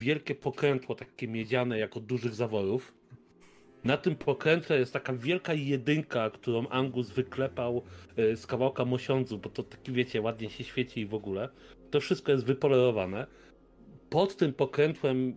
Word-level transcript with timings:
wielkie 0.00 0.34
pokrętło, 0.34 0.94
takie 0.94 1.28
miedziane, 1.28 1.78
jako 1.78 2.00
dużych 2.00 2.34
zaworów. 2.34 2.94
Na 3.84 3.96
tym 3.96 4.16
pokrętle 4.16 4.78
jest 4.78 4.92
taka 4.92 5.12
wielka 5.12 5.54
jedynka, 5.54 6.30
którą 6.30 6.68
Angus 6.68 7.10
wyklepał 7.10 7.82
e, 8.16 8.36
z 8.36 8.46
kawałka 8.46 8.84
mosiądzu, 8.84 9.38
bo 9.38 9.48
to 9.48 9.62
taki, 9.62 9.92
wiecie, 9.92 10.20
ładnie 10.20 10.50
się 10.50 10.64
świeci 10.64 11.00
i 11.00 11.06
w 11.06 11.14
ogóle. 11.14 11.48
To 11.90 12.00
wszystko 12.00 12.32
jest 12.32 12.44
wypolerowane. 12.44 13.26
Pod 14.10 14.36
tym 14.36 14.52
pokrętłem 14.52 15.36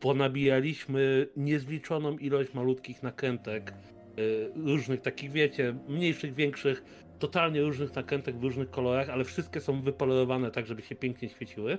ponabijaliśmy 0.00 1.28
niezliczoną 1.36 2.18
ilość 2.18 2.54
malutkich 2.54 3.02
nakrętek, 3.02 3.74
y, 4.18 4.50
różnych 4.56 5.00
takich, 5.00 5.32
wiecie, 5.32 5.74
mniejszych, 5.88 6.34
większych, 6.34 6.84
totalnie 7.18 7.62
różnych 7.62 7.94
nakrętek 7.94 8.36
w 8.36 8.42
różnych 8.42 8.70
kolorach, 8.70 9.08
ale 9.08 9.24
wszystkie 9.24 9.60
są 9.60 9.82
wypolerowane 9.82 10.50
tak, 10.50 10.66
żeby 10.66 10.82
się 10.82 10.94
pięknie 10.94 11.28
świeciły. 11.28 11.78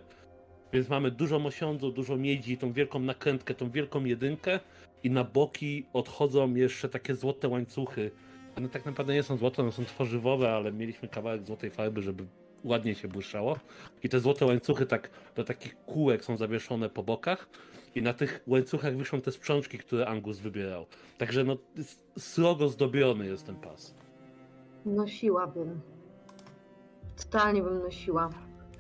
Więc 0.74 0.90
mamy 0.90 1.12
dużo 1.12 1.40
mosiądzu, 1.40 1.92
dużo 1.92 2.18
miedzi, 2.18 2.58
tą 2.58 2.74
wielką 2.74 3.00
nakrętkę, 3.00 3.54
tą 3.54 3.72
wielką 3.72 4.06
jedynkę 4.06 4.60
i 5.04 5.10
na 5.10 5.24
boki 5.24 5.86
odchodzą 5.94 6.56
jeszcze 6.56 6.90
takie 6.90 7.16
złote 7.16 7.48
łańcuchy. 7.48 8.12
One 8.58 8.70
tak 8.70 8.86
naprawdę 8.86 9.14
nie 9.14 9.24
są 9.24 9.38
złote, 9.38 9.62
one 9.62 9.72
są 9.72 9.86
tworzywowe, 9.86 10.52
ale 10.52 10.72
mieliśmy 10.72 11.08
kawałek 11.08 11.46
złotej 11.46 11.70
farby, 11.70 12.02
żeby 12.02 12.26
ładnie 12.64 12.96
się 12.96 13.08
błyszczało. 13.08 13.60
I 14.04 14.10
te 14.10 14.20
złote 14.20 14.46
łańcuchy 14.46 14.86
tak 14.86 15.10
do 15.36 15.44
takich 15.44 15.86
kółek 15.86 16.26
są 16.26 16.38
zawieszone 16.38 16.90
po 16.90 17.04
bokach 17.04 17.50
i 17.96 18.02
na 18.02 18.14
tych 18.14 18.44
łańcuchach 18.48 18.98
wiszą 18.98 19.22
te 19.22 19.32
sprzączki, 19.32 19.78
które 19.78 20.08
Angus 20.08 20.40
wybierał. 20.40 20.86
Także 21.18 21.44
no, 21.44 21.58
srogo 22.18 22.70
zdobiony 22.70 23.26
jest 23.26 23.46
ten 23.46 23.56
pas. 23.56 23.96
Nosiłabym. 24.86 25.82
Totalnie 27.18 27.62
bym 27.62 27.80
nosiła. 27.80 28.30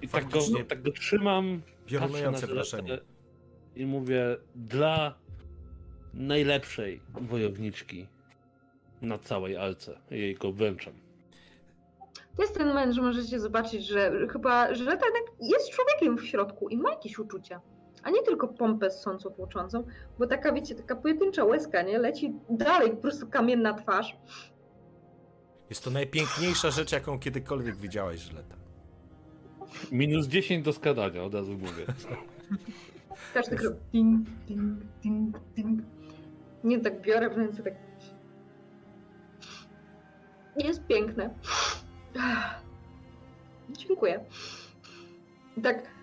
I 0.04 0.08
tak 0.08 0.30
go, 0.30 0.40
tak 0.68 0.82
go 0.82 0.92
trzymam, 0.92 1.62
Piorunujące 1.86 2.48
wrażenie. 2.48 3.00
I 3.76 3.86
mówię, 3.86 4.38
dla 4.56 5.14
najlepszej 6.14 7.02
wojowniczki 7.22 8.08
na 9.02 9.18
całej 9.18 9.58
alce. 9.58 10.00
Jej 10.12 10.36
go 10.36 10.52
wręczam. 10.52 10.94
To 12.36 12.42
jest 12.42 12.56
ten 12.58 12.68
moment, 12.68 12.94
że 12.94 13.02
możecie 13.02 13.40
zobaczyć, 13.40 13.88
że 13.88 14.28
chyba, 14.32 14.76
że 14.76 14.86
tak 14.86 15.02
jest 15.40 15.70
człowiekiem 15.70 16.18
w 16.18 16.26
środku 16.28 16.70
i 16.70 16.78
ma 16.78 16.90
jakieś 16.90 17.20
uczucia 17.20 17.62
a 18.04 18.10
nie 18.10 18.24
tylko 18.24 18.48
pompę 18.48 18.92
ssącą, 18.92 19.30
tłoczącą, 19.30 19.84
bo 20.20 20.28
taka, 20.28 20.54
wiecie, 20.54 20.76
taka 20.76 20.96
pojedyncza 20.96 21.44
łezka, 21.44 21.82
nie? 21.82 21.98
Leci 21.98 22.34
dalej, 22.50 22.90
po 22.90 22.98
prostu 22.98 23.28
kamienna 23.28 23.74
twarz. 23.74 24.18
Jest 25.70 25.84
to 25.84 25.92
najpiękniejsza 25.92 26.72
rzecz, 26.72 26.92
jaką 26.92 27.20
kiedykolwiek 27.20 27.76
widziałeś, 27.76 28.20
Żyleta. 28.20 28.63
Minus 29.92 30.28
10 30.28 30.66
do 30.66 30.74
skadania, 30.74 31.24
od 31.24 31.34
razu 31.34 31.52
mówię. 31.52 31.86
Każdy 33.34 33.56
krok. 33.56 33.74
Ding, 33.94 34.30
ding, 34.48 34.80
ding, 35.04 35.40
ding. 35.56 35.82
Nie 36.64 36.80
tak 36.80 37.02
biorę 37.02 37.30
w 37.30 37.38
ręce, 37.38 37.64
tak. 37.64 37.74
Jest 40.58 40.88
piękne. 40.88 41.30
Dziękuję. 43.70 44.26
Tak 45.64 45.94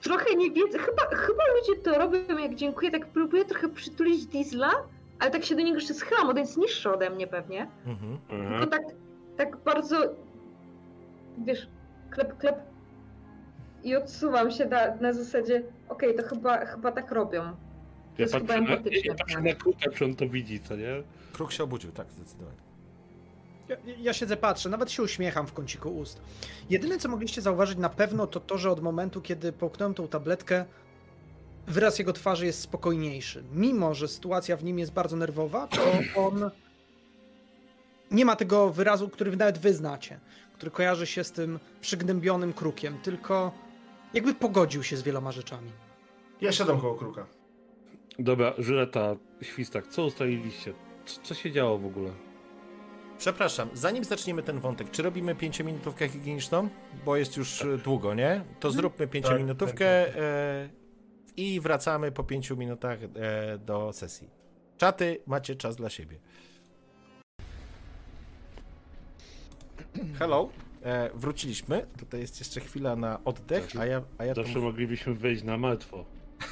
trochę 0.00 0.34
nie 0.34 0.50
wiedzę, 0.50 0.78
chyba, 0.78 1.02
chyba 1.02 1.42
ludzie 1.54 1.82
to 1.82 1.98
robią 1.98 2.38
jak 2.38 2.54
dziękuję, 2.54 2.90
tak 2.90 3.06
próbuję 3.06 3.44
trochę 3.44 3.68
przytulić 3.68 4.26
Diesla, 4.26 4.70
ale 5.18 5.30
tak 5.30 5.44
się 5.44 5.54
do 5.54 5.62
niego 5.62 5.74
jeszcze 5.74 5.94
schylam, 5.94 6.26
bo 6.26 6.32
to 6.32 6.38
jest 6.38 6.56
niższy 6.56 6.90
ode 6.90 7.10
mnie 7.10 7.26
pewnie. 7.26 7.68
Mhm. 7.86 8.18
Tylko 8.50 8.66
tak, 8.66 8.82
tak 9.36 9.56
bardzo, 9.56 9.96
wiesz, 11.38 11.68
klep, 12.10 12.38
klep 12.38 12.69
i 13.84 13.96
odsuwam 13.96 14.50
się 14.50 14.66
na, 14.66 14.96
na 14.96 15.12
zasadzie, 15.12 15.62
okej, 15.88 16.14
okay, 16.14 16.24
to 16.24 16.28
chyba, 16.28 16.66
chyba 16.66 16.92
tak 16.92 17.12
robią. 17.12 17.42
To 17.42 17.56
ja 18.18 18.22
jest 18.22 18.32
patrzę, 18.32 18.54
chyba 18.54 18.72
empatyczne. 18.72 19.00
Ja 19.04 19.14
patrzę 19.14 19.40
na 19.40 19.54
Kruka, 19.54 19.90
czy 19.90 20.04
on 20.04 20.16
to 20.16 20.28
widzi, 20.28 20.60
co 20.60 20.76
nie? 20.76 21.02
Kruk 21.32 21.52
się 21.52 21.64
obudził, 21.64 21.92
tak, 21.92 22.12
zdecydowanie. 22.12 22.58
Ja, 23.68 23.76
ja, 24.00 24.12
siedzę, 24.12 24.36
patrzę, 24.36 24.68
nawet 24.68 24.90
się 24.90 25.02
uśmiecham 25.02 25.46
w 25.46 25.52
kąciku 25.52 25.96
ust. 25.98 26.20
Jedyne, 26.70 26.98
co 26.98 27.08
mogliście 27.08 27.42
zauważyć 27.42 27.78
na 27.78 27.88
pewno, 27.88 28.26
to 28.26 28.40
to, 28.40 28.58
że 28.58 28.70
od 28.70 28.82
momentu, 28.82 29.20
kiedy 29.20 29.52
połknąłem 29.52 29.94
tą 29.94 30.08
tabletkę, 30.08 30.64
wyraz 31.66 31.98
jego 31.98 32.12
twarzy 32.12 32.46
jest 32.46 32.60
spokojniejszy. 32.60 33.44
Mimo, 33.52 33.94
że 33.94 34.08
sytuacja 34.08 34.56
w 34.56 34.64
nim 34.64 34.78
jest 34.78 34.92
bardzo 34.92 35.16
nerwowa, 35.16 35.66
to 35.66 35.80
on 36.16 36.50
nie 38.10 38.24
ma 38.24 38.36
tego 38.36 38.70
wyrazu, 38.70 39.08
który 39.08 39.36
nawet 39.36 39.58
wy 39.58 39.74
znacie, 39.74 40.20
który 40.54 40.70
kojarzy 40.70 41.06
się 41.06 41.24
z 41.24 41.32
tym 41.32 41.58
przygnębionym 41.80 42.52
krukiem, 42.52 42.98
tylko 43.02 43.52
jakby 44.14 44.34
pogodził 44.34 44.82
się 44.82 44.96
z 44.96 45.02
wieloma 45.02 45.32
rzeczami. 45.32 45.72
Ja 46.40 46.52
siadam 46.52 46.80
koło 46.80 46.94
kruka. 46.94 47.26
Dobra, 48.18 48.54
Żyleta, 48.58 49.16
Świstak, 49.42 49.86
co 49.86 50.04
ustaliliście? 50.04 50.74
Co 51.22 51.34
się 51.34 51.52
działo 51.52 51.78
w 51.78 51.86
ogóle? 51.86 52.10
Przepraszam, 53.18 53.68
zanim 53.74 54.04
zaczniemy 54.04 54.42
ten 54.42 54.60
wątek, 54.60 54.90
czy 54.90 55.02
robimy 55.02 55.34
pięciominutówkę 55.34 56.08
higieniczną? 56.08 56.68
Bo 57.04 57.16
jest 57.16 57.36
już 57.36 57.58
tak. 57.58 57.76
długo, 57.76 58.14
nie? 58.14 58.44
To 58.60 58.68
mhm. 58.68 58.74
zróbmy 58.74 59.06
pięciominutówkę 59.06 60.04
tak, 60.06 60.16
e, 60.16 60.68
i 61.36 61.60
wracamy 61.60 62.12
po 62.12 62.24
pięciu 62.24 62.56
minutach 62.56 62.98
e, 63.02 63.58
do 63.58 63.92
sesji. 63.92 64.30
Czaty, 64.76 65.22
macie 65.26 65.56
czas 65.56 65.76
dla 65.76 65.90
siebie. 65.90 66.20
Hello, 70.18 70.48
e, 70.82 71.10
wróciliśmy. 71.14 71.86
Tutaj 71.98 72.20
jest 72.20 72.40
jeszcze 72.40 72.60
chwila 72.60 72.96
na 72.96 73.24
oddech, 73.24 73.68
a 73.78 73.86
ja... 73.86 74.02
A 74.18 74.24
ja 74.24 74.34
Zawsze 74.34 74.58
moglibyśmy 74.58 75.14
wejść 75.14 75.42
na 75.42 75.56
martwo. 75.58 76.04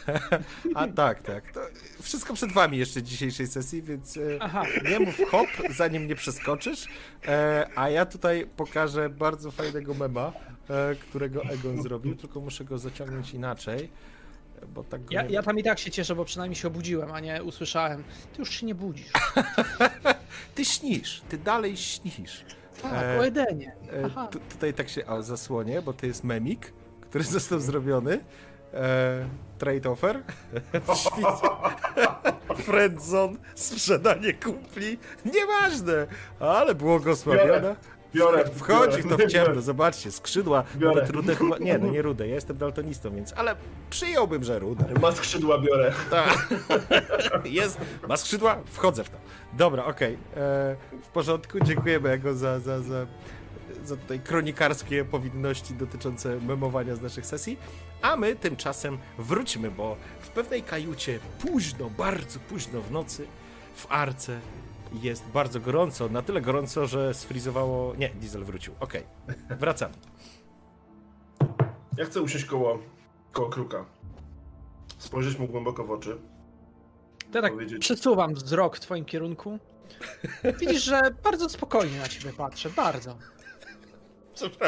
A 0.74 0.86
tak, 0.86 1.22
tak. 1.22 1.52
To 1.52 1.60
wszystko 2.02 2.34
przed 2.34 2.52
wami 2.52 2.78
jeszcze 2.78 3.02
dzisiejszej 3.02 3.46
sesji, 3.46 3.82
więc 3.82 4.16
e, 4.16 4.20
Aha. 4.40 4.62
nie 4.90 5.00
mów 5.00 5.20
hop, 5.30 5.48
zanim 5.70 6.06
nie 6.06 6.14
przeskoczysz. 6.14 6.88
E, 7.28 7.66
a 7.76 7.90
ja 7.90 8.06
tutaj 8.06 8.46
pokażę 8.56 9.08
bardzo 9.08 9.50
fajnego 9.50 9.94
mema, 9.94 10.32
e, 10.70 10.94
którego 10.94 11.42
Egon 11.42 11.82
zrobił, 11.82 12.16
tylko 12.16 12.40
muszę 12.40 12.64
go 12.64 12.78
zaciągnąć 12.78 13.34
inaczej. 13.34 13.90
Bo 14.68 14.84
tak 14.84 15.10
ja, 15.10 15.24
ja 15.24 15.42
tam 15.42 15.58
i 15.58 15.62
tak 15.62 15.78
się 15.78 15.90
cieszę, 15.90 16.14
bo 16.14 16.24
przynajmniej 16.24 16.56
się 16.56 16.68
obudziłem, 16.68 17.12
a 17.12 17.20
nie 17.20 17.42
usłyszałem. 17.42 18.04
Ty 18.32 18.38
już 18.38 18.50
się 18.50 18.66
nie 18.66 18.74
budzisz. 18.74 19.12
ty 20.54 20.64
śnisz, 20.64 21.22
ty 21.28 21.38
dalej 21.38 21.76
śnisz. 21.76 22.44
Tak, 22.82 22.92
e, 22.92 23.18
o 23.18 23.26
Edenie. 23.26 23.72
E, 23.92 24.28
tutaj 24.50 24.74
tak 24.74 24.88
się 24.88 25.06
o, 25.06 25.22
zasłonię, 25.22 25.82
bo 25.82 25.92
to 25.92 26.06
jest 26.06 26.24
memik, 26.24 26.72
który 27.00 27.24
został 27.38 27.60
zrobiony. 27.60 28.20
E, 28.74 29.28
trade 29.58 29.90
offer. 29.90 30.22
Friendzone, 32.66 33.36
sprzedanie 33.54 34.32
kumpli. 34.34 34.98
Nieważne, 35.24 36.06
ale 36.40 36.74
błogosławione. 36.74 37.76
Biorę, 38.14 38.44
Wchodzi 38.54 39.02
biorę, 39.02 39.16
to 39.16 39.28
w 39.28 39.30
ciemno, 39.30 39.60
zobaczcie, 39.60 40.12
skrzydła, 40.12 40.64
biorę. 40.76 40.94
nawet 40.94 41.10
rude 41.10 41.36
chyba, 41.36 41.58
nie, 41.58 41.78
no 41.78 41.90
nie 41.90 42.02
rude, 42.02 42.28
ja 42.28 42.34
jestem 42.34 42.56
daltonistą, 42.56 43.14
więc, 43.14 43.32
ale 43.36 43.56
przyjąłbym, 43.90 44.44
że 44.44 44.58
rude. 44.58 44.84
Ma 45.00 45.12
skrzydła, 45.12 45.58
biorę. 45.58 45.92
Tak, 46.10 46.48
jest, 47.44 47.80
ma 48.08 48.16
skrzydła, 48.16 48.58
wchodzę 48.64 49.04
w 49.04 49.10
to. 49.10 49.16
Dobra, 49.52 49.84
okej, 49.84 50.18
okay. 50.32 50.42
E, 50.44 50.76
w 51.02 51.08
porządku, 51.08 51.60
dziękujemy 51.64 52.10
Ego 52.10 52.34
za, 52.34 52.60
za, 52.60 52.80
za 52.80 53.06
za 53.84 53.96
tutaj 53.96 54.20
kronikarskie 54.20 55.04
powinności 55.04 55.74
dotyczące 55.74 56.40
memowania 56.40 56.96
z 56.96 57.00
naszych 57.00 57.26
sesji. 57.26 57.58
A 58.02 58.16
my 58.16 58.36
tymczasem 58.36 58.98
wróćmy, 59.18 59.70
bo 59.70 59.96
w 60.20 60.28
pewnej 60.28 60.62
kajucie 60.62 61.18
późno, 61.38 61.90
bardzo 61.90 62.38
późno 62.40 62.80
w 62.80 62.90
nocy 62.90 63.26
w 63.74 63.86
arce 63.88 64.40
jest 64.92 65.24
bardzo 65.24 65.60
gorąco. 65.60 66.08
Na 66.08 66.22
tyle 66.22 66.40
gorąco, 66.40 66.86
że 66.86 67.14
sfrizowało. 67.14 67.94
Nie, 67.94 68.08
diesel 68.08 68.44
wrócił. 68.44 68.74
Okej, 68.80 69.04
okay. 69.24 69.56
wracamy. 69.56 69.94
Ja 71.96 72.04
chcę 72.04 72.22
usiąść 72.22 72.44
koło, 72.44 72.78
koło 73.32 73.48
kruka. 73.48 73.84
Spojrzeć 74.98 75.38
mu 75.38 75.46
głęboko 75.46 75.84
w 75.84 75.90
oczy. 75.90 76.18
Ja 77.34 77.42
tak 77.42 77.52
powiedzieć... 77.52 77.78
przesuwam 77.78 78.34
wzrok 78.34 78.76
w 78.76 78.80
twoim 78.80 79.04
kierunku. 79.04 79.58
Widzisz, 80.60 80.82
że 80.82 81.00
bardzo 81.24 81.48
spokojnie 81.48 81.98
na 81.98 82.08
ciebie 82.08 82.32
patrzę, 82.32 82.70
bardzo. 82.70 83.16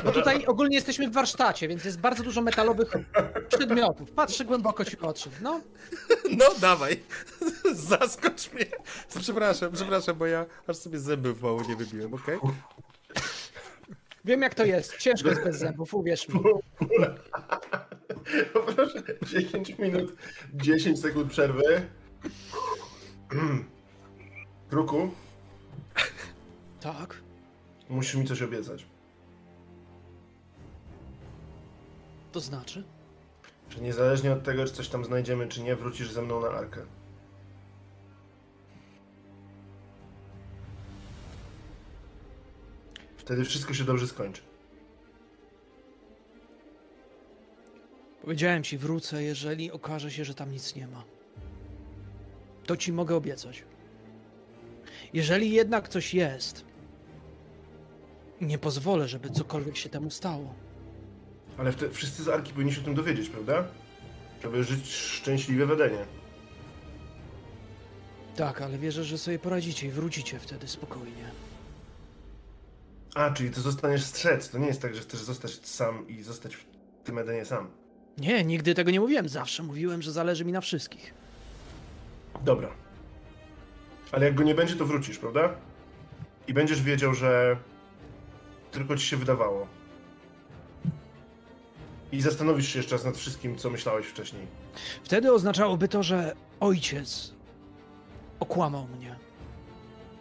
Bo 0.04 0.12
tutaj 0.12 0.46
ogólnie 0.46 0.76
jesteśmy 0.76 1.10
w 1.10 1.12
warsztacie, 1.12 1.68
więc 1.68 1.84
jest 1.84 2.00
bardzo 2.00 2.22
dużo 2.22 2.42
metalowych 2.42 2.92
przedmiotów. 3.48 4.10
Patrzę 4.10 4.44
głęboko 4.44 4.84
ci 4.84 4.96
w 4.96 5.04
oczy. 5.04 5.30
No. 5.42 5.60
No, 6.38 6.46
dawaj. 6.60 7.02
Zaskocz 7.72 8.52
mnie. 8.52 8.66
Przepraszam, 9.20 9.72
przepraszam, 9.72 10.16
bo 10.16 10.26
ja 10.26 10.46
aż 10.66 10.76
sobie 10.76 10.98
zęby 10.98 11.34
w 11.34 11.42
mało 11.42 11.62
nie 11.68 11.76
wybiłem, 11.76 12.14
okej? 12.14 12.36
Okay? 12.36 12.54
Wiem 14.24 14.42
jak 14.42 14.54
to 14.54 14.64
jest. 14.64 14.96
Ciężko 14.96 15.28
jest 15.28 15.44
bez 15.44 15.58
zębów, 15.58 15.94
uwierz 15.94 16.28
mi. 16.28 16.40
Proszę, 18.76 19.02
10 19.22 19.78
minut, 19.78 20.16
10 20.54 21.00
sekund 21.00 21.30
przerwy. 21.30 21.88
Kruku? 24.70 25.10
Tak? 26.80 27.16
Musisz 27.88 28.14
mi 28.14 28.26
coś 28.26 28.42
obiecać. 28.42 28.86
To 32.32 32.40
znaczy? 32.40 32.84
Że 33.70 33.80
niezależnie 33.80 34.32
od 34.32 34.42
tego, 34.42 34.64
czy 34.64 34.72
coś 34.72 34.88
tam 34.88 35.04
znajdziemy, 35.04 35.48
czy 35.48 35.62
nie, 35.62 35.76
wrócisz 35.76 36.12
ze 36.12 36.22
mną 36.22 36.40
na 36.40 36.48
arkę. 36.48 36.80
Wtedy 43.16 43.44
wszystko 43.44 43.74
się 43.74 43.84
dobrze 43.84 44.06
skończy. 44.06 44.42
Powiedziałem 48.22 48.62
ci, 48.62 48.78
wrócę, 48.78 49.22
jeżeli 49.22 49.70
okaże 49.70 50.10
się, 50.10 50.24
że 50.24 50.34
tam 50.34 50.52
nic 50.52 50.74
nie 50.74 50.86
ma. 50.86 51.04
To 52.66 52.76
ci 52.76 52.92
mogę 52.92 53.16
obiecać. 53.16 53.64
Jeżeli 55.12 55.50
jednak 55.50 55.88
coś 55.88 56.14
jest, 56.14 56.64
nie 58.40 58.58
pozwolę, 58.58 59.08
żeby 59.08 59.30
cokolwiek 59.30 59.76
się 59.76 59.88
temu 59.88 60.10
stało. 60.10 60.54
Ale 61.60 61.72
wszyscy 61.92 62.22
z 62.22 62.28
arki 62.28 62.52
powinni 62.52 62.72
się 62.72 62.80
o 62.80 62.84
tym 62.84 62.94
dowiedzieć, 62.94 63.28
prawda? 63.28 63.64
Żeby 64.42 64.64
żyć 64.64 64.94
szczęśliwie 64.94 65.66
w 65.66 65.70
Edenie. 65.70 66.04
Tak, 68.36 68.62
ale 68.62 68.78
wierzę, 68.78 69.04
że 69.04 69.18
sobie 69.18 69.38
poradzicie 69.38 69.86
i 69.86 69.90
wrócicie 69.90 70.38
wtedy 70.38 70.68
spokojnie. 70.68 71.30
A, 73.14 73.30
czyli 73.30 73.50
ty 73.50 73.60
zostaniesz 73.60 74.04
strzec. 74.04 74.50
To 74.50 74.58
nie 74.58 74.66
jest 74.66 74.82
tak, 74.82 74.94
że 74.94 75.00
chcesz 75.00 75.20
zostać 75.20 75.66
sam 75.66 76.08
i 76.08 76.22
zostać 76.22 76.56
w 76.56 76.64
tym 77.04 77.18
Edenie 77.18 77.44
sam. 77.44 77.70
Nie, 78.18 78.44
nigdy 78.44 78.74
tego 78.74 78.90
nie 78.90 79.00
mówiłem. 79.00 79.28
Zawsze 79.28 79.62
mówiłem, 79.62 80.02
że 80.02 80.12
zależy 80.12 80.44
mi 80.44 80.52
na 80.52 80.60
wszystkich. 80.60 81.14
Dobra. 82.44 82.68
Ale 84.12 84.26
jak 84.26 84.34
go 84.34 84.42
nie 84.42 84.54
będzie, 84.54 84.76
to 84.76 84.86
wrócisz, 84.86 85.18
prawda? 85.18 85.54
I 86.48 86.54
będziesz 86.54 86.82
wiedział, 86.82 87.14
że 87.14 87.56
tylko 88.70 88.96
ci 88.96 89.06
się 89.06 89.16
wydawało. 89.16 89.79
I 92.12 92.20
zastanowisz 92.20 92.68
się 92.68 92.78
jeszcze 92.78 92.94
raz 92.96 93.04
nad 93.04 93.16
wszystkim, 93.16 93.56
co 93.56 93.70
myślałeś 93.70 94.06
wcześniej. 94.06 94.46
Wtedy 95.04 95.32
oznaczałoby 95.32 95.88
to, 95.88 96.02
że 96.02 96.36
ojciec 96.60 97.34
okłamał 98.40 98.86
mnie. 98.88 99.16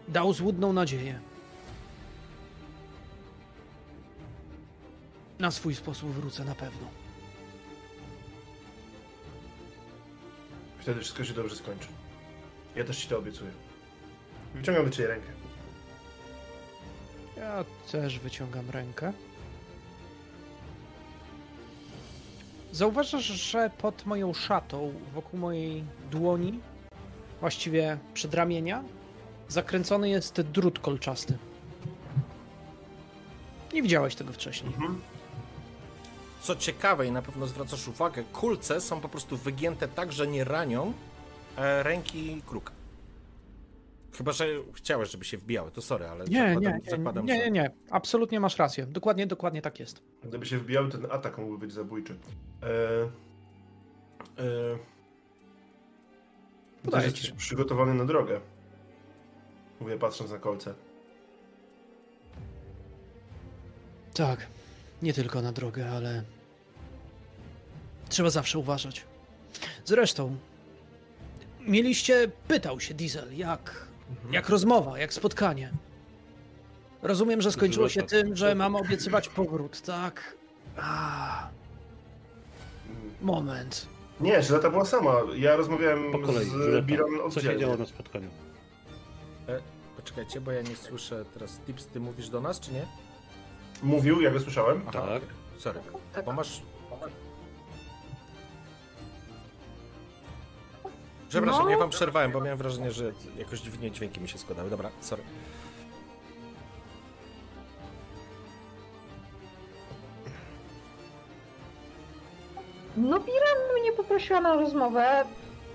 Dał 0.07 0.33
złudną 0.33 0.73
nadzieję. 0.73 1.19
Na 5.39 5.51
swój 5.51 5.75
sposób 5.75 6.09
wrócę 6.11 6.45
na 6.45 6.55
pewno. 6.55 6.87
Wtedy 10.79 10.99
wszystko 10.99 11.23
się 11.23 11.33
dobrze 11.33 11.55
skończy. 11.55 11.87
Ja 12.75 12.83
też 12.83 12.97
ci 12.97 13.07
to 13.07 13.17
obiecuję. 13.17 13.51
Wyciągam 14.55 14.85
do 14.85 14.91
ciebie 14.91 15.07
rękę. 15.07 15.27
Ja 17.37 17.65
też 17.91 18.19
wyciągam 18.19 18.69
rękę. 18.69 19.13
Zauważasz, 22.71 23.25
że 23.25 23.69
pod 23.77 24.05
moją 24.05 24.33
szatą, 24.33 24.93
wokół 25.13 25.39
mojej 25.39 25.83
dłoni, 26.11 26.59
właściwie 27.39 27.97
przedramienia, 28.13 28.83
zakręcony 29.47 30.09
jest 30.09 30.41
drut 30.41 30.79
kolczasty. 30.79 31.37
Nie 33.73 33.81
widziałeś 33.81 34.15
tego 34.15 34.33
wcześniej. 34.33 34.73
Co 36.41 36.55
ciekawe 36.55 37.07
i 37.07 37.11
na 37.11 37.21
pewno 37.21 37.47
zwracasz 37.47 37.87
uwagę, 37.87 38.23
kulce 38.23 38.81
są 38.81 39.01
po 39.01 39.09
prostu 39.09 39.37
wygięte 39.37 39.87
tak, 39.87 40.11
że 40.11 40.27
nie 40.27 40.43
ranią 40.43 40.93
e, 41.57 41.83
ręki 41.83 42.41
kruka. 42.47 42.78
Chyba, 44.17 44.31
że 44.31 44.45
chciałeś, 44.73 45.09
żeby 45.11 45.25
się 45.25 45.37
wbijały, 45.37 45.71
to 45.71 45.81
sorry, 45.81 46.05
ale 46.07 46.25
Nie, 46.25 46.39
zakładam, 46.39 46.63
nie, 46.63 46.79
nie, 46.83 46.91
zakładam 46.91 47.25
nie, 47.25 47.37
nie, 47.37 47.51
nie. 47.51 47.71
Absolutnie 47.89 48.39
masz 48.39 48.57
rację. 48.57 48.85
Dokładnie, 48.85 49.27
dokładnie 49.27 49.61
tak 49.61 49.79
jest. 49.79 50.01
Gdyby 50.23 50.45
się 50.45 50.57
wbijał, 50.57 50.89
ten 50.89 51.07
atak 51.11 51.37
mógłby 51.37 51.57
być 51.57 51.73
zabójczy. 51.73 52.17
Eee, 52.63 53.09
eee, 54.37 54.79
ci. 56.91 57.05
jesteś 57.05 57.31
przygotowany 57.31 57.93
na 57.93 58.05
drogę. 58.05 58.41
Mówię, 59.79 59.97
patrząc 59.97 60.31
na 60.31 60.37
kolce. 60.37 60.73
Tak. 64.13 64.47
Nie 65.01 65.13
tylko 65.13 65.41
na 65.41 65.51
drogę, 65.51 65.89
ale 65.89 66.23
trzeba 68.09 68.29
zawsze 68.29 68.59
uważać. 68.59 69.05
Zresztą, 69.85 70.37
mieliście, 71.59 72.31
pytał 72.47 72.79
się 72.79 72.93
Diesel, 72.93 73.37
jak, 73.37 73.87
jak 74.31 74.49
rozmowa, 74.49 74.99
jak 74.99 75.13
spotkanie. 75.13 75.71
Rozumiem, 77.01 77.41
że 77.41 77.51
skończyło 77.51 77.89
się 77.89 78.03
tym, 78.03 78.35
że 78.35 78.55
mam 78.55 78.75
obiecywać 78.75 79.29
powrót, 79.29 79.81
tak? 79.81 80.35
A, 80.77 81.47
moment. 83.21 83.87
Nie, 84.19 84.43
Żyleta 84.43 84.69
była 84.69 84.85
sama. 84.85 85.15
Ja 85.35 85.55
rozmawiałem 85.55 86.11
Po 86.11 86.19
kolei, 86.19 86.45
z. 86.45 86.85
Biron 86.85 87.31
Co 87.31 87.41
się 87.41 87.57
działo 87.59 87.77
na 87.77 87.85
spotkaniu? 87.85 88.29
Poczekajcie, 89.95 90.41
bo 90.41 90.51
ja 90.51 90.61
nie 90.61 90.75
słyszę 90.75 91.25
teraz. 91.33 91.59
Tips, 91.65 91.85
ty 91.85 91.99
mówisz 91.99 92.29
do 92.29 92.41
nas, 92.41 92.59
czy 92.59 92.73
nie? 92.73 92.85
Mówił, 93.83 94.21
ja 94.21 94.31
go 94.31 94.39
słyszałem. 94.39 94.81
Aha, 94.87 95.07
Tak. 95.07 95.21
sorry. 95.57 95.79
Tak. 96.13 96.25
Bo 96.25 96.33
masz... 96.33 96.61
Przepraszam, 101.29 101.63
No. 101.65 101.69
ja 101.69 101.77
wam 101.77 101.89
przerwałem, 101.89 102.31
bo 102.31 102.41
miałem 102.41 102.57
wrażenie, 102.57 102.91
że 102.91 103.11
jakoś 103.37 103.59
dziwnie 103.61 103.91
dźwięki 103.91 104.21
mi 104.21 104.29
się 104.29 104.37
składały. 104.37 104.69
Dobra, 104.69 104.89
sorry. 105.01 105.23
No 112.97 113.19
Biran 113.19 113.57
mnie 113.81 113.91
poprosiła 113.91 114.41
na 114.41 114.55
rozmowę 114.55 115.23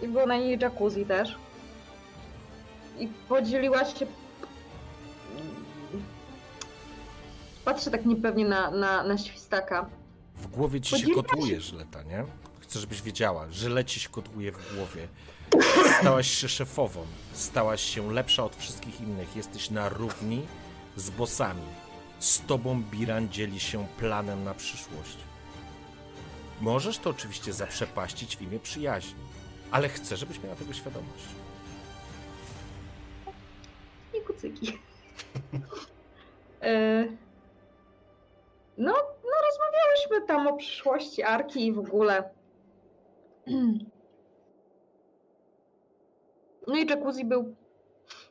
i 0.02 0.08
było 0.08 0.26
na 0.26 0.36
niej 0.36 0.58
jacuzzi 0.60 1.06
też. 1.06 1.36
I 2.98 3.08
podzieliła 3.28 3.84
się... 3.84 4.06
Patrzę 7.64 7.90
tak 7.90 8.06
niepewnie 8.06 8.44
na, 8.44 8.70
na, 8.70 9.02
na 9.02 9.18
świstaka. 9.18 9.86
W 10.36 10.46
głowie 10.46 10.80
ci 10.80 10.98
się 10.98 11.06
kotłuje 11.14 11.60
żyleta, 11.60 12.02
nie? 12.02 12.24
Chcę, 12.60 12.78
żebyś 12.78 13.02
wiedziała, 13.02 13.46
żyle 13.50 13.84
ci 13.84 14.00
się 14.00 14.08
kotłuje 14.08 14.52
w 14.52 14.76
głowie. 14.76 15.08
Stałaś 16.00 16.30
się 16.30 16.48
szefową, 16.48 17.06
stałaś 17.32 17.80
się 17.80 18.12
lepsza 18.12 18.44
od 18.44 18.56
wszystkich 18.56 19.00
innych, 19.00 19.36
jesteś 19.36 19.70
na 19.70 19.88
równi 19.88 20.46
z 20.96 21.10
bossami. 21.10 21.62
Z 22.18 22.40
tobą 22.40 22.82
Biran 22.82 23.28
dzieli 23.28 23.60
się 23.60 23.86
planem 23.98 24.44
na 24.44 24.54
przyszłość. 24.54 25.16
Możesz 26.60 26.98
to 26.98 27.10
oczywiście 27.10 27.52
zaprzepaścić 27.52 28.36
w 28.36 28.42
imię 28.42 28.58
przyjaźni, 28.58 29.20
ale 29.70 29.88
chcę, 29.88 30.16
żebyś 30.16 30.42
miała 30.42 30.56
tego 30.56 30.72
świadomość. 30.72 31.24
I 34.18 34.20
kucyki. 34.20 34.72
E, 36.62 37.04
no, 38.78 38.92
no 39.24 39.32
rozmawiałyśmy 39.46 40.26
tam 40.26 40.46
o 40.46 40.56
przyszłości 40.56 41.22
Arki 41.22 41.66
i 41.66 41.72
w 41.72 41.78
ogóle. 41.78 42.30
No 46.66 46.76
i 46.76 46.86
jacuzzi 46.86 47.24
był 47.24 47.56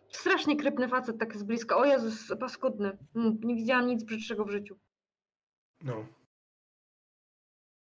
strasznie 0.10 0.56
krypny 0.56 0.88
facet, 0.88 1.20
tak 1.20 1.38
z 1.38 1.44
bliska. 1.44 1.78
O 1.78 1.86
Jezus, 1.86 2.32
paskudny. 2.40 2.98
Mm, 3.16 3.40
Nie 3.44 3.56
widziałam 3.56 3.88
nic 3.88 4.04
brzydszego 4.04 4.46
w 4.46 4.50
życiu. 4.52 4.80
No. 5.82 6.06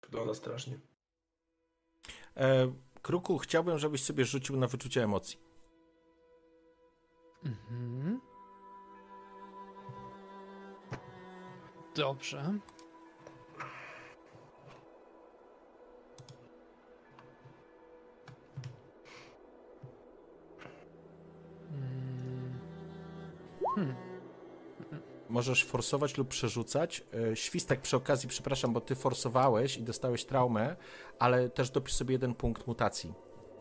Wygląda 0.02 0.34
strasznie. 0.34 0.80
E, 2.36 2.72
Kruku, 3.02 3.38
chciałbym, 3.38 3.78
żebyś 3.78 4.02
sobie 4.04 4.24
rzucił 4.24 4.56
na 4.56 4.66
wyczucie 4.66 5.02
emocji. 5.04 5.38
Mhm. 7.44 8.20
Dobrze. 11.94 12.58
Hmm. 23.74 23.94
Możesz 25.28 25.64
forsować 25.64 26.18
lub 26.18 26.28
przerzucać. 26.28 27.04
E, 27.32 27.36
Świstek 27.36 27.80
przy 27.80 27.96
okazji, 27.96 28.28
przepraszam, 28.28 28.72
bo 28.72 28.80
ty 28.80 28.94
forsowałeś 28.94 29.76
i 29.76 29.82
dostałeś 29.82 30.24
traumę, 30.24 30.76
ale 31.18 31.48
też 31.48 31.70
dopisz 31.70 31.94
sobie 31.94 32.12
jeden 32.12 32.34
punkt 32.34 32.66
mutacji. 32.66 33.14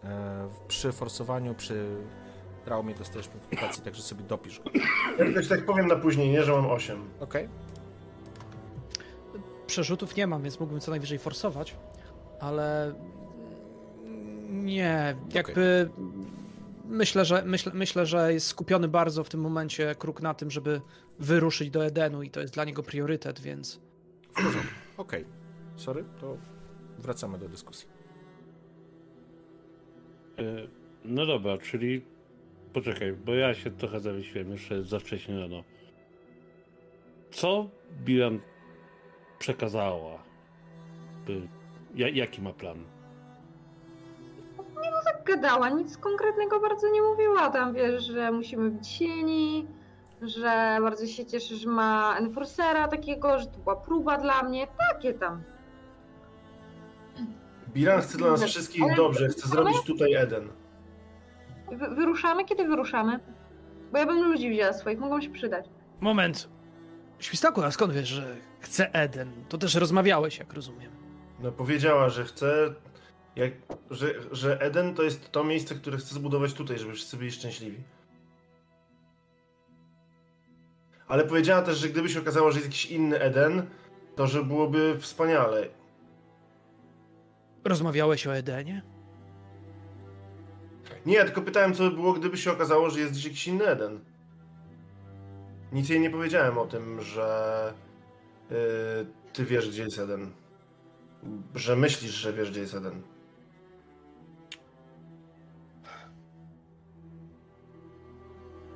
E, 0.04 0.50
Przy 0.68 0.92
forsowaniu, 0.92 1.56
przy 1.56 1.98
traumie 2.66 2.96
dostajesz 2.96 3.28
punkt 3.28 3.52
mutacji, 3.52 3.84
także 3.84 4.02
sobie 4.02 4.24
dopisz 4.24 4.60
go. 4.60 4.70
Ja 5.34 5.42
ci 5.44 5.50
tak 5.50 5.66
powiem 5.66 5.88
na 5.88 5.96
później, 5.96 6.30
nie, 6.32 6.44
że 6.44 6.52
mam 6.52 6.66
8. 6.66 7.10
Okej? 7.20 7.50
Przerzutów 9.68 10.16
nie 10.16 10.28
mam, 10.28 10.42
więc 10.44 10.60
mógłbym 10.60 10.80
co 10.80 10.92
najwyżej 10.92 11.20
forsować, 11.20 11.76
ale 12.40 12.94
nie, 14.50 15.16
jakby 15.34 15.90
myślę, 16.88 17.26
że 17.26 17.44
myślę, 17.46 17.72
myślę, 17.76 18.06
że 18.06 18.34
jest 18.34 18.48
skupiony 18.48 18.88
bardzo 18.88 19.24
w 19.24 19.30
tym 19.30 19.42
momencie 19.42 19.96
kruk 19.96 20.22
na 20.22 20.34
tym, 20.34 20.52
żeby 20.52 20.82
wyruszyć 21.20 21.70
do 21.70 21.86
Edenu 21.86 22.24
i 22.24 22.30
to 22.30 22.42
jest 22.42 22.54
dla 22.54 22.66
niego 22.66 22.84
priorytet, 22.84 23.40
więc 23.40 23.82
Okej. 24.98 25.26
Sorry, 25.76 26.06
to 26.22 26.38
wracamy 27.00 27.38
do 27.38 27.50
dyskusji. 27.50 27.88
Y, 30.40 30.68
No 31.06 31.26
dobra, 31.26 31.58
czyli 31.58 32.02
poczekaj, 32.74 33.14
bo 33.14 33.34
ja 33.34 33.54
się 33.54 33.72
trochę 33.72 34.00
zawiesiłem, 34.00 34.52
jeszcze 34.52 34.76
jest 34.76 34.90
za 34.90 35.00
wcześnie 35.00 35.40
rano. 35.40 35.64
Co 37.32 37.70
Bilan 38.04 38.40
przekazała? 39.40 40.24
Ja- 41.96 42.10
Jaki 42.10 42.42
ma 42.42 42.54
plan? 42.54 42.84
Gadała, 45.26 45.70
nic 45.70 45.98
konkretnego 45.98 46.60
bardzo 46.60 46.90
nie 46.92 47.02
mówiła. 47.02 47.50
Tam 47.50 47.74
wiesz, 47.74 48.04
że 48.04 48.32
musimy 48.32 48.70
być 48.70 48.88
silni, 48.88 49.68
że 50.22 50.78
bardzo 50.82 51.06
się 51.08 51.26
cieszy, 51.26 51.56
że 51.56 51.70
ma 51.70 52.16
enforcera 52.20 52.88
takiego, 52.88 53.40
że 53.40 53.46
to 53.46 53.58
była 53.58 53.76
próba 53.76 54.18
dla 54.18 54.44
mnie. 54.44 54.68
Takie 54.92 55.14
tam. 55.14 55.44
Biran 57.74 58.02
chce 58.02 58.18
dla 58.18 58.32
nas 58.32 58.44
wszystkich 58.44 58.84
Ale- 58.84 58.96
dobrze, 58.96 59.28
chce 59.28 59.48
zrobić 59.50 59.84
tutaj 59.88 60.14
Eden. 60.14 60.50
Wy, 61.72 61.96
wyruszamy? 61.96 62.46
Kiedy 62.46 62.66
wyruszamy? 62.68 63.20
Bo 63.92 63.98
ja 63.98 64.06
bym 64.06 64.24
ludzi 64.24 64.50
wzięła 64.50 64.74
swoich, 64.74 65.00
mogą 65.00 65.22
się 65.22 65.30
przydać. 65.30 65.66
Moment. 66.02 66.50
Świstaku, 67.20 67.64
a 67.64 67.72
skąd 67.72 67.94
wiesz, 67.94 68.08
że 68.08 68.36
chce 68.60 68.94
Eden? 68.94 69.32
To 69.50 69.58
też 69.58 69.76
rozmawiałeś, 69.76 70.40
jak 70.40 70.54
rozumiem. 70.54 70.92
No 71.40 71.52
powiedziała, 71.52 72.10
że 72.10 72.24
chce, 72.24 72.74
jak, 73.36 73.54
że, 73.92 74.14
że 74.32 74.62
Eden 74.62 74.94
to 74.94 75.04
jest 75.04 75.32
to 75.32 75.44
miejsce, 75.44 75.76
które 75.76 75.98
chce 75.98 76.16
zbudować 76.16 76.54
tutaj, 76.54 76.80
żeby 76.80 76.94
wszyscy 76.94 77.18
byli 77.18 77.32
szczęśliwi. 77.32 77.78
Ale 81.08 81.24
powiedziała 81.24 81.62
też, 81.62 81.78
że 81.78 81.90
gdyby 81.90 82.10
się 82.10 82.20
okazało, 82.20 82.52
że 82.52 82.58
jest 82.58 82.68
jakiś 82.68 82.86
inny 82.86 83.20
Eden, 83.20 83.66
to 84.16 84.28
że 84.28 84.44
byłoby 84.44 84.98
wspaniale. 85.00 85.68
Rozmawiałeś 87.64 88.28
o 88.28 88.36
Edenie? 88.36 88.82
Nie, 91.06 91.26
tylko 91.26 91.42
pytałem, 91.42 91.74
co 91.74 91.84
by 91.84 91.92
było, 91.92 92.14
gdyby 92.14 92.38
się 92.38 92.52
okazało, 92.52 92.90
że 92.90 93.00
jest 93.00 93.12
gdzieś 93.12 93.26
jakiś 93.26 93.48
inny 93.48 93.66
Eden. 93.68 94.00
Nic 95.72 95.90
jej 95.90 96.00
nie 96.00 96.10
powiedziałem 96.10 96.58
o 96.58 96.66
tym, 96.66 97.02
że 97.02 97.74
yy, 98.50 98.58
ty 99.34 99.46
wiesz, 99.46 99.70
gdzie 99.70 99.84
jest 99.84 100.00
Eden. 100.00 100.32
Że 101.56 101.76
myślisz, 101.76 102.12
że 102.12 102.34
wiesz, 102.34 102.52
gdzie 102.52 102.62
jest 102.62 102.74
Eden. 102.74 103.02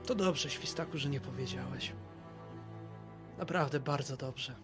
To 0.09 0.15
dobrze, 0.15 0.49
Świstaku, 0.49 0.97
że 0.97 1.09
nie 1.09 1.19
powiedziałeś. 1.19 1.91
Naprawdę 3.37 3.79
bardzo 3.79 4.17
dobrze. 4.17 4.55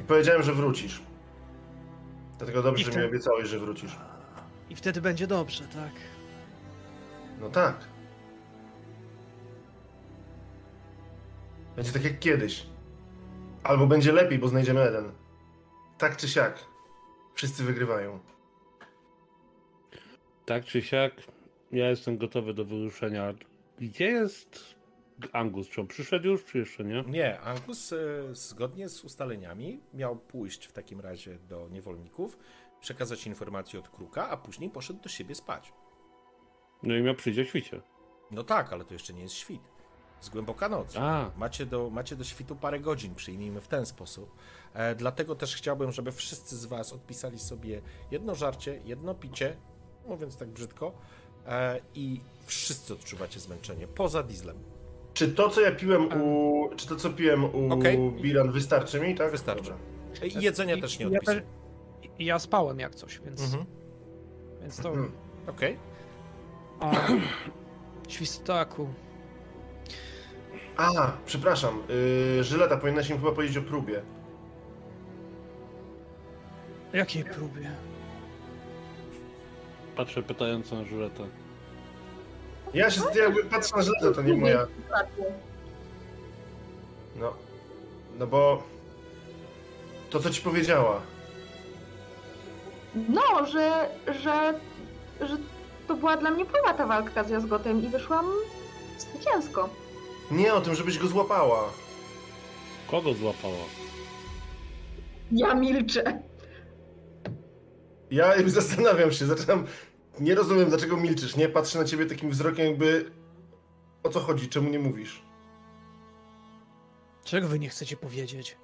I 0.00 0.04
powiedziałem, 0.04 0.42
że 0.42 0.52
wrócisz. 0.52 1.02
Dlatego 2.38 2.62
dobrze, 2.62 2.82
I 2.82 2.84
że 2.84 2.90
wtedy- 2.90 3.06
mi 3.06 3.10
obiecałeś, 3.10 3.48
że 3.48 3.58
wrócisz. 3.58 3.96
I 4.70 4.76
wtedy 4.76 5.00
będzie 5.00 5.26
dobrze, 5.26 5.64
tak? 5.64 5.92
No 7.40 7.50
tak. 7.50 7.76
Będzie 11.76 11.92
tak 11.92 12.04
jak 12.04 12.18
kiedyś. 12.18 12.66
Albo 13.62 13.86
będzie 13.86 14.12
lepiej, 14.12 14.38
bo 14.38 14.48
znajdziemy 14.48 14.80
Eden. 14.80 15.12
Tak 15.98 16.16
czy 16.16 16.28
siak. 16.28 16.58
Wszyscy 17.34 17.64
wygrywają. 17.64 18.18
Tak 20.46 20.64
czy 20.64 20.82
siak, 20.82 21.12
ja 21.72 21.90
jestem 21.90 22.18
gotowy 22.18 22.54
do 22.54 22.64
wyruszenia. 22.64 23.34
Gdzie 23.78 24.04
jest 24.04 24.74
Angus? 25.32 25.68
Czy 25.68 25.80
on 25.80 25.86
przyszedł 25.86 26.26
już, 26.28 26.44
czy 26.44 26.58
jeszcze 26.58 26.84
nie? 26.84 27.04
Nie, 27.06 27.40
Angus 27.40 27.92
e, 27.92 27.96
zgodnie 28.32 28.88
z 28.88 29.04
ustaleniami 29.04 29.80
miał 29.94 30.16
pójść 30.16 30.66
w 30.66 30.72
takim 30.72 31.00
razie 31.00 31.38
do 31.38 31.68
niewolników, 31.68 32.38
przekazać 32.80 33.26
informacje 33.26 33.78
od 33.78 33.88
Kruka, 33.88 34.28
a 34.28 34.36
później 34.36 34.70
poszedł 34.70 35.00
do 35.02 35.08
siebie 35.08 35.34
spać. 35.34 35.72
No 36.82 36.96
i 36.96 37.02
miał 37.02 37.14
przyjść 37.14 37.38
o 37.40 37.44
świcie. 37.44 37.80
No 38.30 38.44
tak, 38.44 38.72
ale 38.72 38.84
to 38.84 38.94
jeszcze 38.94 39.12
nie 39.12 39.22
jest 39.22 39.34
świt. 39.34 39.60
Z 40.20 40.28
głęboka 40.28 40.68
noc. 40.68 40.96
A, 40.96 41.30
Macie 41.36 41.66
do, 41.66 41.90
macie 41.90 42.16
do 42.16 42.24
świtu 42.24 42.56
parę 42.56 42.80
godzin, 42.80 43.14
przyjmijmy 43.14 43.60
w 43.60 43.68
ten 43.68 43.86
sposób. 43.86 44.36
E, 44.74 44.94
dlatego 44.94 45.34
też 45.34 45.56
chciałbym, 45.56 45.92
żeby 45.92 46.12
wszyscy 46.12 46.56
z 46.56 46.66
Was 46.66 46.92
odpisali 46.92 47.38
sobie 47.38 47.82
jedno 48.10 48.34
żarcie, 48.34 48.80
jedno 48.84 49.14
picie, 49.14 49.56
mówiąc 50.06 50.36
tak 50.36 50.48
brzydko, 50.48 50.92
i 51.94 52.20
wszyscy 52.46 52.92
odczuwacie 52.94 53.40
zmęczenie, 53.40 53.86
poza 53.86 54.22
dieslem. 54.22 54.56
Czy 55.14 55.28
to, 55.32 55.48
co 55.48 55.60
ja 55.60 55.72
piłem 55.72 56.22
u... 56.22 56.68
Czy 56.76 56.86
to, 56.88 56.96
co 56.96 57.10
piłem 57.10 57.44
u. 57.44 57.68
Bilan 58.22 58.52
wystarczy 58.52 59.00
mi, 59.00 59.14
tak? 59.14 59.30
Wystarczy. 59.30 59.62
Dobra. 59.70 59.76
E, 60.22 60.26
I 60.26 60.42
jedzenia 60.42 60.74
I- 60.74 60.80
też 60.80 60.98
nie 60.98 61.06
ja, 61.06 61.12
odpisuję. 61.18 61.42
i 62.18 62.24
ja 62.24 62.38
spałem 62.38 62.78
jak 62.78 62.94
coś, 62.94 63.20
więc, 63.24 63.40
Mhm. 63.44 63.64
więc 64.60 64.76
to... 64.76 64.88
Mhm. 64.88 65.12
Okej. 65.46 65.76
A, 66.80 66.92
Świstaku, 68.08 68.88
A, 70.76 71.12
przepraszam. 71.26 71.82
Yy, 72.36 72.44
Żyleta, 72.44 72.76
powinnaś 72.76 73.10
im 73.10 73.16
chyba 73.18 73.32
powiedzieć 73.32 73.56
o 73.56 73.62
próbie. 73.62 74.02
jakiej 76.92 77.24
próbie? 77.24 77.70
Patrzę 80.00 80.22
pytająco 80.22 80.76
na 80.76 80.84
Żuletę. 80.84 81.26
Ja 82.74 82.90
się 82.90 83.00
jakby 83.14 83.44
patrzę 83.44 83.76
na 83.76 83.82
Żyletę, 83.82 84.14
to 84.14 84.22
nie 84.22 84.34
moja... 84.34 84.66
No. 87.16 87.32
No 88.18 88.26
bo... 88.26 88.62
To, 90.10 90.20
co 90.20 90.30
ci 90.30 90.42
powiedziała. 90.42 91.00
No, 92.94 93.46
że, 93.46 93.88
że, 94.06 94.60
że 95.20 95.36
to 95.88 95.94
była 95.94 96.16
dla 96.16 96.30
mnie 96.30 96.46
próba 96.46 96.74
ta 96.74 96.86
walka 96.86 97.24
z 97.24 97.30
Jazgotem 97.30 97.84
i 97.84 97.88
wyszłam 97.88 98.26
zwycięsko. 98.98 99.68
Nie 100.30 100.54
o 100.54 100.60
tym, 100.60 100.74
żebyś 100.74 100.98
go 100.98 101.08
złapała. 101.08 101.64
Kogo 102.90 103.14
złapała? 103.14 103.64
Ja 105.32 105.54
milczę. 105.54 106.22
Ja 108.10 108.32
zastanawiam 108.46 109.12
się, 109.12 109.26
zaczynam... 109.26 109.66
Nie 110.20 110.34
rozumiem, 110.34 110.68
dlaczego 110.68 110.96
milczysz, 110.96 111.36
nie? 111.36 111.48
Patrzę 111.48 111.78
na 111.78 111.84
ciebie 111.84 112.06
takim 112.06 112.30
wzrokiem 112.30 112.66
jakby... 112.66 113.12
O 114.02 114.08
co 114.08 114.20
chodzi? 114.20 114.48
Czemu 114.48 114.70
nie 114.70 114.78
mówisz? 114.78 115.22
Czego 117.24 117.48
wy 117.48 117.58
nie 117.58 117.68
chcecie 117.68 117.96
powiedzieć? 117.96 118.56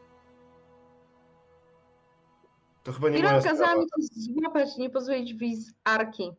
To 2.85 2.93
chyba 2.93 3.09
nie 3.09 3.19
moja 3.19 3.31
Iran 3.31 3.43
kazała 3.43 3.55
sprawa. 3.57 3.81
mi 3.83 3.87
to 3.89 3.97
złapać 4.01 4.69
i 4.77 4.81
nie 4.81 4.91
pozwolić 4.91 5.35
wyjść 5.35 5.59
z 5.59 5.73
arki. 5.85 6.31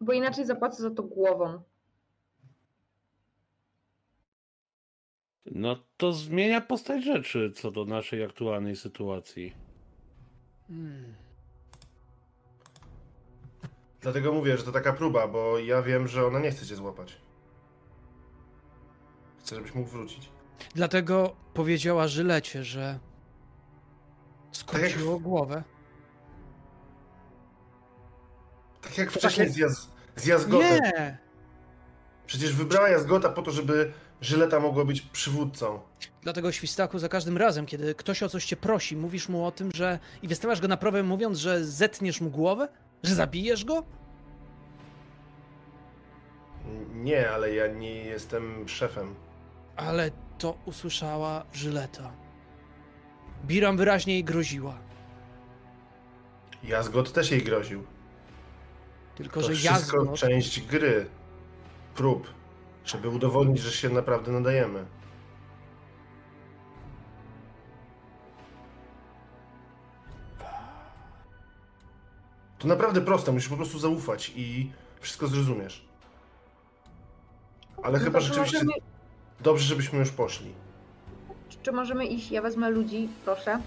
Bo 0.00 0.12
inaczej 0.12 0.46
zapłacę 0.46 0.82
za 0.82 0.90
to 0.90 1.02
głową. 1.02 1.62
No 5.46 5.76
to 5.96 6.12
zmienia 6.12 6.60
postać 6.60 7.04
rzeczy 7.04 7.52
co 7.56 7.70
do 7.70 7.84
naszej 7.84 8.24
aktualnej 8.24 8.76
sytuacji. 8.76 9.54
Hmm. 10.68 11.21
Dlatego 14.02 14.32
mówię, 14.32 14.56
że 14.56 14.62
to 14.64 14.72
taka 14.72 14.92
próba, 14.92 15.28
bo 15.28 15.58
ja 15.58 15.82
wiem, 15.82 16.08
że 16.08 16.26
ona 16.26 16.38
nie 16.38 16.50
chce 16.50 16.66
cię 16.66 16.76
złapać. 16.76 17.16
Chcę, 19.40 19.56
żebyś 19.56 19.74
mógł 19.74 19.90
wrócić. 19.90 20.28
Dlatego 20.74 21.36
powiedziała 21.54 22.08
Żylecie, 22.08 22.64
że 22.64 22.98
skróciło 24.52 25.18
głowę. 25.20 25.62
Tak 28.82 28.98
jak 28.98 29.12
To 29.12 29.18
wcześniej 29.18 29.48
z, 29.48 29.56
jaz... 29.56 29.90
z 30.16 30.26
Jazgotem. 30.26 30.80
Nie! 30.84 31.18
Przecież 32.26 32.52
wybrała 32.54 32.88
Jazgota 32.88 33.28
po 33.28 33.42
to, 33.42 33.50
żeby 33.50 33.92
Żyleta 34.20 34.60
mogła 34.60 34.84
być 34.84 35.02
przywódcą. 35.02 35.80
Dlatego 36.22 36.52
Świstaku 36.52 36.98
za 36.98 37.08
każdym 37.08 37.36
razem, 37.36 37.66
kiedy 37.66 37.94
ktoś 37.94 38.22
o 38.22 38.28
coś 38.28 38.44
cię 38.44 38.56
prosi, 38.56 38.96
mówisz 38.96 39.28
mu 39.28 39.44
o 39.46 39.50
tym, 39.52 39.70
że... 39.74 39.98
i 40.22 40.28
wystawiasz 40.28 40.60
go 40.60 40.68
na 40.68 40.76
próbę 40.76 41.02
mówiąc, 41.02 41.38
że 41.38 41.64
zetniesz 41.64 42.20
mu 42.20 42.30
głowę? 42.30 42.68
Że 43.02 43.14
zabijesz 43.14 43.64
go? 43.64 43.82
Nie, 46.94 47.30
ale 47.30 47.54
ja 47.54 47.66
nie 47.66 47.94
jestem 47.94 48.68
szefem. 48.68 49.14
Ale 49.76 50.10
to 50.38 50.54
usłyszała 50.64 51.44
Żyleta. 51.52 52.12
Biram 53.46 53.76
wyraźnie 53.76 54.12
jej 54.14 54.24
groziła. 54.24 54.78
Jazgot 56.64 57.12
też 57.12 57.30
jej 57.30 57.42
groził. 57.42 57.84
Tylko, 59.14 59.40
To 59.40 59.46
że 59.46 59.52
wszystko 59.54 59.96
Jazgot... 59.96 60.18
część 60.18 60.60
gry. 60.66 61.06
Prób. 61.94 62.28
Żeby 62.84 63.08
udowodnić, 63.08 63.58
że 63.60 63.72
się 63.72 63.88
naprawdę 63.88 64.32
nadajemy. 64.32 64.84
To 72.62 72.68
naprawdę 72.68 73.00
proste, 73.00 73.32
musisz 73.32 73.48
po 73.48 73.56
prostu 73.56 73.78
zaufać 73.78 74.32
i 74.36 74.70
wszystko 75.00 75.26
zrozumiesz. 75.26 75.84
Ale 77.82 77.98
No 77.98 78.04
chyba 78.04 78.20
rzeczywiście 78.20 78.56
Możemy, 78.58 78.72
dobrze, 79.40 79.64
żebyśmy 79.64 79.98
już 79.98 80.10
poszli. 80.10 80.52
czy 81.62 81.72
możemy 81.72 82.06
iść? 82.06 82.30
Ja 82.30 82.42
wezmę 82.42 82.70
ludzi, 82.70 83.08
proszę. 83.24 83.60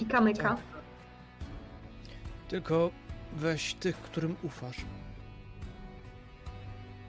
I 0.00 0.06
kamyka. 0.06 0.42
Tak. 0.48 0.58
Tylko 2.48 2.90
weź 3.36 3.74
tych, 3.74 3.96
którym 3.96 4.36
ufasz. 4.42 4.76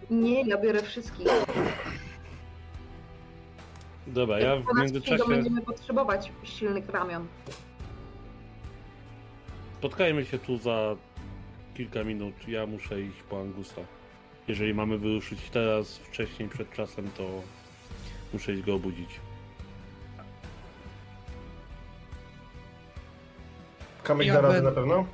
Nie, 0.10 0.42
ja 0.42 0.58
biorę 0.58 0.84
wszystkich. 0.84 1.28
Dobra, 4.08 4.40
ja 4.40 4.56
w 4.56 4.78
międzyczasie 4.78 5.24
będziemy 5.28 5.62
potrzebować 5.62 6.32
silnych 6.44 6.90
ramion. 6.90 7.28
Spotkajmy 9.78 10.26
się 10.26 10.40
tu 10.40 10.58
za 10.58 10.96
kilka 11.76 12.04
minut. 12.04 12.48
Ja 12.48 12.66
muszę 12.66 13.02
iść 13.02 13.24
po 13.30 13.42
Angusa. 13.42 13.82
Jeżeli 14.48 14.74
mamy 14.74 14.98
wyruszyć 14.98 15.50
teraz, 15.50 15.98
wcześniej, 15.98 16.50
przed 16.50 16.72
czasem, 16.72 17.10
to 17.18 17.24
muszę 18.34 18.54
iść 18.54 18.64
go 18.64 18.76
obudzić. 18.76 19.10
Kamek 24.04 24.28
Ja 24.28 24.34
da 24.34 24.42
radę 24.42 24.62
na 24.62 24.72
pewno? 24.72 25.06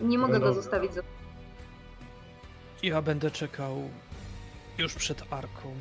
Nie 0.00 0.18
mogę 0.18 0.40
go 0.40 0.54
zostawić 0.54 0.94
za... 0.94 1.02
Ja 2.82 3.02
będę 3.02 3.30
czekał 3.30 3.90
już 4.78 4.94
przed 4.94 5.32
arką. 5.32 5.74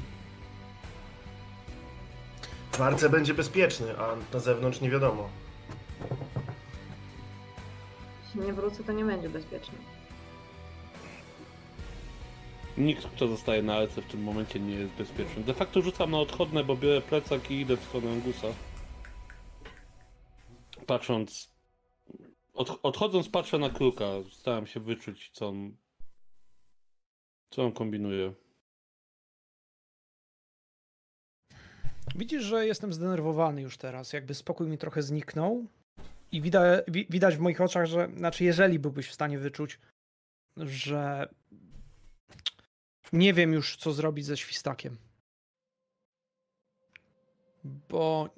W 2.72 2.82
arce 2.82 3.10
będzie 3.10 3.34
bezpieczny, 3.34 4.00
a 4.00 4.34
na 4.34 4.40
zewnątrz 4.40 4.82
nie 4.82 4.90
wiadomo. 4.90 5.30
Jeśli 8.40 8.56
nie 8.56 8.62
wrócę, 8.62 8.84
to 8.84 8.92
nie 8.92 9.06
będzie 9.06 9.30
bezpieczne. 9.30 9.78
Nikt, 12.78 13.08
kto 13.08 13.28
zostaje 13.28 13.64
na 13.64 13.76
Alce 13.76 14.02
w 14.02 14.06
tym 14.06 14.24
momencie 14.24 14.60
nie 14.60 14.76
jest 14.76 14.94
bezpieczny. 14.94 15.44
De 15.44 15.54
facto 15.54 15.82
rzucam 15.82 16.12
na 16.12 16.20
odchodne, 16.20 16.64
bo 16.64 16.76
biorę 16.76 17.02
plecak 17.02 17.52
i 17.52 17.60
idę 17.60 17.78
w 17.78 17.84
stronę 17.84 18.12
Angusa. 18.12 18.48
Patrząc... 20.88 21.50
Od, 22.54 22.80
odchodząc 22.84 23.30
patrzę 23.30 23.58
na 23.58 23.70
kruka. 23.70 24.06
Staram 24.32 24.68
się 24.68 24.80
wyczuć, 24.80 25.30
co 25.34 25.48
on... 25.48 25.76
Co 27.50 27.64
on 27.64 27.72
kombinuje. 27.72 28.34
Widzisz, 32.16 32.44
że 32.44 32.68
jestem 32.68 32.94
zdenerwowany 32.94 33.62
już 33.62 33.78
teraz. 33.78 34.14
Jakby 34.14 34.34
spokój 34.34 34.68
mi 34.68 34.78
trochę 34.78 35.02
zniknął. 35.02 35.68
I 36.32 36.42
widać, 36.42 36.84
wi- 36.88 37.08
widać 37.10 37.36
w 37.36 37.40
moich 37.40 37.62
oczach, 37.62 37.86
że, 37.86 38.10
znaczy, 38.18 38.44
jeżeli 38.44 38.80
byłbyś 38.80 39.08
w 39.08 39.14
stanie 39.14 39.40
wyczuć, 39.40 39.80
że 40.58 41.30
nie 43.14 43.34
wiem 43.34 43.54
już, 43.54 43.78
co 43.78 43.94
zrobić 43.94 44.26
ze 44.26 44.38
świstakiem. 44.38 44.98
Bo 47.64 48.30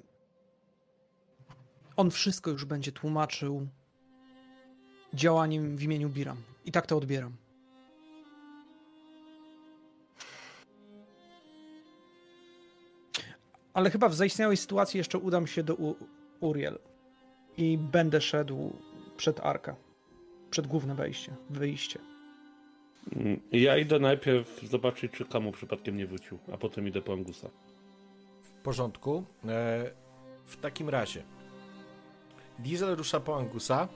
on 1.96 2.10
wszystko 2.10 2.50
już 2.50 2.64
będzie 2.64 2.92
tłumaczył 2.92 3.68
działaniem 5.14 5.76
w 5.76 5.82
imieniu 5.82 6.08
Biram. 6.08 6.42
I 6.64 6.72
tak 6.72 6.86
to 6.86 6.96
odbieram. 6.96 7.36
Ale 13.74 13.90
chyba 13.90 14.08
w 14.08 14.14
zaistniałej 14.14 14.56
sytuacji 14.56 14.98
jeszcze 14.98 15.18
udam 15.18 15.46
się 15.46 15.62
do 15.62 15.74
U- 15.74 15.96
Uriel 16.40 16.78
i 17.62 17.78
będę 17.78 18.20
szedł 18.20 18.72
przed 19.16 19.40
arkę. 19.40 19.74
Przed 20.50 20.66
główne 20.66 20.94
wejście, 20.94 21.34
wyjście. 21.50 21.98
Mm, 23.16 23.40
Ja 23.52 23.76
idę 23.78 23.98
najpierw 23.98 24.60
zobaczyć, 24.62 25.12
czy 25.12 25.24
Kamu 25.24 25.52
przypadkiem 25.52 25.96
nie 25.96 26.06
wrócił, 26.06 26.38
a 26.52 26.56
potem 26.56 26.88
idę 26.88 27.02
po 27.02 27.12
Angusa. 27.12 27.48
W 28.42 28.50
porządku. 28.62 29.24
E, 29.48 29.90
w 30.44 30.56
takim 30.56 30.88
razie 30.88 31.22
Diesel 32.58 32.96
rusza 32.96 33.20
po 33.20 33.36
Angusa. 33.38 33.88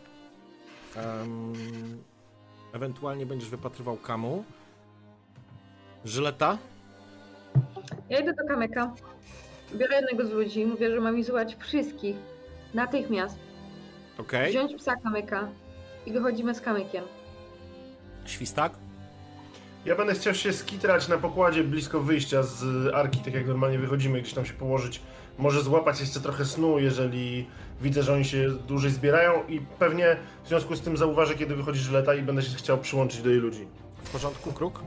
Ewentualnie 2.72 3.26
będziesz 3.26 3.48
wypatrywał 3.48 3.96
Kamu. 3.96 4.44
Żyleta? 6.04 6.58
Ja 8.10 8.20
idę 8.20 8.32
do 8.34 8.48
kamyka. 8.48 8.94
Biorę 9.74 9.96
jednego 9.96 10.26
z 10.26 10.30
ludzi 10.30 10.60
i 10.60 10.66
mówię, 10.66 10.90
że 10.90 11.00
mam 11.00 11.18
izolować 11.18 11.56
wszystkich. 11.56 12.16
Natychmiast. 12.74 13.38
Okej. 14.18 14.50
Wziąć 14.50 14.74
psa 14.74 14.96
kamyka. 14.96 15.48
I 16.06 16.12
wychodzimy 16.12 16.54
z 16.54 16.60
kamykiem. 16.60 17.04
Świstak? 18.26 18.72
Ja 19.84 19.96
będę 19.96 20.14
chciał 20.14 20.34
się 20.34 20.52
skitrać 20.52 21.08
na 21.08 21.18
pokładzie 21.18 21.64
blisko 21.64 22.00
wyjścia 22.00 22.42
z 22.42 22.64
arki, 22.94 23.18
tak 23.20 23.34
jak 23.34 23.46
normalnie 23.46 23.78
wychodzimy, 23.78 24.20
gdzieś 24.20 24.34
tam 24.34 24.44
się 24.46 24.52
położyć. 24.52 25.02
Może 25.38 25.62
złapać 25.62 26.00
jeszcze 26.00 26.20
trochę 26.20 26.44
snu, 26.44 26.78
jeżeli 26.78 27.46
widzę, 27.80 28.02
że 28.02 28.12
oni 28.14 28.24
się 28.24 28.50
dłużej 28.50 28.90
zbierają 28.90 29.46
i 29.48 29.60
pewnie 29.60 30.16
w 30.44 30.48
związku 30.48 30.76
z 30.76 30.80
tym 30.80 30.96
zauważę, 30.96 31.34
kiedy 31.34 31.56
wychodzi 31.56 31.80
żyleta 31.80 32.14
i 32.14 32.22
będę 32.22 32.42
się 32.42 32.56
chciał 32.56 32.78
przyłączyć 32.78 33.22
do 33.22 33.30
jej 33.30 33.38
ludzi. 33.38 33.66
W 34.04 34.10
porządku, 34.10 34.52
Kruk? 34.52 34.80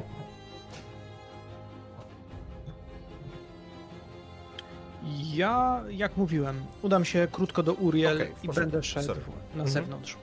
Ja, 5.18 5.84
jak 5.90 6.18
mówiłem, 6.18 6.66
udam 6.82 7.06
się 7.06 7.28
krótko 7.32 7.64
do 7.64 7.74
Uriel 7.74 8.28
w 8.36 8.44
i 8.44 8.48
będę 8.48 8.84
szedł 8.84 9.06
Sorry. 9.08 9.22
na 9.30 9.64
Mhm. 9.64 9.70
zewnątrz. 9.70 10.18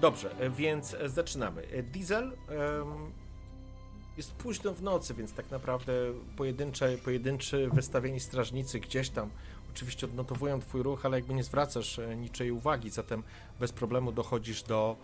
Dobrze, 0.00 0.38
e, 0.38 0.50
więc 0.50 0.94
e, 0.94 1.08
zaczynamy. 1.08 1.62
E, 1.62 1.82
Diesel 1.82 2.24
em, 2.24 2.32
jest 4.16 4.32
późno 4.32 4.74
w 4.74 4.82
nocy, 4.82 5.14
więc 5.14 5.32
tak 5.32 5.50
naprawdę 5.50 5.92
pojedyncze, 6.36 6.96
pojedynczy 7.04 7.68
wystawieni 7.72 8.20
strażnicy 8.20 8.80
gdzieś 8.80 9.10
tam 9.10 9.30
oczywiście 9.74 10.06
odnotowują 10.06 10.60
twój 10.60 10.82
ruch, 10.82 11.06
ale 11.06 11.16
jakby 11.18 11.34
nie 11.34 11.44
zwracasz 11.44 12.00
niczej 12.16 12.50
uwagi, 12.50 12.90
zatem 12.90 13.22
bez 13.60 13.72
problemu 13.72 14.12
dochodzisz 14.12 14.62
do 14.62 14.96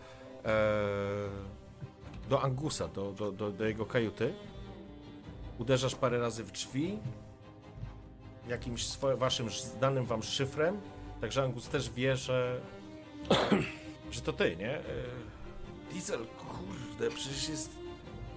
e, 0.45 0.51
do 2.31 2.43
Angusa, 2.43 2.89
do, 2.89 3.13
do, 3.13 3.33
do, 3.33 3.51
do 3.51 3.65
jego 3.65 3.87
kajuty. 3.87 4.35
Uderzasz 5.59 5.95
parę 5.95 6.19
razy 6.19 6.45
w 6.45 6.53
drzwi 6.53 6.99
jakimś 8.49 8.87
swoim, 8.87 9.19
waszym 9.19 9.51
znanym 9.51 10.07
wam 10.07 10.23
szyfrem, 10.23 10.81
także 11.21 11.43
Angus 11.43 11.69
też 11.69 11.91
wie, 11.91 12.17
że 12.17 12.61
że 14.11 14.21
to 14.21 14.33
ty, 14.33 14.57
nie? 14.57 14.79
E, 14.79 14.83
Diesel, 15.93 16.27
kurde, 16.27 17.11
przecież 17.11 17.49
jest 17.49 17.71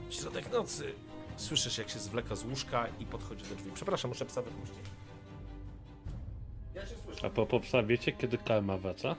środek 0.10 0.52
nocy. 0.52 0.93
Słyszysz, 1.38 1.78
jak 1.78 1.89
się 1.89 2.00
zwleka 2.00 2.36
z 2.36 2.46
łóżka 2.46 2.88
i 3.00 3.06
podchodzi 3.06 3.43
do 3.50 3.56
drzwi. 3.56 3.72
Przepraszam, 3.74 4.10
muszę 4.12 4.26
psa 4.26 4.41
wypuścić. 4.41 4.78
Ja 6.76 6.86
się 6.86 6.96
słyszę. 7.06 7.26
A 7.28 7.30
po 7.30 7.60
psa 7.60 7.84
wiecie, 7.84 8.12
kiedy 8.12 8.38
karma 8.38 8.78
wraca? 8.78 9.15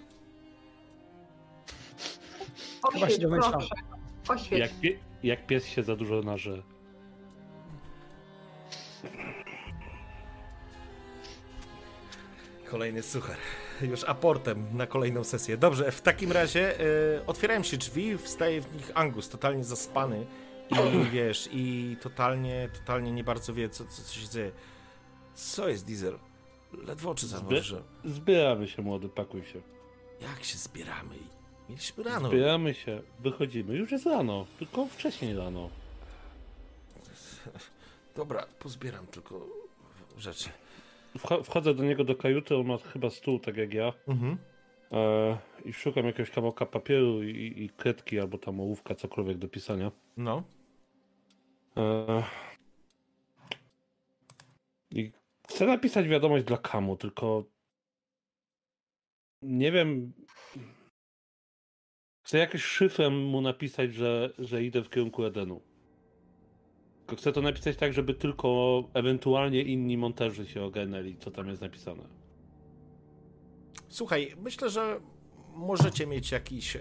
Oświeć, 2.82 3.18
domyślam. 3.18 3.52
proszę. 3.52 3.74
Oświeć. 4.28 4.60
Jak, 4.60 4.80
pie, 4.80 4.98
jak 5.22 5.46
pies 5.46 5.66
się 5.66 5.82
za 5.82 5.96
dużo 5.96 6.22
naże. 6.22 6.62
Kolejny 12.70 13.02
suchar. 13.02 13.36
Już 13.82 14.04
aportem 14.04 14.76
na 14.76 14.86
kolejną 14.86 15.24
sesję. 15.24 15.56
Dobrze, 15.56 15.92
w 15.92 16.00
takim 16.00 16.32
razie 16.32 16.80
e, 16.80 17.26
otwierają 17.26 17.62
się 17.62 17.76
drzwi, 17.76 18.18
wstaje 18.18 18.60
w 18.60 18.74
nich 18.74 18.90
Angus, 18.94 19.28
totalnie 19.28 19.64
zaspany 19.64 20.26
i 20.70 21.04
wiesz, 21.12 21.48
i 21.52 21.96
totalnie, 22.00 22.68
totalnie 22.78 23.12
nie 23.12 23.24
bardzo 23.24 23.54
wie, 23.54 23.68
co, 23.68 23.84
co, 23.84 24.02
co 24.02 24.14
się 24.14 24.28
dzieje. 24.28 24.52
Co 25.34 25.68
jest 25.68 25.86
Diesel? 25.86 26.18
Ledwo 26.72 27.10
oczy 27.10 27.26
zamrożę. 27.26 27.82
Zbieramy 28.04 28.68
się, 28.68 28.82
młody, 28.82 29.08
pakuj 29.08 29.44
się. 29.44 29.60
Jak 30.20 30.44
się 30.44 30.58
zbieramy? 30.58 31.14
Mieliśmy 31.68 32.04
rano. 32.04 32.28
Zbieramy 32.28 32.74
się, 32.74 33.02
wychodzimy. 33.20 33.74
Już 33.76 33.92
jest 33.92 34.06
rano, 34.06 34.46
tylko 34.58 34.86
wcześniej 34.86 35.36
rano. 35.36 35.70
Dobra, 38.16 38.46
pozbieram 38.58 39.06
tylko 39.06 39.46
rzeczy. 40.18 40.48
Wcho- 41.16 41.42
Wchodzę 41.44 41.74
do 41.74 41.84
niego 41.84 42.04
do 42.04 42.16
kajuty, 42.16 42.56
on 42.56 42.66
ma 42.66 42.78
chyba 42.78 43.10
stół, 43.10 43.38
tak 43.38 43.56
jak 43.56 43.74
ja. 43.74 43.92
Mhm. 44.08 44.38
E, 44.92 45.38
I 45.64 45.72
szukam 45.72 46.06
jakiegoś 46.06 46.30
kawałka 46.30 46.66
papieru 46.66 47.22
i, 47.22 47.62
i 47.64 47.70
kredki, 47.70 48.20
albo 48.20 48.38
tam 48.38 48.60
ołówka, 48.60 48.94
cokolwiek 48.94 49.38
do 49.38 49.48
pisania. 49.48 49.92
No. 50.16 50.42
E, 51.76 52.22
I 54.90 55.12
chcę 55.48 55.66
napisać 55.66 56.08
wiadomość 56.08 56.44
dla 56.44 56.56
Kamu, 56.56 56.96
tylko 56.96 57.44
nie 59.42 59.72
wiem. 59.72 60.12
Chcę 62.26 62.38
jakoś 62.38 62.62
szyfrem 62.62 63.24
mu 63.24 63.40
napisać, 63.40 63.94
że, 63.94 64.32
że 64.38 64.64
idę 64.64 64.82
w 64.82 64.90
kierunku 64.90 65.24
Edenu. 65.24 65.60
Chcę 67.16 67.32
to 67.32 67.42
napisać 67.42 67.76
tak, 67.76 67.92
żeby 67.92 68.14
tylko 68.14 68.82
ewentualnie 68.94 69.62
inni 69.62 69.96
monterzy 69.96 70.46
się 70.46 70.62
ogarnęli, 70.62 71.16
co 71.16 71.30
tam 71.30 71.48
jest 71.48 71.62
napisane. 71.62 72.02
Słuchaj, 73.88 74.34
myślę, 74.42 74.70
że 74.70 75.00
możecie 75.54 76.06
mieć 76.06 76.30
jakiś 76.30 76.76
e, 76.76 76.80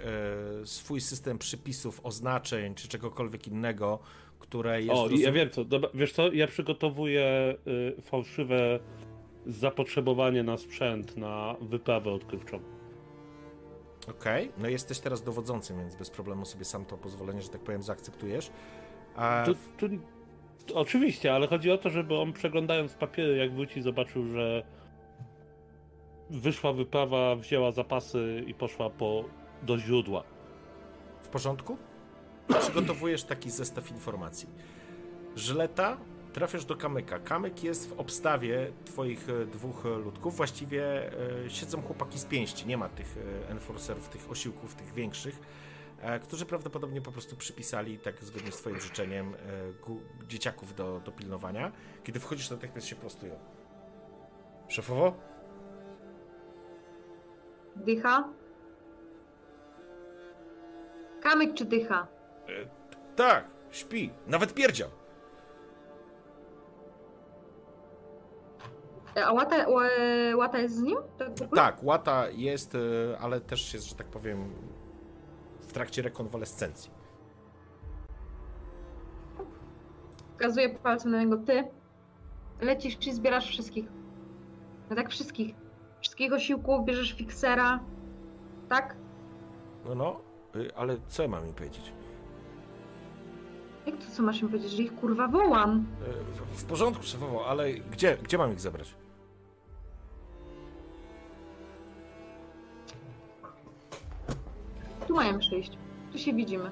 swój 0.64 1.02
system 1.02 1.38
przypisów, 1.38 2.00
oznaczeń 2.04 2.76
czy 2.76 2.88
czegokolwiek 2.88 3.48
innego, 3.48 4.00
które 4.40 4.82
jest. 4.82 5.00
O, 5.00 5.10
ja 5.10 5.32
wiem 5.32 5.50
co, 5.50 5.66
dobra, 5.66 5.90
wiesz 5.94 6.14
co, 6.14 6.32
ja 6.34 6.48
przygotowuję 6.48 7.56
y, 7.98 8.02
fałszywe 8.02 8.80
zapotrzebowanie 9.46 10.44
na 10.44 10.58
sprzęt, 10.58 11.18
na 11.18 11.56
wyprawę 11.62 12.12
odkrywczą. 12.12 12.60
Okej, 14.08 14.50
okay. 14.50 14.62
no 14.62 14.70
jesteś 14.70 15.00
teraz 15.00 15.24
dowodzącym, 15.24 15.78
więc 15.78 15.96
bez 15.96 16.10
problemu 16.10 16.46
sobie 16.46 16.66
sam 16.66 16.86
to 16.86 16.98
pozwolenie, 16.98 17.42
że 17.42 17.50
tak 17.50 17.62
powiem, 17.62 17.84
zaakceptujesz. 17.84 18.52
A... 19.16 19.44
Tu, 19.46 19.56
tu, 19.78 19.96
oczywiście, 20.74 21.34
ale 21.34 21.48
chodzi 21.48 21.72
o 21.72 21.78
to, 21.78 21.90
żeby 21.90 22.16
on 22.16 22.34
przeglądając 22.34 22.94
papiery, 22.94 23.38
jak 23.38 23.54
wróci, 23.54 23.82
zobaczył, 23.82 24.28
że 24.28 24.64
wyszła 26.30 26.74
wyprawa, 26.74 27.36
wzięła 27.36 27.72
zapasy 27.72 28.44
i 28.48 28.54
poszła 28.54 28.90
po, 28.90 29.24
do 29.64 29.78
źródła. 29.78 30.24
W 31.22 31.28
porządku? 31.28 31.78
Przygotowujesz 32.62 33.24
taki 33.24 33.52
zestaw 33.52 33.92
informacji. 33.92 34.50
Żleta, 35.36 35.98
trafiasz 36.34 36.66
do 36.66 36.76
kamyka. 36.76 37.20
Kamyk 37.20 37.64
jest 37.64 37.90
w 37.90 38.00
obstawie 38.00 38.72
twoich 38.86 39.30
e, 39.30 39.46
dwóch 39.46 39.86
e, 39.86 39.90
ludków. 39.90 40.38
Właściwie 40.38 41.12
e, 41.46 41.50
siedzą 41.50 41.82
chłopaki 41.82 42.20
z 42.20 42.26
pięści. 42.26 42.68
Nie 42.68 42.78
ma 42.78 42.90
tych 42.90 43.18
enforcerów, 43.50 44.10
tych 44.10 44.32
osiłków, 44.32 44.76
tych 44.76 44.94
większych, 44.94 45.40
którzy 46.22 46.46
prawdopodobnie 46.46 47.02
po 47.02 47.12
prostu 47.12 47.36
przypisali, 47.36 48.00
tak 48.00 48.24
zgodnie 48.24 48.52
z 48.52 48.58
twoim 48.58 48.80
życzeniem, 48.80 49.34
dzieciaków 50.28 50.76
do, 50.76 51.00
do 51.00 51.12
pilnowania. 51.12 51.72
Kiedy 52.04 52.20
wchodzisz, 52.20 52.50
natychmiast 52.50 52.88
się 52.88 52.96
prostują. 52.96 53.40
Szefowo? 54.68 55.14
Dycha? 57.76 58.30
Kamyk 61.22 61.54
czy 61.54 61.66
dycha? 61.66 62.08
E, 62.48 62.52
tak, 63.16 63.46
śpi. 63.72 64.12
Nawet 64.28 64.54
pierdział. 64.54 64.90
E, 69.16 69.26
a 69.26 69.32
łata, 69.32 69.66
łata 70.36 70.60
jest 70.60 70.76
z 70.76 70.82
nim? 70.82 70.98
Tak, 71.18 71.30
tak, 71.56 71.84
łata 71.84 72.30
jest, 72.30 72.76
e, 72.76 72.80
ale 73.20 73.42
też 73.42 73.74
jest, 73.74 73.86
że 73.90 73.96
tak 73.96 74.08
powiem, 74.08 74.54
trakcie 75.78 76.02
rekonwalescencji. 76.02 76.92
Wskazuję 80.32 80.70
palcem 80.70 81.12
na 81.12 81.20
niego. 81.20 81.38
Ty 81.38 81.64
lecisz 82.62 83.08
i 83.08 83.14
zbierasz 83.14 83.48
wszystkich. 83.48 83.86
No 84.90 84.96
tak, 84.96 85.10
wszystkich. 85.10 85.56
Wszystkich 86.02 86.34
osiłków, 86.34 86.86
bierzesz 86.86 87.14
fiksera. 87.14 87.80
Tak? 88.70 88.96
No, 89.86 89.96
no. 89.96 90.20
Y, 90.56 90.76
ale 90.76 90.98
co 91.08 91.24
ja 91.24 91.30
mam 91.30 91.48
im 91.48 91.54
powiedzieć? 91.54 91.94
Jak 93.86 93.98
to 93.98 94.12
co 94.12 94.24
masz 94.24 94.42
im 94.42 94.48
powiedzieć, 94.48 94.72
że 94.72 94.84
ich 94.84 94.96
kurwa 94.96 95.28
wołam? 95.28 95.86
Y, 96.08 96.24
w, 96.34 96.62
w 96.62 96.66
porządku, 96.66 97.04
szefowo, 97.04 97.48
ale 97.48 97.74
gdzie, 97.74 98.18
gdzie 98.24 98.38
mam 98.38 98.52
ich 98.54 98.60
zabrać? 98.60 98.96
Tu 105.08 105.16
mają 105.16 105.40
przyjść. 105.40 105.72
Tu 106.12 106.18
się 106.18 106.34
widzimy. 106.34 106.66
Y, 106.66 106.72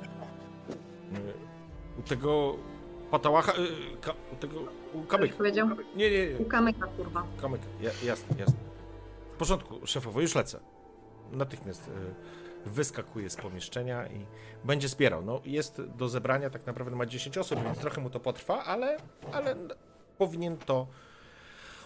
u 1.99 2.01
tego 2.01 2.55
patałacha, 3.11 3.53
ka, 4.01 4.13
u 4.33 4.35
tego, 4.35 4.59
u 4.93 5.03
kamyka. 5.03 5.35
powiedział? 5.37 5.67
Nie, 5.95 6.11
nie, 6.11 6.27
nie. 6.27 6.37
U 6.37 6.45
kamyka, 6.45 6.87
kurwa. 6.87 7.23
Kamyka, 7.41 7.65
ja, 7.81 7.89
jasne, 8.05 8.35
jasne. 8.39 8.55
W 9.29 9.35
porządku, 9.35 9.87
szefowo, 9.87 10.21
już 10.21 10.35
lecę. 10.35 10.59
Natychmiast 11.31 11.89
wyskakuje 12.65 13.29
z 13.29 13.35
pomieszczenia 13.35 14.07
i 14.07 14.25
będzie 14.63 14.87
zbierał. 14.87 15.21
No, 15.25 15.41
jest 15.45 15.81
do 15.81 16.09
zebrania, 16.09 16.49
tak 16.49 16.65
naprawdę 16.65 16.95
ma 16.95 17.05
10 17.05 17.37
osób, 17.37 17.63
więc 17.63 17.79
trochę 17.79 18.01
mu 18.01 18.09
to 18.09 18.19
potrwa, 18.19 18.63
ale, 18.63 18.97
ale 19.31 19.55
powinien 20.17 20.57
to 20.57 20.87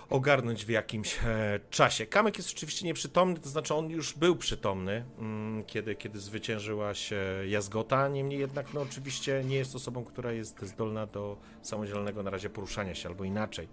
ogarnąć 0.10 0.66
w 0.66 0.70
jakimś 0.70 1.20
e, 1.26 1.60
czasie. 1.70 2.06
Kamek 2.06 2.38
jest 2.38 2.50
oczywiście 2.50 2.86
nieprzytomny, 2.86 3.40
to 3.40 3.50
znaczy 3.50 3.76
on 3.76 3.90
już 3.90 4.14
był 4.14 4.36
przytomny, 4.36 5.06
mm, 5.20 5.64
kiedy, 5.64 5.96
kiedy 5.96 6.20
zwyciężyła 6.20 6.94
się 6.94 7.22
Jazgota, 7.48 8.08
niemniej 8.08 8.40
jednak 8.40 8.74
no, 8.74 8.82
oczywiście 8.82 9.44
nie 9.46 9.56
jest 9.56 9.76
osobą, 9.76 10.04
która 10.04 10.32
jest 10.32 10.62
zdolna 10.62 11.06
do 11.06 11.38
samodzielnego 11.62 12.24
na 12.24 12.30
razie 12.30 12.50
poruszania 12.50 12.96
się, 12.96 13.10
albo 13.10 13.24
inaczej. 13.24 13.68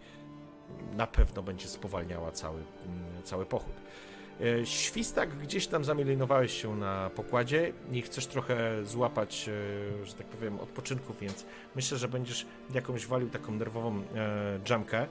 Na 0.97 1.07
pewno 1.07 1.43
będzie 1.43 1.69
spowalniała 1.69 2.33
cały, 2.33 2.61
mm, 2.87 3.23
cały 3.25 3.47
pochód. 3.47 3.75
E, 4.41 4.67
świstak 4.67 5.37
gdzieś 5.39 5.67
tam 5.67 5.85
zamielinowałeś 5.85 6.63
się 6.63 6.77
na 6.77 7.11
pokładzie 7.11 7.73
i 7.93 8.03
chcesz 8.03 8.27
trochę 8.27 8.85
złapać, 8.85 9.49
e, 9.49 10.07
że 10.07 10.15
tak 10.15 10.27
powiem, 10.27 10.61
odpoczynku, 10.61 11.15
więc 11.21 11.47
myślę, 11.77 11.99
że 11.99 12.09
będziesz 12.09 12.47
jakąś 12.75 13.07
walił 13.07 13.31
taką 13.31 13.53
nerwową 13.53 14.03
e, 14.15 14.61
jumpkę. 14.71 15.07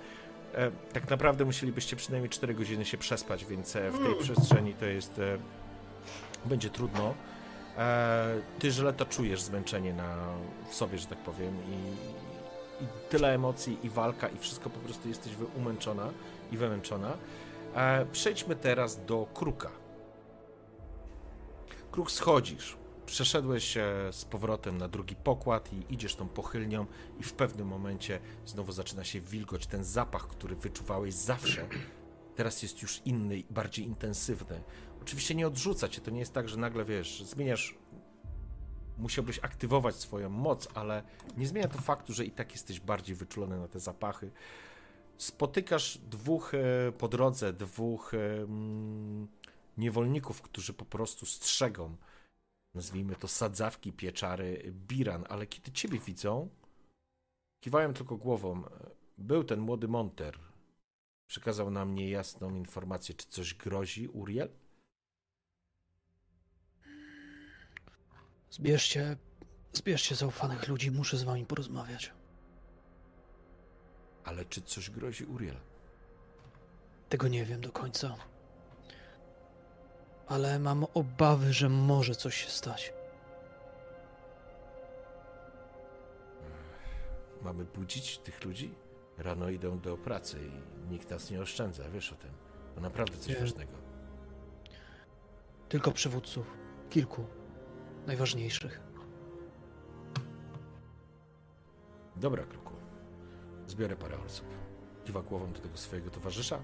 Tak 0.93 1.09
naprawdę 1.09 1.45
musielibyście 1.45 1.95
przynajmniej 1.95 2.29
4 2.29 2.53
godziny 2.53 2.85
się 2.85 2.97
przespać, 2.97 3.45
więc 3.45 3.69
w 3.69 3.73
tej 3.73 3.87
mm. 3.87 4.19
przestrzeni 4.19 4.73
to 4.73 4.85
jest. 4.85 5.21
będzie 6.45 6.69
trudno. 6.69 7.13
Ty 8.59 8.71
źle 8.71 8.93
to 8.93 9.05
czujesz 9.05 9.41
zmęczenie 9.41 9.93
na, 9.93 10.15
w 10.69 10.75
sobie, 10.75 10.97
że 10.97 11.07
tak 11.07 11.17
powiem, 11.17 11.53
i, 11.69 12.83
i 12.83 12.87
tyle 13.09 13.33
emocji, 13.33 13.77
i 13.83 13.89
walka, 13.89 14.27
i 14.29 14.37
wszystko 14.37 14.69
po 14.69 14.79
prostu 14.79 15.09
jesteś 15.09 15.33
umęczona 15.57 16.09
i 16.51 16.57
wymęczona. 16.57 17.17
E, 17.75 18.05
przejdźmy 18.11 18.55
teraz 18.55 19.05
do 19.05 19.27
kruka. 19.33 19.71
Kruk 21.91 22.11
schodzisz. 22.11 22.77
Przeszedłeś 23.05 23.63
się 23.63 23.85
z 24.11 24.25
powrotem 24.25 24.77
na 24.77 24.87
drugi 24.87 25.15
pokład 25.15 25.73
i 25.73 25.93
idziesz 25.93 26.15
tą 26.15 26.27
pochylnią 26.27 26.85
i 27.19 27.23
w 27.23 27.33
pewnym 27.33 27.67
momencie 27.67 28.19
znowu 28.45 28.71
zaczyna 28.71 29.03
się 29.03 29.21
wilgoć. 29.21 29.67
Ten 29.67 29.83
zapach, 29.83 30.27
który 30.27 30.55
wyczuwałeś 30.55 31.13
zawsze, 31.13 31.67
teraz 32.35 32.63
jest 32.63 32.81
już 32.81 33.01
inny, 33.05 33.43
bardziej 33.49 33.85
intensywny. 33.85 34.63
Oczywiście 35.01 35.35
nie 35.35 35.47
odrzuca 35.47 35.89
cię, 35.89 36.01
to 36.01 36.11
nie 36.11 36.19
jest 36.19 36.33
tak, 36.33 36.49
że 36.49 36.57
nagle, 36.57 36.85
wiesz, 36.85 37.23
zmieniasz 37.23 37.75
musiałbyś 38.97 39.39
aktywować 39.39 39.95
swoją 39.95 40.29
moc, 40.29 40.67
ale 40.73 41.03
nie 41.37 41.47
zmienia 41.47 41.67
to 41.67 41.77
faktu, 41.77 42.13
że 42.13 42.25
i 42.25 42.31
tak 42.31 42.51
jesteś 42.51 42.79
bardziej 42.79 43.15
wyczulony 43.15 43.59
na 43.59 43.67
te 43.67 43.79
zapachy 43.79 44.31
spotykasz 45.17 45.97
dwóch 45.97 46.53
e, 46.53 46.91
po 46.91 47.07
drodze, 47.07 47.53
dwóch 47.53 48.13
e, 48.13 48.17
niewolników, 49.77 50.41
którzy 50.41 50.73
po 50.73 50.85
prostu 50.85 51.25
strzegą, 51.25 51.95
nazwijmy 52.75 53.15
to 53.15 53.27
sadzawki, 53.27 53.93
pieczary, 53.93 54.73
biran, 54.87 55.25
ale 55.29 55.47
kiedy 55.47 55.71
ciebie 55.71 55.99
widzą, 55.99 56.49
kiwają 57.59 57.93
tylko 57.93 58.17
głową. 58.17 58.63
Był 59.17 59.43
ten 59.43 59.59
młody 59.59 59.87
Monter. 59.87 60.39
Przekazał 61.27 61.71
nam 61.71 61.95
niejasną 61.95 62.55
informację, 62.55 63.15
czy 63.15 63.27
coś 63.27 63.53
grozi 63.53 64.07
Uriel? 64.07 64.49
Zbierzcie, 68.49 69.17
zbierzcie 69.73 70.15
zaufanych 70.15 70.67
ludzi, 70.67 70.91
muszę 70.91 71.17
z 71.17 71.23
wami 71.23 71.45
porozmawiać. 71.45 72.13
Ale 74.23 74.45
czy 74.45 74.61
coś 74.61 74.89
grozi 74.89 75.25
Uriel? 75.25 75.57
Tego 77.09 77.27
nie 77.27 77.45
wiem 77.45 77.61
do 77.61 77.71
końca. 77.71 78.15
Ale 80.27 80.59
mam 80.59 80.85
obawy, 80.93 81.53
że 81.53 81.69
może 81.69 82.15
coś 82.15 82.35
się 82.35 82.49
stać. 82.49 82.93
Mamy 87.41 87.65
budzić 87.65 88.17
tych 88.17 88.45
ludzi? 88.45 88.73
Rano 89.17 89.49
idą 89.49 89.79
do 89.79 89.97
pracy 89.97 90.39
i 90.39 90.91
nikt 90.91 91.09
nas 91.09 91.31
nie 91.31 91.41
oszczędza, 91.41 91.89
wiesz 91.89 92.13
o 92.13 92.15
tym. 92.15 92.31
To 92.75 92.81
naprawdę 92.81 93.17
coś 93.17 93.27
nie. 93.33 93.39
ważnego. 93.39 93.71
Tylko 95.69 95.91
przywódców. 95.91 96.57
Kilku. 96.89 97.25
Najważniejszych. 98.07 98.81
Dobra, 102.15 102.43
Kruku. 102.43 102.73
Zbiorę 103.67 103.95
parę 103.95 104.17
osób. 104.25 104.47
Kiwa 105.05 105.21
głową 105.21 105.51
do 105.53 105.59
tego 105.59 105.77
swojego 105.77 106.09
towarzysza. 106.09 106.59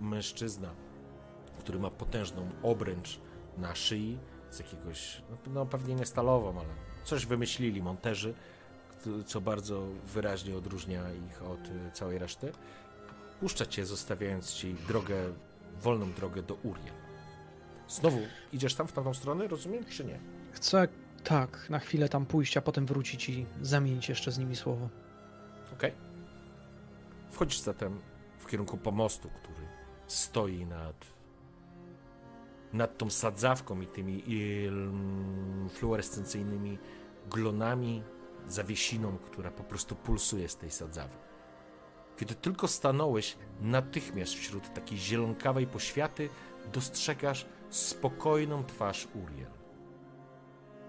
Mężczyzna, 0.00 0.74
który 1.58 1.78
ma 1.78 1.90
potężną 1.90 2.50
obręcz 2.62 3.20
na 3.58 3.74
szyi, 3.74 4.18
z 4.50 4.58
jakiegoś, 4.58 5.22
no, 5.30 5.36
no 5.52 5.66
pewnie 5.66 5.94
nie 5.94 6.06
stalową, 6.06 6.60
ale 6.60 6.68
coś 7.04 7.26
wymyślili 7.26 7.82
monterzy, 7.82 8.34
co 9.26 9.40
bardzo 9.40 9.86
wyraźnie 10.04 10.56
odróżnia 10.56 11.02
ich 11.12 11.42
od 11.42 11.66
y, 11.66 11.90
całej 11.92 12.18
reszty. 12.18 12.52
Puszcza 13.40 13.66
cię, 13.66 13.86
zostawiając 13.86 14.52
ci 14.52 14.74
drogę, 14.88 15.32
wolną 15.80 16.12
drogę 16.12 16.42
do 16.42 16.54
Urie. 16.54 16.92
Znowu 17.88 18.18
idziesz 18.52 18.74
tam 18.74 18.86
w 18.86 18.92
tamtą 18.92 19.14
stronę, 19.14 19.48
rozumiem, 19.48 19.84
czy 19.84 20.04
nie? 20.04 20.18
Chcę, 20.52 20.88
tak, 21.24 21.70
na 21.70 21.78
chwilę 21.78 22.08
tam 22.08 22.26
pójść, 22.26 22.56
a 22.56 22.62
potem 22.62 22.86
wrócić 22.86 23.28
i 23.28 23.46
zamienić 23.62 24.08
jeszcze 24.08 24.32
z 24.32 24.38
nimi 24.38 24.56
słowo. 24.56 24.88
Ok. 25.72 25.82
Wchodzisz 27.30 27.60
zatem 27.60 28.00
w 28.38 28.46
kierunku 28.46 28.76
pomostu, 28.76 29.28
który 29.28 29.66
stoi 30.06 30.66
nad, 30.66 31.06
nad 32.72 32.98
tą 32.98 33.10
sadzawką 33.10 33.80
i 33.80 33.86
tymi 33.86 34.24
mm, 34.68 35.68
fluorescencyjnymi 35.68 36.78
glonami, 37.30 38.02
zawiesiną, 38.46 39.18
która 39.18 39.50
po 39.50 39.64
prostu 39.64 39.96
pulsuje 39.96 40.48
z 40.48 40.56
tej 40.56 40.70
sadzawy. 40.70 41.16
Kiedy 42.16 42.34
tylko 42.34 42.68
stanąłeś, 42.68 43.36
natychmiast 43.60 44.34
wśród 44.34 44.74
takiej 44.74 44.98
zielonkawej 44.98 45.66
poświaty 45.66 46.28
dostrzegasz 46.72 47.46
spokojną 47.70 48.64
twarz 48.64 49.08
Uriel. 49.14 49.50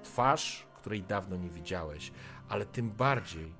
Twarz, 0.04 0.68
której 0.76 1.04
dawno 1.04 1.38
nie 1.38 1.50
widziałeś, 1.50 2.12
ale 2.50 2.66
tym 2.66 2.92
bardziej, 2.92 3.56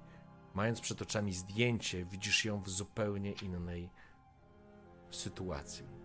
mając 0.54 0.82
przed 0.82 1.02
oczami 1.02 1.34
zdjęcie, 1.34 2.06
widzisz 2.06 2.46
ją 2.46 2.62
w 2.62 2.70
zupełnie 2.70 3.32
innej 3.32 3.90
sytuacji. 5.12 6.03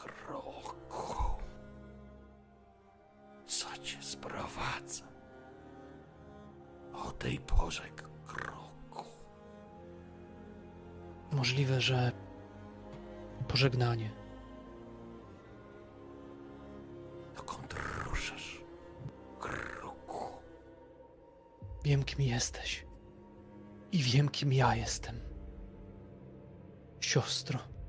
Kroku, 0.00 1.14
co 3.46 3.78
cię 3.82 4.02
sprowadza? 4.02 5.04
O 6.94 7.10
tej 7.10 7.38
porze, 7.38 7.90
kroku. 8.26 9.04
Możliwe, 11.32 11.80
że 11.80 12.12
pożegnanie. 13.48 14.10
Dokąd 17.36 17.74
ruszasz, 18.04 18.64
kroku? 19.38 20.26
Wiem, 21.84 22.02
kim 22.04 22.20
jesteś. 22.20 22.86
I 23.92 23.98
wiem, 23.98 24.28
kim 24.28 24.52
ja 24.52 24.74
jestem. 24.74 25.20
Siostro. 27.00 27.58
Siostro. 27.58 27.79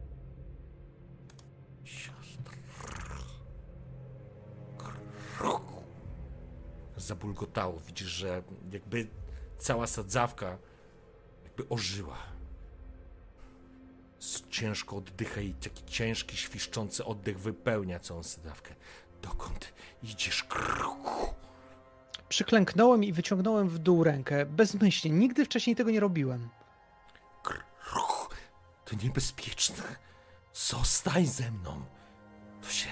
Zabulgotało. 6.98 7.80
Widzisz, 7.88 8.08
że 8.08 8.44
jakby 8.72 9.08
cała 9.58 9.88
sadzawka 9.88 10.58
jakby 11.44 11.70
ożyła. 11.70 12.18
Ciężko 14.50 14.96
oddycha 14.96 15.42
i 15.42 15.54
taki 15.54 15.86
ciężki, 15.86 16.38
świszczący 16.38 17.06
oddech 17.06 17.40
wypełnia 17.40 18.00
całą 18.00 18.24
sadzawkę. 18.24 18.76
Dokąd 19.22 19.74
idziesz? 20.04 20.48
Przyklęknąłem 22.30 23.04
i 23.04 23.14
wyciągnąłem 23.14 23.70
w 23.70 23.80
dół 23.80 24.04
rękę, 24.04 24.46
bezmyślnie. 24.46 25.12
Nigdy 25.12 25.46
wcześniej 25.46 25.76
tego 25.76 25.92
nie 25.92 26.00
robiłem. 26.00 26.50
To 28.86 28.96
niebezpieczne. 29.04 29.84
Zostań 30.54 31.26
ze 31.26 31.52
mną. 31.52 31.86
To 32.62 32.70
się 32.70 32.90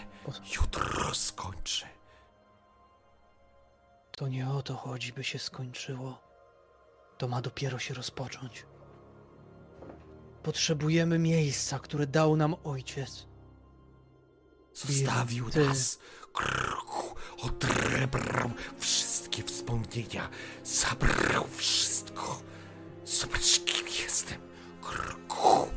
jutro 0.55 1.15
skończy. 1.15 1.85
To 4.19 4.27
nie 4.27 4.49
o 4.49 4.61
to 4.61 4.75
chodzi, 4.75 5.13
by 5.13 5.23
się 5.23 5.39
skończyło. 5.39 6.21
To 7.17 7.27
ma 7.27 7.41
dopiero 7.41 7.79
się 7.79 7.93
rozpocząć. 7.93 8.65
Potrzebujemy 10.43 11.19
miejsca, 11.19 11.79
które 11.79 12.07
dał 12.07 12.35
nam 12.35 12.55
ojciec. 12.63 13.27
Zostawił 14.73 15.49
Ty. 15.49 15.65
nas. 15.65 15.99
Kroku 16.33 17.15
odebrał 17.41 18.51
wszystkie 18.79 19.43
wspomnienia. 19.43 20.29
Zabrał 20.63 21.47
wszystko. 21.47 22.41
Zobacz, 23.05 23.59
kim 23.59 23.87
jestem. 23.87 24.41
Kroku. 24.81 25.67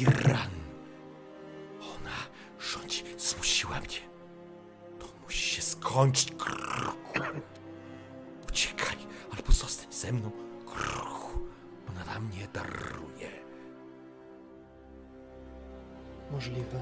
Iran. 0.00 0.50
Ona 1.80 2.16
rządzi, 2.58 3.04
zmusiła 3.18 3.80
mnie. 3.80 4.09
Kroku. 5.80 7.40
Uciekaj, 8.48 8.96
albo 9.36 9.52
zostań 9.52 9.92
ze 9.92 10.12
mną. 10.12 10.30
Ona 11.90 12.04
nam 12.14 12.30
nie 12.30 12.48
daruje. 12.52 13.30
Możliwe. 16.32 16.80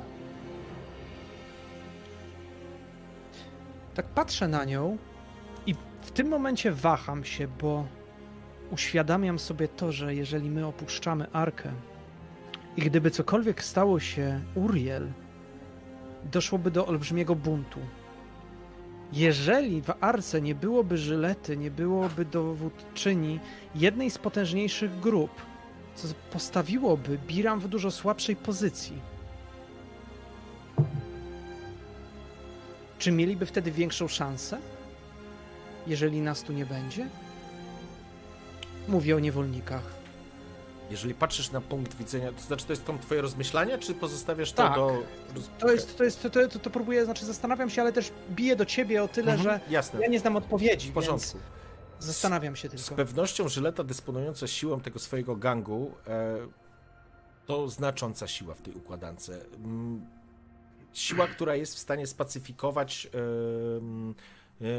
Tak 3.95 4.07
patrzę 4.07 4.49
na 4.49 4.65
nią 4.65 4.99
i 5.67 5.75
w 6.03 6.11
tym 6.11 6.29
momencie 6.29 6.73
waham 6.73 7.25
się, 7.25 7.49
bo 7.49 7.87
uświadamiam 8.71 9.39
sobie 9.39 9.69
to, 9.69 9.93
że 9.93 10.15
jeżeli 10.15 10.51
my 10.51 10.67
opuszczamy 10.67 11.31
arkę 11.33 11.73
i 12.77 12.83
gdyby 12.83 13.11
cokolwiek 13.11 13.65
stało 13.65 14.01
się 14.01 14.41
Uriel, 14.55 15.13
doszłoby 16.25 16.71
do 16.71 16.87
olbrzymiego 16.87 17.35
buntu. 17.35 17.81
Jeżeli 19.13 19.83
w 19.83 19.93
arce 20.01 20.41
nie 20.41 20.55
byłoby 20.55 20.99
żylety, 20.99 21.57
nie 21.57 21.71
byłoby 21.71 22.25
dowódczyni 22.25 23.41
jednej 23.75 24.11
z 24.11 24.19
potężniejszych 24.19 25.01
grup, 25.01 25.31
co 25.95 26.09
postawiłoby 26.33 27.19
Biram 27.27 27.61
w 27.61 27.69
dużo 27.69 27.91
słabszej 27.91 28.37
pozycji. 28.37 29.01
Czy 32.99 33.13
mieliby 33.13 33.47
wtedy 33.47 33.71
większą 33.71 34.09
szansę? 34.09 34.59
Jeżeli 35.87 36.21
nas 36.21 36.43
tu 36.43 36.53
nie 36.53 36.67
będzie? 36.67 37.09
Mówię 38.89 39.17
o 39.17 39.19
niewolnikach. 39.19 39.98
Jeżeli 40.91 41.15
patrzysz 41.15 41.51
na 41.51 41.61
punkt 41.61 41.97
widzenia, 41.97 42.33
to 42.33 42.41
znaczy 42.41 42.67
to 42.67 42.73
jest 42.73 42.85
to 42.85 42.99
twoje 42.99 43.21
rozmyślania, 43.21 43.79
czy 43.79 43.95
pozostawiasz 43.95 44.53
Tak. 44.53 44.75
to 44.75 44.87
do... 44.87 45.03
roz- 45.41 45.49
To 45.59 45.73
jest, 45.73 45.99
to 45.99 46.05
jest, 46.05 46.23
to, 46.23 46.31
to, 46.31 46.59
to 46.59 46.71
próbuję, 46.71 47.05
znaczy 47.05 47.25
zastanawiam 47.27 47.71
się, 47.71 47.83
ale 47.83 47.93
też 47.93 48.13
biję 48.31 48.57
do 48.57 48.65
ciebie 48.67 49.03
o 49.03 49.09
tyle, 49.09 49.33
Mhm, 49.33 49.43
że 49.43 49.61
Jasne, 49.71 50.01
ja 50.01 50.09
nie 50.09 50.21
znam 50.21 50.37
odpowiedzi, 50.37 50.91
w 50.91 50.93
porządku. 50.93 51.39
zastanawiam 51.99 52.57
się 52.57 52.69
Z 52.69 52.71
tylko. 52.71 52.95
pewnością 52.95 53.49
Żyleta 53.49 53.85
dysponująca 53.85 54.47
siłą 54.47 54.81
tego 54.81 54.99
swojego 54.99 55.37
gangu 55.37 55.95
e, 56.07 56.37
to 57.47 57.69
znacząca 57.69 58.27
siła 58.27 58.55
w 58.55 58.63
tej 58.63 58.75
układance. 58.75 59.31
Siła, 60.93 61.27
która 61.27 61.55
jest 61.57 61.75
w 61.75 61.79
stanie 61.79 62.07
spacyfikować 62.07 63.07
e, 63.07 63.11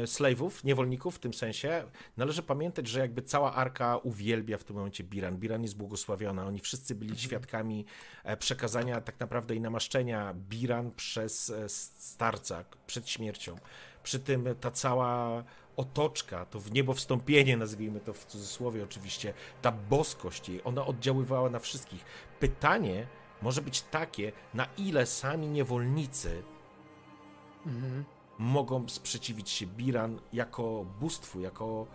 slave'ów, 0.04 0.64
niewolników 0.64 1.16
w 1.16 1.18
tym 1.18 1.34
sensie. 1.34 1.84
Należy 2.16 2.42
pamiętać, 2.42 2.88
że 2.88 3.00
jakby 3.00 3.22
cała 3.22 3.54
arka 3.54 3.96
uwielbia 3.96 4.58
w 4.58 4.64
tym 4.64 4.76
momencie 4.76 5.04
Biran. 5.04 5.38
Biran 5.38 5.62
jest 5.62 5.76
błogosławiona. 5.76 6.46
Oni 6.46 6.60
wszyscy 6.60 6.94
byli 6.94 7.18
świadkami 7.18 7.84
e, 8.24 8.36
przekazania 8.36 9.00
tak 9.00 9.20
naprawdę 9.20 9.54
i 9.54 9.60
namaszczenia 9.60 10.34
Biran 10.34 10.90
przez 10.90 11.50
e, 11.50 11.68
starca 11.68 12.64
przed 12.86 13.08
śmiercią. 13.08 13.56
Przy 14.02 14.20
tym 14.20 14.48
ta 14.60 14.70
cała 14.70 15.44
otoczka, 15.76 16.44
to 16.44 16.60
w 16.60 16.72
niebo 16.72 16.94
wstąpienie, 16.94 17.56
nazwijmy 17.56 18.00
to 18.00 18.12
w 18.12 18.26
cudzysłowie 18.26 18.84
oczywiście, 18.84 19.34
ta 19.62 19.72
boskość 19.72 20.48
jej, 20.48 20.60
ona 20.64 20.86
oddziaływała 20.86 21.50
na 21.50 21.58
wszystkich. 21.58 22.04
Pytanie 22.40 23.06
może 23.42 23.62
być 23.62 23.82
takie, 23.82 24.32
na 24.54 24.66
ile 24.76 25.06
sami 25.06 25.48
niewolnicy 25.48 26.42
Mhm. 27.66 28.04
Mogą 28.40 28.88
sprzeciwić 28.88 29.50
się 29.50 29.66
Biran 29.66 30.20
jako 30.32 30.86
bóstwu, 31.00 31.40
jako 31.40 31.86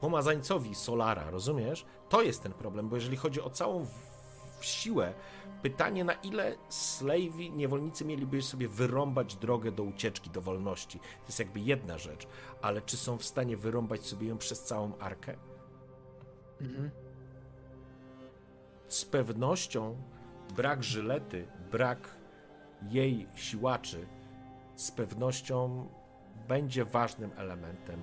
pomazańcowi 0.00 0.74
Solara, 0.74 1.30
rozumiesz? 1.30 1.86
To 2.08 2.22
jest 2.22 2.42
ten 2.42 2.52
problem, 2.52 2.88
bo 2.88 2.96
jeżeli 2.96 3.16
chodzi 3.16 3.40
o 3.40 3.50
całą 3.50 3.86
siłę, 4.60 5.14
pytanie 5.62 6.04
na 6.04 6.12
ile 6.12 6.56
slave'i, 6.70 7.52
niewolnicy 7.52 8.04
mieliby 8.04 8.42
sobie 8.42 8.68
wyrąbać 8.68 9.36
drogę 9.36 9.72
do 9.72 9.82
ucieczki, 9.82 10.30
do 10.30 10.40
wolności. 10.40 10.98
To 10.98 11.26
jest 11.26 11.38
jakby 11.38 11.60
jedna 11.60 11.98
rzecz, 11.98 12.26
ale 12.62 12.82
czy 12.82 12.96
są 12.96 13.18
w 13.18 13.24
stanie 13.24 13.56
wyrąbać 13.56 14.06
sobie 14.06 14.28
ją 14.28 14.38
przez 14.38 14.62
całą 14.62 14.98
arkę? 14.98 15.36
Mhm. 16.60 16.90
Z 18.88 19.04
pewnością 19.04 19.96
brak 20.56 20.84
żylety, 20.84 21.48
brak 21.70 22.16
jej 22.90 23.28
siłaczy, 23.34 24.06
z 24.76 24.90
pewnością 24.90 25.88
będzie 26.48 26.84
ważnym 26.84 27.30
elementem 27.36 28.00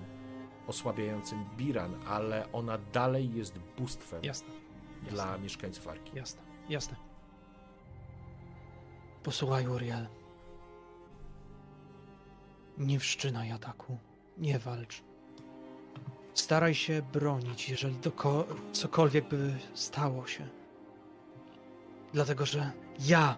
osłabiającym 0.68 1.46
Biran, 1.58 1.96
ale 2.08 2.52
ona 2.52 2.78
dalej 2.78 3.34
jest 3.34 3.60
bóstwem 3.78 4.24
Jasne, 4.24 4.50
dla 5.10 5.38
mieszkańców 5.38 5.88
Arki. 5.88 6.18
jasne, 6.18 6.42
jasne. 6.70 6.96
Posłuchaj, 9.24 9.68
Uriel. 9.68 10.08
Nie 12.78 13.00
wszczynaj 13.00 13.52
ataku. 13.52 13.98
Nie 14.38 14.60
walcz. 14.60 15.04
Staraj 16.34 16.76
się 16.76 17.02
bronić, 17.14 17.70
jeżeli 17.70 17.96
doko- 17.96 18.46
cokolwiek 18.72 19.28
by 19.30 19.56
stało 19.74 20.28
się. 20.28 20.48
Dlatego, 22.14 22.46
że 22.46 22.72
ja 23.00 23.38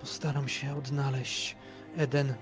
postaram 0.00 0.48
się 0.48 0.76
odnaleźć 0.76 1.56
Eden. 1.96 2.34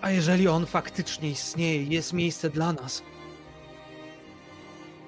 A 0.00 0.10
jeżeli 0.10 0.48
on 0.48 0.66
faktycznie 0.66 1.30
istnieje, 1.30 1.82
jest 1.82 2.12
miejsce 2.12 2.50
dla 2.50 2.72
nas, 2.72 3.02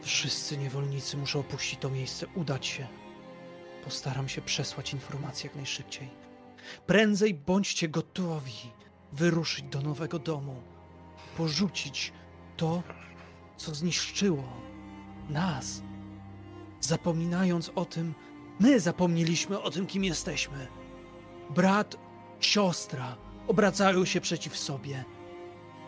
wszyscy 0.02 0.58
niewolnicy 0.58 1.16
muszą 1.16 1.40
opuścić 1.40 1.80
to 1.80 1.90
miejsce, 1.90 2.26
udać 2.34 2.66
się. 2.66 2.86
Postaram 3.84 4.28
się 4.28 4.42
przesłać 4.42 4.92
informacje 4.92 5.48
jak 5.48 5.56
najszybciej. 5.56 6.08
Prędzej 6.86 7.34
bądźcie 7.34 7.88
gotowi 7.88 8.72
wyruszyć 9.12 9.64
do 9.64 9.80
nowego 9.80 10.18
domu, 10.18 10.62
porzucić 11.36 12.12
to, 12.56 12.82
co 13.56 13.74
zniszczyło 13.74 14.44
nas. 15.28 15.82
zapominając 16.80 17.70
o 17.74 17.84
tym, 17.84 18.14
my 18.60 18.80
zapomnieliśmy 18.80 19.60
o 19.60 19.70
tym, 19.70 19.86
kim 19.86 20.04
jesteśmy. 20.04 20.66
Brat, 21.50 21.96
siostra 22.40 23.16
obracają 23.48 24.04
się 24.04 24.20
przeciw 24.20 24.56
sobie. 24.56 25.04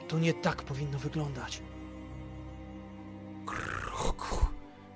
To 0.09 0.19
nie 0.19 0.35
tak 0.35 0.63
powinno 0.63 0.99
wyglądać. 0.99 1.63
Kroku, 3.47 4.47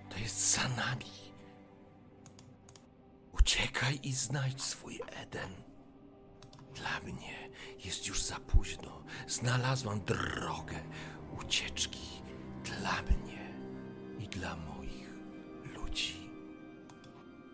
to 0.08 0.18
jest 0.18 0.54
za 0.54 0.68
nami. 0.68 1.12
Uciekaj 3.32 3.98
i 4.02 4.12
znajdź 4.12 4.62
swój 4.62 5.00
Eden. 5.06 5.50
Dla 6.74 7.00
mnie 7.00 7.50
jest 7.84 8.06
już 8.06 8.22
za 8.22 8.36
późno. 8.36 9.02
Znalazłam 9.26 10.00
drogę 10.00 10.80
ucieczki 11.40 12.22
dla 12.64 13.02
mnie 13.02 13.54
i 14.18 14.28
dla 14.28 14.56
moich 14.56 15.08
ludzi. 15.76 16.30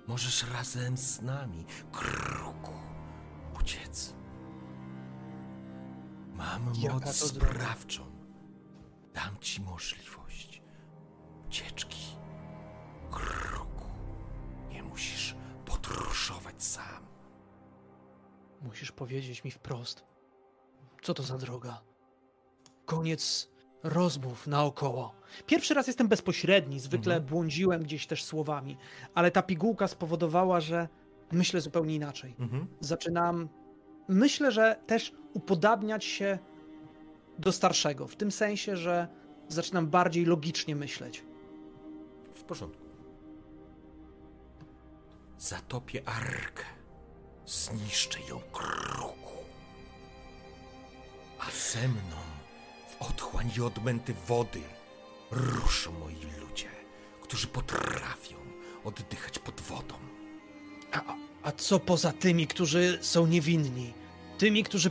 Możesz 0.07 0.45
razem 0.53 0.97
z 0.97 1.23
nami, 1.23 1.65
kroku, 1.93 2.73
uciec. 3.61 4.18
Mam 6.39 6.73
moc 6.93 7.17
sprawczą. 7.17 8.03
Dam 9.15 9.37
ci 9.41 9.63
możliwość 9.63 10.63
ucieczki. 11.47 12.17
Kroku, 13.11 13.85
nie 14.71 14.83
musisz 14.83 15.37
podróżować 15.65 16.63
sam. 16.63 17.07
Musisz 18.63 18.93
powiedzieć 18.93 19.45
mi 19.45 19.51
wprost, 19.51 20.05
co 21.03 21.15
to 21.15 21.23
za 21.23 21.39
droga. 21.39 21.83
Koniec 22.85 23.51
rozmów 23.83 24.47
naokoło. 24.47 25.15
Pierwszy 25.47 25.75
raz 25.75 25.87
jestem 25.87 26.09
bezpośredni, 26.09 26.81
zwykle 26.81 27.15
Mhm. 27.15 27.31
błądziłem 27.31 27.83
gdzieś 27.83 28.07
też 28.07 28.25
słowami, 28.25 28.77
ale 29.15 29.31
ta 29.31 29.43
pigułka 29.43 29.89
spowodowała, 29.89 30.61
że 30.61 30.89
myślę 31.33 31.61
zupełnie 31.61 31.95
inaczej. 31.95 32.37
Mhm. 32.39 32.67
Zaczynam, 32.81 33.49
myślę, 34.09 34.53
że 34.53 34.77
też 34.87 35.13
upodabniać 35.33 36.05
się 36.05 36.39
do 37.39 37.53
starszego, 37.53 38.07
w 38.07 38.17
tym 38.17 38.33
sensie, 38.33 38.77
że 38.77 39.09
zaczynam 39.49 39.87
bardziej 39.87 40.25
logicznie 40.25 40.77
myśleć. 40.77 41.25
W 42.35 42.43
porządku. 42.43 42.85
Zatopię 45.39 46.03
arkę. 46.09 46.65
Zniszczę 47.47 48.19
ją 48.29 48.41
kruku. 48.53 49.45
A 51.39 51.45
ze 51.51 51.89
mną 51.89 52.17
w 52.89 53.03
otchłań 53.03 53.51
i 53.59 53.61
odmęty 53.61 54.15
wody 54.27 54.61
ruszą 55.31 55.93
moi 55.93 56.17
ludzie, 56.41 56.69
którzy 57.23 57.47
potrafią 57.47 58.37
oddychać 58.85 59.39
pod 59.39 59.61
wodą. 59.61 59.95
A, 60.93 61.15
a 61.43 61.53
co 61.53 61.81
poza 61.81 62.13
tymi, 62.13 62.47
którzy 62.47 62.99
są 63.03 63.27
niewinni? 63.27 63.95
Tymi, 64.39 64.65
którzy 64.65 64.91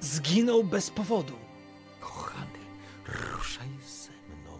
zginą 0.00 0.62
bez 0.62 0.90
powodu? 0.90 1.32
Kochany, 2.00 2.58
ruszaj 3.32 3.68
ze 3.86 4.10
mną. 4.36 4.52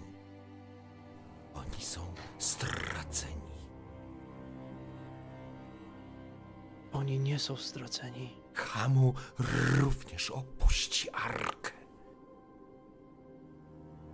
Oni 1.54 1.80
są 1.84 2.00
straceni. 2.38 3.34
Oni 6.92 7.18
nie 7.18 7.38
są 7.38 7.56
straceni. 7.56 8.30
Kamu 8.54 9.14
również 9.80 10.30
opuści 10.30 11.10
arkę. 11.10 11.70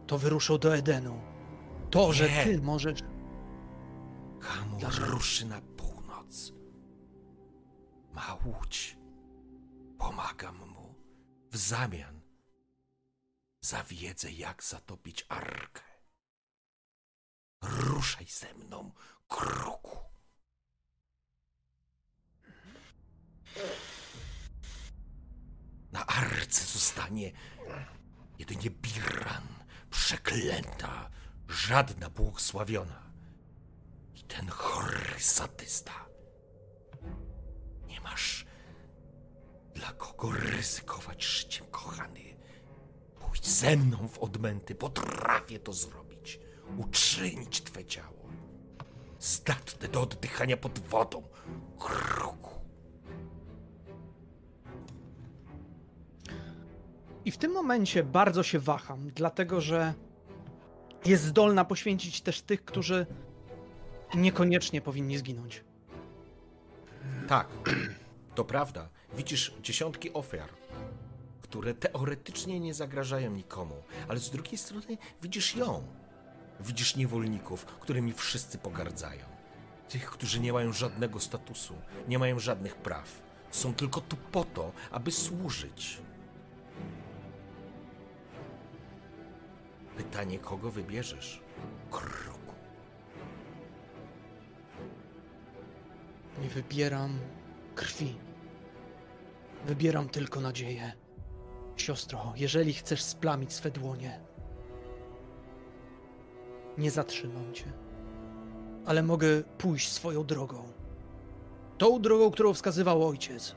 To 0.07 0.19
wyruszą 0.19 0.59
do 0.59 0.77
Edenu. 0.77 1.21
To, 1.91 2.13
że 2.13 2.29
Nie. 2.31 2.45
ty 2.45 2.63
możesz. 2.63 3.01
Kamu 4.41 4.79
Dlaczego? 4.79 5.07
ruszy 5.07 5.47
na 5.47 5.61
północ. 5.61 6.53
Ma 8.15 8.39
łódź. 8.45 8.97
Pomagam 10.05 10.57
mu. 10.57 10.95
W 11.51 11.57
zamian 11.57 12.21
za 13.61 13.85
wiedzę, 13.85 14.33
jak 14.33 14.63
zatopić 14.63 15.27
arkę. 15.29 15.83
Ruszaj 17.63 18.27
ze 18.27 18.55
mną, 18.55 18.93
kruku. 19.29 19.99
Na 25.93 26.07
arce 26.07 26.65
zostanie 26.65 27.33
jedynie 28.39 28.71
Biran, 28.71 29.49
przeklęta, 29.91 31.11
żadna 31.49 32.11
błogosławiona. 32.11 33.03
I 34.15 34.23
ten 34.23 34.49
chory 34.49 35.21
sadysta. 35.21 36.07
Nie 37.87 38.01
masz 38.01 38.54
dla 39.75 39.93
kogo 39.93 40.31
ryzykować 40.33 41.25
życiem, 41.25 41.67
kochany. 41.71 42.21
Pójdź 43.21 43.47
ze 43.49 43.77
mną 43.77 44.09
w 44.09 44.19
odmęty, 44.19 44.75
potrafię 44.75 45.59
to 45.59 45.73
zrobić. 45.73 46.41
Uczynić 46.79 47.61
twe 47.61 47.85
ciało. 47.85 48.25
Zdatne 49.21 49.89
do 49.89 50.01
oddychania 50.03 50.57
pod 50.57 50.79
wodą. 50.79 51.23
Kruku. 51.79 52.51
I 57.25 57.31
w 57.31 57.39
tym 57.39 57.53
momencie 57.53 58.05
bardzo 58.05 58.43
się 58.43 58.59
waham, 58.59 59.11
dlatego 59.11 59.61
że 59.61 59.95
jest 61.05 61.25
zdolna 61.25 61.65
poświęcić 61.65 62.21
też 62.21 62.43
tych, 62.43 62.65
którzy 62.65 63.07
niekoniecznie 64.15 64.81
powinni 64.81 65.19
zginąć. 65.19 65.65
Tak, 67.29 67.49
to 68.35 68.45
prawda. 68.45 68.89
Widzisz 69.17 69.53
dziesiątki 69.63 70.13
ofiar, 70.13 70.49
które 71.43 71.75
teoretycznie 71.75 72.61
nie 72.61 72.75
zagrażają 72.75 73.31
nikomu, 73.31 73.75
ale 74.09 74.19
z 74.19 74.31
drugiej 74.31 74.59
strony 74.59 74.99
widzisz 75.23 75.57
ją. 75.57 75.83
Widzisz 76.61 76.97
niewolników, 76.97 77.65
którymi 77.65 78.13
wszyscy 78.13 78.59
pogardzają. 78.59 79.25
Tych, 79.89 80.11
którzy 80.11 80.41
nie 80.41 80.53
mają 80.53 80.73
żadnego 80.73 81.21
statusu, 81.21 81.75
nie 82.09 82.19
mają 82.19 82.39
żadnych 82.39 82.77
praw. 82.77 83.23
Są 83.51 83.75
tylko 83.75 84.01
tu 84.01 84.17
po 84.17 84.45
to, 84.45 84.73
aby 84.91 85.13
służyć. 85.13 85.99
Pytanie, 89.97 90.39
kogo 90.39 90.71
wybierzesz? 90.71 91.41
Kruku. 91.91 92.55
Nie 96.43 96.49
wybieram 96.49 97.19
krwi. 97.75 98.24
Wybieram 99.65 100.09
tylko 100.09 100.41
nadzieję. 100.41 100.93
Siostro, 101.77 102.33
jeżeli 102.37 102.75
chcesz 102.75 103.03
splamić 103.03 103.53
swe 103.53 103.71
dłonie, 103.71 104.21
nie 106.79 106.91
zatrzymam 106.91 107.55
cię. 107.55 107.65
Ale 108.87 109.03
mogę 109.03 109.27
pójść 109.59 109.93
swoją 109.93 110.25
drogą. 110.25 110.73
Tą 111.79 112.01
drogą, 112.01 112.31
którą 112.31 112.55
wskazywał 112.55 113.09
ojciec. 113.09 113.55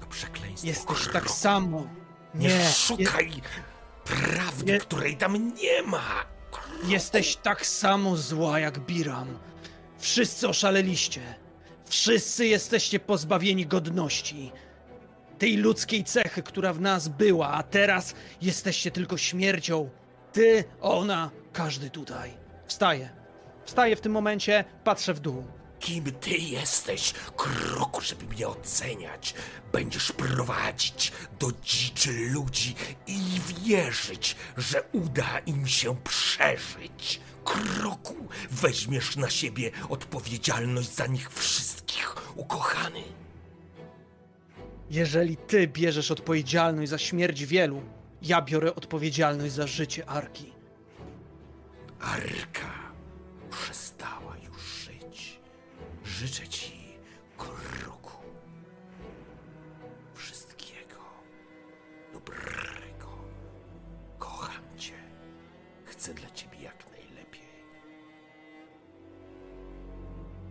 To 0.00 0.06
przekleństwo. 0.06 0.66
Jesteś 0.68 1.08
tak 1.12 1.30
samo. 1.30 1.86
Nie, 2.34 2.48
Nie, 2.48 2.64
szukaj 2.68 3.30
prawdy, 4.04 4.72
nie- 4.72 4.78
której 4.78 5.16
tam 5.16 5.54
nie 5.54 5.82
ma. 5.82 6.24
Jesteś 6.84 7.36
tak 7.36 7.66
samo 7.66 8.16
zła 8.16 8.58
jak 8.60 8.78
Biram. 8.78 9.38
Wszyscy 9.98 10.48
oszaleliście. 10.48 11.20
Wszyscy 11.88 12.46
jesteście 12.46 13.00
pozbawieni 13.00 13.66
godności. 13.66 14.52
Tej 15.38 15.56
ludzkiej 15.56 16.04
cechy, 16.04 16.42
która 16.42 16.72
w 16.72 16.80
nas 16.80 17.08
była, 17.08 17.48
a 17.52 17.62
teraz 17.62 18.14
jesteście 18.42 18.90
tylko 18.90 19.16
śmiercią. 19.16 19.90
Ty, 20.32 20.64
ona, 20.80 21.30
każdy 21.52 21.90
tutaj. 21.90 22.30
Wstaję. 22.66 23.10
Wstaję 23.64 23.96
w 23.96 24.00
tym 24.00 24.12
momencie, 24.12 24.64
patrzę 24.84 25.14
w 25.14 25.20
dół. 25.20 25.44
Kim 25.80 26.04
ty 26.04 26.30
jesteś, 26.30 27.12
kroku, 27.36 28.00
żeby 28.00 28.24
mnie 28.24 28.48
oceniać? 28.48 29.34
Będziesz 29.72 30.12
prowadzić 30.12 31.12
do 31.38 31.52
dziczy 31.62 32.12
ludzi 32.12 32.74
i 33.06 33.20
wierzyć, 33.64 34.36
że 34.56 34.82
uda 34.92 35.38
im 35.46 35.66
się 35.66 35.96
przeżyć. 36.04 37.20
Kroku, 37.46 38.14
weźmiesz 38.50 39.16
na 39.16 39.30
siebie 39.30 39.70
odpowiedzialność 39.88 40.94
za 40.94 41.06
nich 41.06 41.30
wszystkich, 41.32 42.36
ukochany. 42.36 43.02
Jeżeli 44.90 45.36
ty 45.36 45.68
bierzesz 45.68 46.10
odpowiedzialność 46.10 46.90
za 46.90 46.98
śmierć 46.98 47.44
wielu, 47.44 47.82
ja 48.22 48.42
biorę 48.42 48.74
odpowiedzialność 48.74 49.54
za 49.54 49.66
życie 49.66 50.06
Arki. 50.06 50.52
Arka 52.00 52.92
przestała 53.50 54.36
już 54.36 54.62
żyć. 54.62 55.40
Życzę 56.04 56.48
ci, 56.48 56.98
kroku, 57.38 58.16
wszystkiego 60.14 61.00
dobrego. 62.12 63.08
Kocham 64.18 64.78
cię, 64.78 64.94
chcę 65.84 66.14
dla 66.14 66.30
ciebie 66.30 66.35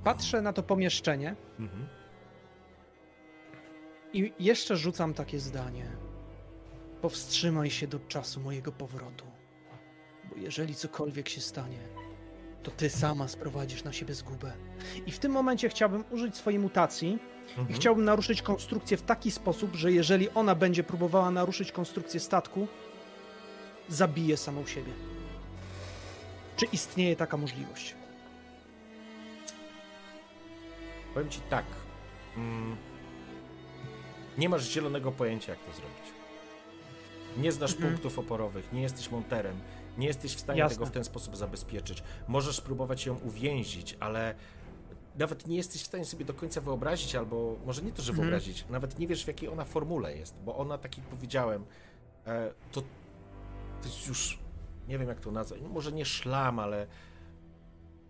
Patrzę 0.06 0.42
na 0.42 0.54
to 0.54 0.64
pomieszczenie 0.64 1.36
Mhm. 1.60 1.88
i 4.14 4.34
jeszcze 4.40 4.78
rzucam 4.78 5.14
takie 5.14 5.40
zdanie. 5.40 5.86
Powstrzymaj 7.02 7.70
się 7.70 7.88
do 7.88 8.00
czasu 8.00 8.40
mojego 8.40 8.72
powrotu. 8.72 9.26
Bo 10.30 10.36
jeżeli 10.36 10.76
cokolwiek 10.76 11.30
się 11.30 11.42
stanie, 11.42 11.78
to 12.64 12.72
ty 12.72 12.90
sama 12.90 13.28
sprowadzisz 13.28 13.84
na 13.84 13.94
siebie 13.94 14.14
zgubę. 14.14 14.52
I 15.06 15.12
w 15.12 15.20
tym 15.20 15.32
momencie 15.32 15.70
chciałbym 15.70 16.04
użyć 16.12 16.36
swojej 16.38 16.60
mutacji 16.60 17.10
i 17.48 17.60
Mhm. 17.60 17.74
chciałbym 17.80 18.06
naruszyć 18.06 18.42
konstrukcję 18.42 18.98
w 18.98 19.02
taki 19.02 19.32
sposób, 19.32 19.76
że 19.76 19.92
jeżeli 19.92 20.30
ona 20.30 20.56
będzie 20.56 20.84
próbowała 20.84 21.32
naruszyć 21.32 21.72
konstrukcję 21.72 22.20
statku, 22.20 22.68
zabije 23.90 24.38
samą 24.38 24.66
siebie. 24.66 24.92
Czy 26.58 26.66
istnieje 26.66 27.16
taka 27.16 27.38
możliwość? 27.38 27.96
Powiem 31.16 31.30
ci 31.30 31.42
tak. 31.50 31.66
Mm, 32.38 32.76
nie 34.38 34.50
masz 34.50 34.64
zielonego 34.72 35.12
pojęcia, 35.12 35.52
jak 35.52 35.60
to 35.62 35.72
zrobić. 35.74 36.04
Nie 37.38 37.52
znasz 37.52 37.74
Mhm. 37.74 37.90
punktów 37.92 38.20
oporowych, 38.20 38.74
nie 38.74 38.82
jesteś 38.82 39.12
monterem, 39.12 39.60
nie 39.98 40.08
jesteś 40.08 40.36
w 40.36 40.40
stanie 40.40 40.60
Jasne. 40.60 40.76
tego 40.76 40.86
w 40.86 40.92
ten 40.92 41.04
sposób 41.04 41.36
zabezpieczyć. 41.38 42.04
Możesz 42.28 42.56
spróbować 42.56 43.06
ją 43.06 43.16
uwięzić, 43.20 43.98
ale 44.00 44.36
nawet 45.18 45.48
nie 45.48 45.56
jesteś 45.58 45.82
w 45.82 45.86
stanie 45.86 46.06
sobie 46.06 46.26
do 46.26 46.34
końca 46.34 46.62
wyobrazić, 46.62 47.16
albo 47.16 47.56
może 47.66 47.82
nie 47.82 47.92
to, 47.92 48.02
że 48.02 48.12
Mhm. 48.12 48.28
wyobrazić, 48.30 48.66
nawet 48.70 49.00
nie 49.00 49.08
wiesz, 49.08 49.24
w 49.24 49.28
jakiej 49.28 49.50
ona 49.50 49.66
formule 49.66 50.18
jest, 50.18 50.36
bo 50.46 50.58
ona, 50.58 50.78
tak 50.78 50.98
jak 50.98 51.06
powiedziałem, 51.08 51.66
e, 52.28 52.52
to, 52.72 52.82
to 53.82 53.88
jest 53.88 54.08
już, 54.08 54.40
nie 54.88 54.98
wiem 55.00 55.08
jak 55.08 55.20
to 55.20 55.32
nazwać, 55.32 55.62
no 55.64 55.70
może 55.70 55.92
nie 55.92 56.06
szlam, 56.06 56.60
ale 56.60 56.88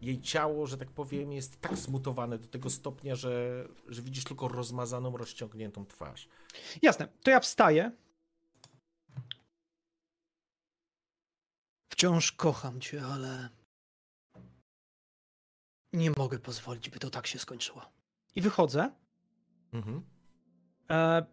jej 0.05 0.21
ciało, 0.21 0.67
że 0.67 0.77
tak 0.77 0.91
powiem, 0.91 1.31
jest 1.31 1.61
tak 1.61 1.77
zmutowane 1.77 2.37
do 2.37 2.47
tego 2.47 2.69
stopnia, 2.69 3.15
że, 3.15 3.65
że 3.87 4.01
widzisz 4.01 4.23
tylko 4.23 4.47
rozmazaną, 4.47 5.17
rozciągniętą 5.17 5.85
twarz. 5.85 6.27
Jasne, 6.81 7.07
to 7.23 7.31
ja 7.31 7.39
wstaję. 7.39 7.91
Wciąż 11.89 12.31
kocham 12.31 12.81
cię, 12.81 13.01
ale 13.05 13.49
nie 15.93 16.11
mogę 16.11 16.39
pozwolić, 16.39 16.89
by 16.89 16.99
to 16.99 17.09
tak 17.09 17.27
się 17.27 17.39
skończyło. 17.39 17.81
I 18.35 18.41
wychodzę. 18.41 18.91
Mhm. 19.73 20.01
E, 20.91 21.25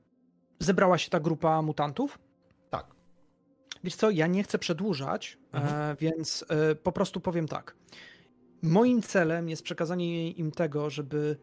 zebrała 0.58 0.98
się 0.98 1.10
ta 1.10 1.20
grupa 1.20 1.62
mutantów. 1.62 2.18
Tak. 2.70 2.94
Wiesz 3.84 3.94
co, 3.94 4.10
ja 4.10 4.26
nie 4.26 4.42
chcę 4.42 4.58
przedłużać, 4.58 5.38
Mhm. 5.52 5.74
e, 5.92 5.96
więc 5.96 6.44
e, 6.48 6.74
po 6.74 6.92
prostu 6.92 7.20
powiem 7.20 7.48
tak. 7.48 7.76
Moim 8.62 9.02
celem 9.02 9.48
jest 9.48 9.62
przekazanie 9.62 10.30
im 10.30 10.50
tego, 10.50 10.90
żeby 10.90 11.36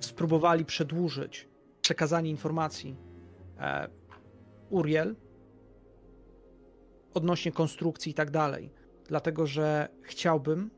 spróbowali 0.00 0.64
przedłużyć 0.64 1.48
przekazanie 1.80 2.30
informacji 2.30 2.96
e, 3.58 3.88
Uriel 4.70 5.16
odnośnie 7.14 7.52
konstrukcji 7.52 8.12
i 8.12 8.14
tak 8.14 8.30
dalej. 8.30 8.70
Dlatego, 9.08 9.46
że 9.46 9.88
chciałbym, 10.02 10.70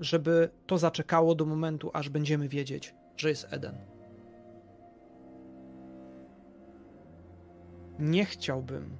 żeby 0.00 0.50
to 0.66 0.78
zaczekało 0.78 1.34
do 1.34 1.44
momentu, 1.44 1.90
aż 1.92 2.08
będziemy 2.08 2.48
wiedzieć, 2.48 2.94
że 3.16 3.28
jest 3.28 3.46
Eden. 3.50 3.74
Nie 7.98 8.24
chciałbym, 8.24 8.96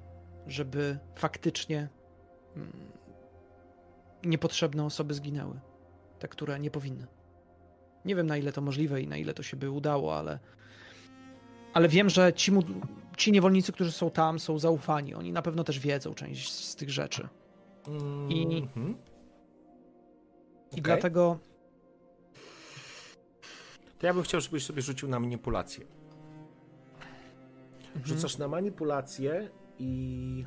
żeby 0.47 0.97
faktycznie 1.15 1.89
mm, 2.55 2.96
niepotrzebne 4.27 4.85
osoby 4.85 5.13
zginęły. 5.13 5.59
Te, 6.19 6.27
które 6.27 6.59
nie 6.59 6.71
powinny. 6.71 7.07
Nie 8.05 8.15
wiem, 8.15 8.27
na 8.27 8.37
ile 8.37 8.51
to 8.51 8.61
możliwe 8.61 9.01
i 9.01 9.07
na 9.07 9.17
ile 9.17 9.33
to 9.33 9.43
się 9.43 9.57
by 9.57 9.71
udało, 9.71 10.17
ale. 10.17 10.39
Ale 11.73 11.87
wiem, 11.87 12.09
że 12.09 12.33
ci, 12.33 12.51
mu- 12.51 12.63
ci 13.17 13.31
niewolnicy, 13.31 13.71
którzy 13.71 13.91
są 13.91 14.09
tam, 14.11 14.39
są 14.39 14.59
zaufani. 14.59 15.13
Oni 15.15 15.31
na 15.31 15.41
pewno 15.41 15.63
też 15.63 15.79
wiedzą 15.79 16.13
część 16.13 16.51
z 16.53 16.75
tych 16.75 16.89
rzeczy. 16.89 17.27
I- 18.29 18.57
Mhm. 18.63 18.89
I 18.91 20.71
Okej. 20.71 20.81
dlatego. 20.81 21.37
To 23.99 24.07
ja 24.07 24.13
bym 24.13 24.23
chciał, 24.23 24.41
żebyś 24.41 24.65
sobie 24.65 24.81
rzucił 24.81 25.09
na 25.09 25.19
manipulację. 25.19 25.85
Mhm. 27.95 28.05
Rzucasz 28.05 28.37
na 28.37 28.47
manipulację 28.47 29.49
i... 29.79 30.45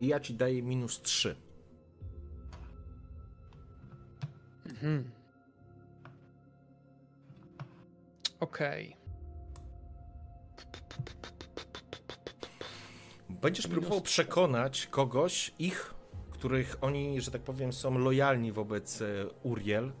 I 0.00 0.06
ja 0.06 0.20
ci 0.20 0.34
daję 0.34 0.62
minus 0.62 1.00
3. 1.02 1.36
Mhm. 4.66 5.10
Okej. 8.40 8.96
Będziesz 13.30 13.66
Minus 13.66 13.80
próbował 13.80 14.00
przekonać 14.00 14.86
kogoś, 14.86 15.54
ich, 15.58 15.94
których 16.30 16.76
oni, 16.80 17.20
że 17.20 17.30
tak 17.30 17.42
powiem, 17.42 17.72
są 17.72 17.98
lojalni 17.98 18.52
wobec 18.52 19.02
e, 19.02 19.06
Uriel. 19.42 19.92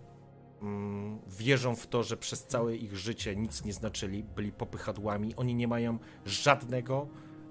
Mm, 0.62 1.18
Wierzą 1.38 1.76
w 1.76 1.86
to, 1.86 2.02
że 2.02 2.16
przez 2.16 2.46
całe 2.46 2.76
ich 2.76 2.96
życie 2.96 3.36
nic 3.36 3.64
nie 3.64 3.72
znaczyli, 3.72 4.24
byli 4.24 4.52
popychadłami. 4.52 5.36
Oni 5.36 5.54
nie 5.54 5.68
mają 5.68 5.98
żadnego 6.24 7.08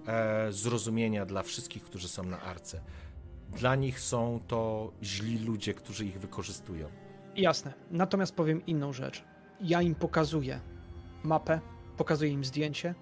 e, 0.07 0.51
zrozumienia 0.51 1.25
dla 1.25 1.43
wszystkich, 1.43 1.83
którzy 1.83 2.07
są 2.07 2.23
na 2.23 2.41
arce. 2.41 2.81
Dla 3.49 3.75
nich 3.75 3.99
są 3.99 4.39
to 4.47 4.91
źli 5.03 5.39
ludzie, 5.39 5.73
którzy 5.73 6.05
ich 6.05 6.19
wykorzystują. 6.19 6.87
Jasne. 7.35 7.73
Natomiast 7.91 8.35
powiem 8.35 8.65
inną 8.65 8.93
rzecz. 8.93 9.23
Ja 9.61 9.81
im 9.81 9.95
pokazuję 9.95 10.59
mapę, 11.23 11.59
pokazuję 11.97 12.31
im 12.31 12.45
zdjęcie. 12.45 12.95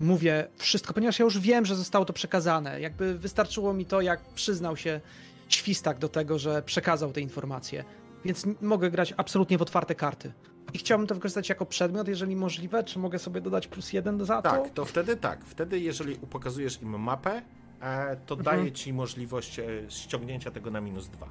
Mówię 0.00 0.48
wszystko, 0.56 0.94
ponieważ 0.94 1.18
ja 1.18 1.24
już 1.24 1.38
wiem, 1.38 1.66
że 1.66 1.76
zostało 1.76 2.04
to 2.04 2.12
przekazane. 2.12 2.80
Jakby 2.80 3.18
wystarczyło 3.18 3.72
mi 3.72 3.86
to, 3.86 4.00
jak 4.00 4.20
przyznał 4.34 4.76
się 4.76 5.00
świstak 5.48 5.98
do 5.98 6.08
tego, 6.08 6.38
że 6.38 6.62
przekazał 6.62 7.12
te 7.12 7.20
informacje. 7.20 7.84
Więc 8.24 8.46
mogę 8.60 8.90
grać 8.90 9.14
absolutnie 9.16 9.58
w 9.58 9.62
otwarte 9.62 9.94
karty. 9.94 10.32
I 10.74 10.78
chciałbym 10.78 11.06
to 11.06 11.14
wykorzystać 11.14 11.48
jako 11.48 11.66
przedmiot, 11.66 12.08
jeżeli 12.08 12.36
możliwe. 12.36 12.84
Czy 12.84 12.98
mogę 12.98 13.18
sobie 13.18 13.40
dodać 13.40 13.66
plus 13.66 13.92
jeden 13.92 14.24
za 14.24 14.42
to? 14.42 14.50
Tak, 14.50 14.70
to 14.70 14.84
wtedy 14.84 15.16
tak. 15.16 15.44
Wtedy, 15.44 15.80
jeżeli 15.80 16.16
pokazujesz 16.16 16.82
im 16.82 17.00
mapę, 17.00 17.42
e, 17.80 18.16
to 18.26 18.34
Mhm. 18.34 18.56
daje 18.58 18.72
ci 18.72 18.92
możliwość 18.92 19.58
e, 19.58 19.64
ściągnięcia 19.88 20.50
tego 20.50 20.70
na 20.70 20.80
minus 20.80 21.08
2. 21.08 21.28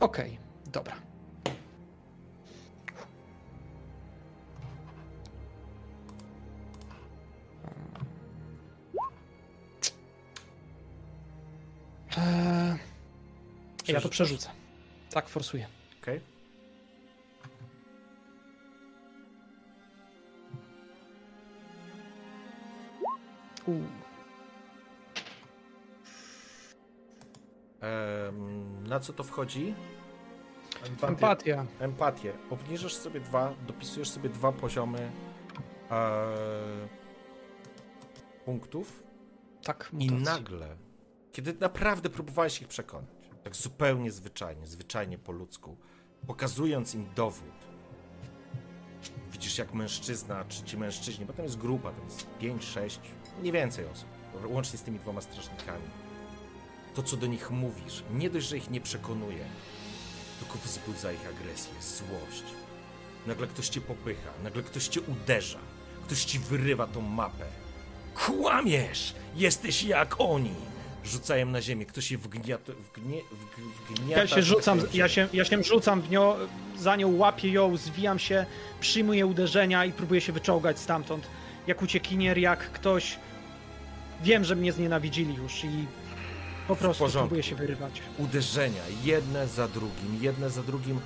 Okej, 0.00 0.38
dobra. 0.72 0.96
Eee, 12.16 12.78
ja 13.88 14.00
to 14.00 14.08
przerzucę. 14.08 14.48
Tak, 15.10 15.28
forsuję. 15.28 15.66
Na 28.88 29.00
co 29.00 29.12
to 29.12 29.24
wchodzi? 29.24 29.74
Empatię. 30.84 31.08
Empatia. 31.08 31.66
Empatię. 31.80 32.32
Obniżasz 32.50 32.94
sobie 32.94 33.20
dwa, 33.20 33.54
dopisujesz 33.66 34.10
sobie 34.10 34.28
dwa 34.28 34.52
poziomy 34.52 35.10
e, 35.90 36.26
punktów 38.44 39.02
Tak, 39.62 39.90
i 39.92 40.10
mutacji. 40.10 40.24
nagle, 40.24 40.76
kiedy 41.32 41.54
naprawdę 41.60 42.10
próbowałeś 42.10 42.62
ich 42.62 42.68
przekonać, 42.68 43.10
tak 43.44 43.56
zupełnie 43.56 44.10
zwyczajnie, 44.12 44.66
zwyczajnie 44.66 45.18
po 45.18 45.32
ludzku, 45.32 45.76
pokazując 46.26 46.94
im 46.94 47.06
dowód, 47.14 47.52
widzisz 49.32 49.58
jak 49.58 49.74
mężczyzna, 49.74 50.44
czy 50.44 50.62
ci 50.62 50.76
mężczyźni, 50.78 51.24
bo 51.26 51.32
tam 51.32 51.44
jest 51.44 51.58
grupa, 51.58 51.92
tam 51.92 52.04
jest 52.04 52.26
5, 52.38 52.64
6, 52.64 53.00
nie 53.42 53.52
więcej 53.52 53.86
osób, 53.86 54.08
łącznie 54.44 54.78
z 54.78 54.82
tymi 54.82 54.98
dwoma 54.98 55.20
strażnikami. 55.20 55.84
To, 56.94 57.02
co 57.02 57.16
do 57.16 57.26
nich 57.26 57.50
mówisz, 57.50 58.02
nie 58.14 58.30
dość, 58.30 58.46
że 58.46 58.56
ich 58.56 58.70
nie 58.70 58.80
przekonuje, 58.80 59.44
tylko 60.38 60.58
wzbudza 60.64 61.12
ich 61.12 61.26
agresję, 61.28 61.72
złość. 61.80 62.44
Nagle 63.26 63.46
ktoś 63.46 63.68
cię 63.68 63.80
popycha, 63.80 64.30
nagle 64.44 64.62
ktoś 64.62 64.88
cię 64.88 65.00
uderza, 65.00 65.58
ktoś 66.04 66.24
ci 66.24 66.38
wyrywa 66.38 66.86
tą 66.86 67.00
mapę. 67.00 67.44
Kłamiesz! 68.14 69.14
Jesteś 69.36 69.82
jak 69.82 70.14
oni! 70.18 70.54
Rzucają 71.04 71.46
na 71.46 71.62
ziemię, 71.62 71.86
ktoś 71.86 72.10
je 72.10 72.18
wgniata, 72.18 72.72
wgnie, 72.72 73.20
wg, 73.32 73.56
wgniata 73.80 74.20
Ja 74.20 74.26
się 74.26 74.42
rzucam, 74.42 74.80
ja 74.94 75.08
się, 75.08 75.28
ja 75.32 75.44
się 75.44 75.62
rzucam 75.62 76.02
w 76.02 76.10
nią, 76.10 76.34
za 76.78 76.96
nią, 76.96 77.16
łapię 77.16 77.48
ją, 77.48 77.76
zwijam 77.76 78.18
się, 78.18 78.46
przyjmuję 78.80 79.26
uderzenia 79.26 79.84
i 79.84 79.92
próbuję 79.92 80.20
się 80.20 80.32
wyczołgać 80.32 80.78
stamtąd. 80.78 81.26
Jak 81.66 81.82
uciekinier, 81.82 82.38
jak 82.38 82.58
ktoś, 82.72 83.18
wiem, 84.22 84.44
że 84.44 84.56
mnie 84.56 84.72
znienawidzili 84.72 85.34
już 85.34 85.64
i 85.64 85.86
po 86.68 86.76
prostu 86.76 87.04
próbuję 87.12 87.42
się 87.42 87.56
wyrywać. 87.56 88.02
Uderzenia, 88.18 88.82
jedne 89.04 89.48
za 89.48 89.68
drugim, 89.68 90.22
jedne 90.22 90.50
za 90.50 90.62
drugim. 90.62 91.00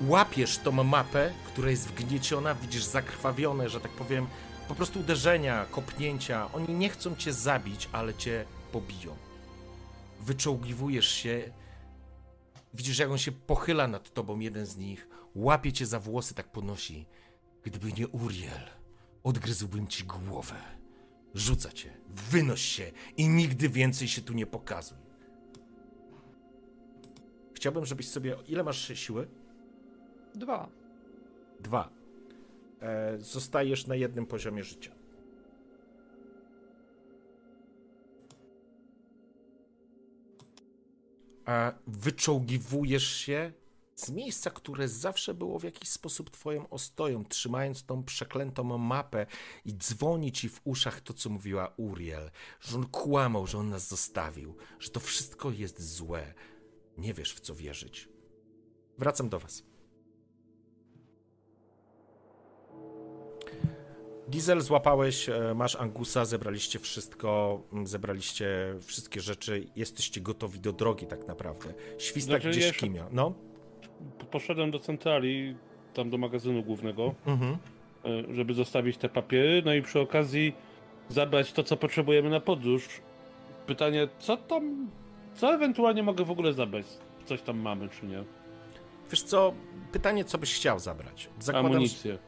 Łapiesz 0.00 0.58
tą 0.58 0.72
mapę, 0.72 1.32
która 1.46 1.70
jest 1.70 1.88
wgnieciona, 1.88 2.54
widzisz 2.54 2.84
zakrwawione, 2.84 3.68
że 3.68 3.80
tak 3.80 3.90
powiem, 3.90 4.26
po 4.68 4.74
prostu 4.74 5.00
uderzenia, 5.00 5.66
kopnięcia. 5.70 6.52
Oni 6.52 6.74
nie 6.74 6.88
chcą 6.88 7.16
cię 7.16 7.32
zabić, 7.32 7.88
ale 7.92 8.14
cię 8.14 8.44
pobiją. 8.72 9.16
Wyczołgiwujesz 10.20 11.08
się, 11.08 11.52
widzisz, 12.74 12.98
jak 12.98 13.10
on 13.10 13.18
się 13.18 13.32
pochyla 13.32 13.88
nad 13.88 14.12
tobą, 14.12 14.38
jeden 14.38 14.66
z 14.66 14.76
nich, 14.76 15.08
łapie 15.34 15.72
cię 15.72 15.86
za 15.86 16.00
włosy, 16.00 16.34
tak 16.34 16.52
podnosi. 16.52 17.06
Gdyby 17.62 17.92
nie 17.92 18.08
Uriel, 18.08 18.66
odgryzłbym 19.22 19.88
ci 19.88 20.04
głowę. 20.04 20.54
Rzuca 21.34 21.72
cię, 21.72 21.95
wynoś 22.16 22.60
się 22.60 22.92
i 23.16 23.28
nigdy 23.28 23.68
więcej 23.68 24.08
się 24.08 24.22
tu 24.22 24.32
nie 24.32 24.46
pokazuj. 24.46 24.98
Chciałbym, 27.54 27.86
żebyś 27.86 28.08
sobie. 28.08 28.36
Ile 28.48 28.64
masz 28.64 28.98
siły? 28.98 29.28
Dwa. 30.34 30.68
Dwa. 31.60 31.90
E, 32.80 33.18
zostajesz 33.18 33.86
na 33.86 33.94
jednym 33.94 34.26
poziomie 34.26 34.64
życia. 34.64 34.92
A 41.44 41.72
wyczołgiwujesz 41.86 43.16
się 43.16 43.52
z 43.96 44.10
miejsca, 44.10 44.50
które 44.50 44.88
zawsze 44.88 45.34
było 45.34 45.58
w 45.58 45.64
jakiś 45.64 45.88
sposób 45.88 46.30
twoją 46.30 46.68
ostoją, 46.68 47.24
trzymając 47.24 47.84
tą 47.84 48.04
przeklętą 48.04 48.78
mapę 48.78 49.26
i 49.64 49.74
dzwoni 49.74 50.32
ci 50.32 50.48
w 50.48 50.60
uszach 50.64 51.00
to, 51.00 51.12
co 51.12 51.30
mówiła 51.30 51.72
Uriel, 51.76 52.30
że 52.60 52.76
on 52.76 52.86
kłamał, 52.86 53.46
że 53.46 53.58
on 53.58 53.68
nas 53.70 53.88
zostawił, 53.88 54.56
że 54.78 54.90
to 54.90 55.00
wszystko 55.00 55.50
jest 55.50 55.94
złe. 55.96 56.34
Nie 56.98 57.14
wiesz, 57.14 57.34
w 57.34 57.40
co 57.40 57.54
wierzyć. 57.54 58.08
Wracam 58.98 59.28
do 59.28 59.38
was. 59.38 59.62
Diesel 64.28 64.60
złapałeś, 64.60 65.28
e, 65.28 65.54
masz 65.54 65.76
Angusa, 65.76 66.24
zebraliście 66.24 66.78
wszystko, 66.78 67.62
zebraliście 67.84 68.76
wszystkie 68.82 69.20
rzeczy, 69.20 69.66
jesteście 69.76 70.20
gotowi 70.20 70.60
do 70.60 70.72
drogi 70.72 71.06
tak 71.06 71.26
naprawdę. 71.26 71.74
Świstak 71.98 72.40
Znaczy, 72.42 72.50
gdzieś 72.50 72.64
jeszcze- 72.64 72.80
kimia. 72.80 73.08
No. 73.12 73.45
Poszedłem 74.30 74.70
do 74.70 74.78
centrali, 74.78 75.56
tam 75.94 76.10
do 76.10 76.18
magazynu 76.18 76.62
głównego, 76.62 77.14
Mhm. 77.26 77.56
e, 78.30 78.34
żeby 78.34 78.54
zostawić 78.54 78.96
te 78.96 79.08
papiery, 79.08 79.62
no 79.64 79.74
i 79.74 79.82
przy 79.82 80.00
okazji 80.00 80.52
zabrać 81.08 81.52
to, 81.52 81.62
co 81.62 81.76
potrzebujemy 81.76 82.30
na 82.30 82.40
podróż. 82.40 82.88
Pytanie, 83.66 84.08
co 84.18 84.36
tam, 84.36 84.90
co 85.34 85.54
ewentualnie 85.54 86.02
mogę 86.02 86.24
w 86.24 86.30
ogóle 86.30 86.52
zabrać? 86.52 86.86
Coś 87.24 87.42
tam 87.42 87.58
mamy, 87.58 87.88
czy 87.88 88.06
nie? 88.06 88.24
Wiesz 89.10 89.22
co, 89.22 89.52
pytanie, 89.92 90.24
co 90.24 90.38
byś 90.38 90.54
chciał 90.54 90.78
zabrać? 90.78 91.28
Zakładam, 91.40 91.72
Amunicję. 91.72 92.18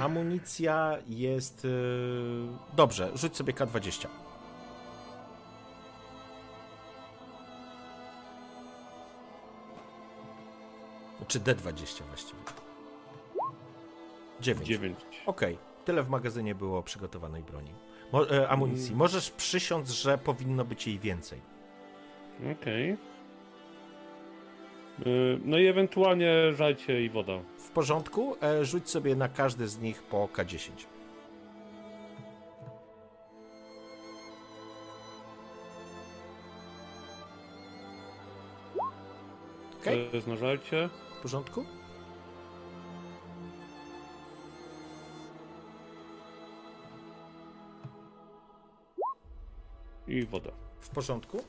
Amunicja 0.00 0.98
jest... 1.08 1.64
Yy... 1.64 2.48
Dobrze, 2.76 3.10
rzuć 3.14 3.36
sobie 3.36 3.52
K20. 3.52 4.06
Czy 11.30 11.40
D20 11.40 12.02
właściwie? 12.02 12.40
9. 14.40 14.66
Dziewięć. 14.68 14.96
Okej, 15.26 15.58
tyle 15.84 16.02
w 16.02 16.08
magazynie 16.08 16.54
było 16.54 16.82
przygotowanej 16.82 17.42
broni. 17.42 17.74
Mo- 18.12 18.30
e, 18.30 18.48
amunicji. 18.48 18.94
Możesz 18.96 19.30
przysiąc, 19.30 19.90
że 19.90 20.18
powinno 20.18 20.64
być 20.64 20.86
jej 20.86 20.98
więcej. 20.98 21.40
Okej. 22.60 22.90
Y, 25.06 25.40
No 25.44 25.58
i 25.58 25.66
ewentualnie 25.66 26.52
żajcie 26.52 27.04
i 27.04 27.10
woda. 27.10 27.32
W 27.58 27.70
porządku, 27.70 28.36
e, 28.42 28.64
rzuć 28.64 28.90
sobie 28.90 29.16
na 29.16 29.28
każdy 29.28 29.68
z 29.68 29.78
nich 29.78 30.02
po 30.02 30.26
K10. 30.26 30.70
Okej. 39.80 40.08
To 40.10 40.16
jest 40.16 40.26
na 40.26 40.36
żarcie. 40.36 40.88
W 41.20 41.22
porządku? 41.22 41.64
I 50.08 50.26
woda. 50.26 50.50
W 50.80 50.88
porządku? 50.88 51.44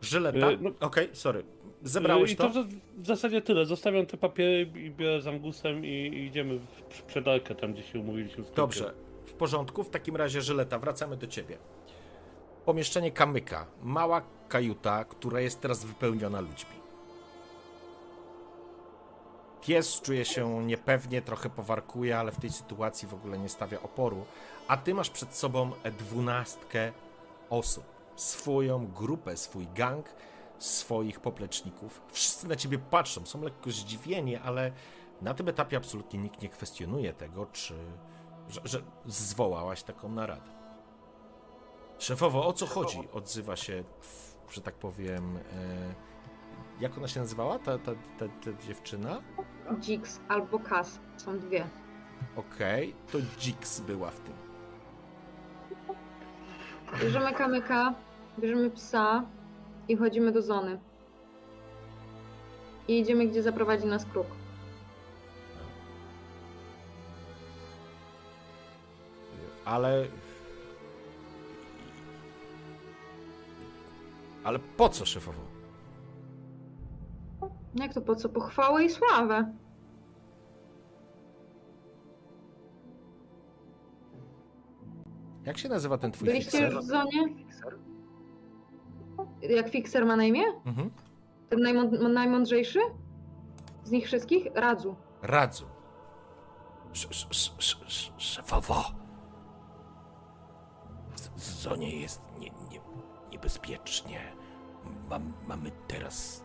Żyleta? 0.00 0.50
E, 0.50 0.56
no- 0.56 0.70
Okej, 0.80 1.08
sorry. 1.12 1.44
Zebrałeś 1.82 2.32
I 2.32 2.36
to? 2.36 2.50
to 2.50 2.64
w, 2.98 3.06
zasadzie 3.06 3.42
tyle. 3.42 3.66
Zostawiam 3.66 4.06
te 4.06 4.16
papiery 4.16 4.70
i 4.74 4.90
biorę 4.90 5.20
z 5.22 5.26
Angusem 5.26 5.84
i, 5.84 5.88
i 5.88 6.24
idziemy 6.24 6.58
w 6.58 6.96
sprzedarkę 6.96 7.54
tam, 7.54 7.72
gdzie 7.72 7.82
się 7.82 8.00
umówiliśmy. 8.00 8.44
w. 8.44 8.54
Dobrze, 8.54 8.94
w 9.26 9.32
porządku. 9.32 9.84
W 9.84 9.90
takim 9.90 10.16
razie, 10.16 10.42
Żyleta, 10.42 10.78
wracamy 10.78 11.16
do 11.16 11.26
ciebie. 11.26 11.58
Pomieszczenie 12.64 13.12
kamyka. 13.12 13.66
Mała 13.82 14.22
kajuta, 14.48 15.04
która 15.04 15.40
jest 15.40 15.60
teraz 15.60 15.84
wypełniona 15.84 16.40
ludźmi. 16.40 16.85
Pies 19.66 20.00
czuje 20.00 20.24
się 20.24 20.64
niepewnie, 20.64 21.22
trochę 21.22 21.50
powarkuje, 21.50 22.18
ale 22.18 22.32
w 22.32 22.40
tej 22.40 22.50
sytuacji 22.50 23.08
w 23.08 23.14
ogóle 23.14 23.38
nie 23.38 23.48
stawia 23.48 23.82
oporu. 23.82 24.24
A 24.68 24.76
ty 24.76 24.94
masz 24.94 25.10
przed 25.10 25.34
sobą 25.34 25.70
dwunastkę 25.98 26.92
osób. 27.50 27.84
Swoją 28.16 28.86
grupę, 28.86 29.36
swój 29.36 29.66
gang, 29.74 30.06
swoich 30.58 31.20
popleczników. 31.20 32.02
Wszyscy 32.12 32.48
na 32.48 32.56
ciebie 32.56 32.78
patrzą, 32.78 33.26
są 33.26 33.42
lekko 33.42 33.70
zdziwieni, 33.70 34.36
ale 34.36 34.72
na 35.22 35.34
tym 35.34 35.48
etapie 35.48 35.76
absolutnie 35.76 36.18
nikt 36.18 36.42
nie 36.42 36.48
kwestionuje 36.48 37.12
tego, 37.12 37.46
czy 37.46 37.74
że, 38.48 38.60
że 38.64 38.82
zwołałaś 39.06 39.82
taką 39.82 40.08
naradę. 40.08 40.50
Szefowo, 41.98 42.46
o 42.46 42.52
co 42.52 42.66
chodzi? 42.66 43.08
Odzywa 43.12 43.56
się, 43.56 43.84
że 44.50 44.60
tak 44.60 44.74
powiem. 44.74 45.36
E, 45.36 45.94
jak 46.80 46.98
ona 46.98 47.08
się 47.08 47.20
nazywała, 47.20 47.58
ta, 47.58 47.78
ta, 47.78 47.92
ta, 47.94 48.26
ta 48.28 48.62
dziewczyna? 48.66 49.22
Jix 49.80 50.20
albo 50.28 50.58
Kas. 50.58 51.00
Są 51.16 51.38
dwie. 51.38 51.66
Okej, 52.36 52.94
to 53.12 53.18
Jix 53.38 53.80
była 53.80 54.10
w 54.10 54.20
tym. 54.20 54.34
Bierzemy 57.00 57.32
kamyka, 57.32 57.94
bierzemy 58.38 58.70
psa 58.70 59.24
i 59.88 59.96
chodzimy 59.96 60.32
do 60.32 60.42
zony. 60.42 60.78
I 62.88 62.98
idziemy, 63.00 63.26
gdzie 63.26 63.42
zaprowadzi 63.42 63.86
nas 63.86 64.04
kruk. 64.04 64.26
Ale. 69.64 70.06
Ale 74.44 74.58
po 74.58 74.88
co, 74.88 75.06
szefowo? 75.06 75.55
Jak 77.80 77.94
to 77.94 78.00
po 78.00 78.14
co? 78.16 78.28
Pochwałę 78.28 78.84
i 78.84 78.90
sławę. 78.90 79.52
Jak 85.44 85.58
się 85.58 85.68
nazywa 85.68 85.98
ten 85.98 86.12
twój 86.12 86.26
Byliście 86.28 86.50
fixer? 86.50 86.72
już 86.72 86.84
w 86.84 86.88
zonie? 86.88 87.28
Jak 89.42 89.68
Fixer 89.68 90.06
ma 90.06 90.16
na 90.16 90.24
imię? 90.24 90.42
Mhm. 90.66 90.90
Ten 91.48 91.60
najmą- 91.60 92.08
najmądrzejszy? 92.12 92.78
Z 93.84 93.90
nich 93.90 94.04
wszystkich? 94.06 94.46
Radzu. 94.54 94.96
Radzu. 95.22 95.64
Sz, 96.92 97.10
sz, 97.10 97.26
sz, 97.30 97.54
sz, 97.58 97.82
sz, 97.86 98.12
szefowo. 98.16 98.82
W 101.10 101.20
w 101.40 101.42
zonie 101.62 102.00
jest 102.00 102.22
nie, 102.38 102.50
nie, 102.70 102.80
niebezpiecznie. 103.32 104.20
Mam, 105.10 105.32
mamy 105.48 105.70
teraz 105.88 106.44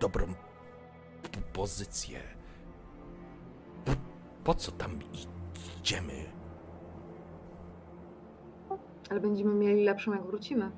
dobrą 0.00 0.26
pozycję. 1.52 2.18
Po, 4.44 4.54
co 4.54 4.72
tam 4.72 4.90
idziemy? 5.80 6.12
Ale 9.10 9.20
będziemy 9.20 9.54
mieli 9.54 9.84
lepszą, 9.84 10.12
jak 10.12 10.26
wrócimy. 10.26 10.70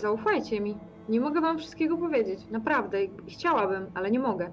Zaufajcie 0.00 0.60
mi. 0.60 0.78
Nie 1.08 1.20
mogę 1.20 1.40
wam 1.40 1.58
wszystkiego 1.58 1.96
powiedzieć. 1.98 2.50
Naprawdę. 2.50 2.98
Chciałabym, 3.28 3.90
ale 3.94 4.10
nie 4.10 4.18
mogę. 4.18 4.52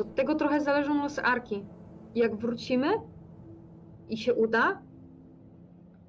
Od 0.00 0.14
tego 0.14 0.34
trochę 0.34 0.60
zależą 0.60 1.02
losy 1.02 1.22
Arki. 1.22 1.64
Jak 2.14 2.36
wrócimy 2.36 2.88
i 4.08 4.16
się 4.16 4.34
uda, 4.34 4.82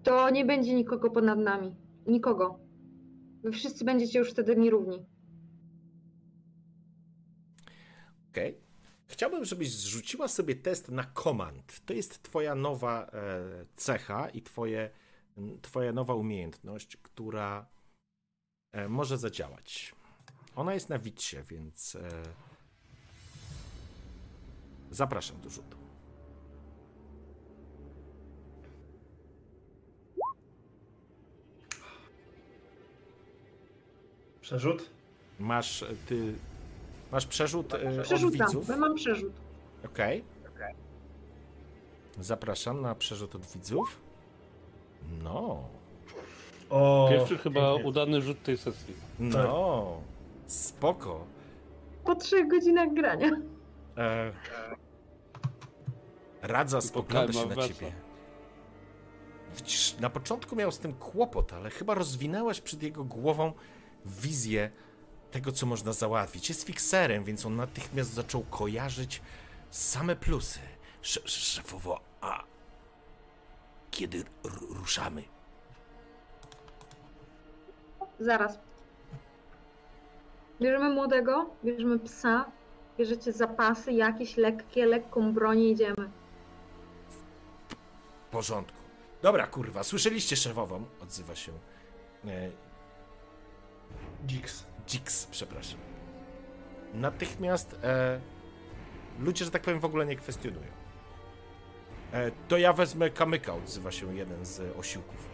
to 0.03 0.29
nie 0.29 0.45
będzie 0.45 0.75
nikogo 0.75 1.09
ponad 1.09 1.39
nami. 1.39 1.75
Nikogo. 2.07 2.62
Wy 3.43 3.51
wszyscy 3.51 3.85
będziecie 3.85 4.19
już 4.19 4.31
wtedy 4.31 4.55
mi 4.55 4.69
równi. 4.69 5.05
Okej. 8.29 8.57
Chciałbym, 9.05 9.45
żebyś 9.45 9.71
zrzuciła 9.71 10.27
sobie 10.27 10.55
test 10.55 10.89
na 10.89 11.03
command. 11.03 11.85
To 11.85 11.93
jest 11.93 12.23
twoja 12.23 12.55
nowa 12.55 13.05
e, 13.05 13.65
cecha 13.75 14.29
i 14.29 14.41
twoje, 14.41 14.89
twoja 15.61 15.91
nowa 15.91 16.13
umiejętność, 16.13 16.97
która 16.97 17.67
e, 18.71 18.89
może 18.89 19.17
zadziałać. 19.17 19.95
Ona 20.55 20.73
jest 20.73 20.89
na 20.89 20.99
witsie, 20.99 21.37
więc 21.49 21.95
e, 21.95 22.09
zapraszam 24.91 25.41
do 25.41 25.49
rzutu. 25.49 25.82
Przerzut? 34.43 34.89
Masz 35.39 35.83
e, 35.83 35.87
ty. 36.07 36.33
Masz 37.11 37.25
przerzut 37.25 37.73
e, 37.73 37.99
od 37.99 38.03
Przerzucam, 38.05 38.47
widzów. 38.47 38.77
mam 38.77 38.95
przerzut. 38.95 39.33
Okej. 39.85 40.23
Zapraszam 42.19 42.81
na 42.81 42.95
przerzut 42.95 43.35
od 43.35 43.45
widzów. 43.45 44.01
No. 45.23 45.63
O, 46.69 47.07
Pierwszy 47.11 47.37
chyba 47.37 47.61
pięknie. 47.71 47.89
udany 47.89 48.21
rzut 48.21 48.43
tej 48.43 48.57
sesji. 48.57 48.93
No. 49.19 49.97
Spoko. 50.47 51.25
Po 52.05 52.15
trzech 52.15 52.47
godzinach 52.47 52.93
grania. 52.93 53.31
E, 53.97 54.31
Radza 56.41 56.81
spogląda 56.81 57.33
się 57.33 57.39
na 57.39 57.45
wraca. 57.55 57.67
ciebie. 57.67 57.91
Widzisz, 59.57 59.95
na 59.99 60.09
początku 60.09 60.55
miał 60.55 60.71
z 60.71 60.79
tym 60.79 60.93
kłopot, 60.93 61.53
ale 61.53 61.69
chyba 61.69 61.93
rozwinęłaś 61.93 62.61
przed 62.61 62.83
jego 62.83 63.03
głową 63.03 63.53
wizję 64.05 64.71
tego, 65.31 65.51
co 65.51 65.65
można 65.65 65.93
załatwić. 65.93 66.49
Jest 66.49 66.63
fikserem, 66.63 67.23
więc 67.23 67.45
on 67.45 67.55
natychmiast 67.55 68.13
zaczął 68.13 68.43
kojarzyć 68.43 69.21
same 69.69 70.15
plusy. 70.15 70.59
Sz- 71.01 71.29
szefowo, 71.29 71.99
a 72.21 72.43
kiedy 73.91 74.23
ruszamy? 74.69 75.23
Zaraz. 78.19 78.59
Bierzemy 80.61 80.89
młodego, 80.89 81.49
bierzemy 81.65 81.99
psa, 81.99 82.45
bierzecie 82.97 83.31
zapasy, 83.31 83.91
jakieś 83.93 84.37
lekkie, 84.37 84.85
lekką 84.85 85.33
broń 85.33 85.59
i 85.59 85.71
idziemy. 85.71 86.09
W 88.27 88.31
porządku. 88.31 88.77
Dobra, 89.21 89.47
kurwa, 89.47 89.83
słyszeliście 89.83 90.35
szefową? 90.35 90.85
Odzywa 91.01 91.35
się 91.35 91.51
e, 92.25 92.49
Dix. 94.23 94.63
Jix, 94.87 95.25
przepraszam. 95.25 95.79
Natychmiast 96.93 97.75
e, 97.83 98.19
ludzie, 99.19 99.45
że 99.45 99.51
tak 99.51 99.61
powiem, 99.61 99.79
w 99.79 99.85
ogóle 99.85 100.05
nie 100.05 100.15
kwestionują. 100.15 100.67
E, 102.13 102.31
to 102.47 102.57
ja 102.57 102.73
wezmę 102.73 103.09
kamyka, 103.09 103.53
odzywa 103.53 103.91
się 103.91 104.15
jeden 104.15 104.45
z 104.45 104.77
osiłków. 104.77 105.29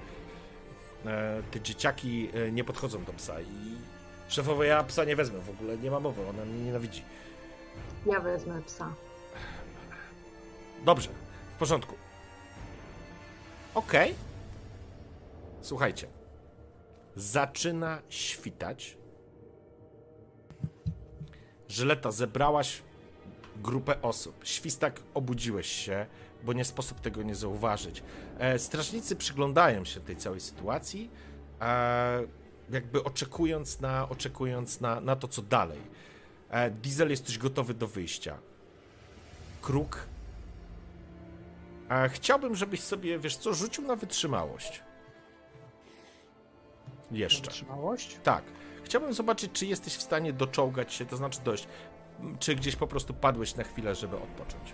E, 1.06 1.42
te 1.52 1.62
dzieciaki 1.62 2.30
e, 2.34 2.52
nie 2.52 2.64
podchodzą 2.64 3.04
do 3.04 3.14
psa 3.14 3.42
i 3.42 3.78
szefowo, 4.28 4.64
ja 4.64 4.84
psa 4.84 5.04
nie 5.04 5.16
wezmę 5.16 5.40
w 5.40 5.50
ogóle, 5.50 5.78
nie 5.78 5.92
ma 5.92 6.00
mowy, 6.00 6.28
ona 6.28 6.46
mnie 6.46 6.66
nienawidzi. 6.66 7.04
Ja 8.06 8.20
wezmę 8.20 8.62
psa. 8.62 8.94
Dobrze, 10.86 11.10
w 11.56 11.60
porządku. 11.60 11.96
Okej. 13.76 14.16
Słuchajcie. 15.62 16.19
Zaczyna 17.16 18.02
świtać. 18.10 18.98
Żyleta, 21.68 22.12
zebrałaś 22.12 22.84
grupę 23.64 24.02
osób. 24.02 24.36
Świstak, 24.44 25.02
obudziłeś 25.14 25.68
się, 25.68 26.06
bo 26.44 26.54
nie 26.54 26.66
sposób 26.66 27.00
tego 27.00 27.24
nie 27.24 27.36
zauważyć. 27.36 28.04
E, 28.38 28.60
strażnicy 28.60 29.16
przyglądają 29.16 29.86
się 29.86 30.00
tej 30.00 30.16
całej 30.16 30.40
sytuacji, 30.40 31.12
e, 31.62 32.24
jakby 32.70 33.04
oczekując 33.04 33.80
na, 33.80 34.10
oczekując 34.10 34.82
na, 34.82 35.02
na 35.02 35.16
to, 35.16 35.28
co 35.28 35.42
dalej. 35.42 35.80
E, 36.50 36.72
Diesel, 36.72 37.10
jesteś 37.10 37.38
gotowy 37.38 37.74
do 37.74 37.88
wyjścia. 37.88 38.38
Kruk 39.62 40.08
a 41.90 42.08
chciałbym, 42.08 42.56
żebyś 42.56 42.80
sobie, 42.80 43.20
wiesz 43.20 43.38
co, 43.38 43.54
rzucił 43.54 43.84
na 43.84 43.96
wytrzymałość. 43.96 44.84
Jeszcze. 47.12 47.42
Wytrzymałość? 47.42 48.18
Tak. 48.24 48.44
Chciałbym 48.84 49.14
zobaczyć, 49.14 49.52
czy 49.52 49.66
jesteś 49.66 49.94
w 49.96 50.02
stanie 50.02 50.34
doczołgać 50.34 50.94
się, 50.94 51.06
to 51.06 51.18
znaczy 51.18 51.40
dość. 51.44 51.68
Czy 52.40 52.56
gdzieś 52.56 52.76
po 52.76 52.88
prostu 52.88 53.14
padłeś 53.14 53.56
na 53.56 53.64
chwilę, 53.64 53.96
żeby 53.96 54.16
odpocząć. 54.16 54.74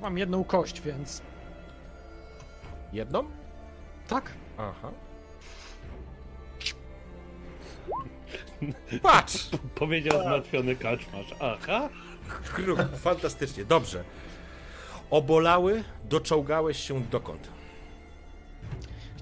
Mam 0.00 0.18
jedną 0.18 0.44
kość, 0.44 0.80
więc 0.80 1.22
Jedną? 2.92 3.24
tak. 4.08 4.32
Aha. 4.58 4.90
Patrz! 9.02 9.50
Powiedział 9.74 10.22
zmartwiony 10.22 10.76
kaczmarz. 10.76 11.34
Aha. 11.40 11.88
Kruk, 12.54 12.78
fantastycznie, 12.96 13.64
dobrze. 13.64 14.04
Obolały, 15.10 15.84
doczołgałeś 16.04 16.78
się 16.88 17.00
dokąd? 17.00 17.48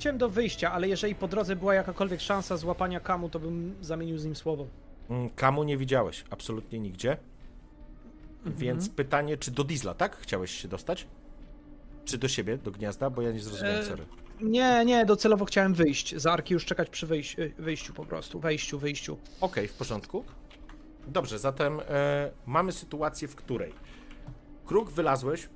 Chciałem 0.04 0.18
do 0.18 0.28
wyjścia, 0.28 0.72
ale 0.72 0.88
jeżeli 0.88 1.14
po 1.14 1.28
drodze 1.28 1.56
była 1.56 1.74
jakakolwiek 1.74 2.20
szansa 2.20 2.56
złapania 2.56 3.00
kamu, 3.00 3.28
to 3.28 3.40
bym 3.40 3.74
zamienił 3.80 4.18
z 4.18 4.24
nim 4.24 4.36
słowo. 4.36 4.66
Mm, 5.10 5.30
Kamu 5.30 5.64
nie 5.64 5.76
widziałeś, 5.76 6.24
absolutnie 6.30 6.78
nigdzie. 6.80 7.16
Więc 8.46 8.88
pytanie, 8.88 9.36
czy 9.36 9.50
do 9.50 9.64
Diesla, 9.64 9.94
tak? 9.94 10.16
Chciałeś 10.16 10.50
się 10.50 10.68
dostać? 10.68 11.06
Czy 12.04 12.18
do 12.18 12.28
siebie, 12.28 12.58
do 12.58 12.70
gniazda? 12.70 13.10
Bo 13.10 13.22
ja 13.22 13.32
nie 13.32 13.40
zrozumiałem, 13.40 13.80
E, 13.80 13.84
sorry. 13.84 14.04
Nie, 14.40 14.84
nie, 14.84 15.06
docelowo 15.06 15.44
chciałem 15.44 15.74
wyjść. 15.74 16.16
Za 16.16 16.32
Arki 16.32 16.54
już 16.54 16.64
czekać 16.64 16.90
przy 16.90 17.06
wyjś- 17.06 17.38
y, 17.40 17.52
wyjściu 17.58 17.92
po 17.92 18.04
prostu. 18.04 18.40
Wejściu, 18.40 18.78
wyjściu. 18.78 19.18
Okej, 19.40 19.68
w 19.68 19.72
porządku. 19.74 20.24
Dobrze, 21.08 21.38
zatem 21.38 21.80
e, 21.88 22.30
mamy 22.46 22.72
sytuację, 22.72 23.28
w 23.28 23.34
której 23.36 23.72
kruk 24.66 24.90
wylazłeś, 24.90 25.48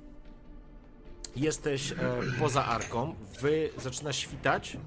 jesteś 1.35 1.91
e, 1.91 1.95
poza 2.39 2.65
arką, 2.65 3.15
wy 3.41 3.69
zaczyna 3.77 4.13
świtać, 4.13 4.77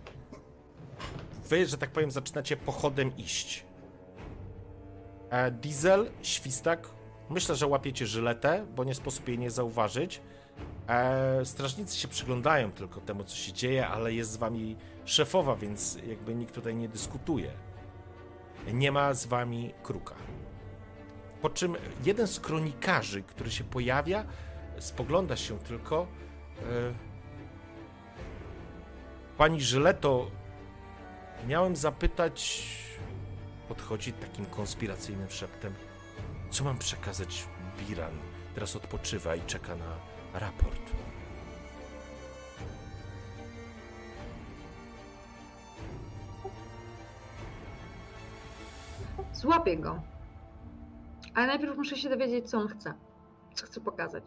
wy, 1.49 1.66
że 1.66 1.78
tak 1.78 1.90
powiem, 1.90 2.11
zaczynacie 2.11 2.57
pochodem 2.57 3.16
iść. 3.16 3.64
E, 5.30 5.51
diesel, 5.51 6.11
świstak, 6.22 6.88
myślę, 7.30 7.57
że 7.57 7.66
łapiecie 7.66 8.07
żyletę, 8.07 8.66
bo 8.76 8.84
nie 8.84 8.95
sposób 8.95 9.28
jej 9.28 9.38
nie 9.38 9.51
zauważyć. 9.51 10.20
E, 10.88 11.45
strażnicy 11.45 11.99
się 11.99 12.09
przyglądają 12.09 12.72
tylko 12.72 13.01
temu, 13.01 13.24
co 13.24 13.36
się 13.36 13.53
dzieje, 13.53 13.88
ale 13.88 14.12
jest 14.12 14.30
z 14.30 14.36
wami 14.36 14.76
szefowa, 15.05 15.57
więc 15.57 15.99
jakby 16.07 16.34
nikt 16.34 16.55
tutaj 16.55 16.76
nie 16.76 16.88
dyskutuje. 16.88 17.51
Nie 18.72 18.93
ma 18.93 19.14
z 19.14 19.26
wami 19.26 19.74
kruka. 19.82 20.14
Po 21.43 21.51
czym 21.51 21.76
jeden 22.05 22.26
z 22.26 22.40
kronikarzy, 22.40 23.22
który 23.22 23.51
się 23.51 23.64
pojawia, 23.64 24.24
spogląda 24.78 25.36
się 25.36 25.59
tylko. 25.59 26.07
E, 26.63 26.95
Pani 29.37 29.61
Żyleto, 29.61 30.31
miałem 31.47 31.77
zapytać. 31.77 32.69
Podchodzi 33.69 34.13
takim 34.13 34.47
konspiracyjnym 34.47 35.31
szeptem. 35.31 35.75
Co 36.51 36.65
mam 36.65 36.79
przekazać 36.79 37.45
Biran? 37.79 38.13
Teraz 38.55 38.77
odpoczywa 38.77 39.37
i 39.37 39.41
czeka 39.41 39.77
na 39.77 39.97
raport. 40.41 40.81
Złapię 49.33 49.77
go. 49.77 50.03
Ale 51.35 51.47
najpierw 51.47 51.77
muszę 51.77 51.97
się 51.97 52.09
dowiedzieć, 52.09 52.51
co 52.51 52.59
on 52.59 52.69
chce. 52.69 52.95
Co 53.55 53.67
chce 53.67 53.81
pokazać. 53.81 54.25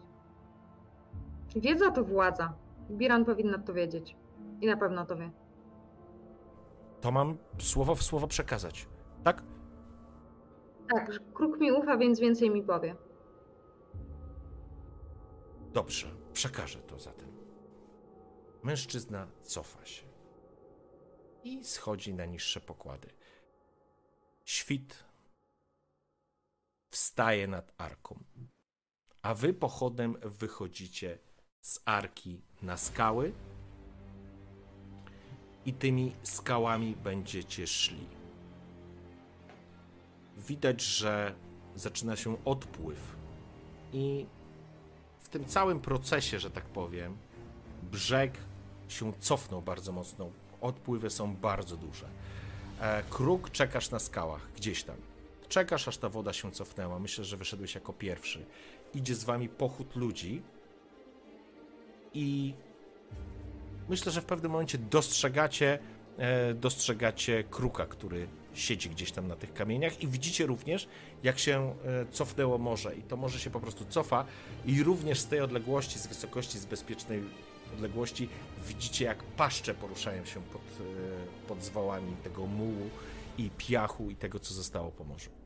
Wiedza 1.56 1.90
to 1.90 2.04
władza. 2.04 2.54
Biran 2.90 3.24
powinna 3.24 3.58
to 3.58 3.74
wiedzieć. 3.74 4.16
I 4.60 4.66
na 4.66 4.76
pewno 4.76 5.06
to 5.06 5.16
wie. 5.16 5.30
To 7.00 7.12
mam 7.12 7.36
słowo 7.58 7.94
w 7.94 8.02
słowo 8.02 8.26
przekazać. 8.26 8.88
Tak? 9.24 9.42
Tak, 10.94 11.32
kruk 11.32 11.60
mi 11.60 11.72
ufa, 11.72 11.96
więc 11.96 12.20
więcej 12.20 12.50
mi 12.50 12.62
powie. 12.62 12.96
Dobrze, 15.72 16.06
przekażę 16.32 16.78
to 16.78 16.98
zatem. 16.98 17.28
Mężczyzna 18.62 19.26
cofa 19.42 19.84
się 19.84 20.06
i 21.44 21.64
schodzi 21.64 22.14
na 22.14 22.24
niższe 22.24 22.60
pokłady. 22.60 23.08
Świt 24.44 25.04
wstaje 26.90 27.48
nad 27.48 27.72
arką, 27.78 28.24
a 29.22 29.34
wy 29.34 29.54
pochodem 29.54 30.16
wychodzicie 30.22 31.18
z 31.66 31.80
arki 31.84 32.40
na 32.62 32.76
skały 32.76 33.32
i 35.64 35.72
tymi 35.72 36.12
skałami 36.22 36.96
będziecie 37.04 37.66
szli. 37.66 38.06
Widać, 40.36 40.82
że 40.82 41.34
zaczyna 41.74 42.16
się 42.16 42.44
odpływ 42.44 43.16
I 43.92 44.26
w 45.20 45.28
tym 45.28 45.44
całym 45.44 45.80
procesie, 45.80 46.38
że 46.38 46.50
tak 46.50 46.64
powiem, 46.64 47.16
brzeg 47.82 48.38
się 48.88 49.12
cofnął 49.20 49.62
bardzo 49.62 49.92
mocno. 49.92 50.30
Odpływy 50.60 51.10
są 51.10 51.36
bardzo 51.36 51.76
duże. 51.76 52.08
E, 52.80 53.02
kruk 53.10 53.50
czekasz 53.50 53.90
na 53.90 53.98
skałach, 53.98 54.52
gdzieś 54.56 54.84
tam. 54.84 54.96
Czekasz, 55.48 55.88
aż 55.88 55.98
ta 55.98 56.08
woda 56.08 56.32
się 56.32 56.52
cofnęła. 56.52 56.98
Myślę, 56.98 57.24
że 57.24 57.36
wyszedłeś 57.36 57.74
jako 57.74 57.92
pierwszy. 57.92 58.46
Idzie 58.94 59.14
z 59.14 59.24
wami 59.24 59.48
pochód 59.48 59.96
ludzi 59.96 60.42
i 62.16 62.54
myślę, 63.88 64.12
że 64.12 64.20
w 64.20 64.24
pewnym 64.24 64.52
momencie 64.52 64.78
dostrzegacie, 64.78 65.78
e, 66.18 66.54
dostrzegacie 66.54 67.44
kruka, 67.44 67.86
który 67.86 68.28
siedzi 68.54 68.90
gdzieś 68.90 69.12
tam 69.12 69.28
na 69.28 69.36
tych 69.36 69.54
kamieniach 69.54 70.02
i 70.02 70.08
widzicie 70.08 70.46
również, 70.46 70.88
jak 71.22 71.38
się 71.38 71.74
e, 71.84 72.06
cofnęło 72.10 72.58
morze 72.58 72.96
i 72.96 73.02
to 73.02 73.16
morze 73.16 73.38
się 73.38 73.50
po 73.50 73.60
prostu 73.60 73.84
cofa 73.84 74.24
i 74.64 74.82
również 74.82 75.20
z 75.20 75.26
tej 75.26 75.40
odległości, 75.40 75.98
z 75.98 76.06
wysokości, 76.06 76.58
z 76.58 76.66
bezpiecznej 76.66 77.22
odległości 77.74 78.28
widzicie, 78.68 79.04
jak 79.04 79.22
paszcze 79.22 79.74
poruszają 79.74 80.24
się 80.24 80.42
pod, 80.42 80.62
e, 80.62 81.46
pod 81.48 81.62
zwałami 81.62 82.12
tego 82.24 82.46
mułu 82.46 82.90
i 83.38 83.50
piachu 83.58 84.10
i 84.10 84.16
tego, 84.16 84.38
co 84.38 84.54
zostało 84.54 84.90
po 84.90 85.04
morzu. 85.04 85.45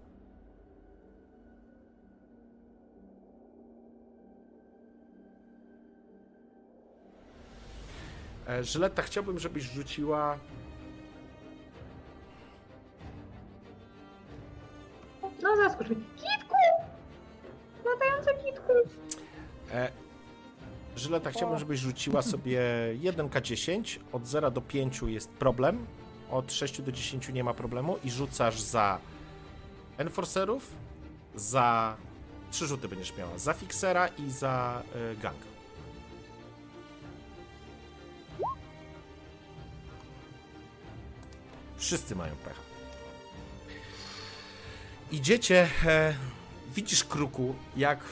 Żyleta, 8.61 9.03
chciałbym, 9.03 9.38
żebyś 9.38 9.64
rzuciła. 9.64 10.38
No 15.42 15.57
zaskocz 15.57 15.88
mnie. 15.88 15.96
Kitku! 16.16 16.57
Latające 17.84 18.34
kitku! 18.44 18.72
E, 19.72 19.90
Żyleta, 20.96 21.30
chciałbym, 21.30 21.59
żebyś 21.59 21.80
rzuciła 21.80 22.22
sobie 22.22 22.61
1K10. 23.01 23.98
Od 24.12 24.26
0 24.26 24.51
do 24.51 24.61
5 24.61 25.01
jest 25.07 25.30
problem. 25.30 25.86
Od 26.30 26.53
6 26.53 26.82
do 26.82 26.92
10 26.92 27.28
nie 27.28 27.44
ma 27.44 27.55
problemu. 27.55 27.98
I 28.05 28.11
rzucasz 28.11 28.61
za 28.61 28.98
Enforcerów, 29.98 30.70
za. 31.34 31.96
Trzy 32.51 32.66
rzuty 32.66 32.88
będziesz 32.88 33.16
miała. 33.16 33.38
Za 33.38 33.53
Fixera 33.53 34.09
i 34.09 34.30
za 34.30 34.82
y, 35.12 35.16
Gang. 35.16 35.49
Wszyscy 41.80 42.16
mają 42.16 42.36
pecha. 42.36 42.60
Idziecie, 45.12 45.68
e, 45.86 46.14
widzisz 46.74 47.04
kruku, 47.04 47.54
jak 47.76 48.04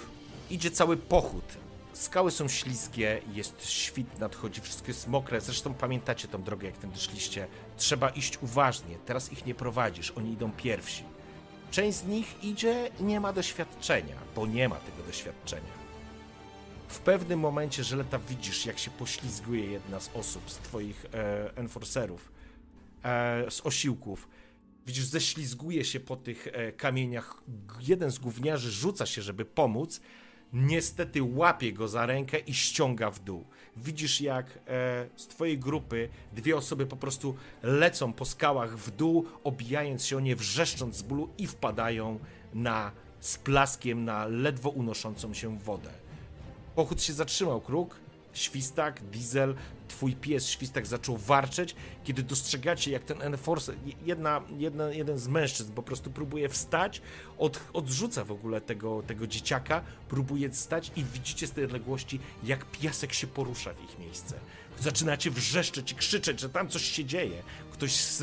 idzie 0.50 0.70
cały 0.70 0.96
pochód. 0.96 1.44
Skały 1.92 2.30
są 2.30 2.48
śliskie, 2.48 3.20
jest 3.32 3.70
świt, 3.70 4.18
nadchodzi, 4.18 4.60
wszystko 4.60 4.88
jest 4.88 5.08
mokre. 5.08 5.40
Zresztą 5.40 5.74
pamiętacie 5.74 6.28
tą 6.28 6.42
drogę, 6.42 6.66
jak 6.66 6.78
tam 6.78 6.96
szliście. 6.96 7.46
Trzeba 7.76 8.08
iść 8.08 8.38
uważnie, 8.42 8.98
teraz 9.06 9.32
ich 9.32 9.46
nie 9.46 9.54
prowadzisz, 9.54 10.10
oni 10.10 10.32
idą 10.32 10.52
pierwsi. 10.52 11.04
Część 11.70 11.98
z 11.98 12.04
nich 12.04 12.44
idzie 12.44 12.90
i 13.00 13.04
nie 13.04 13.20
ma 13.20 13.32
doświadczenia, 13.32 14.16
bo 14.36 14.46
nie 14.46 14.68
ma 14.68 14.76
tego 14.76 15.02
doświadczenia. 15.06 15.78
W 16.88 16.98
pewnym 16.98 17.40
momencie, 17.40 17.84
Żeleta, 17.84 18.18
widzisz, 18.18 18.66
jak 18.66 18.78
się 18.78 18.90
poślizguje 18.90 19.66
jedna 19.66 20.00
z 20.00 20.10
osób, 20.14 20.50
z 20.50 20.56
twoich 20.56 21.06
e, 21.14 21.56
enforcerów, 21.56 22.37
z 23.50 23.60
osiłków. 23.64 24.28
Widzisz, 24.86 25.04
ześlizguje 25.04 25.84
się 25.84 26.00
po 26.00 26.16
tych 26.16 26.48
e, 26.52 26.72
kamieniach. 26.72 27.42
Jeden 27.80 28.10
z 28.10 28.18
gówniarzy 28.18 28.70
rzuca 28.70 29.06
się, 29.06 29.22
żeby 29.22 29.44
pomóc. 29.44 30.00
Niestety 30.52 31.22
łapie 31.22 31.72
go 31.72 31.88
za 31.88 32.06
rękę 32.06 32.38
i 32.38 32.54
ściąga 32.54 33.10
w 33.10 33.18
dół. 33.18 33.44
Widzisz, 33.76 34.20
jak 34.20 34.46
e, 34.46 35.08
z 35.16 35.26
twojej 35.26 35.58
grupy 35.58 36.08
dwie 36.32 36.56
osoby 36.56 36.86
po 36.86 36.96
prostu 36.96 37.36
lecą 37.62 38.12
po 38.12 38.24
skałach 38.24 38.78
w 38.78 38.90
dół, 38.90 39.26
obijając 39.44 40.06
się 40.06 40.16
o 40.16 40.20
nie, 40.20 40.36
wrzeszcząc 40.36 40.96
z 40.96 41.02
bólu 41.02 41.28
i 41.38 41.46
wpadają 41.46 42.18
na 42.54 42.92
z 43.20 43.38
plaskiem 43.38 44.04
na 44.04 44.26
ledwo 44.26 44.70
unoszącą 44.70 45.34
się 45.34 45.58
wodę. 45.58 45.90
Pochód 46.74 47.02
się 47.02 47.12
zatrzymał, 47.12 47.60
kruk. 47.60 47.96
Świstak, 48.38 49.02
diesel, 49.02 49.54
twój 49.88 50.16
pies 50.16 50.48
Świstak 50.48 50.86
zaczął 50.86 51.16
warczeć, 51.16 51.74
kiedy 52.04 52.22
dostrzegacie, 52.22 52.90
jak 52.90 53.04
ten 53.04 53.22
enforcer, 53.22 53.74
jedna, 54.06 54.42
jedna, 54.58 54.90
jeden 54.90 55.18
z 55.18 55.28
mężczyzn 55.28 55.72
po 55.72 55.82
prostu 55.82 56.10
próbuje 56.10 56.48
wstać, 56.48 57.02
od, 57.38 57.60
odrzuca 57.72 58.24
w 58.24 58.32
ogóle 58.32 58.60
tego, 58.60 59.02
tego 59.02 59.26
dzieciaka, 59.26 59.82
próbuje 60.08 60.50
wstać 60.50 60.92
i 60.96 61.04
widzicie 61.04 61.46
z 61.46 61.50
tej 61.50 61.64
odległości, 61.64 62.20
jak 62.44 62.64
piasek 62.64 63.12
się 63.12 63.26
porusza 63.26 63.74
w 63.74 63.84
ich 63.84 63.98
miejsce. 63.98 64.34
Zaczynacie 64.80 65.30
wrzeszczeć 65.30 65.92
i 65.92 65.94
krzyczeć, 65.94 66.40
że 66.40 66.48
tam 66.48 66.68
coś 66.68 66.82
się 66.82 67.04
dzieje. 67.04 67.42
Ktoś 67.72 67.96
z, 67.96 68.18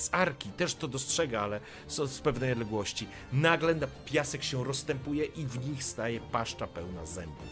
z 0.00 0.08
arki 0.12 0.48
też 0.48 0.74
to 0.74 0.88
dostrzega, 0.88 1.40
ale 1.40 1.60
z, 1.88 2.10
z 2.10 2.20
pewnej 2.20 2.52
odległości. 2.52 3.06
Nagle 3.32 3.74
piasek 4.04 4.44
się 4.44 4.64
rozstępuje 4.64 5.24
i 5.24 5.46
w 5.46 5.68
nich 5.68 5.84
staje 5.84 6.20
paszcza 6.20 6.66
pełna 6.66 7.06
zębów. 7.06 7.48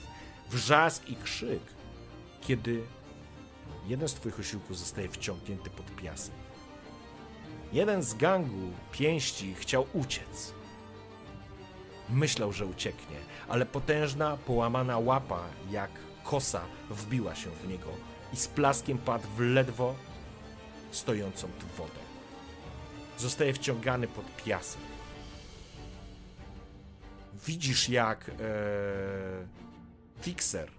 Wrzask 0.51 1.09
i 1.09 1.16
krzyk, 1.16 1.61
kiedy 2.41 2.82
jeden 3.86 4.09
z 4.09 4.14
twoich 4.14 4.41
osiłków 4.41 4.78
zostaje 4.78 5.09
wciągnięty 5.09 5.70
pod 5.70 5.97
piasek. 5.97 6.34
Jeden 7.72 8.03
z 8.03 8.14
gangu 8.14 8.72
pięści 8.93 9.55
chciał 9.55 9.86
uciec. 9.93 10.53
Myślał, 12.11 12.53
że 12.53 12.66
ucieknie, 12.66 13.16
ale 13.49 13.66
potężna, 13.66 14.36
połamana 14.36 14.99
łapa, 14.99 15.43
jak 15.70 15.91
kosa, 16.24 16.61
wbiła 16.91 17.34
się 17.34 17.51
w 17.51 17.68
niego 17.68 17.89
i 18.32 18.36
z 18.36 18.49
plaskiem 18.49 18.99
padł 18.99 19.28
w 19.36 19.41
ledwo 19.41 19.95
stojącą 20.91 21.49
tu 21.61 21.66
wodę. 21.76 22.01
Zostaje 23.18 23.53
wciągany 23.53 24.07
pod 24.07 24.36
piasek. 24.45 24.80
Widzisz, 27.47 27.89
jak 27.89 28.28
e, 28.28 28.32
Fixer 30.20 30.78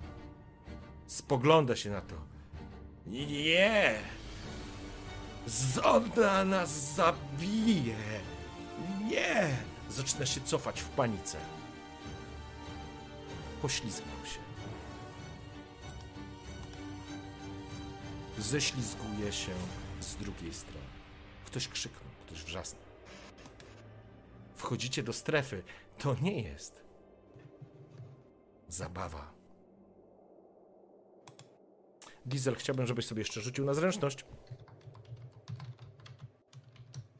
spogląda 1.09 1.75
się 1.75 1.89
na 1.89 2.01
to. 2.01 2.15
Nie! 3.07 3.99
Zonda 5.47 6.45
nas 6.45 6.93
zabije! 6.95 7.95
Nie! 9.03 9.49
Zaczyna 9.89 10.25
się 10.25 10.41
cofać 10.41 10.81
w 10.81 10.89
panice. 10.89 11.37
Poślizgnął 13.61 14.25
się. 14.25 14.39
Ześlizguje 18.41 19.31
się 19.31 19.51
z 19.99 20.15
drugiej 20.15 20.53
strony. 20.53 20.85
Ktoś 21.45 21.67
krzyknął, 21.67 22.11
ktoś 22.25 22.43
wrzasnął. 22.43 22.83
Wchodzicie 24.55 25.03
do 25.03 25.13
strefy. 25.13 25.63
To 25.97 26.15
nie 26.21 26.41
jest 26.41 26.83
zabawa. 28.67 29.38
Diesel, 32.25 32.55
chciałbym, 32.55 32.87
żebyś 32.87 33.05
sobie 33.07 33.21
jeszcze 33.21 33.41
rzucił 33.41 33.65
na 33.65 33.73
zręczność. 33.73 34.25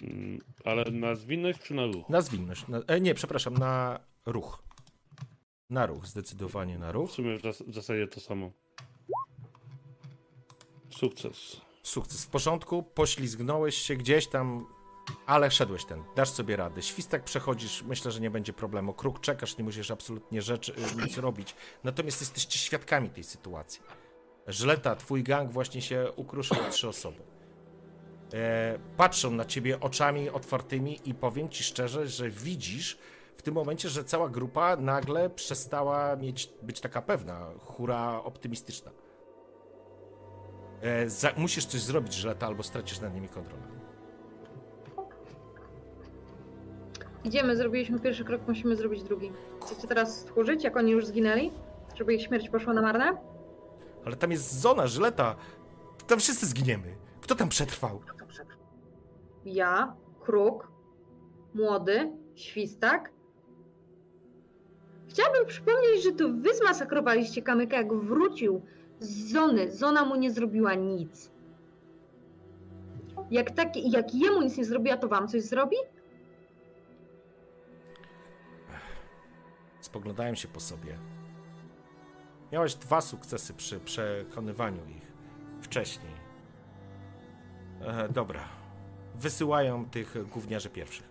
Mm, 0.02 0.40
Ale 0.66 0.84
na 0.92 1.16
zwinność 1.16 1.60
czy 1.60 1.74
na 1.74 1.86
ruch? 1.86 2.10
Na 2.10 2.22
zwinność. 2.22 2.68
Na, 2.68 2.80
e, 2.88 3.02
nie, 3.02 3.14
przepraszam, 3.16 3.54
na 3.58 4.00
ruch. 4.26 4.64
Na 5.70 5.86
ruch, 5.86 6.06
zdecydowanie 6.08 6.78
na 6.80 6.92
ruch. 6.92 7.10
W 7.10 7.14
sumie 7.14 7.38
w 7.38 7.42
zas- 7.42 7.64
w 7.68 7.74
zasadzie 7.74 8.08
to 8.08 8.20
samo. 8.20 8.52
Sukces. 10.90 11.62
Sukces. 11.84 12.26
W 12.26 12.28
porządku, 12.28 12.84
poślizgnąłeś 12.84 13.76
się 13.76 13.96
gdzieś 13.96 14.28
tam, 14.28 14.66
ale 15.26 15.52
szedłeś 15.52 15.86
ten. 15.86 16.04
Dasz 16.16 16.30
sobie 16.30 16.56
radę. 16.56 16.82
Świstak 16.82 17.24
przechodzisz, 17.24 17.84
myślę, 17.84 18.12
że 18.12 18.20
nie 18.20 18.30
będzie 18.32 18.54
problemu. 18.54 18.94
Kruk 18.94 19.20
czekasz, 19.20 19.58
nie 19.58 19.64
musisz 19.64 19.92
absolutnie 19.92 20.42
rzeczy, 20.42 20.74
y, 20.74 21.02
nic 21.06 21.18
robić. 21.18 21.56
Natomiast 21.84 22.22
jesteście 22.22 22.60
świadkami 22.60 23.10
tej 23.10 23.24
sytuacji. 23.24 23.82
Żleta, 24.50 24.96
twój 24.96 25.24
gang 25.24 25.52
właśnie 25.52 25.82
się 25.82 26.12
ukruszył 26.16 26.58
o 26.68 26.70
trzy 26.70 26.88
osoby. 26.90 27.24
E, 28.34 28.80
patrzą 28.98 29.32
na 29.32 29.46
ciebie 29.46 29.80
oczami 29.80 30.30
otwartymi 30.30 31.00
i 31.06 31.14
powiem 31.14 31.50
ci 31.50 31.64
szczerze, 31.64 32.08
że 32.08 32.30
widzisz 32.30 32.98
w 33.38 33.42
tym 33.42 33.54
momencie, 33.54 33.90
że 33.90 34.04
cała 34.04 34.30
grupa 34.30 34.76
nagle 34.76 35.30
przestała 35.30 36.16
mieć, 36.16 36.50
być 36.62 36.80
taka 36.80 37.02
pewna, 37.02 37.48
hura 37.60 38.22
optymistyczna. 38.24 38.92
E, 40.82 41.10
za, 41.10 41.32
musisz 41.38 41.66
coś 41.66 41.82
zrobić, 41.82 42.14
Żleta, 42.14 42.48
albo 42.48 42.64
stracisz 42.64 43.00
nad 43.00 43.14
nimi 43.14 43.30
kontrolę. 43.30 43.64
Idziemy, 47.24 47.56
zrobiliśmy 47.56 48.00
pierwszy 48.00 48.24
krok, 48.26 48.42
musimy 48.48 48.76
zrobić 48.76 49.04
drugi. 49.04 49.32
Chcecie 49.66 49.88
teraz 49.88 50.20
stchórzyć, 50.20 50.64
jak 50.64 50.78
oni 50.78 50.92
już 50.92 51.06
zginęli? 51.06 51.52
Żeby 51.96 52.14
ich 52.14 52.22
śmierć 52.22 52.50
poszła 52.50 52.74
na 52.74 52.82
marne? 52.82 53.18
Ale 54.10 54.18
tam 54.18 54.32
jest 54.32 54.60
zona, 54.60 54.88
Żleta. 54.88 55.36
Tam 56.08 56.20
wszyscy 56.20 56.46
zginiemy. 56.46 56.96
Kto 57.22 57.36
tam 57.36 57.50
przetrwał? 57.50 58.02
Ja, 59.46 59.96
Kruk, 60.20 60.68
Młody, 61.54 62.12
Świstak. 62.36 63.12
Chciałabym 65.10 65.46
przypomnieć, 65.46 66.04
że 66.04 66.12
to 66.12 66.30
wy 66.30 66.56
zmasakrowaliście 66.56 67.42
Kamyka, 67.42 67.78
jak 67.78 67.94
wrócił 67.94 68.62
z 69.00 69.32
Zony. 69.32 69.72
Zona 69.72 70.06
mu 70.06 70.16
nie 70.16 70.32
zrobiła 70.32 70.74
nic. 70.74 71.32
Jak, 73.32 73.52
taki, 73.52 73.92
jak 73.92 74.16
jemu 74.16 74.42
nic 74.42 74.58
nie 74.58 74.66
zrobiła, 74.66 74.98
to 74.98 75.08
wam 75.08 75.28
coś 75.28 75.42
zrobi? 75.42 75.76
Spoglądałem 79.82 80.36
się 80.36 80.48
po 80.48 80.60
sobie. 80.60 80.98
Miałeś 82.52 82.76
dwa 82.76 83.02
sukcesy 83.02 83.54
przy 83.54 83.80
przekonywaniu 83.80 84.88
ich 84.88 85.12
wcześniej. 85.62 86.14
E, 87.82 88.10
dobra. 88.10 88.42
Wysyłają 89.16 89.86
tych 89.86 90.30
gówniarzy 90.30 90.70
pierwszych. 90.70 91.10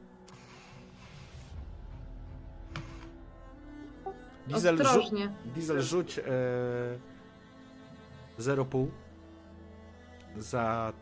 Diesel, 4.46 4.78
rzu-. 4.78 5.30
Diesel 5.44 5.82
rzuć 5.82 6.18
e, 6.18 6.22
0,5 8.38 8.86
za 10.36 10.92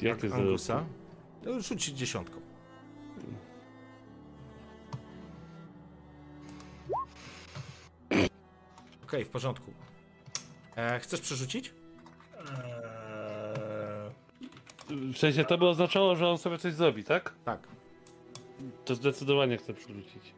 Jak 0.00 0.18
to 0.18 0.26
jest 0.26 0.36
Angusa. 0.36 0.84
No, 1.44 1.60
Rzuć 1.60 1.84
dziesiątką. 1.84 2.40
Okej, 9.08 9.24
w 9.24 9.28
porządku. 9.28 9.72
E, 10.76 11.00
chcesz 11.00 11.20
przerzucić? 11.20 11.74
W 14.90 15.18
sensie 15.18 15.44
to 15.44 15.58
by 15.58 15.68
oznaczało, 15.68 16.16
że 16.16 16.28
on 16.28 16.38
sobie 16.38 16.58
coś 16.58 16.72
zrobi, 16.72 17.04
tak? 17.04 17.34
Tak. 17.44 17.68
To 18.84 18.94
zdecydowanie 18.94 19.56
chcę 19.56 19.74
przerzucić. 19.74 20.34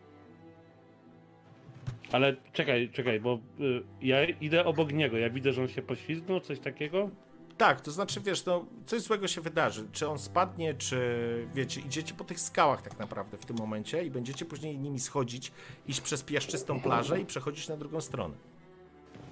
Ale 2.13 2.37
czekaj, 2.53 2.91
czekaj, 2.93 3.21
bo 3.21 3.39
y, 3.61 3.83
ja 4.03 4.25
idę 4.25 4.65
obok 4.65 4.93
niego, 4.93 5.19
ja 5.19 5.31
widzę, 5.31 5.53
że 5.53 5.63
on 5.63 5.69
się 5.69 5.83
poślizgnął, 5.83 6.41
coś 6.41 6.61
takiego? 6.61 7.11
Tak, 7.57 7.81
to 7.81 7.91
znaczy, 7.91 8.21
wiesz, 8.21 8.45
no, 8.45 8.67
coś 8.87 9.03
złego 9.03 9.29
się 9.29 9.41
wydarzy. 9.41 9.89
Czy 9.93 10.09
on 10.09 10.19
spadnie, 10.19 10.75
czy, 10.75 10.99
wiecie, 11.55 11.81
idziecie 11.81 12.15
po 12.15 12.25
tych 12.25 12.41
skałach 12.41 12.83
tak 12.83 12.99
naprawdę 12.99 13.39
w 13.39 13.47
tym 13.47 13.57
momencie 13.57 14.05
i 14.05 14.11
będziecie 14.11 14.45
później 14.45 14.79
nimi 14.79 15.01
schodzić, 15.01 15.53
iść 15.89 16.01
przez 16.01 16.23
piaszczystą 16.23 16.81
plażę 16.81 17.21
i 17.21 17.27
przechodzić 17.27 17.69
na 17.69 17.77
drugą 17.77 18.01
stronę. 18.01 18.35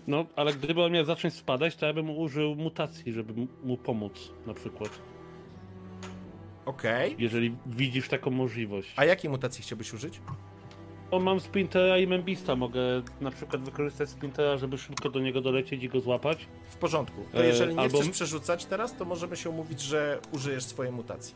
No, 0.09 0.27
ale 0.37 0.53
gdyby 0.55 0.83
on 0.83 0.93
miał 0.93 1.05
zacząć 1.05 1.35
spadać, 1.35 1.77
to 1.77 1.87
ja 1.87 1.93
bym 1.93 2.11
użył 2.11 2.55
mutacji, 2.55 3.13
żeby 3.13 3.47
mu- 3.65 3.77
pomóc, 3.77 4.33
na 4.47 4.55
przykład. 4.55 4.91
Okej. 6.67 7.17
Jeżeli 7.19 7.57
widzisz 7.67 8.09
taką 8.09 8.31
możliwość. 8.31 8.93
A 8.97 9.05
jakiej 9.05 9.31
mutacji 9.31 9.63
chciałbyś 9.63 9.93
użyć? 9.95 10.21
O, 11.11 11.19
mam 11.21 11.41
Splintera 11.41 11.99
i 11.99 12.07
Membista, 12.07 12.57
mogę 12.57 12.81
na 13.21 13.31
przykład 13.31 13.63
wykorzystać 13.63 14.09
Splintera, 14.11 14.57
żeby 14.59 14.79
szybko 14.79 15.11
do 15.11 15.21
niego 15.21 15.41
dolecieć 15.41 15.83
i 15.83 15.89
go 15.89 16.01
złapać. 16.01 16.47
W 16.69 16.77
porządku. 16.77 17.25
To 17.33 17.45
E, 17.45 17.47
jeżeli 17.47 17.75
nie 17.75 17.81
albo- 17.81 17.99
chcesz 17.99 18.11
przerzucać 18.11 18.65
teraz, 18.67 18.97
to 18.97 19.05
możemy 19.05 19.37
się 19.37 19.51
umówić, 19.51 19.81
że 19.81 20.19
użyjesz 20.33 20.65
swojej 20.65 20.93
mutacji. 20.93 21.35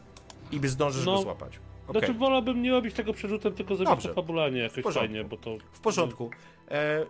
I 0.52 0.60
by 0.60 0.68
zdążysz 0.68 1.06
No, 1.06 1.16
go 1.16 1.22
złapać. 1.22 1.58
Okej. 1.88 2.00
Znaczy 2.00 2.14
wolałbym 2.18 2.62
nie 2.62 2.70
robić 2.70 2.94
tego 2.94 3.12
przerzutem, 3.12 3.52
tylko 3.52 3.76
zrobić 3.76 4.04
to 4.06 4.14
fabularnie 4.14 4.58
jakoś 4.60 4.94
fajnie, 4.94 5.24
bo 5.24 5.36
to... 5.36 5.56
W 5.72 5.80
porządku. 5.80 6.30
E, 6.70 7.06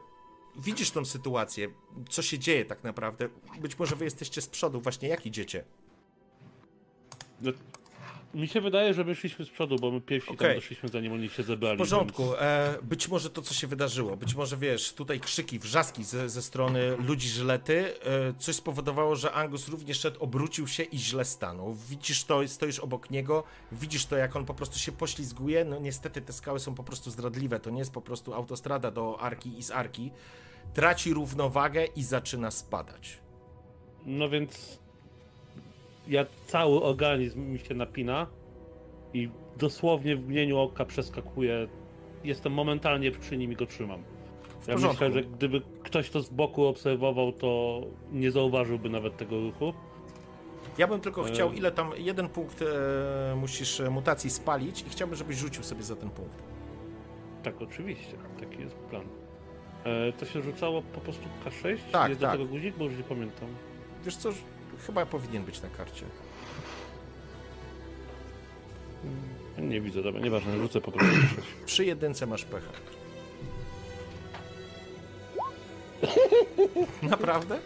widzisz 0.56 0.90
tą 0.90 1.04
sytuację, 1.04 1.68
co 2.10 2.22
się 2.22 2.38
dzieje 2.38 2.64
tak 2.64 2.84
naprawdę. 2.84 3.28
Być 3.60 3.78
może 3.78 3.96
wy 3.96 4.04
jesteście 4.04 4.40
z 4.42 4.46
przodu, 4.46 4.80
właśnie 4.80 5.08
jak 5.08 5.26
idziecie. 5.26 5.64
Mi 8.34 8.48
się 8.48 8.60
wydaje, 8.60 8.94
że 8.94 9.04
my 9.04 9.14
szliśmy 9.14 9.44
z 9.44 9.50
przodu, 9.50 9.76
bo 9.76 9.90
my 9.90 10.00
pierwsi 10.00 10.30
Okej. 10.30 10.48
tam 10.48 10.56
doszliśmy, 10.56 10.88
zanim 10.88 11.12
oni 11.12 11.28
się 11.28 11.42
zebrali. 11.42 11.76
W 11.76 11.78
porządku. 11.78 12.34
E, 12.36 12.78
być 12.82 13.08
może 13.08 13.30
to, 13.30 13.42
co 13.42 13.54
się 13.54 13.66
wydarzyło, 13.66 14.16
być 14.16 14.34
może 14.34 14.56
wiesz, 14.56 14.92
tutaj 14.92 15.20
krzyki, 15.20 15.58
wrzaski 15.58 16.04
ze, 16.04 16.28
ze 16.28 16.42
strony 16.42 16.96
ludzi 16.96 17.28
żylety, 17.28 17.94
e, 18.04 18.34
coś 18.38 18.56
spowodowało, 18.56 19.16
że 19.16 19.32
Angus 19.32 19.68
również 19.68 20.00
szedł, 20.00 20.22
obrócił 20.22 20.68
się 20.68 20.82
i 20.82 20.98
źle 20.98 21.24
stanął. 21.24 21.74
Widzisz 21.74 22.24
to, 22.24 22.48
stoisz 22.48 22.78
obok 22.78 23.10
niego, 23.10 23.44
widzisz 23.72 24.06
to, 24.06 24.16
jak 24.16 24.36
on 24.36 24.44
po 24.44 24.54
prostu 24.54 24.78
się 24.78 24.92
poślizguje. 24.92 25.64
No 25.64 25.78
niestety 25.78 26.22
te 26.22 26.32
skały 26.32 26.60
są 26.60 26.74
po 26.74 26.84
prostu 26.84 27.10
zdradliwe, 27.10 27.60
to 27.60 27.70
nie 27.70 27.78
jest 27.78 27.92
po 27.92 28.02
prostu 28.02 28.34
autostrada 28.34 28.90
do 28.90 29.20
Arki 29.20 29.58
i 29.58 29.62
z 29.62 29.70
Arki. 29.70 30.10
Traci 30.74 31.14
równowagę 31.14 31.84
i 31.84 32.02
zaczyna 32.02 32.50
spadać. 32.50 33.18
No 34.06 34.28
więc 34.28 34.81
ja 36.08 36.26
cały 36.46 36.82
organizm 36.82 37.40
mi 37.40 37.58
się 37.58 37.74
napina 37.74 38.26
i 39.14 39.28
dosłownie 39.56 40.16
w 40.16 40.24
mgnieniu 40.24 40.58
oka 40.58 40.84
przeskakuję. 40.84 41.68
Jestem 42.24 42.52
momentalnie 42.52 43.10
przy 43.10 43.36
nim 43.36 43.52
i 43.52 43.56
go 43.56 43.66
trzymam. 43.66 44.02
Ja 44.68 44.74
myślę, 44.74 45.12
że 45.12 45.22
gdyby 45.22 45.62
ktoś 45.82 46.10
to 46.10 46.20
z 46.20 46.30
boku 46.30 46.64
obserwował, 46.64 47.32
to 47.32 47.80
nie 48.12 48.30
zauważyłby 48.30 48.90
nawet 48.90 49.16
tego 49.16 49.40
ruchu. 49.40 49.72
Ja 50.78 50.86
bym 50.86 51.00
tylko 51.00 51.28
E. 51.28 51.32
chciał, 51.32 51.52
ile 51.52 51.72
tam, 51.72 51.90
jeden 51.96 52.28
punkt 52.28 52.62
e, 52.62 53.36
musisz 53.36 53.80
e, 53.80 53.90
mutacji 53.90 54.30
spalić 54.30 54.82
i 54.82 54.90
chciałbym, 54.90 55.16
żebyś 55.16 55.36
rzucił 55.36 55.62
sobie 55.62 55.82
za 55.82 55.96
ten 55.96 56.10
punkt. 56.10 56.42
Tak, 57.42 57.62
oczywiście. 57.62 58.16
Taki 58.40 58.60
jest 58.60 58.76
plan. 58.76 59.04
E, 59.84 60.12
to 60.12 60.26
się 60.26 60.42
rzucało 60.42 60.82
po 60.82 61.00
prostu 61.00 61.28
K6? 61.44 61.76
Tak, 61.92 62.08
jest 62.08 62.20
tak. 62.20 62.30
do 62.30 62.38
tego 62.38 62.50
guzik, 62.50 62.76
bo 62.76 62.84
już 62.84 62.96
nie 62.96 63.04
pamiętam. 63.04 63.48
Wiesz 64.04 64.16
co, 64.16 64.30
chyba 64.86 65.06
powinien 65.06 65.44
być 65.44 65.62
na 65.62 65.68
karcie. 65.68 66.04
Nie 69.58 69.80
widzę, 69.80 70.02
dobra, 70.02 70.20
nieważne, 70.20 70.58
rzucę 70.58 70.80
po 70.80 70.92
prostu 70.92 71.10
K6. 71.16 71.42
Przy 71.66 71.84
jedynce 71.84 72.26
masz 72.26 72.44
pecha. 72.44 72.70
Naprawdę? 77.10 77.58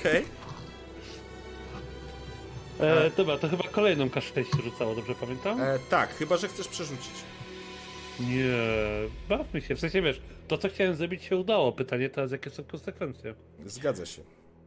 Okej. 0.00 0.24
E, 2.80 3.10
dobra, 3.16 3.38
to 3.38 3.48
chyba 3.48 3.64
kolejną 3.64 4.06
K6 4.06 4.56
się 4.56 4.62
rzucało, 4.62 4.94
dobrze 4.94 5.14
pamiętam? 5.14 5.60
E, 5.60 5.78
Tak, 5.90 6.14
chyba, 6.14 6.36
że 6.36 6.48
chcesz 6.48 6.68
przerzucić. 6.68 7.12
Nie, 8.20 8.54
bawmy 9.28 9.60
się. 9.60 9.74
W 9.74 9.80
sensie 9.80 10.02
wiesz, 10.02 10.20
to 10.48 10.58
co 10.58 10.68
chciałem 10.68 10.94
zrobić 10.94 11.22
się 11.24 11.36
udało. 11.36 11.72
Pytanie 11.72 12.08
teraz, 12.10 12.32
jakie 12.32 12.50
są 12.50 12.64
konsekwencje. 12.64 13.34
Zgadza 13.66 14.06
się. 14.06 14.22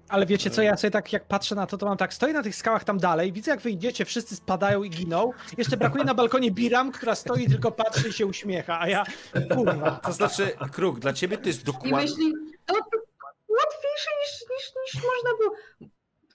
Ale 0.10 0.26
wiecie 0.26 0.50
co, 0.50 0.62
ja 0.62 0.78
sobie 0.78 0.92
tak 0.92 1.14
jak 1.14 1.26
patrzę 1.26 1.56
na 1.56 1.68
to, 1.68 1.78
to 1.78 1.86
mam 1.86 1.98
tak, 1.98 2.14
stoję 2.14 2.34
na 2.34 2.44
tych 2.44 2.56
skałach 2.56 2.84
tam 2.84 2.98
dalej, 2.98 3.32
widzę 3.32 3.52
jak 3.52 3.62
wy 3.62 3.72
idziecie, 3.72 4.06
wszyscy 4.06 4.36
spadają 4.36 4.84
i 4.84 4.90
giną. 4.90 5.32
Jeszcze 5.58 5.78
brakuje 5.78 6.04
na 6.04 6.14
balkonie 6.14 6.52
Biram, 6.52 6.92
która 6.92 7.16
stoi 7.16 7.48
tylko 7.48 7.72
patrzy 7.72 8.10
i 8.10 8.14
się 8.14 8.26
uśmiecha, 8.26 8.80
a 8.80 8.88
ja, 8.88 9.04
kurwa. 9.56 9.92
To 9.92 10.14
znaczy, 10.14 10.52
Kruk, 10.72 11.00
dla 11.00 11.14
ciebie 11.14 11.38
to 11.38 11.48
jest 11.48 11.62
I 11.62 11.64
dokładnie... 11.64 11.98
myśli, 11.98 12.34
to 12.66 12.74
łatwiejsze 13.50 14.10
niż, 14.22 14.42
niż, 14.42 14.74
niż 14.94 15.04
można 15.04 15.38
było. 15.38 15.52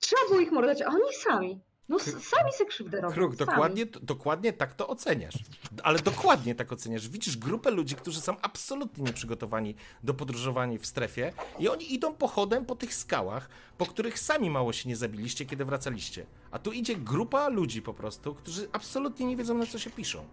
Trzeba 0.01 0.23
było 0.29 0.41
ich 0.41 0.53
mordować, 0.53 0.83
a 0.83 0.87
oni 0.89 1.15
sami. 1.25 1.61
No 1.93 1.99
sami 1.99 2.53
se 2.53 2.65
krzywdę 2.65 3.01
robią. 3.01 3.15
Kruk, 3.15 3.37
dokładnie, 3.37 3.87
dokładnie 3.87 4.53
tak 4.53 4.75
to 4.75 4.89
oceniasz. 4.89 5.35
Ale 5.83 5.99
dokładnie 5.99 6.55
tak 6.55 6.73
oceniasz. 6.73 7.09
Widzisz 7.09 7.37
grupę 7.37 7.71
ludzi, 7.71 7.95
którzy 7.95 8.21
są 8.21 8.37
absolutnie 8.43 9.05
nieprzygotowani 9.05 9.75
do 10.03 10.15
podróżowania 10.15 10.79
w 10.79 10.87
strefie 10.87 11.33
i 11.59 11.69
oni 11.69 11.95
idą 11.95 12.15
pochodem 12.15 12.67
po 12.67 12.77
tych 12.77 12.95
skałach, 12.95 13.49
po 13.79 13.87
których 13.87 14.19
sami 14.19 14.51
mało 14.51 14.73
się 14.73 14.89
nie 14.89 14.97
zabiliście, 14.97 15.47
kiedy 15.47 15.65
wracaliście. 15.65 16.27
A 16.51 16.59
tu 16.59 16.73
idzie 16.73 16.97
grupa 16.97 17.49
ludzi 17.49 17.83
po 17.83 17.95
prostu, 17.95 18.35
którzy 18.35 18.69
absolutnie 18.73 19.27
nie 19.27 19.37
wiedzą, 19.37 19.55
na 19.59 19.67
co 19.67 19.79
się 19.79 19.91
piszą. 19.91 20.25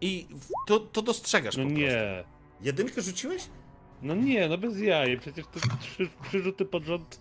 I 0.00 0.26
to, 0.66 0.80
to 0.80 1.02
dostrzegasz 1.02 1.56
No 1.56 1.62
po 1.62 1.68
prostu. 1.68 1.80
nie. 1.86 2.24
Jedynkę 2.60 3.02
rzuciłeś? 3.02 3.48
No 4.02 4.14
nie, 4.14 4.48
no 4.48 4.58
bez 4.58 4.80
jaj. 4.80 5.18
Przecież 5.20 5.46
to 5.46 5.60
trzy, 5.80 6.08
trzy 6.28 6.42
rzuty 6.42 6.64
pod 6.64 6.84
rząd. 6.84 7.20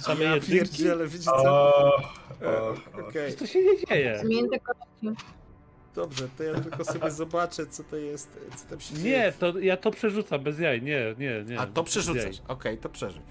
Same 0.00 0.24
Ja 0.24 0.34
jedynki. 0.34 0.84
co? 1.18 1.34
O, 1.52 1.98
E, 2.42 2.70
Okej, 3.08 3.36
Co 3.36 3.46
się 3.46 3.64
nie 3.64 3.86
dzieje? 3.86 4.18
Zmienię 4.18 4.58
dobrze, 5.94 6.28
to 6.36 6.42
ja 6.42 6.60
tylko 6.60 6.84
sobie 6.84 7.10
zobaczę, 7.10 7.66
co 7.66 7.84
to 7.84 7.96
jest, 7.96 8.38
co 8.56 8.68
tam 8.68 8.80
się 8.80 8.94
dzieje. 8.94 9.18
Nie, 9.18 9.32
to 9.32 9.58
ja 9.58 9.76
to 9.76 9.90
przerzucam 9.90 10.42
bez 10.42 10.58
jaj. 10.58 10.82
Nie, 10.82 11.14
nie, 11.18 11.44
nie. 11.48 11.60
A 11.60 11.66
to 11.66 11.84
przerzucasz. 11.84 12.42
Okej, 12.48 12.78
to 12.78 12.88
przerzuć. 12.88 13.22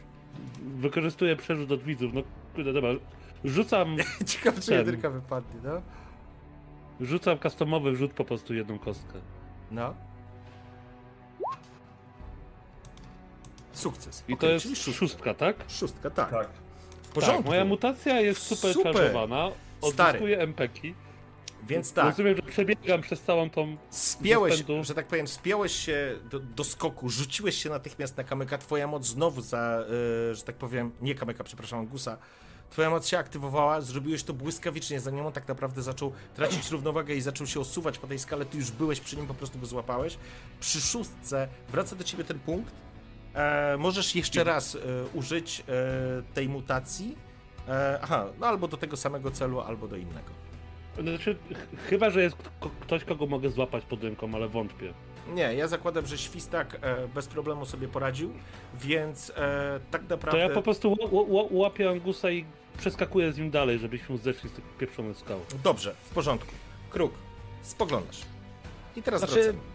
Wykorzystuję 0.78 1.36
przerzut 1.36 1.72
od 1.72 1.84
widzów. 1.84 2.14
No 2.14 2.22
kurde, 2.56 2.74
dobra. 2.74 2.90
Rzucam, 3.44 3.98
Ciekawe, 4.28 4.62
czy 4.62 4.74
jedynka 4.74 5.10
wypadnie, 5.10 5.60
no? 5.64 5.82
rzucam 7.02 7.40
customowy 7.40 7.92
wrzut 7.92 8.12
po 8.14 8.26
prostu 8.26 8.54
jedną 8.54 8.80
kostkę. 8.80 9.14
No. 9.72 9.94
Sukces. 13.78 14.24
I 14.28 14.32
to 14.32 14.38
Okej, 14.38 14.54
jest 14.54 14.66
szóstka. 14.66 14.94
szóstka, 14.94 15.34
tak? 15.34 15.56
Szóstka, 15.68 16.10
tak. 16.10 16.32
tak. 16.32 16.48
W 17.04 17.08
porządku. 17.08 17.38
Tak, 17.44 17.46
moja 17.46 17.66
mutacja 17.66 18.22
jest 18.22 18.42
super, 18.42 18.74
Super. 18.74 18.96
charge'owana. 18.96 19.52
Stary. 19.94 20.10
Odzyskuję 20.10 20.40
empeki. 20.40 20.96
Więc 21.68 21.94
tak, 21.94 22.06
Rozumiem, 22.06 22.36
że 22.36 22.42
przebiegam 22.42 23.02
przez 23.02 23.22
całą 23.22 23.50
tą 23.50 23.78
zapędu. 23.92 24.84
że 24.84 24.94
tak 24.94 25.08
powiem, 25.08 25.28
spięłeś 25.28 25.72
się 25.72 26.20
do, 26.30 26.40
do 26.40 26.64
skoku, 26.64 27.10
rzuciłeś 27.10 27.64
się 27.64 27.70
natychmiast 27.70 28.18
na 28.18 28.24
kamyka, 28.24 28.58
twoja 28.58 28.88
moc 28.88 29.06
znowu 29.06 29.42
za, 29.42 29.86
e, 30.32 30.36
że 30.36 30.44
tak 30.44 30.56
powiem, 30.56 30.92
nie 31.02 31.16
kamyka, 31.16 31.44
przepraszam, 31.44 31.88
Gusa, 31.88 32.18
Twoja 32.70 32.90
moc 32.90 33.08
się 33.08 33.18
aktywowała, 33.18 33.82
zrobiłeś 33.82 34.24
to 34.24 34.34
błyskawicznie, 34.34 35.00
zanim 35.00 35.26
on 35.26 35.34
tak 35.34 35.48
naprawdę 35.48 35.82
zaczął 35.82 36.12
tracić 36.36 36.72
równowagę 36.72 37.16
i 37.16 37.22
zaczął 37.22 37.48
się 37.48 37.60
osuwać 37.60 37.98
po 37.98 38.08
tej 38.08 38.20
skale, 38.20 38.46
ty 38.46 38.58
już 38.58 38.72
byłeś 38.72 39.00
przy 39.00 39.18
nim, 39.18 39.28
po 39.28 39.34
prostu 39.34 39.60
go 39.60 39.66
złapałeś. 39.66 40.18
Przy 40.60 40.82
szóstce 40.82 41.48
wraca 41.70 41.96
do 41.96 42.04
ciebie 42.04 42.24
ten 42.24 42.40
punkt. 42.40 42.74
E, 43.36 43.76
możesz 43.80 44.16
jeszcze 44.16 44.44
raz 44.44 44.76
e, 44.76 44.80
użyć 45.14 45.64
e, 45.68 45.74
tej 46.34 46.50
mutacji. 46.50 47.16
E, 47.68 48.00
aha, 48.02 48.26
no 48.40 48.48
albo 48.48 48.68
do 48.68 48.78
tego 48.78 48.98
samego 48.98 49.32
celu, 49.32 49.60
albo 49.62 49.88
do 49.88 49.96
innego. 49.96 50.30
Znaczy, 51.02 51.36
ch- 51.36 51.88
chyba, 51.90 52.10
że 52.10 52.22
jest 52.24 52.36
ktoś, 52.80 53.04
kogo 53.04 53.26
mogę 53.26 53.50
złapać 53.50 53.86
pod 53.86 54.04
ręką, 54.04 54.36
ale 54.36 54.48
wątpię. 54.48 54.94
Nie, 55.34 55.42
ja 55.56 55.68
zakładam, 55.68 56.06
że 56.06 56.18
Świstak 56.18 56.78
e, 56.82 57.08
bez 57.08 57.28
problemu 57.28 57.66
sobie 57.66 57.88
poradził, 57.88 58.32
więc 58.74 59.30
e, 59.38 59.80
tak 59.92 60.02
naprawdę... 60.02 60.32
To 60.32 60.38
ja 60.38 60.50
po 60.50 60.62
prostu 60.62 60.98
łapię 61.52 61.90
Angusa 61.90 62.32
i 62.32 62.46
przeskakuję 62.78 63.34
z 63.34 63.38
nim 63.38 63.52
dalej, 63.52 63.80
żebyśmy 63.80 64.18
zeszli 64.18 64.50
z 64.50 64.54
tych 64.54 64.64
pieprzonych 64.78 65.18
skał. 65.18 65.40
Dobrze, 65.64 65.96
w 66.04 66.10
porządku. 66.14 66.52
Kruk, 66.90 67.14
spoglądasz. 67.62 68.22
I 68.96 69.02
teraz 69.04 69.20
Znaczy, 69.22 69.34
wracamy. 69.44 69.75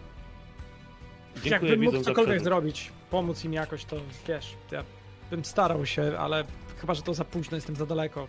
Dziękuję 1.35 1.71
Jakbym 1.71 1.83
mógł 1.83 2.01
cokolwiek 2.03 2.43
zrobić, 2.43 2.91
pomóc 3.09 3.45
im 3.45 3.53
jakoś, 3.53 3.85
to 3.85 3.95
wiesz, 4.27 4.55
ja 4.71 4.83
bym 5.31 5.45
starał 5.45 5.85
się, 5.85 6.17
ale 6.19 6.43
chyba, 6.81 6.93
że 6.93 7.01
to 7.01 7.13
za 7.13 7.25
późno, 7.25 7.55
jestem 7.57 7.75
za 7.75 7.85
daleko. 7.85 8.27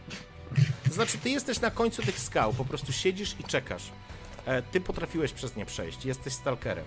To 0.88 0.94
znaczy, 0.94 1.18
ty 1.18 1.30
jesteś 1.30 1.60
na 1.60 1.70
końcu 1.70 2.02
tych 2.02 2.18
skał, 2.18 2.52
po 2.52 2.64
prostu 2.64 2.92
siedzisz 2.92 3.36
i 3.40 3.44
czekasz. 3.44 3.90
E, 4.46 4.62
ty 4.62 4.80
potrafiłeś 4.80 5.32
przez 5.32 5.56
nie 5.56 5.66
przejść, 5.66 6.04
jesteś 6.04 6.32
stalkerem. 6.32 6.84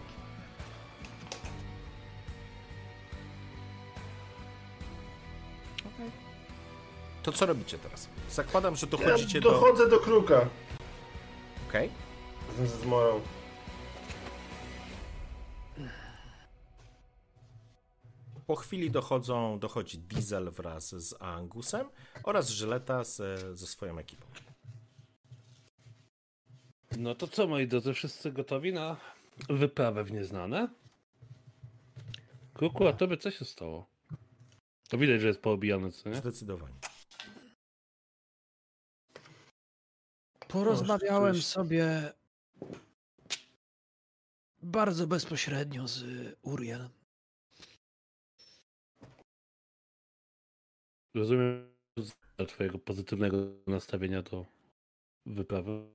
To 7.24 7.32
co 7.32 7.46
robicie 7.46 7.78
teraz? 7.78 8.10
Zakładam, 8.32 8.76
że 8.76 8.88
dochodzicie 8.88 9.38
Ja 9.38 9.44
do... 9.44 9.52
dochodzę 9.52 9.90
do 9.90 10.00
kruka 10.00 10.46
Okej. 11.70 11.90
z 12.60 12.82
z 12.82 12.86
Morą. 12.86 13.22
Po 18.48 18.56
chwili 18.56 18.92
dochodzą, 18.92 19.60
dochodzi 19.60 19.98
Diesel 19.98 20.52
wraz 20.52 20.96
z 20.96 21.22
Angusem 21.22 21.90
oraz 22.24 22.50
Żyleta 22.50 23.04
ze, 23.04 23.56
ze 23.56 23.68
swoją 23.68 24.00
ekipą. 24.00 24.26
No 26.98 27.16
to 27.16 27.28
co, 27.28 27.48
moi 27.48 27.68
drodzy, 27.68 27.94
wszyscy 27.94 28.32
gotowi 28.32 28.74
na 28.74 28.98
wyprawę 29.50 30.04
w 30.04 30.12
nieznane? 30.12 30.70
Kuku, 32.54 32.88
a 32.88 32.94
tobie 32.94 33.18
co 33.18 33.32
się 33.32 33.46
stało? 33.46 33.90
To 34.90 34.98
widać, 34.98 35.22
że 35.22 35.28
jest 35.28 35.42
poobijany, 35.42 35.92
co 35.92 36.10
nie? 36.10 36.16
Zdecydowanie. 36.16 36.76
Porozmawiałem 40.48 41.42
sobie 41.42 42.14
bardzo 44.62 45.08
bezpośrednio 45.08 45.88
z 45.88 46.04
Uriel. 46.42 46.90
Rozumiem 51.16 51.76
z 51.98 52.14
twojego 52.48 52.80
pozytywnego 52.80 53.38
nastawienia 53.68 54.22
do 54.22 54.46
wyprawy. 55.26 55.86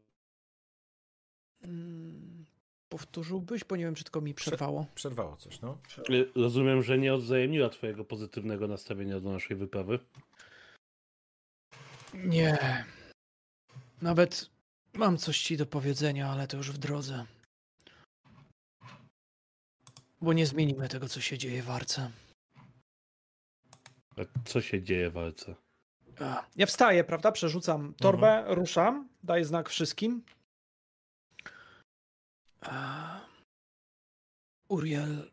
Mm, 1.62 2.44
Powtórzyłbyś, 2.88 3.64
bo 3.64 3.76
nie 3.76 3.84
wiem, 3.84 3.94
czy 3.94 4.04
tylko 4.04 4.20
mi 4.20 4.34
przerwało. 4.34 4.86
Przerwało 4.94 5.36
coś, 5.36 5.60
no. 5.60 5.78
Y, 6.10 6.32
Rozumiem, 6.34 6.82
że 6.82 6.98
nie 6.98 7.14
odwzajemniła 7.14 7.68
twojego 7.68 8.04
pozytywnego 8.04 8.68
nastawienia 8.68 9.20
do 9.20 9.32
naszej 9.32 9.56
wyprawy. 9.56 9.98
Nie. 12.14 12.84
Nawet 14.02 14.50
mam 14.92 15.18
coś 15.18 15.40
ci 15.42 15.56
do 15.56 15.66
powiedzenia, 15.66 16.30
ale 16.30 16.46
to 16.46 16.56
już 16.56 16.72
w 16.72 16.78
drodze. 16.78 17.26
Bo 20.20 20.32
nie 20.32 20.46
zmienimy 20.46 20.88
tego, 20.88 21.08
co 21.08 21.20
się 21.20 21.38
dzieje 21.38 21.62
w 21.62 21.70
Arce. 21.70 22.10
A 24.20 24.24
co 24.44 24.60
się 24.60 24.82
dzieje 24.82 25.10
w 25.10 25.12
walce? 25.12 25.54
Ja 26.56 26.66
wstaję, 26.66 27.04
prawda? 27.04 27.32
Przerzucam 27.32 27.94
torbę, 27.94 28.44
ruszam, 28.48 29.08
daję 29.22 29.44
znak 29.44 29.68
wszystkim. 29.68 30.22
Uriel. 34.68 35.30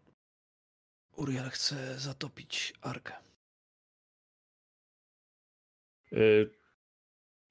Uriel 1.15 1.49
chce 1.49 1.99
zatopić 1.99 2.73
Arkę. 2.81 3.13
Y, 6.13 6.49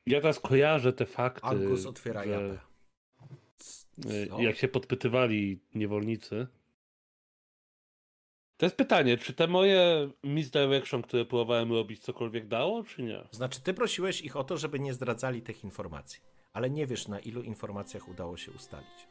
Ja 0.07 0.20
teraz 0.20 0.41
kojarzę 0.41 0.93
te 0.93 1.07
fakty. 1.07 1.47
Angus 1.47 1.87
otwiera 1.87 2.24
że, 2.24 2.30
japę. 2.30 2.59
Co? 4.28 4.41
Jak 4.41 4.57
się 4.57 4.68
podpytywali 4.68 5.61
niewolnicy. 5.74 6.47
To 8.57 8.67
jest 8.67 8.77
pytanie, 8.77 9.19
czy 9.19 9.33
te 9.33 9.47
moje 9.47 10.11
misdirection, 10.25 11.03
które 11.03 11.25
próbowałem 11.25 11.73
robić, 11.73 12.01
cokolwiek 12.01 12.49
dało, 12.49 12.85
czy 12.85 13.03
nie? 13.03 13.23
Znaczy, 13.31 13.61
ty 13.61 13.75
prosiłeś 13.75 14.21
ich 14.21 14.37
o 14.37 14.45
to, 14.45 14.57
żeby 14.57 14.81
nie 14.81 14.95
zdradzali 14.95 15.43
tych 15.43 15.65
informacji, 15.65 16.21
ale 16.53 16.71
nie 16.71 16.87
wiesz, 16.87 17.09
na 17.09 17.19
ilu 17.19 17.43
informacjach 17.43 18.09
udało 18.09 18.37
się 18.37 18.53
ustalić. 18.53 19.09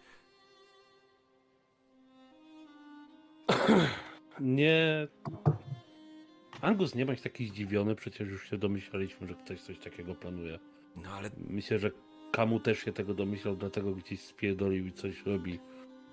Nie. 4.40 5.08
Angus, 6.62 6.96
nie 6.96 7.06
bądź 7.06 7.22
taki 7.22 7.48
zdziwiony, 7.48 7.96
przecież 7.96 8.30
już 8.30 8.50
się 8.50 8.58
domyślaliśmy, 8.58 9.28
że 9.28 9.34
ktoś 9.34 9.62
coś 9.62 9.80
takiego 9.80 10.16
planuje. 10.16 10.60
No 10.96 11.10
ale 11.10 11.30
Myślę, 11.38 11.80
że 11.80 11.92
Kamu 12.32 12.60
też 12.60 12.80
się 12.80 12.94
tego 12.94 13.14
domyślał, 13.14 13.56
dlatego 13.56 13.92
gdzieś 13.96 14.22
spierdolił 14.22 14.88
i 14.88 14.92
coś 14.92 15.26
robi. 15.26 15.60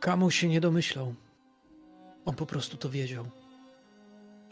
Kamu 0.01 0.31
się 0.31 0.49
nie 0.49 0.61
domyślał. 0.61 1.15
On 2.25 2.35
po 2.35 2.47
prostu 2.47 2.77
to 2.77 2.91
wiedział. 2.91 3.25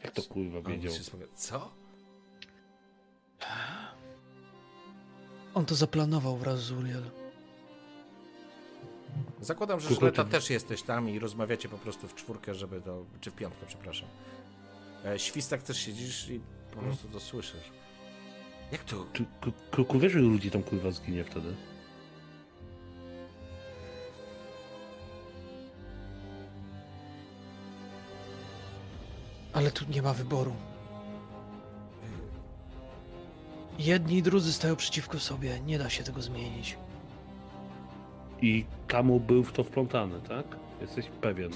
Jak 0.04 0.12
to 0.12 0.22
kurwa 0.22 0.60
wiedział? 0.70 0.92
Co? 1.34 1.70
On 5.54 5.66
to 5.66 5.74
zaplanował 5.74 6.36
wraz 6.36 6.60
z 6.60 6.70
Uriel. 6.72 7.02
Zakładam, 9.40 9.80
że 9.80 9.88
ty- 9.88 10.30
też 10.30 10.50
jesteś 10.50 10.82
tam 10.82 11.08
i 11.08 11.18
rozmawiacie 11.18 11.68
po 11.68 11.78
prostu 11.78 12.08
w 12.08 12.14
czwórkę, 12.14 12.54
żeby 12.54 12.80
to... 12.80 13.04
czy 13.20 13.30
w 13.30 13.34
piątkę, 13.34 13.66
przepraszam. 13.66 14.08
E, 15.04 15.18
Świstak 15.18 15.62
też 15.62 15.76
siedzisz 15.78 16.28
i 16.28 16.40
po 16.74 16.80
prostu 16.80 17.08
to 17.08 17.20
słyszysz. 17.20 17.70
Jak 18.72 18.84
to? 18.84 19.06
Czy 19.12 19.24
K- 19.40 19.50
Kruku 19.70 19.98
wiesz, 19.98 20.12
że 20.12 20.18
ludzi 20.18 20.50
tam 20.50 20.62
kurwa 20.62 20.90
zginie 20.90 21.24
wtedy? 21.24 21.54
Ale 29.60 29.70
tu 29.70 29.84
nie 29.90 30.02
ma 30.02 30.14
wyboru. 30.14 30.52
Jedni 33.78 34.16
i 34.16 34.22
drudzy 34.22 34.52
stają 34.52 34.76
przeciwko 34.76 35.18
sobie. 35.18 35.60
Nie 35.60 35.78
da 35.78 35.90
się 35.90 36.04
tego 36.04 36.22
zmienić. 36.22 36.78
I 38.42 38.64
Kamu 38.86 39.20
był 39.20 39.44
w 39.44 39.52
to 39.52 39.64
wplątany, 39.64 40.20
tak? 40.28 40.44
Jesteś 40.80 41.06
pewien. 41.20 41.50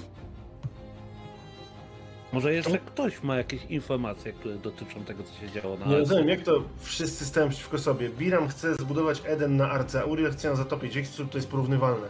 Może 2.33 2.53
jeszcze 2.53 2.79
ktoś 2.79 3.23
ma 3.23 3.35
jakieś 3.37 3.65
informacje, 3.65 4.33
które 4.33 4.55
dotyczą 4.55 5.05
tego, 5.05 5.23
co 5.23 5.33
się 5.33 5.51
działo 5.51 5.77
na 5.77 5.85
Nie 5.85 5.97
rozumiem, 5.97 6.29
jak 6.29 6.41
to 6.43 6.63
wszyscy 6.79 7.25
stają 7.25 7.49
przeciwko 7.49 7.77
sobie. 7.79 8.09
Biram 8.09 8.47
chce 8.47 8.75
zbudować 8.75 9.21
Eden 9.25 9.57
na 9.57 9.71
Arce, 9.71 10.01
a 10.01 10.05
Uriel 10.05 10.31
chce 10.31 10.47
ją 10.47 10.55
zatopić. 10.55 11.07
Sposób 11.07 11.29
to 11.29 11.37
jest 11.37 11.49
porównywalne? 11.49 12.07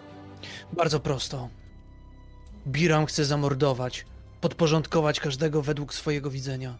Bardzo 0.73 0.99
prosto. 0.99 1.49
Biram 2.67 3.05
chce 3.05 3.25
zamordować, 3.25 4.05
podporządkować 4.41 5.19
każdego 5.19 5.61
według 5.61 5.93
swojego 5.93 6.29
widzenia. 6.29 6.77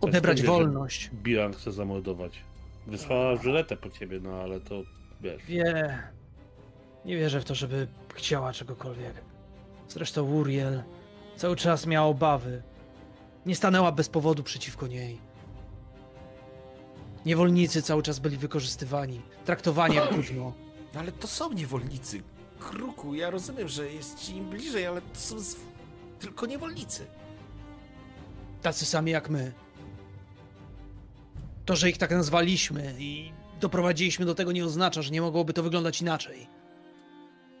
Odebrać 0.00 0.40
wiesz, 0.40 0.50
wolność. 0.50 1.10
Biran 1.14 1.52
chce 1.52 1.72
zamordować. 1.72 2.44
Wysłała 2.86 3.36
żyletę 3.36 3.76
po 3.76 3.90
ciebie, 3.90 4.20
no 4.22 4.30
ale 4.30 4.60
to 4.60 4.82
wiesz. 5.20 5.42
Wie. 5.44 5.98
Nie 7.04 7.16
wierzę 7.16 7.40
w 7.40 7.44
to, 7.44 7.54
żeby 7.54 7.88
chciała 8.14 8.52
czegokolwiek. 8.52 9.14
Zresztą 9.88 10.22
Uriel 10.22 10.82
cały 11.36 11.56
czas 11.56 11.86
miała 11.86 12.06
obawy. 12.06 12.62
Nie 13.46 13.56
stanęła 13.56 13.92
bez 13.92 14.08
powodu 14.08 14.42
przeciwko 14.42 14.86
niej. 14.86 15.18
Niewolnicy 17.26 17.82
cały 17.82 18.02
czas 18.02 18.18
byli 18.18 18.36
wykorzystywani, 18.36 19.22
traktowani 19.44 19.96
jak 19.96 20.14
gówno. 20.14 20.52
No 20.94 21.00
ale 21.00 21.12
to 21.12 21.26
są 21.26 21.52
niewolnicy. 21.52 22.22
Kruku, 22.58 23.14
ja 23.14 23.30
rozumiem, 23.30 23.68
że 23.68 23.92
jest 23.92 24.18
ci 24.18 24.36
im 24.36 24.50
bliżej, 24.50 24.86
ale 24.86 25.00
to 25.00 25.20
są 25.20 25.40
z... 25.40 25.56
tylko 26.18 26.46
niewolnicy. 26.46 27.06
Tacy 28.62 28.86
sami 28.86 29.10
jak 29.10 29.30
my. 29.30 29.52
To, 31.64 31.76
że 31.76 31.90
ich 31.90 31.98
tak 31.98 32.10
nazwaliśmy 32.10 32.94
i 32.98 33.32
doprowadziliśmy 33.60 34.26
do 34.26 34.34
tego 34.34 34.52
nie 34.52 34.64
oznacza, 34.64 35.02
że 35.02 35.10
nie 35.10 35.20
mogłoby 35.20 35.52
to 35.52 35.62
wyglądać 35.62 36.00
inaczej. 36.00 36.46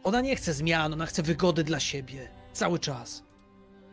Ona 0.02 0.20
nie 0.20 0.36
chce 0.36 0.54
zmian, 0.54 0.92
ona 0.92 1.06
chce 1.06 1.22
wygody 1.22 1.64
dla 1.64 1.80
siebie. 1.80 2.28
Cały 2.52 2.78
czas. 2.78 3.22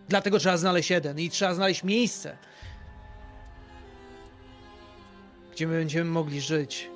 Dlatego 0.10 0.40
trzeba 0.40 0.58
znaleźć 0.58 0.90
jeden 0.90 1.20
i 1.20 1.30
trzeba 1.30 1.54
znaleźć 1.54 1.84
miejsce. 1.84 2.38
gdzie 5.52 5.68
my 5.68 5.78
będziemy 5.78 6.10
mogli 6.12 6.42
żyć. 6.42 6.90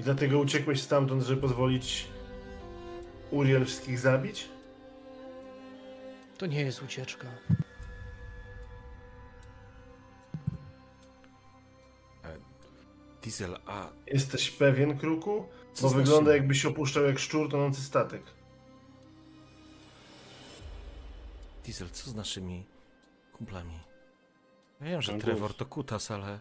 I 0.00 0.02
dlatego 0.02 0.38
uciekłeś 0.38 0.82
stamtąd, 0.82 1.22
żeby 1.22 1.40
pozwolić 1.40 2.06
Uriel 3.30 3.64
wszystkich 3.64 3.98
zabić? 3.98 4.48
To 6.38 6.46
nie 6.46 6.60
jest 6.60 6.82
ucieczka. 6.82 7.26
Diesel, 13.22 13.58
a 13.66 13.88
Jesteś 14.06 14.50
pewien, 14.50 14.98
Kruku? 14.98 15.44
Co 15.72 15.82
Bo 15.82 15.88
znaczy? 15.88 16.04
wygląda 16.04 16.32
jakbyś 16.32 16.66
opuszczał 16.66 17.04
jak 17.04 17.18
szczur 17.18 17.50
tonący 17.50 17.82
statek. 17.82 18.22
Diesel, 21.64 21.90
co 21.90 22.10
z 22.10 22.14
naszymi 22.14 22.64
kumplami? 23.32 23.78
Ja 24.80 24.86
wiem, 24.86 25.02
że 25.02 25.18
Trevor 25.18 25.54
to 25.54 25.66
kutas, 25.66 26.10
ale, 26.10 26.40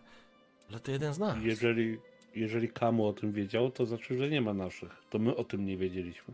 ale 0.70 0.80
to 0.80 0.92
jeden 0.92 1.14
z 1.14 1.20
nas. 1.20 1.38
Jeżeli, 1.42 2.00
jeżeli 2.36 2.70
Kamu 2.70 3.08
o 3.08 3.14
tym 3.14 3.32
wiedział, 3.32 3.72
to 3.72 3.86
znaczy, 3.86 4.18
że 4.18 4.30
nie 4.30 4.42
ma 4.42 4.54
naszych. 4.54 5.02
To 5.10 5.20
my 5.20 5.36
o 5.36 5.44
tym 5.44 5.66
nie 5.66 5.78
wiedzieliśmy. 5.78 6.34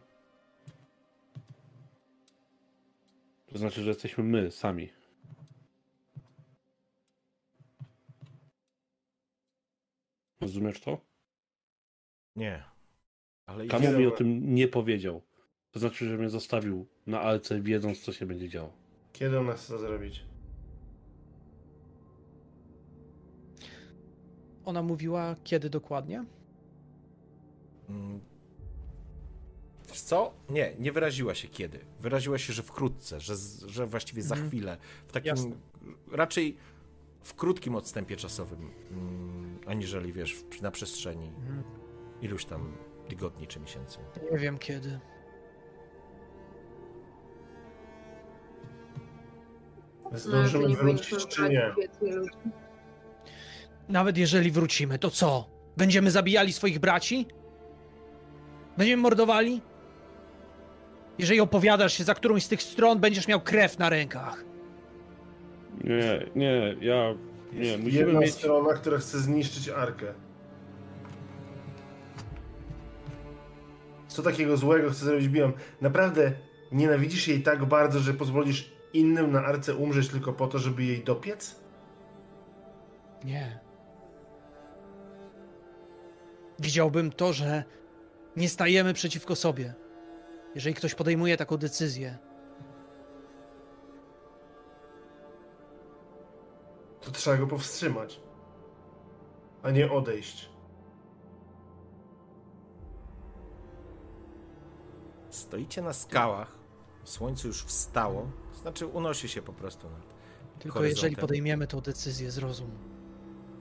To 3.54 3.60
znaczy, 3.60 3.82
że 3.84 3.89
jesteśmy 3.89 4.24
my 4.24 4.51
sami. 4.51 4.89
Rozumiesz 10.41 10.82
to? 10.82 10.97
Nie. 12.36 12.64
Ale 13.45 13.68
Kamu 13.68 13.84
idzie- 13.88 13.97
mi 13.97 14.08
o 14.08 14.12
tym 14.12 14.56
nie 14.56 14.68
powiedział. 14.68 15.22
To 15.72 15.80
znaczy, 15.80 16.10
że 16.10 16.18
mnie 16.18 16.30
zostawił 16.30 16.88
na 17.08 17.22
alce, 17.22 17.62
wiedząc, 17.62 17.99
co 18.01 18.14
się 18.14 18.26
będzie 18.26 18.49
działo. 18.49 18.74
Kiedy 19.14 19.39
on 19.39 19.51
chce 19.51 19.74
to 19.74 19.80
zrobić? 19.80 20.26
Ona 24.66 24.84
mówiła 24.84 25.36
kiedy 25.43 25.70
dokładnie? 25.70 26.26
Wiesz 29.94 30.02
co? 30.02 30.34
Nie, 30.50 30.74
nie 30.80 30.91
wyraziła 30.91 31.36
się 31.36 31.48
kiedy. 31.48 31.80
Wyraziła 32.00 32.38
się, 32.38 32.54
że 32.54 32.64
wkrótce, 32.64 33.20
że, 33.20 33.34
że 33.66 33.86
właściwie 33.88 34.22
za 34.22 34.36
Mhm. 34.36 34.50
chwilę. 34.52 34.78
W 35.08 35.12
takim 35.12 35.30
Jasne. 35.30 35.52
raczej 36.12 36.58
w 37.24 37.34
krótkim 37.34 37.76
odstępie 37.76 38.16
czasowym, 38.16 38.72
mm, 38.91 39.60
aniżeli 39.68 40.14
wiesz, 40.14 40.44
na 40.62 40.72
przestrzeni 40.72 41.28
Mhm. 41.28 41.64
iluś 42.22 42.46
tam 42.46 42.78
tygodni 43.08 43.48
czy 43.48 43.60
miesięcy. 43.60 43.98
Nie 44.32 44.38
wiem 44.38 44.58
kiedy. 44.58 45.00
Zdążymy 50.12 50.64
No, 50.64 50.70
nie 50.70 50.76
wrócić, 50.76 51.28
czy 51.28 51.41
nie? 51.50 51.74
więcej 51.78 52.12
ludzi. 52.12 52.32
Nawet 53.89 54.18
jeżeli 54.18 54.52
wrócimy, 54.52 55.00
to 55.00 55.12
co? 55.12 55.50
Będziemy 55.78 56.12
zabijali 56.12 56.54
swoich 56.54 56.80
braci? 56.80 57.26
Będziemy 58.78 59.02
mordowali? 59.02 59.62
Jeżeli 61.18 61.39
opowiadasz 61.39 61.93
się 61.93 62.03
za 62.03 62.14
którąś 62.16 62.43
z 62.43 62.47
tych 62.47 62.64
stron, 62.64 62.99
będziesz 62.99 63.28
miał 63.28 63.41
krew 63.41 63.80
na 63.80 63.89
rękach. 63.89 64.43
Nie, 65.84 66.26
nie, 66.36 66.76
ja. 66.82 67.14
Nie, 67.53 67.59
Jest 67.59 67.84
musimy 67.84 67.99
jedna 67.99 68.20
mieć. 68.20 68.34
strona, 68.34 68.74
która 68.74 68.97
chce 68.97 69.20
zniszczyć 69.20 69.70
Arkę. 69.70 70.14
Co 74.07 74.22
takiego 74.24 74.57
złego 74.57 74.89
chce 74.89 75.05
zrobić 75.05 75.28
Bion? 75.30 75.51
Naprawdę 75.82 76.32
nienawidzisz 76.72 77.28
jej 77.28 77.43
tak 77.43 77.66
bardzo, 77.66 77.99
że 77.99 78.14
pozwolisz 78.14 78.72
innym 78.93 79.32
na 79.32 79.45
Arce 79.45 79.76
umrzeć 79.76 80.09
tylko 80.09 80.34
po 80.34 80.47
to, 80.47 80.59
żeby 80.59 80.84
jej 80.84 81.03
dopiec? 81.03 81.55
Nie. 83.24 83.59
Widziałbym 86.59 87.11
to, 87.11 87.34
że 87.34 87.64
nie 88.36 88.49
stajemy 88.49 88.93
przeciwko 88.93 89.36
sobie. 89.36 89.74
Jeżeli 90.56 90.76
ktoś 90.76 90.95
podejmuje 90.95 91.38
taką 91.38 91.58
decyzję, 91.58 92.18
To 97.06 97.12
trzeba 97.12 97.38
go 97.38 97.47
powstrzymać, 97.47 98.20
a 99.64 99.72
nie 99.72 99.91
odejść. 99.91 100.49
Stoicie 105.30 105.82
na 105.82 105.93
skałach, 105.93 106.56
słońce 107.04 107.47
już 107.47 107.64
wstało, 107.64 108.28
znaczy 108.62 108.88
unosi 108.88 109.30
się 109.30 109.41
po 109.41 109.54
prostu 109.54 109.89
nad 109.89 110.01
tylko 110.60 110.80
horyzontem. 110.80 110.95
jeżeli 110.95 111.16
podejmiemy 111.16 111.68
tą 111.68 111.82
decyzję, 111.82 112.32
zrozum. 112.32 112.72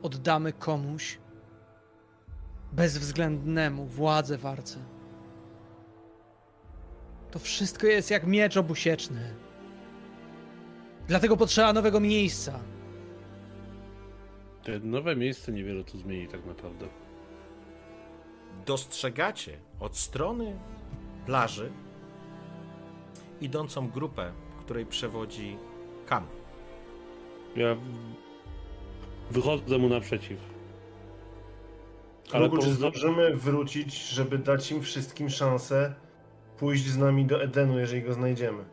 Oddamy 0.02 0.52
komuś 0.52 1.18
bezwzględnemu 2.72 3.86
władzę 3.86 4.38
w 4.38 4.46
arce. 4.46 4.78
To 7.32 7.38
wszystko 7.38 7.86
jest 7.86 8.10
jak 8.10 8.26
miecz 8.26 8.56
obusieczny. 8.56 9.34
Dlatego 11.08 11.36
potrzeba 11.36 11.72
nowego 11.72 12.00
miejsca. 12.00 12.60
Te 14.64 14.78
nowe 14.78 15.16
miejsce 15.16 15.52
niewiele 15.52 15.84
tu 15.84 15.98
zmieni 15.98 16.28
tak 16.28 16.44
naprawdę. 16.46 16.88
dostrzegacie 18.66 19.58
od 19.80 19.96
strony 19.96 20.58
plaży 21.26 21.72
idącą 23.40 23.88
grupę, 23.90 24.32
której 24.60 24.86
przewodzi 24.86 25.56
Kam. 26.06 26.26
Ja 27.56 27.76
wychodzę 29.30 29.78
mu 29.78 29.88
naprzeciw. 29.88 30.38
Ale 32.32 32.48
Kruku, 32.48 32.62
czy 32.64 32.68
porozma- 32.70 32.74
zdążymy 32.76 33.36
wrócić, 33.36 33.94
żeby 34.08 34.38
dać 34.38 34.72
im 34.72 34.82
wszystkim 34.82 35.30
szansę 35.30 35.94
pójść 36.62 36.86
z 36.86 36.98
nami 36.98 37.26
do 37.26 37.42
Edenu, 37.42 37.78
jeżeli 37.78 38.02
go 38.02 38.14
znajdziemy? 38.14 38.64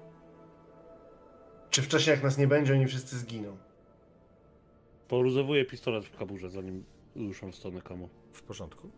Czy 1.69 1.81
wcześniej, 1.81 2.13
jak 2.13 2.23
nas 2.23 2.37
nie 2.37 2.47
będzie, 2.47 2.73
oni 2.73 2.85
wszyscy 2.85 3.17
zginą? 3.17 3.57
porozowuję 5.07 5.65
pistolet 5.65 6.05
w 6.05 6.17
kaburze, 6.17 6.49
zanim 6.49 6.83
ruszam 7.15 7.51
w 7.51 7.55
stronę 7.55 7.81
Kamu. 7.81 8.09
W 8.33 8.41
porządku? 8.41 8.89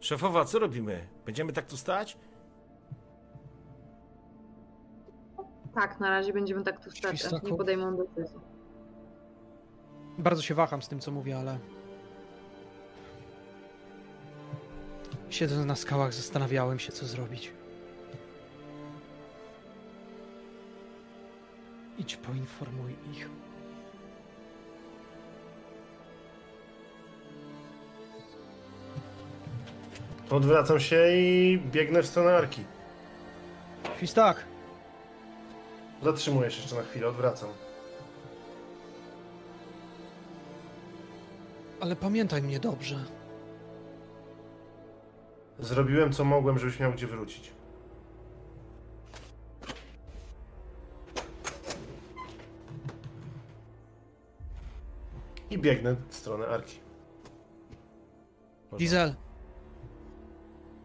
Szefowa, 0.00 0.44
co 0.44 0.58
robimy? 0.58 1.08
Będziemy 1.26 1.52
tak 1.52 1.66
tu 1.66 1.76
stać? 1.76 2.18
Tak, 5.74 6.00
na 6.00 6.10
razie 6.10 6.32
będziemy 6.32 6.64
tak 6.64 6.84
tu 6.84 6.90
stać, 6.90 7.24
aż 7.24 7.42
nie 7.42 7.56
podejmą 7.56 7.96
decyzji. 7.96 8.38
Bardzo 10.18 10.42
się 10.42 10.54
waham 10.54 10.82
z 10.82 10.88
tym, 10.88 11.00
co 11.00 11.10
mówię, 11.10 11.38
ale. 11.38 11.58
Siedząc 15.30 15.66
na 15.66 15.76
skałach, 15.76 16.14
zastanawiałem 16.14 16.78
się, 16.78 16.92
co 16.92 17.06
zrobić. 17.06 17.57
Idź, 21.98 22.16
poinformuj 22.16 22.92
ich. 23.12 23.28
Odwracam 30.30 30.80
się 30.80 30.96
i 31.12 31.58
biegnę 31.72 32.02
w 32.02 32.06
stronę 32.06 32.36
Arki. 32.36 32.64
Świstak! 33.96 34.44
Zatrzymuję 36.02 36.50
się 36.50 36.60
jeszcze 36.60 36.76
na 36.76 36.82
chwilę, 36.82 37.08
odwracam. 37.08 37.48
Ale 41.80 41.96
pamiętaj 41.96 42.42
mnie 42.42 42.60
dobrze. 42.60 43.04
Zrobiłem 45.58 46.12
co 46.12 46.24
mogłem, 46.24 46.58
żebyś 46.58 46.80
miał 46.80 46.92
gdzie 46.92 47.06
wrócić. 47.06 47.57
I 55.50 55.58
biegnę 55.58 55.96
w 56.08 56.14
stronę 56.14 56.46
Arki. 56.46 56.78
Diesel! 58.78 59.14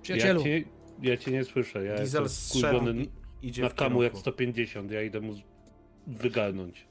Przyjacielu! 0.02 0.40
Ja 0.40 0.46
cię, 0.46 0.64
ja 1.02 1.18
cię 1.18 1.32
nie 1.32 1.44
słyszę. 1.44 1.86
Ja 1.86 1.96
Diesel 1.96 2.24
jestem 2.24 3.08
idzie 3.42 3.62
na 3.62 3.70
w 3.70 3.76
Kamu 3.76 4.04
jak 4.04 4.12
kierunku. 4.12 4.32
150. 4.32 4.92
Ja 4.92 5.02
idę 5.02 5.22
mu 5.22 5.34
wygarnąć. 6.08 6.88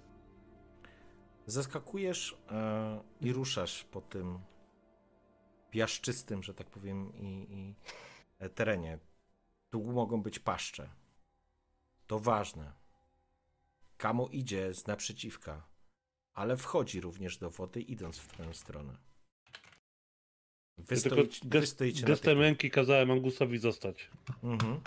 Zaskakujesz 1.46 2.36
e, 2.50 3.00
i 3.20 3.32
ruszasz 3.32 3.84
po 3.84 4.00
tym 4.00 4.38
piaszczystym, 5.70 6.42
że 6.42 6.54
tak 6.54 6.70
powiem, 6.70 7.12
i, 7.14 7.46
i 7.50 7.74
terenie. 8.54 8.98
Tu 9.70 9.84
mogą 9.84 10.22
być 10.22 10.38
paszcze. 10.38 10.90
To 12.06 12.18
ważne. 12.18 12.72
Kamo 13.96 14.28
idzie 14.28 14.74
z 14.74 14.86
naprzeciwka, 14.86 15.66
ale 16.34 16.56
wchodzi 16.56 17.00
również 17.00 17.38
do 17.38 17.50
wody, 17.50 17.80
idąc 17.80 18.18
w 18.18 18.28
twoją 18.28 18.54
stronę. 18.54 18.92
Wy, 20.78 20.96
stoicie, 20.96 21.40
wy 21.42 21.48
gest, 21.60 21.72
stoicie 21.72 22.02
na 22.02 22.06
gestem 22.08 22.34
tych... 22.34 22.42
ręki 22.42 22.70
kazałem 22.70 23.10
Angusowi 23.10 23.58
zostać. 23.58 24.10
Mhm. 24.42 24.80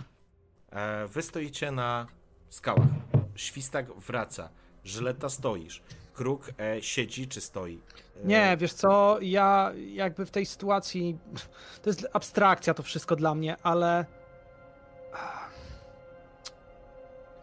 E, 0.70 1.08
wy 1.08 1.22
stoicie 1.22 1.72
na 1.72 2.08
skałach. 2.50 2.88
Świstak 3.36 3.94
wraca. 3.94 4.50
Żyleta 4.84 5.30
stoisz. 5.30 5.82
Kruk 6.14 6.52
e, 6.60 6.82
siedzi 6.82 7.28
czy 7.28 7.42
stoi? 7.42 7.82
E, 8.24 8.28
Nie, 8.28 8.58
wiesz 8.60 8.74
co, 8.74 9.18
ja 9.22 9.72
jakby 9.94 10.26
w 10.26 10.32
tej 10.32 10.46
sytuacji, 10.46 11.18
to 11.82 11.90
jest 11.90 12.08
abstrakcja 12.14 12.74
to 12.74 12.84
wszystko 12.84 13.16
dla 13.16 13.36
mnie, 13.36 13.58
ale... 13.64 14.06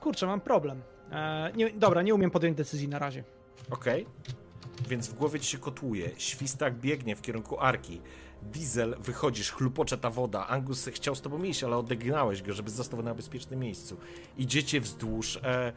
Kurczę, 0.01 0.27
mam 0.27 0.41
problem. 0.41 0.83
E, 1.12 1.53
nie, 1.55 1.70
dobra, 1.70 2.03
nie 2.03 2.15
umiem 2.15 2.31
podjąć 2.31 2.57
decyzji 2.57 2.89
na 2.89 2.99
razie. 2.99 3.24
Okej. 3.71 4.07
Więc 4.89 5.09
w 5.09 5.15
głowie 5.15 5.41
ci 5.41 5.47
się 5.51 5.59
kotłuje. 5.59 6.11
Świstak 6.19 6.75
biegnie 6.75 7.17
w 7.17 7.23
kierunku 7.23 7.61
arki. 7.61 8.01
Diesel, 8.43 8.97
wychodzisz, 9.01 9.53
chlupocze 9.53 9.99
ta 9.99 10.11
woda. 10.11 10.47
Angus 10.47 10.89
chciał 10.89 11.15
z 11.15 11.21
tobą 11.21 11.43
iść, 11.43 11.65
ale 11.65 11.77
odegnałeś 11.77 12.43
go, 12.43 12.53
żeby 12.53 12.71
został 12.71 13.03
na 13.03 13.15
bezpiecznym 13.15 13.61
miejscu. 13.61 13.97
Idziecie 14.39 14.81
wzdłuż. 14.81 15.37
E, 15.43 15.73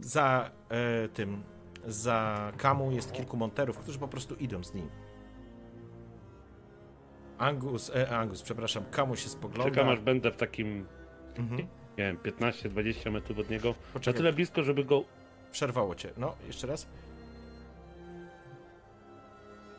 za 0.00 0.50
e, 0.68 1.08
tym, 1.08 1.42
za 1.86 2.52
Kamą 2.56 2.90
jest 2.90 3.12
kilku 3.12 3.36
monterów, 3.36 3.78
którzy 3.78 3.98
po 3.98 4.08
prostu 4.08 4.34
idą 4.34 4.64
z 4.64 4.74
nim. 4.74 4.88
Angus, 7.38 7.90
e, 7.94 8.18
Angus, 8.18 8.42
przepraszam, 8.42 8.84
Kamu 8.90 9.16
się 9.16 9.28
spogląda. 9.28 9.70
Czekam 9.74 9.88
aż 9.88 10.00
będę 10.00 10.30
w 10.30 10.36
takim, 10.36 10.86
Mhm. 11.38 11.60
nie 11.98 12.04
wiem, 12.04 12.16
15-20 12.16 13.10
metrów 13.10 13.38
od 13.38 13.50
niego. 13.50 13.68
Na 13.68 13.74
Poczekaj, 13.92 14.16
tyle 14.18 14.32
blisko, 14.32 14.62
żeby 14.62 14.84
go... 14.84 15.04
przerwało 15.52 15.94
cię. 15.94 16.10
No, 16.16 16.34
jeszcze 16.46 16.66
raz. 16.66 16.86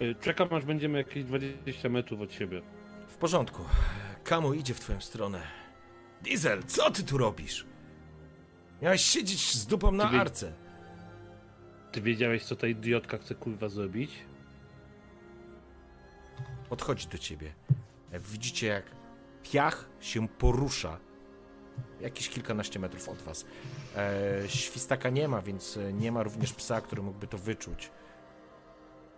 Y, 0.02 0.16
Czekam 0.22 0.48
aż 0.54 0.66
będziemy 0.66 0.98
jakieś 0.98 1.24
20 1.24 1.90
metrów 1.90 2.22
od 2.22 2.34
siebie. 2.34 2.62
W 3.08 3.16
porządku. 3.16 3.64
Kamu 4.24 4.54
idzie 4.54 4.74
w 4.74 4.80
twoją 4.80 5.02
stronę. 5.02 5.42
Diesel, 6.22 6.64
co 6.64 6.92
ty 6.92 7.04
tu 7.04 7.18
robisz? 7.18 7.66
Miałeś 8.82 9.02
siedzieć 9.02 9.54
z 9.54 9.66
dupą 9.68 9.92
na 9.92 10.06
Ty 10.06 10.14
wie- 10.14 10.22
arce. 10.22 10.54
Ty 11.92 12.02
wiedziałeś, 12.02 12.44
co 12.44 12.56
ta 12.56 12.68
idiotka 12.68 13.18
chce 13.18 13.36
kurwa 13.36 13.70
zrobić? 13.70 14.12
Podchodzi 16.70 17.08
do 17.08 17.18
ciebie. 17.18 17.54
Widzicie, 18.32 18.68
jak 18.68 18.84
piach 19.44 19.90
się 20.00 20.28
porusza. 20.28 20.98
Jakieś 22.02 22.30
kilkanaście 22.30 22.80
metrów 22.80 23.10
od 23.10 23.22
was. 23.22 23.46
E, 23.96 24.44
świstaka 24.48 25.10
nie 25.10 25.28
ma, 25.28 25.42
więc 25.42 25.78
e, 25.78 25.94
nie 25.94 26.12
ma 26.12 26.24
również 26.24 26.54
psa, 26.54 26.82
który 26.82 27.02
mógłby 27.02 27.28
to 27.28 27.38
wyczuć. 27.38 27.92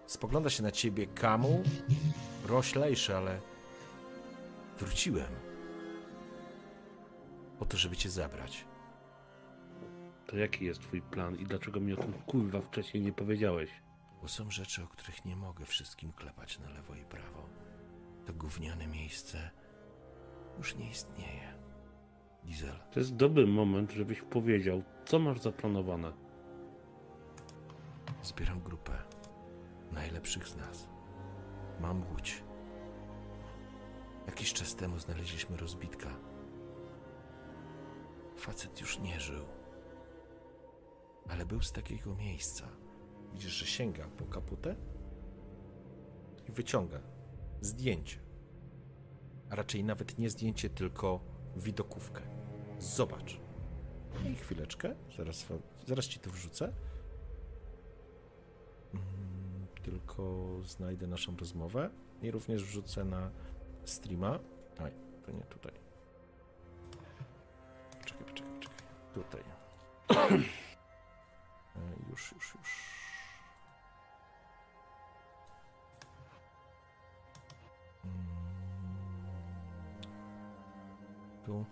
Spogląda 0.08 0.50
się 0.50 0.64
na 0.64 0.72
ciebie 0.72 1.08
Kamu. 1.08 1.64
Roślejszy, 2.46 3.16
ale 3.18 3.40
wróciłem. 4.80 5.32
Po 7.60 7.66
to, 7.66 7.78
żeby 7.78 7.96
cię 7.98 8.10
zabrać. 8.10 8.66
To 10.28 10.38
jaki 10.38 10.66
jest 10.66 10.82
twój 10.82 11.02
plan 11.02 11.36
i 11.36 11.46
dlaczego 11.46 11.80
mi 11.80 11.94
o 11.94 11.98
tym 11.98 12.14
kurwa 12.14 12.62
wcześniej 12.62 13.04
nie 13.04 13.14
powiedziałeś? 13.14 13.70
Bo 14.22 14.28
są 14.28 14.52
rzeczy, 14.52 14.84
o 14.84 14.88
których 14.88 15.26
nie 15.26 15.36
mogę 15.36 15.66
wszystkim 15.66 16.12
klepać 16.14 16.60
na 16.60 16.70
lewo 16.70 16.96
i 16.96 17.06
prawo. 17.06 17.50
To 18.26 18.34
gówniane 18.34 18.88
miejsce 18.88 19.50
już 20.58 20.76
nie 20.76 20.90
istnieje. 20.90 21.54
Diesel, 22.44 22.76
To 22.94 23.00
jest 23.00 23.16
dobry 23.16 23.48
moment, 23.48 23.92
żebyś 23.92 24.22
powiedział, 24.22 24.84
co 25.06 25.20
masz 25.20 25.40
zaplanowane. 25.40 26.14
zbieram 28.24 28.60
grupę 28.62 28.92
najlepszych 29.94 30.48
z 30.48 30.56
nas. 30.56 30.88
Mam 31.80 32.04
łódź. 32.12 32.44
Jakiś 34.28 34.54
czas 34.54 34.76
temu 34.76 35.00
znaleźliśmy 35.00 35.58
rozbitka. 35.58 36.10
Facet 38.38 38.82
już 38.82 39.00
nie 39.00 39.20
żył. 39.20 39.46
Ale 41.30 41.46
był 41.46 41.62
z 41.62 41.72
takiego 41.72 42.16
miejsca. 42.16 42.68
Widzisz, 43.34 43.52
że 43.52 43.66
sięga 43.66 44.08
po 44.18 44.26
kaputę 44.26 44.76
i 46.50 46.52
wyciąga 46.52 47.00
zdjęcie. 47.62 48.20
A 49.50 49.56
raczej 49.56 49.84
nawet 49.84 50.18
nie 50.18 50.30
zdjęcie, 50.30 50.70
tylko 50.70 51.20
widokówkę. 51.56 52.22
Zobacz. 52.80 53.40
I 54.26 54.36
chwileczkę, 54.36 54.96
zaraz, 55.18 55.46
zaraz 55.88 56.06
ci 56.06 56.20
to 56.20 56.30
wrzucę. 56.30 56.74
Tylko 59.84 60.46
znajdę 60.64 61.08
naszą 61.08 61.38
rozmowę 61.38 61.90
i 62.22 62.32
również 62.32 62.64
wrzucę 62.64 63.04
na 63.06 63.30
streama. 63.86 64.40
Oj, 64.84 64.92
to 65.26 65.32
nie 65.32 65.44
tutaj. 65.44 65.72
Czekaj, 68.06 68.34
czekaj, 68.34 68.60
czekaj. 68.60 68.78
Tutaj. 69.14 69.44
E, 71.76 72.10
Już, 72.10 72.32
już, 72.32 72.56
już. 72.56 72.94
Mm. 78.06 78.28
Tu. 81.46 81.66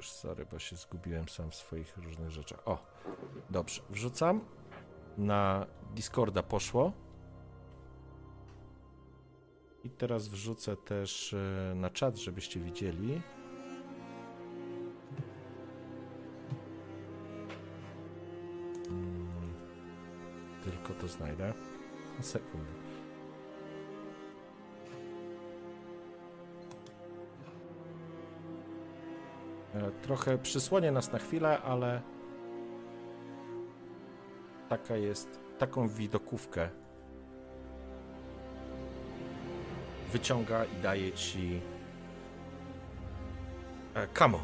Już, 0.00 0.10
sorry, 0.10 0.46
bo 0.52 0.58
się 0.58 0.76
zgubiłem 0.76 1.28
sam 1.28 1.50
w 1.50 1.54
swoich 1.54 1.96
różnych 1.96 2.30
rzeczach. 2.30 2.68
O, 2.68 2.78
dobrze, 3.50 3.82
wrzucam. 3.90 4.40
Na 5.18 5.66
Discorda 5.94 6.42
poszło. 6.42 6.92
I 9.84 9.90
teraz 9.90 10.28
wrzucę 10.28 10.76
też 10.76 11.32
e, 11.34 11.74
na 11.74 11.90
czat, 11.90 12.16
żebyście 12.16 12.60
widzieli. 12.60 13.22
Mm, 18.88 19.54
Tylko 20.64 20.94
to 20.94 21.08
znajdę. 21.08 21.54
Sekundę. 22.20 22.79
Trochę 30.02 30.38
przysłonię 30.38 30.92
nas 30.92 31.12
na 31.12 31.18
chwilę, 31.18 31.60
ale 31.60 32.02
taka 34.68 34.96
jest, 34.96 35.40
taką 35.58 35.88
widokówkę 35.88 36.68
wyciąga 40.12 40.64
i 40.64 40.82
daje 40.82 41.12
ci 41.12 41.60
e, 43.94 44.06
Kamo. 44.06 44.40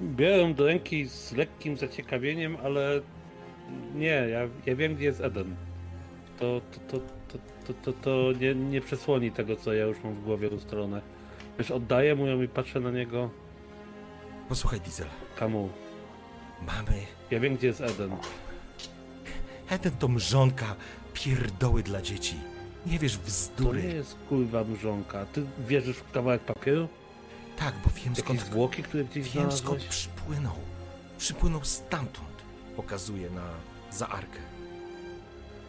Biorę 0.00 0.54
do 0.54 0.66
ręki 0.66 1.08
z 1.08 1.32
lekkim 1.32 1.76
zaciekawieniem, 1.76 2.56
ale 2.64 3.00
nie, 3.94 4.06
ja, 4.06 4.48
ja 4.66 4.76
wiem, 4.76 4.94
gdzie 4.94 5.04
jest 5.04 5.20
Eden. 5.20 5.56
To, 6.38 6.60
to, 6.70 6.98
to, 6.98 7.06
to, 7.28 7.38
to, 7.66 7.74
to, 7.74 7.92
to 7.92 8.32
nie, 8.40 8.54
nie 8.54 8.80
przesłoni 8.80 9.30
tego, 9.32 9.56
co 9.56 9.72
ja 9.72 9.84
już 9.84 10.04
mam 10.04 10.14
w 10.14 10.24
głowie 10.24 10.48
ustalone. 10.48 11.13
Wiesz, 11.58 11.70
oddaję 11.70 12.14
mu 12.14 12.26
ją 12.26 12.42
i 12.42 12.48
patrzę 12.48 12.80
na 12.80 12.90
niego. 12.90 13.30
Posłuchaj, 14.48 14.80
Diesel. 14.80 15.06
Kamu, 15.36 15.68
Mamy. 16.66 17.02
ja 17.30 17.40
wiem, 17.40 17.56
gdzie 17.56 17.66
jest 17.66 17.80
Eden. 17.80 18.16
Eden 19.68 19.92
to 19.98 20.08
mrzonka 20.08 20.74
pierdoły 21.14 21.82
dla 21.82 22.02
dzieci. 22.02 22.34
Nie 22.86 22.98
wiesz 22.98 23.16
w 23.18 23.48
To 23.56 23.74
nie 23.74 23.80
jest 23.82 24.16
kurwa 24.28 24.64
mrzonka. 24.64 25.26
Ty 25.26 25.46
wierzysz 25.68 25.96
w 25.96 26.10
kawałek 26.10 26.42
papieru? 26.42 26.88
Tak, 27.56 27.74
bo 27.84 27.90
wiem 27.90 28.04
Jakieś 28.04 28.18
skąd, 28.24 28.40
zwłoki, 28.40 28.82
które 28.82 29.04
gdzieś 29.04 29.30
wiem 29.30 29.52
skąd 29.52 29.58
znalazłeś? 29.60 29.84
przypłynął. 29.88 30.54
Przypłynął 31.18 31.64
stamtąd. 31.64 32.28
Pokazuje 32.76 33.30
na 33.30 33.42
za 33.90 34.08
arkę. 34.08 34.38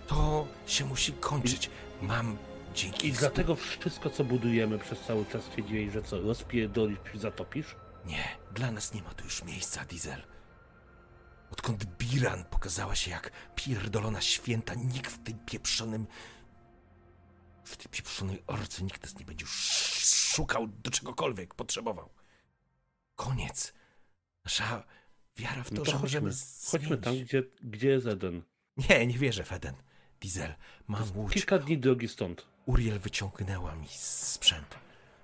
To 0.08 0.48
się 0.68 0.86
musi 0.86 1.14
kończyć. 1.14 1.70
Mam 2.02 2.38
dzięki... 2.76 3.08
I 3.08 3.12
dlatego 3.12 3.56
wszystko, 3.56 4.10
co 4.10 4.24
budujemy 4.24 4.80
przez 4.80 5.00
cały 5.00 5.26
czas 5.26 5.44
stwierdziłeś, 5.44 5.94
że 5.94 6.02
co, 6.02 6.22
rozpierdolisz 6.22 7.00
zatopisz? 7.14 7.76
Nie, 8.06 8.24
dla 8.54 8.72
nas 8.72 8.94
nie 8.94 9.02
ma 9.04 9.14
tu 9.14 9.24
już 9.24 9.44
miejsca, 9.44 9.86
Diesel. 9.86 10.22
Odkąd 11.52 11.86
Biran 11.86 12.46
pokazała 12.46 12.96
się 12.96 13.12
jak 13.12 13.32
pierdolona 13.56 14.22
święta, 14.22 14.74
nikt 14.74 15.12
w 15.12 15.24
tym 15.24 15.40
pieprzonym... 15.46 16.08
W 17.64 17.78
tej 17.78 17.88
pieprzonej 17.92 18.44
orce 18.48 18.84
nikt 18.84 19.04
nas 19.04 19.20
nie 19.20 19.26
będzie 19.26 19.44
już 19.46 19.52
szukał 20.36 20.68
do 20.68 20.92
czegokolwiek 20.92 21.54
potrzebował. 21.56 22.10
Koniec. 23.16 23.74
Nasza 24.46 24.84
wiara 25.38 25.64
w 25.64 25.70
to, 25.70 25.76
No 25.76 25.86
że 25.86 25.92
to 25.92 26.00
możemy 26.00 26.30
chodźmy, 26.30 26.70
chodźmy 26.72 26.88
zmienić. 26.88 27.04
tam, 27.04 27.16
gdzie, 27.20 27.44
gdzie 27.64 27.90
jest 27.90 28.08
Eden. 28.08 28.42
Nie, 28.90 29.08
nie 29.08 29.18
wierzę 29.18 29.44
w 29.44 29.52
Eden. 29.52 29.76
Diesel, 30.22 30.56
mam 30.88 31.04
łódź. 31.16 31.34
Kilka 31.34 31.60
dni 31.60 31.78
drogi 31.78 32.08
stąd. 32.08 32.48
Uriel 32.66 33.00
wyciągnęła 33.00 33.76
mi 33.76 33.88
sprzęt. 33.90 34.78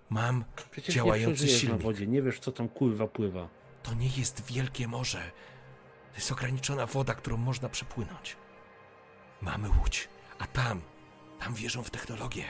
Mam 0.10 0.44
Przecież 0.72 0.96
Działający 0.96 1.44
nie 1.44 1.50
silnik. 1.50 1.78
na 1.78 1.84
wodzie, 1.84 2.08
nie 2.08 2.22
wiesz, 2.22 2.40
co 2.40 2.52
tam 2.52 2.70
kurwa 2.70 3.08
pływa. 3.08 3.50
To 3.84 3.94
nie 3.94 4.08
jest 4.18 4.46
wielkie 4.46 4.88
morze. 4.88 5.32
To 6.12 6.18
jest 6.18 6.32
ograniczona 6.32 6.86
woda, 6.86 7.14
którą 7.14 7.38
można 7.38 7.70
przepłynąć. 7.70 8.38
Mamy 9.42 9.70
łódź, 9.70 10.10
a 10.40 10.48
tam, 10.48 10.82
tam 11.40 11.54
wierzą 11.54 11.84
w 11.84 11.90
technologię. 11.90 12.46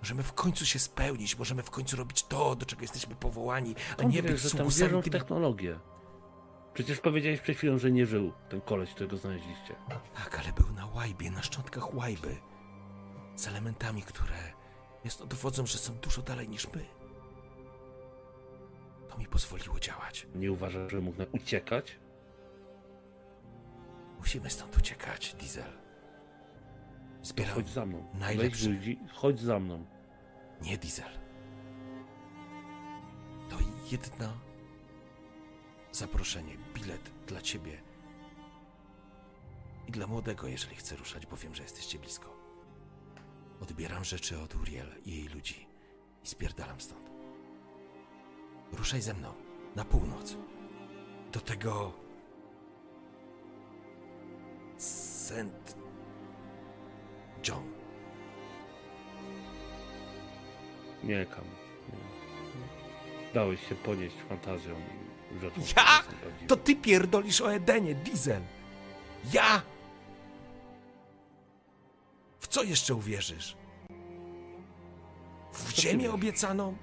Możemy 0.00 0.22
w 0.22 0.32
końcu 0.32 0.66
się 0.66 0.78
spełnić, 0.78 1.38
możemy 1.38 1.62
w 1.62 1.70
końcu 1.70 1.96
robić 1.96 2.22
to, 2.22 2.56
do 2.56 2.66
czego 2.66 2.82
jesteśmy 2.82 3.14
powołani, 3.14 3.74
a 3.98 4.02
nie 4.02 4.22
być 4.22 4.40
że 4.40 4.50
tam 4.50 4.68
wierzą 4.68 5.02
w 5.02 5.08
technologię. 5.08 5.78
Przecież 6.74 7.00
powiedziałeś 7.00 7.40
przed 7.40 7.56
chwilą, 7.56 7.78
że 7.78 7.90
nie 7.90 8.06
żył 8.06 8.32
ten 8.48 8.60
koleś, 8.60 8.90
którego 8.90 9.16
znaleźliście. 9.16 9.74
Tak, 10.14 10.38
ale 10.38 10.52
był 10.52 10.72
na 10.72 10.86
łajbie, 10.86 11.30
na 11.30 11.42
szczątkach 11.42 11.94
łajby. 11.94 12.36
Z 13.36 13.48
elementami, 13.48 14.02
które 14.02 14.36
jest 15.04 15.24
dowodzą, 15.24 15.66
że 15.66 15.78
są 15.78 15.94
dużo 15.94 16.22
dalej 16.22 16.48
niż 16.48 16.72
my. 16.72 16.84
To 19.08 19.18
mi 19.18 19.26
pozwoliło 19.26 19.80
działać. 19.80 20.26
Nie 20.34 20.52
uważasz, 20.52 20.92
że 20.92 21.00
mógł 21.00 21.18
na- 21.18 21.26
uciekać? 21.32 21.98
Musimy 24.18 24.50
stąd 24.50 24.76
uciekać, 24.76 25.34
Diesel. 25.34 25.72
Zbieram... 27.22 27.54
Chodź 27.54 27.68
za 27.68 27.86
mną. 27.86 28.10
Najlepszy. 28.14 28.70
Ludzi, 28.70 28.98
chodź 29.14 29.40
za 29.40 29.58
mną. 29.58 29.86
Nie, 30.62 30.78
Diesel. 30.78 31.10
To 33.50 33.56
jedno 33.90 34.32
zaproszenie, 35.92 36.56
bilet 36.74 37.10
dla 37.26 37.40
ciebie 37.42 37.82
i 39.88 39.92
dla 39.92 40.06
młodego, 40.06 40.48
jeżeli 40.48 40.76
chce 40.76 40.96
ruszać, 40.96 41.26
bo 41.26 41.36
wiem, 41.36 41.54
że 41.54 41.62
jesteście 41.62 41.98
blisko. 41.98 42.35
Odbieram 43.62 44.04
rzeczy 44.04 44.40
od 44.40 44.54
Uriel 44.54 44.86
i 45.04 45.10
jej 45.10 45.28
ludzi 45.28 45.66
i 46.24 46.26
spierdalam 46.26 46.80
stąd. 46.80 47.10
Ruszaj 48.72 49.00
ze 49.02 49.14
mną 49.14 49.32
na 49.76 49.84
północ. 49.84 50.36
Do 51.32 51.40
tego 51.40 51.92
St. 54.76 55.76
John. 57.48 57.72
Nie, 61.04 61.26
Kam. 61.26 61.44
Dałeś 63.34 63.68
się 63.68 63.74
ponieść 63.74 64.16
fantazją 64.28 64.74
i 65.36 65.40
rzeczą. 65.40 65.60
Ja? 65.76 66.02
To 66.48 66.56
ty 66.56 66.76
pierdolisz 66.76 67.40
o 67.40 67.54
Edenie, 67.54 67.94
Diesel. 67.94 68.42
Ja? 69.32 69.62
Co 72.56 72.62
jeszcze 72.64 72.94
uwierzysz? 72.94 73.56
W 75.52 75.80
ziemię 75.80 76.12
obiecaną? 76.12 76.76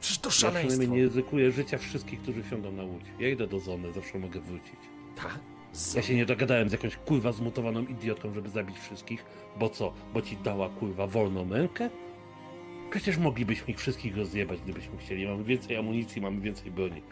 Przecież 0.00 0.18
to 0.18 0.28
Ja 0.28 0.32
szaleństwo. 0.32 0.68
przynajmniej 0.68 1.02
nie 1.02 1.08
ryzykuję 1.08 1.50
życia 1.52 1.78
wszystkich, 1.78 2.22
którzy 2.22 2.42
wsiądą 2.42 2.72
na 2.72 2.82
łódź. 2.82 3.04
Ja 3.18 3.28
idę 3.28 3.46
do 3.46 3.60
zony, 3.60 3.92
zawsze 3.92 4.18
mogę 4.18 4.40
wrócić. 4.40 4.80
Tak? 5.16 5.38
Z... 5.72 5.94
Ja 5.94 6.02
się 6.02 6.14
nie 6.14 6.26
dogadałem 6.26 6.68
z 6.68 6.72
jakąś 6.72 6.96
kurwa 6.96 7.32
zmutowaną 7.32 7.82
idiotką, 7.86 8.34
żeby 8.34 8.48
zabić 8.48 8.78
wszystkich. 8.78 9.24
Bo 9.58 9.70
co? 9.70 9.92
Bo 10.14 10.22
ci 10.22 10.36
dała 10.36 10.68
kurwa 10.68 11.06
wolną 11.06 11.50
rękę? 11.50 11.90
Przecież 12.90 13.18
moglibyśmy 13.18 13.66
ich 13.68 13.78
wszystkich 13.78 14.16
rozjebać, 14.16 14.60
gdybyśmy 14.60 14.98
chcieli. 14.98 15.26
Mamy 15.26 15.44
więcej 15.44 15.76
amunicji, 15.76 16.22
mamy 16.22 16.40
więcej 16.40 16.70
broni. 16.70 17.02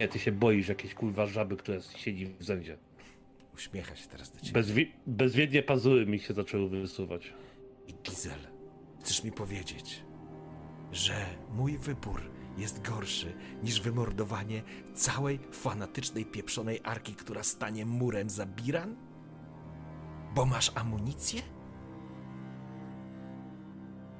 Nie, 0.00 0.08
ty 0.08 0.18
się 0.18 0.32
boisz 0.32 0.68
jakiejś 0.68 0.94
kurwa 0.94 1.26
żaby, 1.26 1.56
która 1.56 1.80
siedzi 1.96 2.26
w 2.26 2.44
zędzie. 2.44 2.78
Uśmiecha 3.54 3.96
się 3.96 4.08
teraz 4.08 4.30
do 4.32 4.40
ciebie. 4.40 4.60
Bezwi- 4.62 4.92
bezwiednie 5.06 5.62
pazury 5.62 6.06
mi 6.06 6.18
się 6.18 6.34
zaczęły 6.34 6.68
wysuwać. 6.68 7.34
I 7.88 7.94
Diesel, 7.94 8.38
chcesz 9.00 9.24
mi 9.24 9.32
powiedzieć, 9.32 10.02
że 10.92 11.26
mój 11.54 11.78
wybór 11.78 12.22
jest 12.58 12.88
gorszy 12.88 13.32
niż 13.62 13.80
wymordowanie 13.80 14.62
całej 14.94 15.38
fanatycznej, 15.52 16.24
pieprzonej 16.24 16.80
arki, 16.84 17.14
która 17.14 17.42
stanie 17.42 17.86
murem 17.86 18.30
za 18.30 18.46
Biran? 18.46 18.96
Bo 20.34 20.46
masz 20.46 20.72
amunicję? 20.74 21.42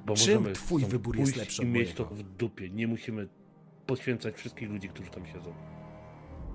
Bo 0.06 0.14
Czym 0.14 0.52
twój 0.54 0.84
wybór 0.84 1.16
jest 1.18 1.36
lepszy 1.36 1.62
i 1.62 1.66
mieć 1.66 1.92
to 1.94 2.04
w 2.04 2.22
dupie. 2.22 2.70
Nie 2.70 2.86
musimy 2.86 3.28
poświęcać 3.86 4.34
wszystkich 4.36 4.68
ludzi, 4.70 4.88
którzy 4.88 5.10
tam 5.10 5.26
siedzą. 5.26 5.54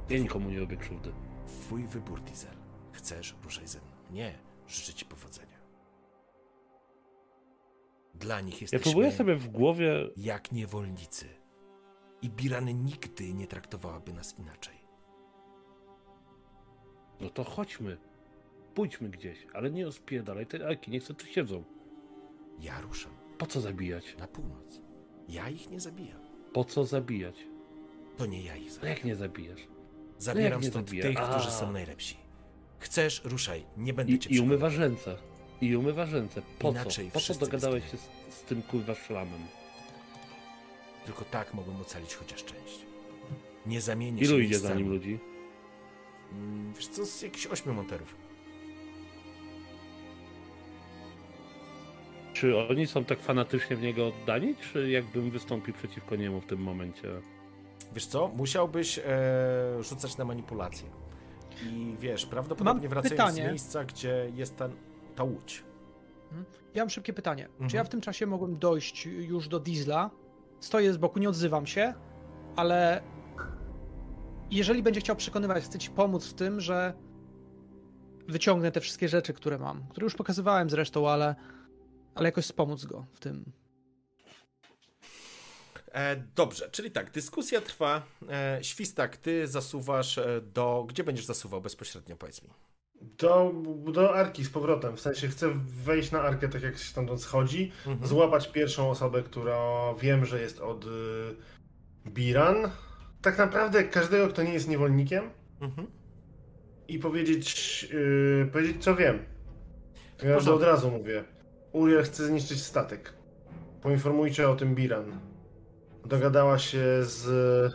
Ja 0.09 0.19
nikomu 0.19 0.49
nie 0.49 0.59
robię 0.59 0.77
krzywdy. 0.77 1.11
Twój 1.47 1.83
wybór, 1.87 2.21
Diesel. 2.21 2.55
Chcesz, 2.95 3.35
ruszaj 3.43 3.67
ze 3.67 3.79
mną. 3.79 3.87
Nie, 4.11 4.33
życzę 4.67 4.93
ci 4.93 5.05
powodzenia. 5.05 5.55
Dla 8.13 8.41
nich 8.41 8.53
Ja 8.53 8.59
jesteśmy 8.61 8.83
próbuję 8.83 9.11
sobie 9.11 9.35
w 9.35 9.47
głowie 9.47 10.09
jak 10.17 10.51
niewolnicy. 10.51 11.25
I 12.21 12.29
Biran 12.29 12.65
nigdy 12.85 13.33
nie 13.33 13.47
traktowałaby 13.47 14.13
nas 14.13 14.39
inaczej. 14.39 14.75
No 17.21 17.29
to 17.29 17.43
chodźmy. 17.43 17.97
Pójdźmy 18.73 19.09
gdzieś, 19.09 19.47
ale 19.53 19.71
nie 19.71 19.85
rozpierdalaj 19.85 20.47
te 20.47 20.67
arki, 20.67 20.91
niech 20.91 21.07
tu 21.07 21.25
siedzą. 21.27 21.63
Ja 22.59 22.81
ruszam 22.81 23.11
Po 23.37 23.45
co 23.45 23.61
zabijać? 23.61 24.17
na 24.17 24.27
północ. 24.27 24.81
Ja 25.29 25.49
ich 25.49 25.69
nie 25.69 25.79
zabijam. 25.79 26.21
Po 26.53 26.63
co 26.63 26.85
zabijać? 26.85 27.35
To 28.17 28.25
nie 28.25 28.41
ja 28.43 28.55
ich 28.55 28.67
No 28.67 28.73
zabijam. 28.73 28.95
jak 28.95 29.05
nie 29.05 29.15
zabijasz? 29.15 29.67
Zabieram 30.17 30.61
nie 30.61 30.67
stąd 30.67 30.87
zabija? 30.89 31.03
tych, 31.03 31.17
którzy 31.29 31.51
są 31.51 31.71
najlepsi. 31.71 32.17
Chcesz, 32.79 33.21
ruszaj. 33.25 33.63
Nie 33.77 33.93
będę 33.93 34.13
I, 34.13 34.19
cię 34.19 34.29
i 34.29 34.39
umywa 34.39 34.67
przekonywał. 34.69 35.05
ręce. 35.05 35.23
I 35.61 35.75
umywa 35.75 36.05
ręce. 36.05 36.41
Po 36.59 36.69
Inaczej 36.69 37.07
co? 37.07 37.13
Po 37.13 37.19
co 37.19 37.33
dogadałeś 37.33 37.91
się 37.91 37.97
z, 37.97 38.35
z 38.35 38.41
tym 38.41 38.61
kurwa 38.61 38.95
szlamem? 38.95 39.41
Tylko 41.05 41.25
tak 41.25 41.53
mogą 41.53 41.79
ocalić 41.81 42.15
chociaż 42.15 42.43
część. 42.43 42.79
Nie 43.65 43.81
zamienię 43.81 44.21
Ilu 44.21 44.37
się 44.37 44.43
idzie 44.43 44.59
za 44.59 44.73
nim 44.73 44.89
ludzi? 44.89 45.19
Mm, 46.31 46.73
Wiesz 46.73 46.87
co, 46.87 47.05
z 47.05 47.21
jakichś 47.21 47.47
ośmiu 47.47 47.73
monterów. 47.73 48.15
Czy 52.33 52.57
oni 52.57 52.87
są 52.87 53.05
tak 53.05 53.19
fanatycznie 53.19 53.75
w 53.75 53.81
niego 53.81 54.07
oddani, 54.07 54.55
czy 54.55 54.89
jakbym 54.89 55.29
wystąpił 55.31 55.73
przeciwko 55.73 56.15
niemu 56.15 56.41
w 56.41 56.45
tym 56.45 56.59
momencie? 56.59 57.07
Wiesz 57.93 58.05
co, 58.05 58.27
musiałbyś 58.27 58.99
e, 58.99 59.03
rzucać 59.83 60.17
na 60.17 60.25
manipulację. 60.25 60.87
I 61.63 61.95
wiesz, 61.99 62.25
prawdopodobnie 62.25 62.81
Mam 62.81 62.89
wracając 62.89 63.21
pytanie. 63.21 63.43
z 63.43 63.49
miejsca, 63.49 63.85
gdzie 63.85 64.31
jest 64.35 64.57
ta, 64.57 64.69
ta 65.15 65.23
łódź. 65.23 65.63
Ja 66.73 66.81
mam 66.81 66.89
szybkie 66.89 67.13
pytanie. 67.13 67.45
Mhm. 67.45 67.69
Czy 67.69 67.75
ja 67.75 67.83
w 67.83 67.89
tym 67.89 68.01
czasie 68.01 68.25
mogłem 68.25 68.57
dojść 68.57 69.05
już 69.05 69.47
do 69.47 69.59
Diesla? 69.59 70.09
Stoję 70.59 70.93
z 70.93 70.97
boku, 70.97 71.19
nie 71.19 71.29
odzywam 71.29 71.65
się, 71.65 71.93
ale 72.55 73.01
jeżeli 74.51 74.83
będzie 74.83 74.99
chciał 74.99 75.15
przekonywać, 75.15 75.63
chcę 75.63 75.79
ci 75.79 75.89
pomóc 75.89 76.27
w 76.27 76.33
tym, 76.33 76.61
że 76.61 76.93
wyciągnę 78.27 78.71
te 78.71 78.81
wszystkie 78.81 79.09
rzeczy, 79.09 79.33
które 79.33 79.57
mam, 79.57 79.83
które 79.89 80.03
już 80.03 80.15
pokazywałem 80.15 80.69
zresztą, 80.69 81.09
ale, 81.09 81.35
ale 82.15 82.27
jakoś 82.27 82.43
wspomóc 82.43 82.85
go 82.85 83.05
w 83.13 83.19
tym. 83.19 83.51
E, 85.95 86.15
dobrze, 86.35 86.69
czyli 86.71 86.91
tak, 86.91 87.11
dyskusja 87.11 87.61
trwa. 87.61 88.01
E, 88.29 88.59
Świstak, 88.61 89.17
ty 89.17 89.47
zasuwasz 89.47 90.17
e, 90.17 90.41
do... 90.41 90.85
Gdzie 90.89 91.03
będziesz 91.03 91.25
zasuwał 91.25 91.61
bezpośrednio, 91.61 92.15
powiedz 92.15 92.43
mi? 92.43 92.49
Do, 93.01 93.53
do 93.93 94.15
arki 94.15 94.45
z 94.45 94.49
powrotem. 94.49 94.95
W 94.97 95.01
sensie 95.01 95.27
chcę 95.27 95.49
wejść 95.65 96.11
na 96.11 96.21
arkę, 96.21 96.49
tak 96.49 96.61
jak 96.61 96.77
się 96.77 96.83
stamtąd 96.85 97.21
schodzi, 97.21 97.71
Mhm. 97.87 98.07
złapać 98.09 98.47
pierwszą 98.51 98.89
osobę, 98.89 99.23
która 99.23 99.93
wiem, 100.01 100.25
że 100.25 100.41
jest 100.41 100.59
od 100.61 100.85
y, 100.85 100.89
Biran. 102.07 102.71
Tak 103.21 103.37
naprawdę 103.37 103.83
każdego, 103.83 104.27
kto 104.27 104.43
nie 104.43 104.53
jest 104.53 104.67
niewolnikiem 104.67 105.29
Mhm. 105.61 105.87
i 106.87 106.99
powiedzieć, 106.99 107.87
y, 107.93 108.49
powiedzieć 108.51 108.83
co 108.83 108.95
wiem. 108.95 109.19
Ja 110.23 110.33
porządku. 110.33 110.53
od 110.55 110.63
razu 110.63 110.91
mówię. 110.91 111.23
Uriel 111.71 112.03
chce 112.03 112.25
zniszczyć 112.27 112.61
statek. 112.63 113.13
Poinformujcie 113.81 114.49
o 114.49 114.55
tym 114.55 114.75
Biran. 114.75 115.19
Dogadała 116.05 116.59
się 116.59 116.83
z 117.01 117.73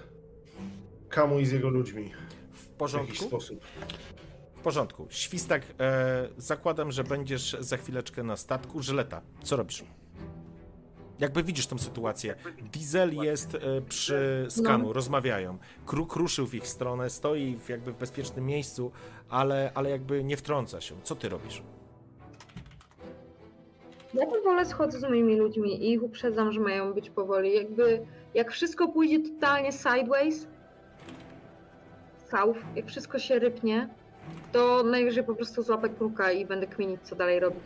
Kamu 1.09 1.39
i 1.39 1.47
z 1.47 1.53
jego 1.53 1.69
ludźmi 1.69 2.05
W 2.53 2.57
w 2.57 2.59
jakiś 2.59 2.77
porządku? 2.79 3.15
sposób. 3.25 3.61
W 4.55 4.61
porządku. 4.63 5.07
Świstak, 5.11 5.63
e, 5.81 6.29
zakładam, 6.37 6.93
że 6.93 7.05
będziesz 7.05 7.57
za 7.61 7.77
chwileczkę 7.77 8.23
na 8.23 8.37
statku. 8.37 8.83
Żyleta, 8.83 9.21
co 9.43 9.57
robisz? 9.57 9.85
Jakby 11.19 11.43
widzisz 11.43 11.67
tą 11.67 11.79
sytuację. 11.79 12.35
Diesel 12.73 13.15
jest 13.15 13.55
e, 13.55 13.59
przy 13.89 14.47
skanu, 14.49 14.87
No. 14.87 14.93
rozmawiają. 14.93 15.59
Kruk 15.87 16.17
ruszył 16.17 16.47
w 16.47 16.55
ich 16.55 16.67
stronę, 16.67 17.11
stoi 17.11 17.57
w, 17.57 17.69
jakby 17.69 17.93
w 17.93 17.97
bezpiecznym 17.97 18.47
miejscu, 18.47 18.93
ale, 19.29 19.71
ale 19.75 19.91
jakby 19.91 20.25
nie 20.25 20.37
wtrąca 20.37 20.81
się. 20.81 20.95
Co 21.03 21.17
ty 21.17 21.29
robisz? 21.29 21.63
Ja 24.15 24.27
powolę 24.27 24.67
schodzę 24.67 24.99
z 25.01 25.03
moimi 25.03 25.37
ludźmi 25.37 25.85
i 25.85 25.93
ich 25.93 26.03
uprzedzam, 26.03 26.53
że 26.53 26.61
mają 26.61 26.93
być 26.95 27.11
powoli. 27.11 27.55
Jakby, 27.55 28.07
jak 28.35 28.53
wszystko 28.53 28.89
pójdzie 28.89 29.21
totalnie 29.21 29.73
sideways, 29.73 30.47
south, 32.31 32.59
jak 32.77 32.87
wszystko 32.87 33.19
się 33.19 33.39
rypnie, 33.39 33.89
to 34.53 34.83
najwyżej 34.83 35.25
po 35.25 35.35
prostu 35.35 35.63
złapę 35.63 35.89
kruka 35.89 36.33
i 36.33 36.47
będę 36.47 36.67
kminić, 36.67 37.01
co 37.03 37.17
dalej 37.17 37.41
robić. 37.41 37.65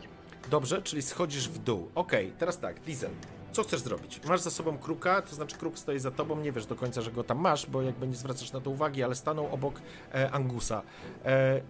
Dobrze, 0.49 0.81
czyli 0.81 1.01
schodzisz 1.01 1.49
w 1.49 1.57
dół. 1.57 1.89
Okej, 1.95 2.33
teraz 2.37 2.59
tak, 2.59 2.79
Diesel. 2.79 3.11
Co 3.51 3.63
chcesz 3.63 3.79
zrobić? 3.79 4.21
Masz 4.27 4.41
za 4.41 4.51
sobą 4.51 4.77
kruka, 4.77 5.21
to 5.21 5.35
znaczy 5.35 5.57
kruk 5.57 5.79
stoi 5.79 5.99
za 5.99 6.11
tobą, 6.11 6.39
nie 6.39 6.51
wiesz 6.51 6.65
do 6.65 6.75
końca, 6.75 7.01
że 7.01 7.11
go 7.11 7.23
tam 7.23 7.39
masz, 7.39 7.65
bo 7.65 7.81
jakby 7.81 8.07
nie 8.07 8.15
zwracasz 8.15 8.51
na 8.51 8.61
to 8.61 8.69
uwagi, 8.69 9.03
ale 9.03 9.15
stanął 9.15 9.53
obok 9.53 9.81
e, 10.13 10.31
Angusa. 10.31 10.81
E, 11.25 11.61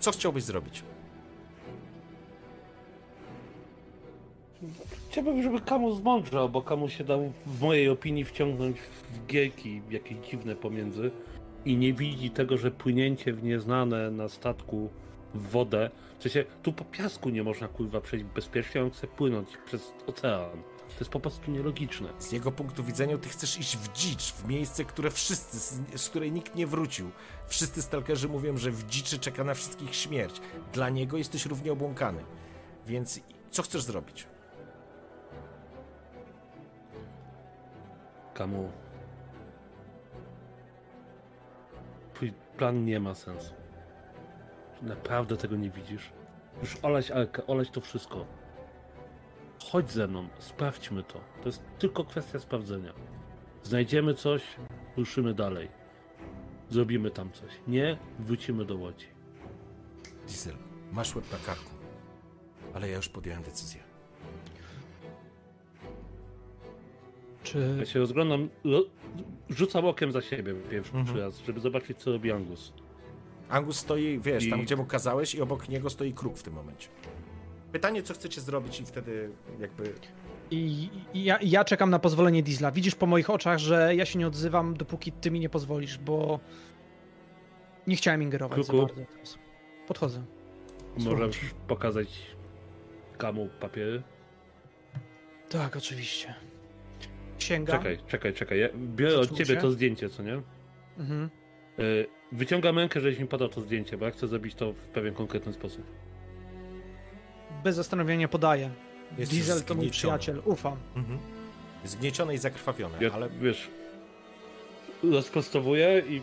co 0.00 0.10
chciałbyś 0.10 0.44
zrobić? 0.44 0.82
Chciałbym, 5.10 5.42
żeby 5.42 5.60
Kamu 5.60 5.94
zmądrzał, 5.94 6.48
bo 6.48 6.62
Kamu 6.62 6.88
się 6.88 7.04
dał 7.04 7.32
w 7.46 7.60
mojej 7.60 7.88
opinii 7.88 8.24
wciągnąć 8.24 8.78
w 8.80 9.26
gierki 9.26 9.82
jakieś 9.90 10.18
dziwne 10.18 10.56
pomiędzy 10.56 11.10
i 11.64 11.76
nie 11.76 11.92
widzi 11.92 12.30
tego, 12.30 12.56
że 12.56 12.70
płynięcie 12.70 13.32
w 13.32 13.42
nieznane 13.42 14.10
na 14.10 14.28
statku 14.28 14.90
w 15.34 15.50
wodę, 15.50 15.90
w 16.18 16.22
sensie 16.22 16.44
tu 16.62 16.72
po 16.72 16.84
piasku 16.84 17.28
nie 17.28 17.42
można 17.42 17.68
kurwa 17.68 18.00
przejść 18.00 18.24
bezpiecznie, 18.24 18.82
on 18.82 18.90
chce 18.90 19.06
płynąć 19.06 19.48
przez 19.66 19.92
ocean. 20.06 20.62
To 20.88 21.00
jest 21.00 21.10
po 21.10 21.20
prostu 21.20 21.50
nielogiczne. 21.50 22.08
Z 22.18 22.32
jego 22.32 22.52
punktu 22.52 22.84
widzenia 22.84 23.18
ty 23.18 23.28
chcesz 23.28 23.58
iść 23.58 23.76
w 23.76 23.92
dzicz, 23.92 24.32
w 24.32 24.48
miejsce, 24.48 24.84
które 24.84 25.10
wszyscy, 25.10 25.58
z, 25.58 26.00
z 26.00 26.08
której 26.08 26.32
nikt 26.32 26.54
nie 26.54 26.66
wrócił. 26.66 27.10
Wszyscy 27.48 27.82
stalkerzy 27.82 28.28
mówią, 28.28 28.56
że 28.56 28.70
w 28.70 28.86
dziczy 28.86 29.18
czeka 29.18 29.44
na 29.44 29.54
wszystkich 29.54 29.94
śmierć. 29.94 30.40
Dla 30.72 30.90
niego 30.90 31.16
jesteś 31.16 31.46
równie 31.46 31.72
obłąkany. 31.72 32.24
Więc 32.86 33.20
co 33.50 33.62
chcesz 33.62 33.82
zrobić? 33.82 34.26
Kamu. 38.38 38.70
Twój 42.14 42.32
plan 42.56 42.84
nie 42.84 43.00
ma 43.00 43.14
sensu. 43.14 43.54
Naprawdę 44.82 45.36
tego 45.36 45.56
nie 45.56 45.70
widzisz. 45.70 46.12
Już 46.60 46.78
olać 46.82 47.10
Alkę, 47.10 47.46
olać 47.46 47.70
to 47.70 47.80
wszystko. 47.80 48.26
Chodź 49.64 49.90
ze 49.90 50.08
mną, 50.08 50.28
sprawdźmy 50.38 51.02
to. 51.02 51.20
To 51.40 51.48
jest 51.48 51.62
tylko 51.78 52.04
kwestia 52.04 52.38
sprawdzenia. 52.38 52.92
Znajdziemy 53.62 54.14
coś, 54.14 54.42
ruszymy 54.96 55.34
dalej. 55.34 55.68
Zrobimy 56.70 57.10
tam 57.10 57.32
coś. 57.32 57.52
Nie, 57.66 57.98
wrócimy 58.18 58.64
do 58.64 58.76
łodzi. 58.76 59.06
Diesel, 60.26 60.54
masz 60.92 61.16
łeb 61.16 61.32
na 61.32 61.38
karku. 61.38 61.70
Ale 62.74 62.88
ja 62.88 62.96
już 62.96 63.08
podjąłem 63.08 63.42
decyzję. 63.42 63.87
Czy 67.52 67.76
Ja 67.78 67.86
się 67.86 67.98
rozglądam, 67.98 68.48
ro, 68.64 68.82
rzucam 69.50 69.84
okiem 69.84 70.12
za 70.12 70.22
siebie 70.22 70.54
pierwszy 70.70 70.96
Mhm. 70.96 71.18
raz, 71.18 71.38
żeby 71.46 71.60
zobaczyć, 71.60 71.98
co 71.98 72.12
robi 72.12 72.32
Angus. 72.32 72.72
Angus 73.48 73.76
stoi, 73.76 74.18
wiesz, 74.20 74.50
tam 74.50 74.60
I- 74.60 74.62
gdzie 74.62 74.76
mu 74.76 74.84
kazałeś 74.84 75.34
i 75.34 75.40
obok 75.42 75.68
niego 75.68 75.90
stoi 75.90 76.12
kruk 76.12 76.36
w 76.36 76.42
tym 76.42 76.54
momencie. 76.54 76.88
Pytanie, 77.72 78.02
co 78.02 78.14
chcecie 78.14 78.40
zrobić 78.40 78.80
i 78.80 78.86
wtedy 78.86 79.30
jakby... 79.60 79.92
I, 80.50 80.88
i 81.14 81.24
ja, 81.24 81.38
ja 81.42 81.64
czekam 81.64 81.90
na 81.90 81.98
pozwolenie 81.98 82.42
Diesla. 82.42 82.70
Widzisz 82.70 82.94
po 82.94 83.06
moich 83.06 83.30
oczach, 83.30 83.58
że 83.58 83.94
ja 83.96 84.04
się 84.06 84.18
nie 84.18 84.26
odzywam, 84.26 84.76
dopóki 84.76 85.12
ty 85.12 85.30
mi 85.30 85.40
nie 85.40 85.48
pozwolisz, 85.48 85.98
bo 85.98 86.40
nie 87.86 87.96
chciałem 87.96 88.22
ingerować 88.22 88.66
za 88.66 88.72
Kuku. 88.72 88.86
bardzo 88.86 89.02
teraz. 89.12 89.38
Podchodzę. 89.86 90.22
Możesz 90.98 91.40
pokazać 91.66 92.08
Kamu 93.18 93.48
papiery? 93.60 94.02
Tak, 95.48 95.76
oczywiście. 95.76 96.34
Sięgam. 97.48 97.78
Czekaj, 97.78 97.98
czekaj, 98.08 98.34
czekaj. 98.34 98.60
Ja 98.60 98.68
biorę 98.74 99.18
od 99.18 99.30
ciebie 99.30 99.54
się? 99.54 99.56
to 99.56 99.70
zdjęcie, 99.70 100.08
co 100.08 100.22
nie? 100.22 100.42
Mhm. 100.98 101.30
Y, 101.78 102.06
Wyciągam 102.32 102.78
rękę, 102.78 103.00
żebyś 103.00 103.18
mi 103.18 103.26
podał 103.26 103.48
to 103.48 103.60
zdjęcie, 103.60 103.98
bo 103.98 104.04
ja 104.04 104.10
chcę 104.10 104.28
zrobić 104.28 104.54
to 104.54 104.72
w 104.72 104.76
pewien 104.78 105.14
konkretny 105.14 105.52
sposób. 105.52 105.82
Bez 107.64 107.76
zastanowienia 107.76 108.28
podaję. 108.28 108.70
Jesteś 109.18 109.38
Diesel 109.38 109.62
to 109.62 109.74
mój 109.74 109.84
zgnieciony. 109.84 109.90
przyjaciel, 110.18 110.42
ufam. 110.44 110.76
Mhm. 110.96 111.18
Zgniecione 111.84 112.34
i 112.34 112.38
zakrwawione, 112.38 112.98
Ja, 113.00 113.12
ale 113.12 113.28
wiesz, 113.40 113.68
rozprostowuję 115.02 116.02
i 116.08 116.22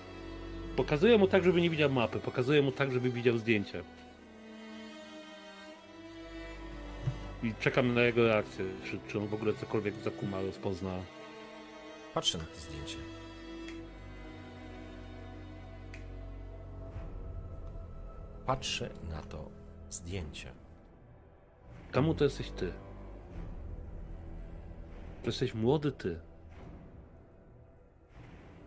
pokazuję 0.76 1.18
mu 1.18 1.27
tak, 1.27 1.43
żeby 1.43 1.61
nie 1.61 1.69
widział 1.69 1.89
mapy. 1.89 2.19
Pokazuję 2.19 2.61
mu 2.61 2.72
tak, 2.72 2.91
żeby 2.91 3.10
widział 3.10 3.38
zdjęcie. 3.38 3.84
I 7.43 7.53
czekam 7.60 7.93
na 7.93 8.02
jego 8.02 8.27
reakcję, 8.27 8.65
czy, 8.84 8.99
czy 9.07 9.19
on 9.19 9.27
w 9.27 9.34
ogóle 9.34 9.53
cokolwiek 9.53 9.95
zakuma, 9.95 10.41
rozpozna. 10.41 10.99
Patrzę 12.15 12.37
na 12.37 12.43
to 12.43 12.59
zdjęcie. 12.59 12.97
Patrzę 18.45 18.89
na 19.09 19.21
to 19.21 19.49
zdjęcie. 19.89 20.51
Kamu 21.91 22.15
to 22.15 22.23
jesteś 22.23 22.51
ty. 22.51 22.73
To 25.21 25.29
jesteś 25.29 25.53
młody 25.53 25.91
ty. 25.91 26.19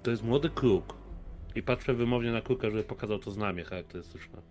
To 0.03 0.11
jest 0.11 0.23
młody 0.23 0.51
kruk. 0.51 0.95
I 1.55 1.63
patrzę 1.63 1.95
wymownie 1.95 2.33
na 2.33 2.41
kruka, 2.41 2.71
żeby 2.71 2.85
pokazał 2.85 3.19
to 3.19 3.31
znamie 3.31 3.65
charakterystyczne. 3.65 4.43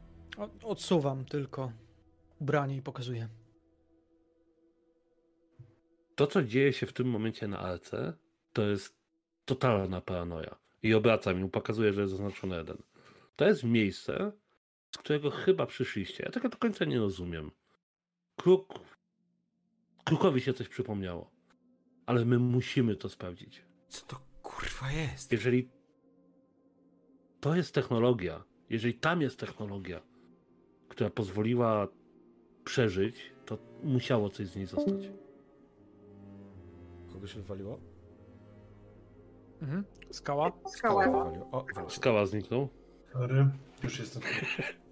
Odsuwam 0.63 1.25
tylko 1.25 1.71
ubranie 2.39 2.75
i 2.75 2.81
pokazuję. 2.81 3.29
To, 6.15 6.27
co 6.27 6.43
dzieje 6.43 6.73
się 6.73 6.85
w 6.85 6.93
tym 6.93 7.09
momencie 7.09 7.47
na 7.47 7.59
ALC, 7.59 7.91
to 8.57 8.63
jest 8.63 8.97
totalna 9.45 10.01
paranoja. 10.01 10.55
I 10.83 10.93
obracam 10.93 11.39
i 11.39 11.41
mu 11.41 11.49
pokazuję, 11.49 11.93
że 11.93 12.01
jest 12.01 12.11
zaznaczony 12.11 12.55
jeden. 12.55 12.77
To 13.35 13.45
jest 13.45 13.63
miejsce, 13.63 14.31
z 14.95 14.97
którego 14.97 15.31
chyba 15.31 15.65
przyszliście. 15.65 16.23
Ja 16.23 16.31
tego 16.31 16.49
do 16.49 16.57
końca 16.57 16.85
nie 16.85 16.99
rozumiem. 16.99 17.51
Kruk... 18.35 18.79
Krukowi 20.03 20.41
się 20.41 20.53
coś 20.53 20.67
przypomniało. 20.67 21.31
Ale 22.05 22.25
my 22.25 22.39
musimy 22.39 22.95
to 22.95 23.09
sprawdzić. 23.09 23.65
Co 23.87 24.05
to 24.05 24.21
kurwa 24.43 24.91
jest? 24.91 25.31
Jeżeli 25.31 25.69
to 27.39 27.55
jest 27.55 27.73
technologia, 27.73 28.43
jeżeli 28.69 28.93
tam 28.93 29.21
jest 29.21 29.39
technologia, 29.39 30.01
która 30.87 31.09
pozwoliła 31.09 31.87
przeżyć, 32.63 33.33
to 33.45 33.57
musiało 33.83 34.29
coś 34.29 34.47
z 34.47 34.55
niej 34.55 34.65
zostać. 34.65 35.11
Kogoś 37.13 37.35
wywaliło? 37.35 37.96
Mhm. 39.61 39.83
Skała? 40.11 40.51
Skała. 40.65 41.05
O. 41.51 41.65
Skała 41.89 42.25
zniknął. 42.25 42.69
Sorry, 43.13 43.47
już 43.83 43.99
jestem. 43.99 44.21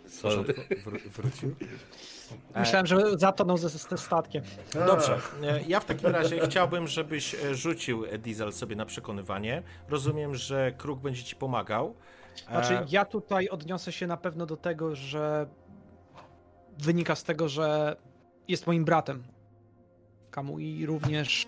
W 0.05 0.21
porządku, 0.21 0.53
wró- 0.85 1.09
wrócił. 1.09 1.55
Myślałem, 2.55 2.85
że 2.85 3.17
zatonął 3.17 3.57
ze, 3.57 3.69
ze 3.69 3.97
statkiem. 3.97 4.43
Dobrze, 4.87 5.19
e, 5.43 5.61
ja 5.67 5.79
w 5.79 5.85
takim 5.85 6.09
razie 6.09 6.39
chciałbym, 6.39 6.87
żebyś 6.87 7.35
e, 7.35 7.55
rzucił 7.55 8.05
e, 8.05 8.17
Diesel 8.17 8.53
sobie 8.53 8.75
na 8.75 8.85
przekonywanie. 8.85 9.63
Rozumiem, 9.89 10.35
że 10.35 10.71
Kruk 10.77 10.99
będzie 10.99 11.23
ci 11.23 11.35
pomagał. 11.35 11.95
Znaczy, 12.49 12.85
ja 12.89 13.05
tutaj 13.05 13.49
odniosę 13.49 13.91
się 13.91 14.07
na 14.07 14.17
pewno 14.17 14.45
do 14.45 14.57
tego, 14.57 14.95
że 14.95 15.47
wynika 16.77 17.15
z 17.15 17.23
tego, 17.23 17.49
że 17.49 17.95
jest 18.47 18.67
moim 18.67 18.85
bratem. 18.85 19.23
Kamu 20.31 20.59
i 20.59 20.85
również 20.85 21.47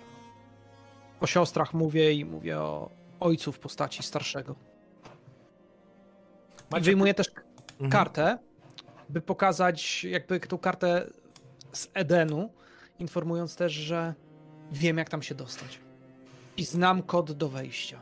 o 1.19 1.27
siostrach 1.27 1.73
mówię 1.73 2.13
i 2.13 2.25
mówię 2.25 2.59
o 2.59 2.89
ojcu 3.19 3.51
w 3.51 3.59
postaci 3.59 4.03
starszego. 4.03 4.55
I 6.59 6.73
Macie- 6.73 6.85
wyjmuję 6.85 7.13
też 7.13 7.27
mhm. 7.71 7.89
kartę, 7.91 8.37
by 9.09 9.21
pokazać 9.21 10.03
jakby 10.03 10.39
tą 10.39 10.57
kartę 10.57 11.07
z 11.71 11.89
Edenu, 11.93 12.49
informując 12.99 13.55
też, 13.55 13.73
że 13.73 14.13
wiem 14.71 14.97
jak 14.97 15.09
tam 15.09 15.21
się 15.21 15.35
dostać. 15.35 15.79
I 16.57 16.65
znam 16.65 17.03
kod 17.03 17.31
do 17.31 17.49
wejścia. 17.49 18.01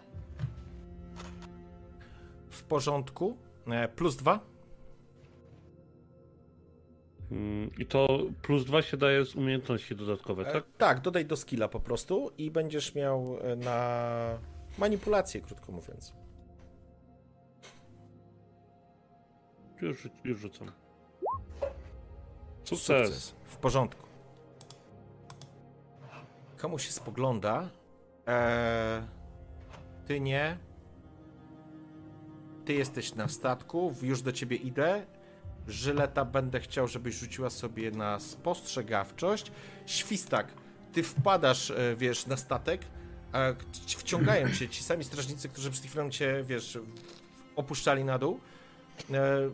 W 2.50 2.64
porządku. 2.64 3.38
E, 3.68 3.88
Plus 3.88 4.16
dwa. 4.16 4.40
Mm, 7.32 7.70
I 7.78 7.86
to 7.86 8.20
plus 8.42 8.66
dwa 8.66 8.82
się 8.82 8.98
daje 8.98 9.26
z 9.26 9.36
umiejętności 9.36 9.96
dodatkowe, 9.96 10.48
E, 10.50 10.54
tak? 10.54 10.64
Tak, 10.78 11.02
dodaj 11.02 11.26
do 11.26 11.38
skilla 11.38 11.68
po 11.68 11.80
prostu 11.80 12.32
i 12.38 12.52
będziesz 12.52 12.96
miał 12.96 13.38
e, 13.42 13.56
na 13.56 14.40
manipulację, 14.78 15.42
krótko 15.42 15.72
mówiąc. 15.72 16.14
Już, 19.82 20.08
już 20.24 20.40
rzucam. 20.40 20.72
Sukces. 22.64 23.36
W 23.44 23.58
porządku. 23.58 24.08
Komu 26.58 26.80
się 26.80 26.92
spogląda? 26.92 27.70
Eee, 28.26 29.04
ty 30.08 30.20
nie. 30.20 30.58
Ty 32.66 32.74
jesteś 32.74 33.16
na 33.16 33.28
statku, 33.28 33.94
już 34.02 34.22
do 34.22 34.32
ciebie 34.32 34.58
idę. 34.58 35.06
Żyleta 35.68 36.26
będę 36.26 36.60
chciał, 36.60 36.88
żebyś 36.88 37.16
rzuciła 37.16 37.50
sobie 37.50 37.92
na 37.92 38.20
spostrzegawczość. 38.20 39.52
Świstak, 39.86 40.48
ty 40.94 41.04
wpadasz, 41.04 41.72
e, 41.72 41.96
wiesz, 41.96 42.26
na 42.26 42.38
statek, 42.38 42.82
a 43.36 43.53
wciągają 43.88 44.52
cię 44.52 44.70
ci 44.70 44.84
sami 44.84 45.03
strażnicy, 45.03 45.49
którzy 45.49 45.72
przed 45.72 45.86
chwilą 45.86 46.10
cię, 46.10 46.44
wiesz, 46.48 46.78
opuszczali 47.56 48.03
na 48.03 48.20
dół. 48.20 48.40
E, 49.14 49.49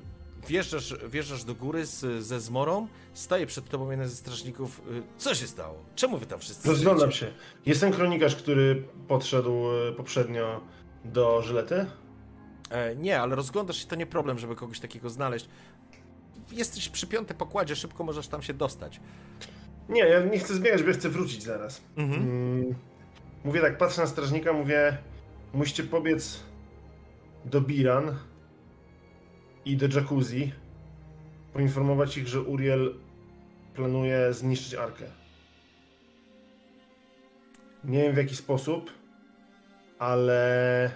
Wjeżdżasz, 0.47 0.95
wjeżdżasz 1.09 1.43
do 1.43 1.55
góry 1.55 1.85
z, 1.85 2.23
ze 2.25 2.39
zmorą, 2.39 2.87
staje 3.13 3.45
przed 3.47 3.69
tobą 3.69 3.91
jeden 3.91 4.09
ze 4.09 4.15
strażników. 4.15 4.81
Y, 4.91 5.03
Co 5.17 5.35
się 5.35 5.47
stało? 5.47 5.77
Czemu 5.95 6.17
wy 6.17 6.25
tam 6.25 6.39
wszyscy 6.39 6.69
Rozglądam 6.69 7.11
się. 7.11 7.33
Jestem 7.65 7.91
kronikarz, 7.91 8.35
który 8.35 8.83
podszedł 9.07 9.51
e, 9.89 9.91
poprzednio 9.91 10.61
do 11.05 11.41
Żylety. 11.41 11.85
E, 12.69 12.95
nie, 12.95 13.21
ale 13.21 13.35
rozglądasz 13.35 13.77
się, 13.77 13.87
to 13.87 13.95
nie 13.95 14.05
problem, 14.05 14.39
żeby 14.39 14.55
kogoś 14.55 14.79
takiego 14.79 15.09
znaleźć. 15.09 15.49
Jesteś 16.51 16.89
przy 16.89 17.07
piątej 17.07 17.37
pokładzie, 17.37 17.75
szybko 17.75 18.03
możesz 18.03 18.27
tam 18.27 18.41
się 18.41 18.53
dostać. 18.53 18.99
Nie, 19.89 20.01
ja 20.01 20.25
nie 20.25 20.39
chcę 20.39 20.55
zbiegać, 20.55 20.81
bo 20.83 20.87
ja 20.87 20.93
chcę 20.93 21.09
wrócić 21.09 21.43
zaraz. 21.43 21.81
Mhm. 21.97 22.21
Mm, 22.21 22.75
Mówię 23.43 23.61
tak, 23.61 23.77
patrzę 23.77 24.01
na 24.01 24.07
strażnika, 24.07 24.53
mówię, 24.53 24.97
musicie 25.53 25.83
pobiec 25.83 26.39
do 27.45 27.61
Biran 27.61 28.17
i 29.65 29.77
do 29.77 29.99
Jacuzzi, 29.99 30.53
poinformować 31.53 32.17
ich, 32.17 32.27
że 32.27 32.41
Uriel 32.41 32.95
planuje 33.73 34.33
zniszczyć 34.33 34.73
Arkę. 34.73 35.05
Nie 37.83 38.03
wiem 38.03 38.13
w 38.13 38.17
jaki 38.17 38.35
sposób, 38.35 38.91
ale 39.99 40.91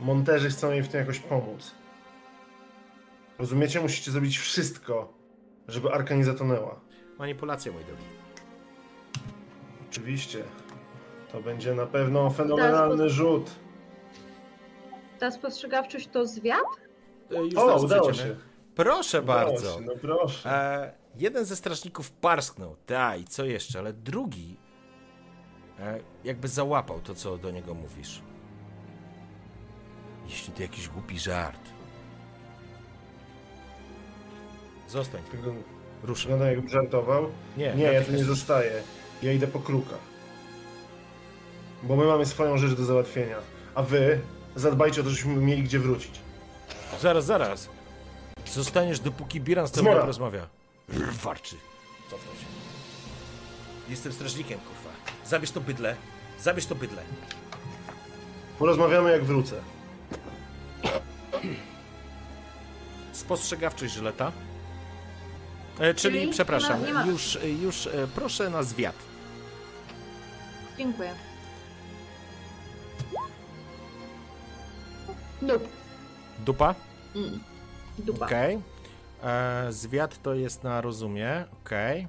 monterzy 0.00 0.50
chcą 0.50 0.70
jej 0.70 0.82
w 0.82 0.88
tym 0.88 1.00
jakoś 1.00 1.18
pomóc. 1.18 1.74
Rozumiecie? 3.38 3.80
Musicie 3.80 4.10
zrobić 4.10 4.38
wszystko, 4.38 5.12
żeby 5.68 5.92
Arka 5.92 6.14
nie 6.14 6.24
zatonęła. 6.24 6.80
Manipulacja, 7.18 7.72
mój 7.72 7.84
drogi. 7.84 8.02
Oczywiście. 9.90 10.44
To 11.32 11.40
będzie 11.40 11.74
na 11.74 11.86
pewno 11.86 12.30
fenomenalny 12.30 13.10
rzut. 13.10 13.50
Ta 15.18 15.30
spostrzegawczość 15.30 16.08
to 16.08 16.26
zwiat? 16.26 16.64
E, 17.30 17.44
Już 17.44 17.54
O, 17.56 17.76
udało 17.82 18.12
się. 18.12 18.36
Proszę 18.74 19.22
Udało 19.22 19.38
bardzo. 19.50 19.74
się, 19.78 19.80
No 19.80 19.92
proszę. 20.00 20.50
E, 20.50 20.92
jeden 21.16 21.44
ze 21.44 21.56
strażników 21.56 22.10
parsknął, 22.10 22.76
ta 22.86 23.16
i 23.16 23.24
co 23.24 23.44
jeszcze, 23.44 23.78
ale 23.78 23.92
drugi 23.92 24.56
e, 25.80 26.00
jakby 26.24 26.48
załapał 26.48 27.00
to, 27.00 27.14
co 27.14 27.38
do 27.38 27.50
niego 27.50 27.74
mówisz. 27.74 28.22
Jeśli 30.26 30.52
to 30.52 30.62
jakiś 30.62 30.88
głupi 30.88 31.18
żart. 31.18 31.60
Zostań, 34.88 35.22
Wygląda, 35.32 35.62
ruszę. 36.02 36.22
wygląda 36.22 36.50
jakby 36.50 36.68
żartował. 36.68 37.30
Nie, 37.56 37.74
Nie, 37.74 37.84
ja 37.84 38.04
tu 38.04 38.12
nie 38.12 38.24
zostaję. 38.24 38.82
Ja 39.22 39.32
idę 39.32 39.46
po 39.46 39.58
kruka. 39.60 39.94
Bo 41.82 41.96
my 41.96 42.04
mamy 42.04 42.26
swoją 42.26 42.58
rzecz 42.58 42.72
do 42.72 42.84
załatwienia. 42.84 43.36
A 43.74 43.82
wy 43.82 44.20
zadbajcie 44.56 45.00
o 45.00 45.04
to, 45.04 45.10
żebyśmy 45.10 45.34
mieli 45.36 45.62
gdzie 45.62 45.78
wrócić. 45.78 46.20
Zaraz, 47.00 47.24
zaraz. 47.24 47.68
Zostaniesz, 48.46 49.00
dopóki 49.00 49.40
Biran 49.40 49.66
z 49.68 49.70
tobą 49.70 49.92
porozmawia. 49.92 50.46
Warczy. 51.24 51.56
Cofnął 52.10 52.34
się. 52.34 52.44
Jestem 53.88 54.12
strażnikiem, 54.12 54.58
kurwa. 54.58 54.90
Zabierz 55.26 55.50
to 55.50 55.60
bydle. 55.60 55.96
Zabierz 56.40 56.66
to 56.66 56.74
bydle. 56.74 57.02
Porozmawiamy 58.58 59.12
jak 59.12 59.24
wrócę. 59.24 59.56
Spostrzegawczość 63.12 63.94
żyleta. 63.94 64.32
E, 65.78 65.94
czyli, 65.94 66.18
Czyli 66.20 66.32
przepraszam, 66.32 66.80
nie 66.86 66.92
ma- 66.92 67.00
nie 67.00 67.06
ma- 67.06 67.12
już, 67.12 67.38
już 67.62 67.86
e, 67.86 67.90
proszę 68.14 68.50
na 68.50 68.62
zwiat. 68.62 68.96
Dziękuję. 70.78 71.14
Nope. 75.42 75.68
Dupa? 76.46 76.74
Mm. 77.16 77.40
Dupa. 77.98 78.26
Okej. 78.26 78.60
E, 79.22 79.66
Zwiat 79.72 80.22
to 80.22 80.34
jest 80.34 80.64
na 80.64 80.80
rozumie. 80.80 81.44
Okej. 81.62 82.08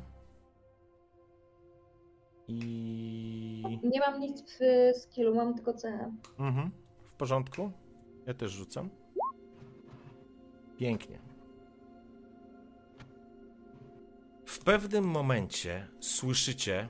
I. 2.48 3.80
Nie 3.84 3.99
mam 3.99 4.20
nic 4.20 4.41
w 4.41 4.60
skillu, 5.02 5.36
mam 5.36 5.53
tylko 5.53 5.74
CH. 5.74 5.86
Mhm. 6.40 6.72
W 7.06 7.14
porządku. 7.14 7.72
Ja 8.26 8.34
też 8.34 8.52
rzucam. 8.52 8.90
Pięknie. 10.78 11.20
W 14.45 14.60
pewnym 14.60 15.03
momencie 15.06 15.88
słyszycie, 15.99 16.90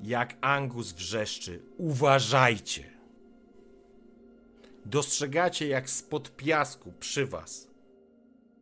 jak 0.00 0.36
Angus 0.40 0.92
wrzeszczy: 0.92 1.62
Uważajcie! 1.78 2.97
Dostrzegacie, 4.90 5.68
jak 5.68 5.90
spod 5.90 6.36
piasku 6.36 6.92
przy 6.92 7.26
was 7.26 7.68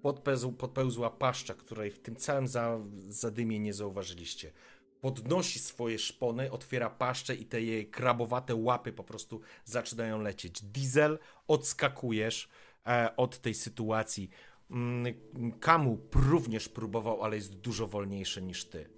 podpełzł, 0.02 0.52
podpełzła 0.52 1.10
paszcza, 1.10 1.54
której 1.54 1.90
w 1.90 1.98
tym 1.98 2.16
całym 2.16 2.48
za, 2.48 2.80
zadymie 3.08 3.58
nie 3.58 3.74
zauważyliście. 3.74 4.52
Podnosi 5.00 5.58
swoje 5.58 5.98
szpony, 5.98 6.50
otwiera 6.50 6.90
paszczę 6.90 7.34
i 7.34 7.44
te 7.44 7.62
jej 7.62 7.90
krabowate 7.90 8.54
łapy 8.54 8.92
po 8.92 9.04
prostu 9.04 9.40
zaczynają 9.64 10.20
lecieć. 10.20 10.62
Diesel, 10.62 11.18
odskakujesz 11.48 12.48
e, 12.86 13.16
od 13.16 13.38
tej 13.38 13.54
sytuacji. 13.54 14.30
Mm, 14.70 15.14
Kamu 15.60 15.98
również 16.14 16.68
próbował, 16.68 17.22
ale 17.22 17.36
jest 17.36 17.54
dużo 17.54 17.86
wolniejszy 17.86 18.42
niż 18.42 18.64
ty. 18.64 18.95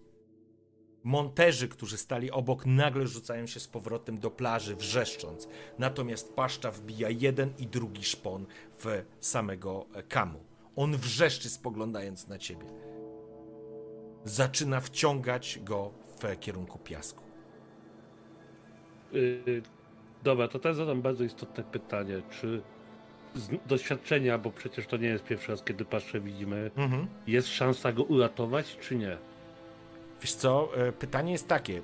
Monterzy, 1.08 1.68
którzy 1.68 1.96
stali 1.98 2.30
obok, 2.30 2.66
nagle 2.66 3.06
rzucają 3.06 3.46
się 3.46 3.60
z 3.60 3.68
powrotem 3.68 4.18
do 4.18 4.30
plaży, 4.30 4.76
wrzeszcząc. 4.76 5.48
Natomiast 5.78 6.34
paszcza 6.34 6.70
wbija 6.70 7.08
jeden 7.10 7.52
i 7.58 7.66
drugi 7.66 8.04
szpon 8.04 8.46
w 8.78 9.02
samego 9.20 9.86
Kamu. 10.08 10.40
On 10.76 10.96
wrzeszczy, 10.96 11.50
spoglądając 11.50 12.28
na 12.28 12.38
ciebie. 12.38 12.66
Zaczyna 14.24 14.80
wciągać 14.80 15.58
go 15.64 15.90
w 16.20 16.40
kierunku 16.40 16.78
piasku. 16.78 17.22
Yy, 19.12 19.62
dobra, 20.22 20.48
to 20.48 20.58
teraz 20.58 20.76
zadam 20.76 21.02
bardzo 21.02 21.24
istotne 21.24 21.64
pytanie. 21.64 22.22
Czy 22.30 22.62
z 23.34 23.48
doświadczenia, 23.66 24.38
bo 24.38 24.50
przecież 24.50 24.86
to 24.86 24.96
nie 24.96 25.08
jest 25.08 25.24
pierwszy 25.24 25.52
raz, 25.52 25.64
kiedy 25.64 25.84
paszczę 25.84 26.20
widzimy, 26.20 26.70
Mhm. 26.76 27.06
jest 27.26 27.48
szansa 27.48 27.92
go 27.92 28.02
uratować, 28.02 28.76
czy 28.80 28.96
nie? 28.96 29.18
Wiesz 30.22 30.34
co, 30.34 30.68
e, 30.76 30.92
pytanie 30.92 31.32
jest 31.32 31.48
takie. 31.48 31.82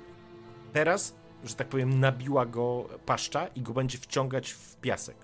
Teraz, 0.73 1.15
że 1.43 1.55
tak 1.55 1.67
powiem, 1.67 1.99
nabiła 1.99 2.45
go 2.45 2.85
paszcza 3.05 3.47
i 3.47 3.61
go 3.61 3.73
będzie 3.73 3.97
wciągać 3.97 4.51
w 4.51 4.75
piasek. 4.75 5.15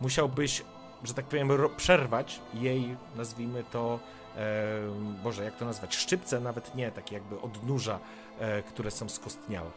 Musiałbyś, 0.00 0.62
że 1.04 1.14
tak 1.14 1.24
powiem, 1.24 1.50
przerwać 1.76 2.40
jej, 2.54 2.96
nazwijmy 3.16 3.64
to, 3.72 3.98
e, 4.36 4.66
Boże, 5.22 5.44
jak 5.44 5.56
to 5.56 5.64
nazwać, 5.64 5.96
szczypce, 5.96 6.40
nawet 6.40 6.74
nie, 6.74 6.90
takie 6.90 7.14
jakby 7.14 7.40
odnóża, 7.40 7.98
e, 8.38 8.62
które 8.62 8.90
są 8.90 9.08
skostniałe. 9.08 9.70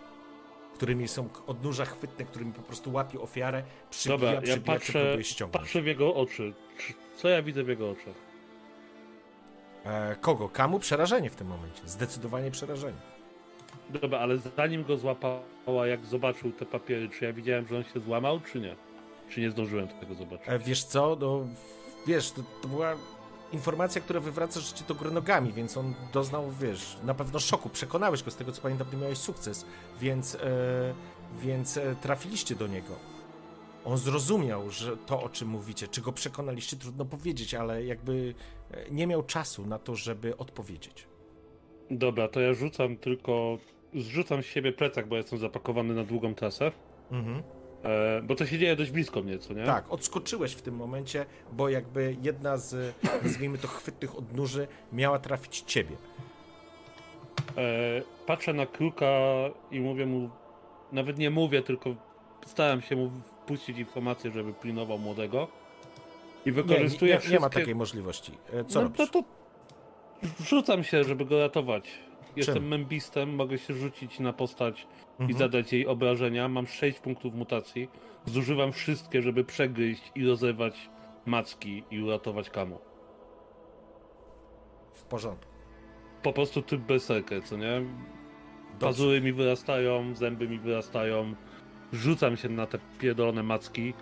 Którymi 0.73 1.07
są 1.07 1.29
odnóża 1.47 1.85
chwytne, 1.85 2.25
którymi 2.25 2.53
po 2.53 2.61
prostu 2.61 2.93
łapie 2.93 3.21
ofiarę, 3.21 3.63
przybija, 3.89 4.17
Dobra, 4.17 4.33
ja 4.33 4.41
przybija, 4.41 4.55
czy 4.55 4.61
patrzę, 4.63 5.17
patrzę 5.51 5.81
w 5.81 5.85
jego 5.85 6.15
oczy. 6.15 6.53
Czy, 6.77 6.93
co 7.17 7.29
ja 7.29 7.41
widzę 7.41 7.63
w 7.63 7.67
jego 7.67 7.89
oczach? 7.89 8.22
E, 9.85 10.15
kogo? 10.21 10.49
Kamu? 10.49 10.79
Przerażenie 10.79 11.29
w 11.29 11.35
tym 11.35 11.47
momencie. 11.47 11.81
Zdecydowanie 11.85 12.51
przerażenie. 12.51 12.97
Dobra, 13.89 14.19
ale 14.19 14.37
zanim 14.37 14.83
go 14.83 14.97
złapała, 14.97 15.87
jak 15.87 16.05
zobaczył 16.05 16.51
te 16.51 16.65
papiery, 16.65 17.09
czy 17.09 17.25
ja 17.25 17.33
widziałem, 17.33 17.67
że 17.67 17.77
on 17.77 17.83
się 17.83 17.99
złamał, 17.99 18.39
czy 18.39 18.59
nie? 18.59 18.75
Czy 19.29 19.41
nie 19.41 19.51
zdążyłem 19.51 19.87
tego 19.87 20.15
zobaczyć? 20.15 20.49
E, 20.49 20.59
Wiesz 20.59 20.83
co, 20.83 21.17
no, 21.21 21.39
wiesz, 22.07 22.31
to, 22.31 22.41
to 22.61 22.67
była 22.67 22.95
informacja, 23.53 24.01
która 24.01 24.19
wywraca 24.19 24.59
życie 24.59 24.83
do 24.87 24.95
góry 24.95 25.11
nogami, 25.11 25.53
więc 25.53 25.77
on 25.77 25.93
doznał, 26.13 26.51
wiesz, 26.51 26.97
na 27.03 27.13
pewno 27.13 27.39
szoku. 27.39 27.69
Przekonałeś 27.69 28.23
go, 28.23 28.31
z 28.31 28.35
tego 28.35 28.51
co 28.51 28.61
pamiętam, 28.61 28.87
ty 28.87 28.97
miałeś 28.97 29.17
sukces, 29.17 29.65
więc, 29.99 30.35
e, 30.35 30.39
więc 31.41 31.77
e, 31.77 31.95
trafiliście 32.01 32.55
do 32.55 32.67
niego. 32.67 32.93
On 33.85 33.97
zrozumiał, 33.97 34.69
że 34.69 34.97
to, 34.97 35.23
o 35.23 35.29
czym 35.29 35.47
mówicie, 35.47 35.87
czy 35.87 36.01
go 36.01 36.11
przekonaliście, 36.11 36.77
trudno 36.77 37.05
powiedzieć, 37.05 37.53
ale 37.53 37.83
jakby 37.85 38.33
nie 38.91 39.07
miał 39.07 39.23
czasu 39.23 39.65
na 39.65 39.79
to, 39.79 39.95
żeby 39.95 40.37
odpowiedzieć. 40.37 41.07
Dobra, 41.91 42.27
to 42.27 42.39
ja 42.39 42.53
rzucam 42.53 42.97
tylko. 42.97 43.57
Zrzucam 43.95 44.43
z 44.43 44.45
siebie 44.45 44.71
plecak, 44.71 45.07
bo 45.07 45.17
jestem 45.17 45.39
zapakowany 45.39 45.93
na 45.93 46.03
długą 46.03 46.35
trasę. 46.35 46.71
Mhm. 47.11 47.43
E, 47.83 48.21
bo 48.21 48.35
to 48.35 48.45
się 48.45 48.57
dzieje 48.59 48.75
dość 48.75 48.91
blisko 48.91 49.21
mnie, 49.21 49.39
co 49.39 49.53
nie? 49.53 49.63
Tak, 49.63 49.91
odskoczyłeś 49.91 50.53
w 50.53 50.61
tym 50.61 50.75
momencie, 50.75 51.25
bo 51.51 51.69
jakby 51.69 52.15
jedna 52.21 52.57
z, 52.57 52.95
nazwijmy 53.23 53.57
to, 53.57 53.67
chwytnych 53.67 54.17
odnóży 54.17 54.67
miała 54.93 55.19
trafić 55.19 55.61
ciebie. 55.61 55.95
E, 57.57 58.01
patrzę 58.25 58.53
na 58.53 58.65
kruka 58.65 59.11
i 59.71 59.79
mówię 59.79 60.05
mu. 60.05 60.29
Nawet 60.91 61.17
nie 61.17 61.29
mówię, 61.29 61.61
tylko 61.61 61.95
staram 62.45 62.81
się 62.81 62.95
mu 62.95 63.09
wpuścić 63.09 63.77
informację, 63.77 64.31
żeby 64.31 64.53
pilnował 64.53 64.99
młodego. 64.99 65.47
I 66.45 66.49
Nie, 66.49 66.53
wykorzystuję 66.53 67.09
nie, 67.09 67.15
nie, 67.15 67.19
wszystkie... 67.19 67.37
nie 67.37 67.39
ma 67.41 67.49
takiej 67.49 67.75
możliwości. 67.75 68.31
E, 68.53 68.65
Co 68.65 68.79
no, 68.79 68.83
robisz? 68.83 68.99
no 68.99 69.07
to 69.07 69.23
rzucam 70.43 70.83
się, 70.83 71.03
żeby 71.03 71.25
go 71.25 71.39
ratować. 71.39 71.89
Jestem 72.35 72.55
Czym? 72.55 72.67
membistem, 72.67 73.35
mogę 73.35 73.57
się 73.57 73.73
rzucić 73.73 74.19
na 74.19 74.33
postać 74.33 74.87
i 75.19 75.21
Mhm. 75.21 75.39
zadać 75.39 75.73
jej 75.73 75.87
obrażenia. 75.87 76.47
Mam 76.47 76.67
6 76.67 76.99
punktów 76.99 77.33
mutacji. 77.33 77.89
Zużywam 78.25 78.71
wszystkie, 78.71 79.21
żeby 79.21 79.43
przegryźć 79.43 80.11
i 80.15 80.25
rozerwać 80.27 80.89
macki 81.25 81.83
i 81.91 82.01
uratować 82.03 82.49
kamu. 82.49 82.79
W 84.93 85.03
porządku. 85.03 85.51
Po 86.23 86.33
prostu 86.33 86.61
typ 86.61 86.81
berserker, 86.81 87.43
co 87.43 87.57
nie? 87.57 87.79
Dobrze. 87.81 88.79
Pazury 88.79 89.21
mi 89.21 89.33
wyrastają, 89.33 90.15
zęby 90.15 90.47
mi 90.47 90.59
wyrastają. 90.59 91.33
Rzucam 91.93 92.37
się 92.37 92.49
na 92.49 92.65
te 92.67 92.79
pierdolone 92.99 93.43
macki. 93.43 93.93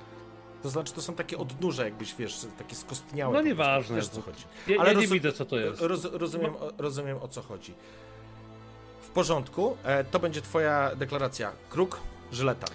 To 0.64 0.70
znaczy, 0.70 0.94
to 0.94 1.02
są 1.02 1.14
takie 1.16 1.38
odnóże, 1.38 1.84
jakbyś, 1.86 2.16
wiesz, 2.16 2.46
takie 2.58 2.76
skostniałe. 2.76 3.34
No 3.34 3.42
nieważne. 3.42 3.96
Wiesz, 3.96 4.06
o 4.06 4.10
co 4.10 4.22
chodzi. 4.22 4.44
Ja, 4.68 4.78
Ale 4.80 4.94
ja 4.94 5.00
nie 5.00 5.08
widzę, 5.08 5.32
co 5.32 5.46
to 5.46 5.60
jest. 5.60 5.82
Roz, 5.82 6.06
rozumiem, 6.06 6.56
o, 6.56 6.72
rozumiem, 6.78 7.18
o 7.22 7.28
co 7.28 7.42
chodzi. 7.42 7.74
porządku, 9.14 9.78
e, 9.84 10.04
to 10.04 10.20
będzie 10.20 10.42
twoja 10.42 10.96
deklaracja. 10.96 11.52
Kruk, 11.70 12.00
żyleta. 12.32 12.68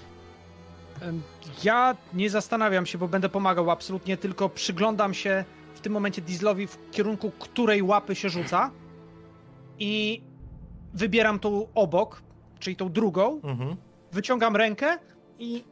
Ja 1.64 1.96
nie 2.14 2.30
zastanawiam 2.30 2.86
się, 2.86 2.98
bo 2.98 3.08
będę 3.08 3.28
pomagał 3.28 3.70
absolutnie, 3.70 4.16
tylko 4.16 4.48
przyglądam 4.48 5.14
się 5.14 5.44
w 5.74 5.80
tym 5.80 5.92
momencie 5.92 6.22
Dieslowi 6.22 6.66
w 6.66 6.78
kierunku 6.90 7.30
której 7.30 7.82
łapy 7.82 8.14
się 8.14 8.28
rzuca 8.28 8.70
i 9.78 10.22
wybieram 10.94 11.38
tą 11.38 11.66
obok, 11.74 12.22
czyli 12.58 12.76
tą 12.76 12.92
drugą, 12.92 13.40
Mhm. 13.44 13.76
wyciągam 14.12 14.56
rękę 14.56 14.98
i 15.38 15.64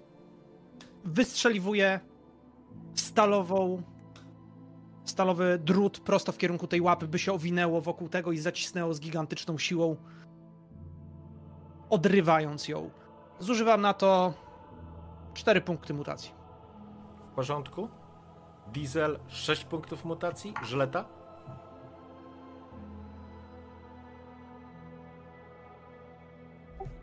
wystrzeliwuję 1.05 2.01
stalową 2.95 3.83
stalowy 5.05 5.59
drut 5.59 6.01
prosto 6.01 6.33
w 6.33 6.39
kierunku 6.39 6.67
tej 6.67 6.81
łapy, 6.81 7.09
by 7.09 7.19
się 7.19 7.33
owinęło 7.33 7.81
wokół 7.81 8.09
tego 8.09 8.33
i 8.33 8.39
zacisnęło 8.39 8.95
z 8.95 9.01
gigantyczną 9.01 9.59
siłą, 9.59 9.97
odrywając 11.91 12.69
ją. 12.69 12.91
Zużywam 13.39 13.81
na 13.81 13.95
to 13.95 14.35
cztery 15.35 15.61
punkty 15.61 15.95
mutacji. 15.95 16.33
W 17.33 17.35
porządku. 17.35 17.89
Diesel 18.73 19.19
6 19.29 19.65
punktów 19.65 20.05
mutacji, 20.05 20.55
żyleta. 20.63 21.05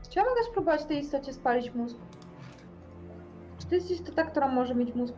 Czy 0.10 0.20
ja 0.20 0.26
mogę 0.26 0.44
spróbować 0.44 0.86
tej 0.86 1.00
istocie 1.00 1.34
spalić 1.34 1.74
mózg? 1.74 1.98
Czy 3.72 3.78
to 3.78 3.84
jest 3.84 4.02
istota, 4.02 4.24
która 4.24 4.48
może 4.48 4.76
mieć 4.76 4.96
mózg? 4.96 5.14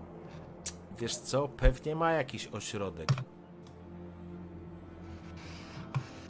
Wiesz 0.99 1.15
co, 1.15 1.47
pewnie 1.47 1.95
ma 1.95 2.11
jakiś 2.11 2.47
ośrodek. 2.47 3.09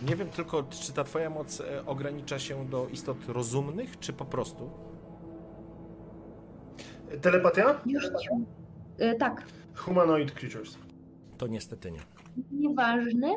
Nie 0.07 0.15
wiem 0.15 0.29
tylko, 0.29 0.63
czy 0.63 0.93
ta 0.93 1.03
twoja 1.03 1.29
moc 1.29 1.61
e, 1.61 1.85
ogranicza 1.85 2.39
się 2.39 2.65
do 2.65 2.87
istot 2.87 3.17
rozumnych, 3.27 3.99
czy 3.99 4.13
po 4.13 4.25
prostu? 4.25 4.69
Telepatia? 7.21 7.81
Już. 7.85 8.05
Y, 8.05 9.15
tak. 9.19 9.45
Humanoid 9.75 10.31
creatures. 10.31 10.77
To 11.37 11.47
niestety 11.47 11.91
nie. 11.91 11.99
Nieważne. 12.51 13.27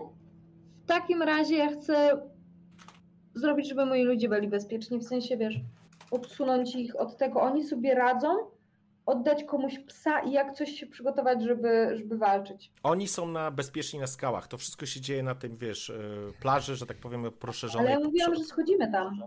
W 0.85 0.87
takim 0.87 1.23
razie 1.23 1.57
ja 1.57 1.69
chcę 1.69 2.23
zrobić, 3.35 3.69
żeby 3.69 3.87
moi 3.87 4.03
ludzie 4.03 4.29
byli 4.29 4.49
bezpieczni. 4.49 4.99
W 4.99 5.05
sensie, 5.05 5.37
wiesz, 5.37 5.61
odsunąć 6.11 6.75
ich 6.75 7.01
od 7.01 7.17
tego. 7.17 7.41
Oni 7.41 7.65
sobie 7.65 7.95
radzą, 7.95 8.29
oddać 9.07 9.45
komuś 9.45 9.79
psa 9.79 10.21
i 10.21 10.33
jak 10.33 10.55
coś 10.55 10.71
się 10.71 10.87
przygotować, 10.87 11.43
żeby, 11.43 11.97
żeby 11.97 12.19
walczyć. 12.19 12.73
Oni 12.83 13.09
są 13.09 13.29
na 13.29 13.51
bezpieczni 13.51 13.99
na 13.99 14.07
skałach. 14.07 14.49
To 14.49 14.59
wszystko 14.59 14.87
się 14.87 15.01
dzieje 15.01 15.23
na 15.23 15.35
tym, 15.35 15.57
wiesz, 15.57 15.91
e, 15.91 15.99
plaży, 16.41 16.77
że 16.77 16.87
tak 16.87 16.97
powiem, 16.97 17.33
poszerzonej. 17.33 17.87
Ale 17.87 18.01
ja 18.01 18.07
mówiłam, 18.07 18.35
że 18.35 18.45
schodzimy 18.45 18.93
tam. 18.93 19.23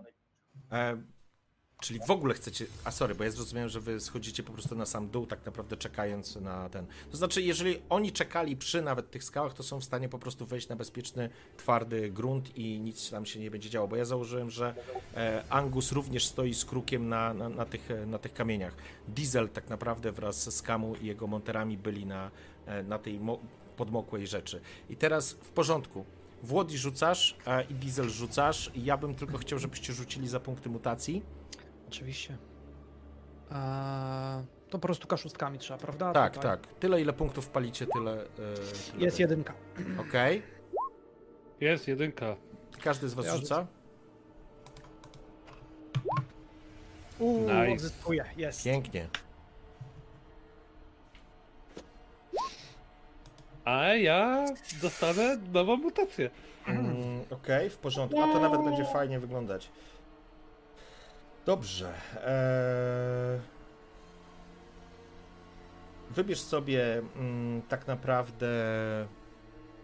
Czyli 1.80 2.00
w 2.06 2.10
ogóle 2.10 2.34
chcecie. 2.34 2.66
A 2.84 2.90
sorry, 2.90 3.14
bo 3.14 3.24
ja 3.24 3.30
zrozumiałem, 3.30 3.68
że 3.68 3.80
wy 3.80 4.00
schodzicie 4.00 4.42
po 4.42 4.52
prostu 4.52 4.76
na 4.76 4.86
sam 4.86 5.08
dół, 5.08 5.26
tak 5.26 5.46
naprawdę 5.46 5.76
czekając 5.76 6.36
na 6.36 6.68
ten. 6.68 6.86
To 7.10 7.16
znaczy, 7.16 7.42
jeżeli 7.42 7.82
oni 7.88 8.12
czekali 8.12 8.56
przy 8.56 8.82
nawet 8.82 9.10
tych 9.10 9.24
skałach, 9.24 9.54
to 9.54 9.62
są 9.62 9.80
w 9.80 9.84
stanie 9.84 10.08
po 10.08 10.18
prostu 10.18 10.46
wejść 10.46 10.68
na 10.68 10.76
bezpieczny, 10.76 11.30
twardy 11.56 12.10
grunt 12.10 12.56
i 12.56 12.80
nic 12.80 13.10
tam 13.10 13.26
się 13.26 13.40
nie 13.40 13.50
będzie 13.50 13.70
działo. 13.70 13.88
Bo 13.88 13.96
ja 13.96 14.04
założyłem, 14.04 14.50
że 14.50 14.74
e, 15.16 15.44
Angus 15.50 15.92
również 15.92 16.26
stoi 16.26 16.54
z 16.54 16.64
krukiem 16.64 17.08
na, 17.08 17.34
na, 17.34 17.48
na, 17.48 17.64
tych, 17.64 17.88
na 18.06 18.18
tych 18.18 18.34
kamieniach. 18.34 18.74
Diesel 19.08 19.48
tak 19.48 19.68
naprawdę 19.68 20.12
wraz 20.12 20.56
z 20.56 20.62
Kamu 20.62 20.94
i 20.96 21.06
jego 21.06 21.26
monterami 21.26 21.78
byli 21.78 22.06
na, 22.06 22.30
e, 22.66 22.82
na 22.82 22.98
tej 22.98 23.20
mo- 23.20 23.40
podmokłej 23.76 24.26
rzeczy. 24.26 24.60
I 24.90 24.96
teraz 24.96 25.32
w 25.32 25.48
porządku. 25.50 26.04
Włodi 26.42 26.78
rzucasz 26.78 27.36
e, 27.46 27.64
i 27.64 27.74
Diesel 27.74 28.08
rzucasz. 28.10 28.70
Ja 28.74 28.96
bym 28.96 29.14
tylko 29.14 29.38
chciał, 29.38 29.58
żebyście 29.58 29.92
rzucili 29.92 30.28
za 30.28 30.40
punkty 30.40 30.68
mutacji. 30.68 31.22
Oczywiście. 31.94 32.36
Eee, 33.52 34.44
to 34.70 34.78
po 34.78 34.78
prostu 34.78 35.06
kaszustkami 35.08 35.58
trzeba, 35.58 35.78
prawda? 35.78 36.12
Tak, 36.12 36.34
Tutaj. 36.34 36.50
tak. 36.50 36.66
Tyle, 36.66 37.00
ile 37.00 37.12
punktów 37.12 37.48
palicie, 37.48 37.86
tyle. 37.86 38.12
e, 38.22 38.26
tyle 38.92 39.04
Jest 39.04 39.18
jedynka. 39.20 39.54
Okej. 40.00 40.42
Jest 41.60 41.88
jedynka. 41.88 42.36
Każdy 42.82 43.08
z 43.08 43.14
was 43.14 43.26
Ja 43.26 43.36
rzuca. 43.36 43.66
Uuu, 47.18 47.40
Nice. 47.40 47.72
odzyskuję, 47.72 48.24
jest. 48.36 48.64
Pięknie. 48.64 49.08
A 53.64 53.84
ja 53.94 54.44
dostanę 54.82 55.36
nową 55.52 55.76
mutację. 55.76 56.30
Mm, 56.66 57.20
Okej, 57.30 57.70
w 57.70 57.78
porządku. 57.78 58.20
A 58.22 58.32
to 58.32 58.40
nawet 58.40 58.64
będzie 58.64 58.84
fajnie 58.84 59.20
wyglądać. 59.20 59.70
Dobrze. 61.46 61.92
Eee... 62.26 63.40
Wybierz 66.10 66.40
sobie 66.40 67.02
mm, 67.16 67.62
tak 67.62 67.86
naprawdę 67.86 68.46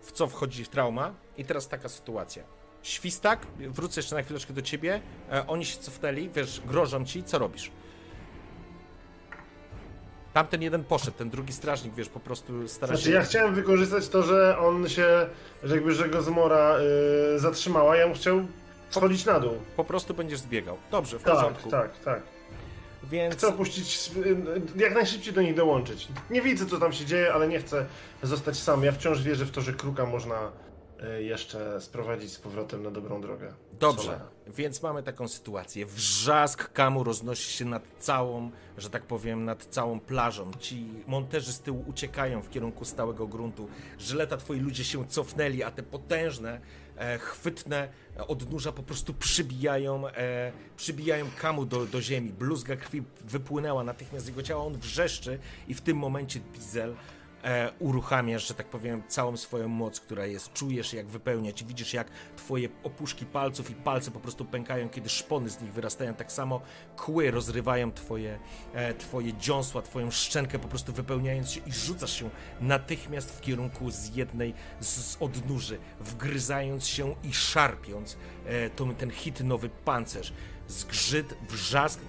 w 0.02 0.12
co 0.12 0.26
wchodzi 0.26 0.66
trauma. 0.66 1.14
I 1.36 1.44
teraz 1.44 1.68
taka 1.68 1.88
sytuacja. 1.88 2.42
Świstak, 2.82 3.46
wrócę 3.58 4.00
jeszcze 4.00 4.14
na 4.16 4.22
chwileczkę 4.22 4.52
do 4.52 4.62
ciebie. 4.62 5.00
E, 5.32 5.46
oni 5.46 5.64
się 5.64 5.78
cofnęli, 5.78 6.30
wiesz, 6.34 6.62
grożą 6.66 7.04
ci, 7.04 7.24
co 7.24 7.38
robisz? 7.38 7.70
Tamten 10.32 10.62
jeden 10.62 10.84
poszedł, 10.84 11.16
ten 11.16 11.30
drugi 11.30 11.52
strażnik, 11.52 11.94
wiesz, 11.94 12.08
po 12.08 12.20
prostu 12.20 12.68
stara 12.68 12.86
Znaczy 12.86 13.04
się... 13.04 13.10
ja 13.10 13.22
chciałem 13.22 13.54
wykorzystać 13.54 14.08
to, 14.08 14.22
że 14.22 14.58
on 14.58 14.88
się, 14.88 15.26
że 15.62 15.74
jakby, 15.74 15.94
że 15.94 16.08
go 16.08 16.22
zmora 16.22 16.76
y, 17.34 17.38
zatrzymała, 17.38 17.96
ja 17.96 18.06
bym 18.06 18.14
chciał 18.14 18.46
schodzić 18.90 19.24
na 19.24 19.40
dół. 19.40 19.52
Po 19.76 19.84
prostu 19.84 20.14
będziesz 20.14 20.38
zbiegał. 20.40 20.76
Dobrze, 20.90 21.18
w 21.18 21.22
Tak, 21.22 21.34
porządku. 21.34 21.70
tak, 21.70 21.98
tak. 21.98 22.22
Więc 23.02 23.34
Chcę 23.34 23.48
opuścić, 23.48 24.10
y, 24.16 24.36
jak 24.76 24.94
najszybciej 24.94 25.32
do 25.34 25.42
nich 25.42 25.54
dołączyć. 25.54 26.08
Nie 26.30 26.42
widzę, 26.42 26.66
co 26.66 26.78
tam 26.78 26.92
się 26.92 27.04
dzieje, 27.04 27.32
ale 27.34 27.48
nie 27.48 27.58
chcę 27.58 27.86
zostać 28.22 28.56
sam. 28.58 28.84
Ja 28.84 28.92
wciąż 28.92 29.22
wierzę 29.22 29.44
w 29.44 29.50
to, 29.50 29.60
że 29.60 29.72
kruka 29.72 30.06
można 30.06 30.52
y, 31.18 31.22
jeszcze 31.22 31.80
sprowadzić 31.80 32.32
z 32.32 32.38
powrotem 32.38 32.82
na 32.82 32.90
dobrą 32.90 33.20
drogę. 33.20 33.52
Dobrze, 33.72 34.02
Solera. 34.04 34.28
więc 34.46 34.82
mamy 34.82 35.02
taką 35.02 35.28
sytuację. 35.28 35.86
Wrzask 35.86 36.72
kamu 36.72 37.04
roznosi 37.04 37.52
się 37.52 37.64
nad 37.64 37.82
całą, 37.98 38.50
że 38.78 38.90
tak 38.90 39.02
powiem, 39.02 39.44
nad 39.44 39.64
całą 39.64 40.00
plażą. 40.00 40.50
Ci 40.60 40.88
monterzy 41.06 41.52
z 41.52 41.60
tyłu 41.60 41.84
uciekają 41.88 42.42
w 42.42 42.50
kierunku 42.50 42.84
stałego 42.84 43.26
gruntu. 43.26 43.68
Żyleta, 43.98 44.36
twoi 44.36 44.60
ludzie 44.60 44.84
się 44.84 45.06
cofnęli, 45.08 45.62
a 45.62 45.70
te 45.70 45.82
potężne, 45.82 46.60
chwytne 47.18 47.88
e, 48.16 48.26
odnóża 48.26 48.72
po 48.72 48.82
prostu 48.82 49.14
przybijają, 49.14 50.08
e, 50.08 50.52
przybijają 50.76 51.26
kamu 51.40 51.64
do, 51.64 51.86
do 51.86 52.02
ziemi. 52.02 52.32
Bluzga 52.32 52.76
krwi 52.76 53.02
wypłynęła 53.24 53.84
natychmiast 53.84 54.24
z 54.24 54.28
jego 54.28 54.42
ciała, 54.42 54.64
on 54.64 54.78
wrzeszczy 54.78 55.38
i 55.68 55.74
w 55.74 55.80
tym 55.80 55.96
momencie 55.96 56.40
Diesel 56.40 56.94
e, 57.46 57.72
uruchamiasz, 57.78 58.48
że 58.48 58.54
tak 58.54 58.66
powiem, 58.66 59.02
całą 59.08 59.36
swoją 59.36 59.68
moc, 59.68 60.00
która 60.00 60.26
jest. 60.26 60.52
Czujesz, 60.52 60.92
jak 60.92 61.06
wypełniać, 61.06 61.64
widzisz, 61.64 61.94
jak 61.94 62.10
twoje 62.36 62.68
opuszki 62.82 63.26
palców 63.26 63.70
i 63.70 63.74
palce 63.74 64.10
po 64.10 64.20
prostu 64.20 64.44
pękają, 64.44 64.88
kiedy 64.88 65.08
szpony 65.08 65.50
z 65.50 65.60
nich 65.60 65.72
wyrastają. 65.72 66.14
Tak 66.14 66.32
samo 66.32 66.60
kły 66.96 67.30
rozrywają 67.30 67.92
twoje, 67.92 68.38
e, 68.74 68.94
twoje 68.94 69.34
dziąsła, 69.34 69.82
twoją 69.82 70.10
szczękę, 70.10 70.58
po 70.58 70.68
prostu 70.68 70.92
wypełniając 70.92 71.50
się 71.50 71.60
i 71.66 71.72
rzucasz 71.72 72.12
się 72.18 72.30
natychmiast 72.60 73.38
w 73.38 73.40
kierunku 73.40 73.90
z 73.90 74.16
jednej 74.16 74.54
z, 74.80 74.86
z 74.86 75.16
odnóży, 75.20 75.78
wgryzając 76.00 76.86
się 76.86 77.14
i 77.24 77.32
szarpiąc 77.32 78.16
e, 78.46 78.70
to, 78.70 78.86
ten 78.98 79.10
hitynowy 79.10 79.68
pancerz. 79.68 80.32
Zgrzyt, 80.68 81.34
wrzask, 81.50 82.00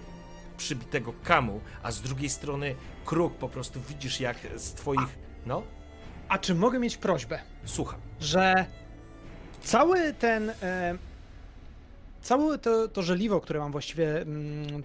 przybitego 0.58 1.14
kamu, 1.24 1.62
a 1.84 1.92
z 1.92 2.02
drugiej 2.02 2.30
strony 2.30 2.76
kruk 3.06 3.36
po 3.36 3.50
prostu 3.50 3.82
widzisz 3.82 4.20
jak 4.20 4.38
z 4.56 4.74
twoich... 4.74 5.27
No, 5.48 5.64
A 6.30 6.38
czy 6.38 6.56
mogę 6.56 6.80
mieć 6.80 6.98
prośbę, 6.98 7.40
słucham. 7.66 8.00
że 8.20 8.66
cały 9.62 10.14
ten. 10.14 10.50
E, 10.62 10.98
całe 12.22 12.58
to, 12.58 12.88
to 12.88 13.02
żeliwo, 13.02 13.42
które 13.42 13.60
mam 13.60 13.72
właściwie. 13.72 14.22
Mm, 14.22 14.84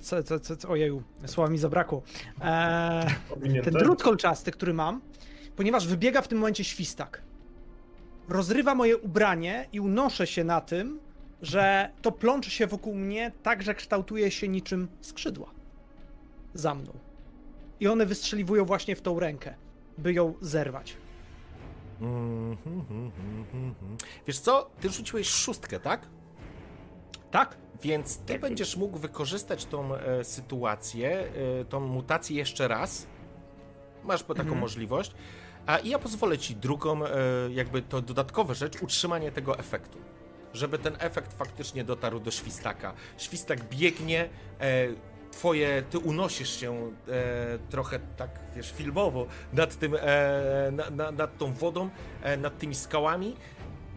ojeju, 0.68 1.02
słowa 1.26 1.50
mi 1.50 1.58
zabrakło. 1.58 2.02
E, 2.40 3.06
ten 3.64 3.74
drut 3.74 4.02
kolczasty, 4.02 4.50
który 4.50 4.74
mam, 4.74 5.00
ponieważ 5.56 5.86
wybiega 5.86 6.22
w 6.22 6.28
tym 6.28 6.38
momencie 6.38 6.64
świstak. 6.64 7.22
Rozrywa 8.28 8.74
moje 8.74 8.96
ubranie 8.96 9.68
i 9.72 9.80
unoszę 9.80 10.26
się 10.26 10.44
na 10.44 10.60
tym, 10.60 11.00
że 11.42 11.90
to 12.02 12.12
plącze 12.12 12.50
się 12.50 12.66
wokół 12.66 12.94
mnie 12.94 13.32
tak, 13.42 13.62
że 13.62 13.74
kształtuje 13.74 14.30
się 14.30 14.48
niczym 14.48 14.88
skrzydła. 15.00 15.50
Za 16.54 16.74
mną. 16.74 16.92
I 17.80 17.88
one 17.88 18.06
wystrzeliwują 18.06 18.64
właśnie 18.64 18.96
w 18.96 19.02
tą 19.02 19.20
rękę, 19.20 19.54
by 19.98 20.12
ją 20.12 20.34
zerwać. 20.40 20.96
Wiesz 24.26 24.38
co, 24.38 24.70
ty 24.80 24.90
rzuciłeś 24.90 25.28
szóstkę, 25.28 25.80
tak? 25.80 26.08
Tak? 27.30 27.56
Więc 27.82 28.18
ty 28.18 28.38
będziesz 28.38 28.76
mógł 28.76 28.98
wykorzystać 28.98 29.64
tą 29.66 29.94
e, 29.94 30.24
sytuację, 30.24 31.28
e, 31.60 31.64
tą 31.64 31.80
mutację 31.80 32.36
jeszcze 32.36 32.68
raz. 32.68 33.06
Masz 34.04 34.22
po 34.22 34.34
taką 34.34 34.42
Mhm. 34.46 34.60
możliwość. 34.60 35.12
A 35.66 35.78
ja 35.84 35.98
pozwolę 35.98 36.38
ci 36.38 36.56
drugą, 36.56 37.04
e, 37.06 37.10
jakby 37.50 37.82
to 37.82 38.00
dodatkowa 38.02 38.54
rzecz, 38.54 38.82
utrzymanie 38.82 39.32
tego 39.32 39.58
efektu. 39.58 39.98
żeby 40.54 40.78
ten 40.78 40.96
efekt 40.98 41.32
faktycznie 41.32 41.84
dotarł 41.84 42.20
do 42.20 42.30
świstaka. 42.30 42.94
Świstak 43.18 43.64
biegnie, 43.68 44.28
e, 44.60 44.88
twoje, 45.32 45.82
ty 45.90 45.98
unosisz 45.98 46.60
się 46.60 46.92
e, 47.08 47.58
trochę 47.70 47.98
tak, 48.16 48.30
wiesz, 48.56 48.72
filmowo 48.72 49.26
nad 49.52 49.78
tym, 49.78 49.94
e, 50.00 50.70
na, 50.72 50.90
na, 50.90 51.12
nad 51.12 51.38
tą 51.38 51.52
wodą, 51.52 51.90
e, 52.22 52.36
nad 52.36 52.58
tymi 52.58 52.74
skałami. 52.74 53.36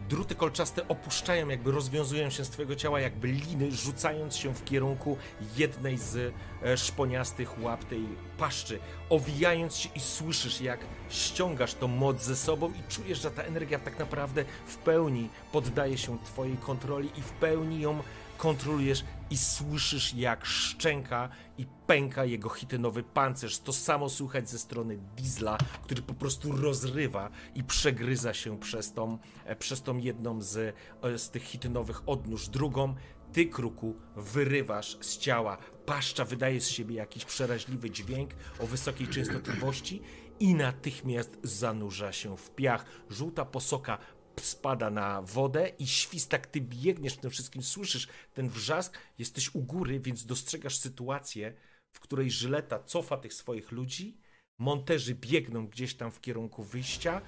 Druty 0.08 0.34
kolczaste 0.34 0.88
opuszczają, 0.88 1.48
jakby 1.48 1.72
rozwiązują 1.72 2.30
się 2.30 2.44
z 2.44 2.50
twojego 2.50 2.76
ciała, 2.76 3.00
jakby 3.00 3.28
liny, 3.28 3.72
rzucając 3.72 4.36
się 4.36 4.54
w 4.54 4.64
kierunku 4.64 5.16
jednej 5.56 5.98
z 5.98 6.32
e, 6.62 6.76
szponiastych 6.76 7.62
łap 7.62 7.84
tej 7.84 8.06
paszczy, 8.38 8.78
owijając 9.10 9.76
się 9.76 9.88
i 9.94 10.00
słyszysz, 10.00 10.60
jak 10.60 10.80
ściągasz 11.08 11.74
tą 11.74 11.88
moc 11.88 12.22
ze 12.22 12.36
sobą 12.36 12.70
i 12.70 12.92
czujesz, 12.92 13.22
że 13.22 13.30
ta 13.30 13.42
energia 13.42 13.78
tak 13.78 13.98
naprawdę 13.98 14.44
w 14.66 14.76
pełni 14.76 15.28
poddaje 15.52 15.98
się 15.98 16.18
twojej 16.24 16.56
kontroli 16.56 17.10
i 17.16 17.22
w 17.22 17.30
pełni 17.30 17.80
ją 17.80 18.02
kontrolujesz 18.38 19.04
i 19.30 19.36
słyszysz 19.36 20.14
jak 20.14 20.46
szczęka 20.46 21.28
i 21.58 21.66
pęka 21.86 22.24
jego 22.24 22.48
chitynowy 22.48 23.02
pancerz. 23.02 23.58
To 23.58 23.72
samo 23.72 24.08
słychać 24.08 24.50
ze 24.50 24.58
strony 24.58 24.98
Diesla, 25.16 25.58
który 25.82 26.02
po 26.02 26.14
prostu 26.14 26.52
rozrywa 26.52 27.30
i 27.54 27.64
przegryza 27.64 28.34
się 28.34 28.60
przez 28.60 28.92
tą, 28.92 29.18
e, 29.44 29.56
przez 29.56 29.82
tą 29.82 29.98
jedną 29.98 30.42
z, 30.42 30.76
e, 31.02 31.18
z 31.18 31.30
tych 31.30 31.42
chitynowych 31.42 32.08
odnóż. 32.08 32.48
Drugą 32.48 32.94
ty, 33.32 33.46
kruku, 33.46 33.96
wyrywasz 34.16 34.98
z 35.00 35.18
ciała. 35.18 35.58
Paszcza 35.86 36.24
wydaje 36.24 36.60
z 36.60 36.68
siebie 36.68 36.94
jakiś 36.94 37.24
przeraźliwy 37.24 37.90
dźwięk 37.90 38.30
o 38.60 38.66
wysokiej 38.66 39.08
częstotliwości 39.08 40.02
i 40.40 40.54
natychmiast 40.54 41.38
zanurza 41.42 42.12
się 42.12 42.36
w 42.36 42.50
piach. 42.50 42.84
Żółta 43.10 43.44
posoka 43.44 43.98
spada 44.40 44.90
na 44.90 45.22
wodę 45.22 45.68
i 45.78 45.86
świstak, 45.86 46.46
ty 46.46 46.60
biegniesz 46.60 47.14
w 47.14 47.20
tym 47.20 47.30
wszystkim, 47.30 47.62
słyszysz 47.62 48.08
ten 48.34 48.48
wrzask, 48.48 48.98
jesteś 49.18 49.54
u 49.54 49.60
góry, 49.60 50.00
więc 50.00 50.26
dostrzegasz 50.26 50.78
sytuację, 50.78 51.54
w 51.92 52.00
której 52.00 52.30
Żyleta 52.30 52.78
cofa 52.78 53.16
tych 53.16 53.34
swoich 53.34 53.72
ludzi, 53.72 54.18
monterzy 54.58 55.14
biegną 55.14 55.66
gdzieś 55.66 55.94
tam 55.94 56.10
w 56.10 56.20
kierunku 56.20 56.64
wyjścia, 56.64 57.20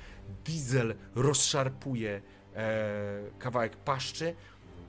Diesel 0.45 0.95
rozszarpuje 1.15 2.23
e, 2.55 3.31
kawałek 3.39 3.77
paszczy 3.77 4.35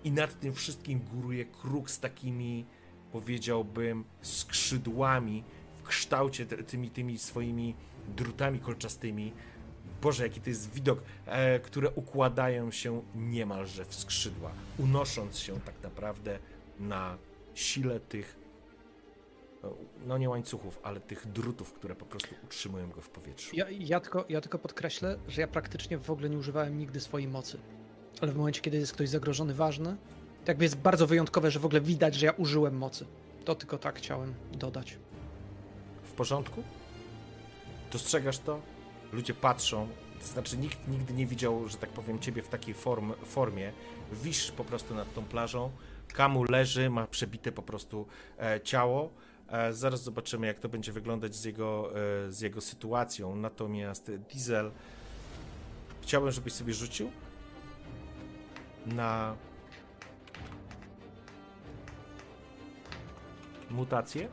i 0.03 0.11
nad 0.11 0.39
tym 0.39 0.53
wszystkim 0.53 0.99
góruje 0.99 1.45
kruk 1.45 1.89
z 1.89 1.99
takimi, 1.99 2.65
powiedziałbym, 3.11 4.05
skrzydłami 4.21 5.43
w 5.77 5.83
kształcie 5.83 6.45
tymi, 6.45 6.89
tymi 6.89 7.17
swoimi 7.17 7.75
drutami 8.07 8.59
kolczastymi, 8.59 9.33
Boże, 10.01 10.23
jaki 10.23 10.41
to 10.41 10.49
jest 10.49 10.71
widok, 10.71 11.01
e, 11.25 11.59
które 11.59 11.91
układają 11.91 12.71
się 12.71 13.01
niemalże 13.15 13.85
w 13.85 13.95
skrzydła, 13.95 14.51
unosząc 14.77 15.39
się 15.39 15.59
tak 15.59 15.75
naprawdę 15.83 16.39
na 16.79 17.17
sile 17.55 17.99
tych, 17.99 18.35
no 20.07 20.17
nie 20.17 20.29
łańcuchów, 20.29 20.79
ale 20.83 20.99
tych 20.99 21.31
drutów, 21.31 21.73
które 21.73 21.95
po 21.95 22.05
prostu 22.05 22.35
utrzymują 22.43 22.89
go 22.89 23.01
w 23.01 23.09
powietrzu. 23.09 23.55
Ja, 23.55 23.65
ja, 23.69 23.99
tylko, 23.99 24.25
ja 24.29 24.41
tylko 24.41 24.59
podkreślę, 24.59 25.19
że 25.27 25.41
ja 25.41 25.47
praktycznie 25.47 25.97
w 25.97 26.09
ogóle 26.09 26.29
nie 26.29 26.37
używałem 26.37 26.77
nigdy 26.77 26.99
swojej 26.99 27.27
mocy. 27.27 27.59
Ale 28.21 28.31
w 28.31 28.37
momencie, 28.37 28.61
kiedy 28.61 28.77
jest 28.77 28.93
ktoś 28.93 29.09
zagrożony 29.09 29.53
ważny, 29.53 29.97
to 30.45 30.51
jakby 30.51 30.65
jest 30.65 30.77
bardzo 30.77 31.07
wyjątkowe, 31.07 31.51
że 31.51 31.59
w 31.59 31.65
ogóle 31.65 31.81
widać, 31.81 32.15
że 32.15 32.25
ja 32.25 32.31
użyłem 32.31 32.77
mocy. 32.77 33.05
To 33.45 33.55
tylko 33.55 33.77
tak 33.77 33.97
chciałem 33.97 34.33
dodać. 34.51 34.97
W 36.03 36.11
porządku? 36.11 36.63
Dostrzegasz 37.91 38.39
to? 38.39 38.61
Ludzie 39.13 39.33
patrzą, 39.33 39.87
to 40.19 40.27
znaczy 40.27 40.57
nikt 40.57 40.87
nigdy 40.87 41.13
nie 41.13 41.25
widział, 41.25 41.67
że 41.67 41.77
tak 41.77 41.89
powiem, 41.89 42.19
ciebie 42.19 42.41
w 42.41 42.47
takiej 42.47 42.73
form, 42.73 43.13
formie. 43.25 43.71
Wisz 44.23 44.51
po 44.51 44.65
prostu 44.65 44.95
nad 44.95 45.13
tą 45.13 45.25
plażą, 45.25 45.71
Kamu 46.13 46.43
leży, 46.43 46.89
ma 46.89 47.07
przebite 47.07 47.51
po 47.51 47.61
prostu 47.61 48.07
e, 48.39 48.61
ciało. 48.61 49.09
E, 49.47 49.73
zaraz 49.73 50.03
zobaczymy, 50.03 50.47
jak 50.47 50.59
to 50.59 50.69
będzie 50.69 50.91
wyglądać 50.91 51.35
z 51.35 51.43
jego, 51.43 51.91
e, 52.27 52.31
z 52.31 52.41
jego 52.41 52.61
sytuacją. 52.61 53.35
Natomiast 53.35 54.11
Diesel, 54.11 54.71
chciałbym, 56.01 56.31
żebyś 56.31 56.53
sobie 56.53 56.73
rzucił 56.73 57.11
na 58.85 59.35
mutację. 63.69 64.29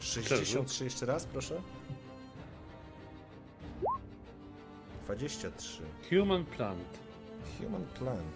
63 0.00 0.84
jeszcze 0.84 1.06
raz, 1.06 1.24
proszę. 1.24 1.62
23. 5.04 5.82
Human 6.10 6.44
Plant. 6.44 6.98
Human 7.58 7.84
Plant. 7.98 8.34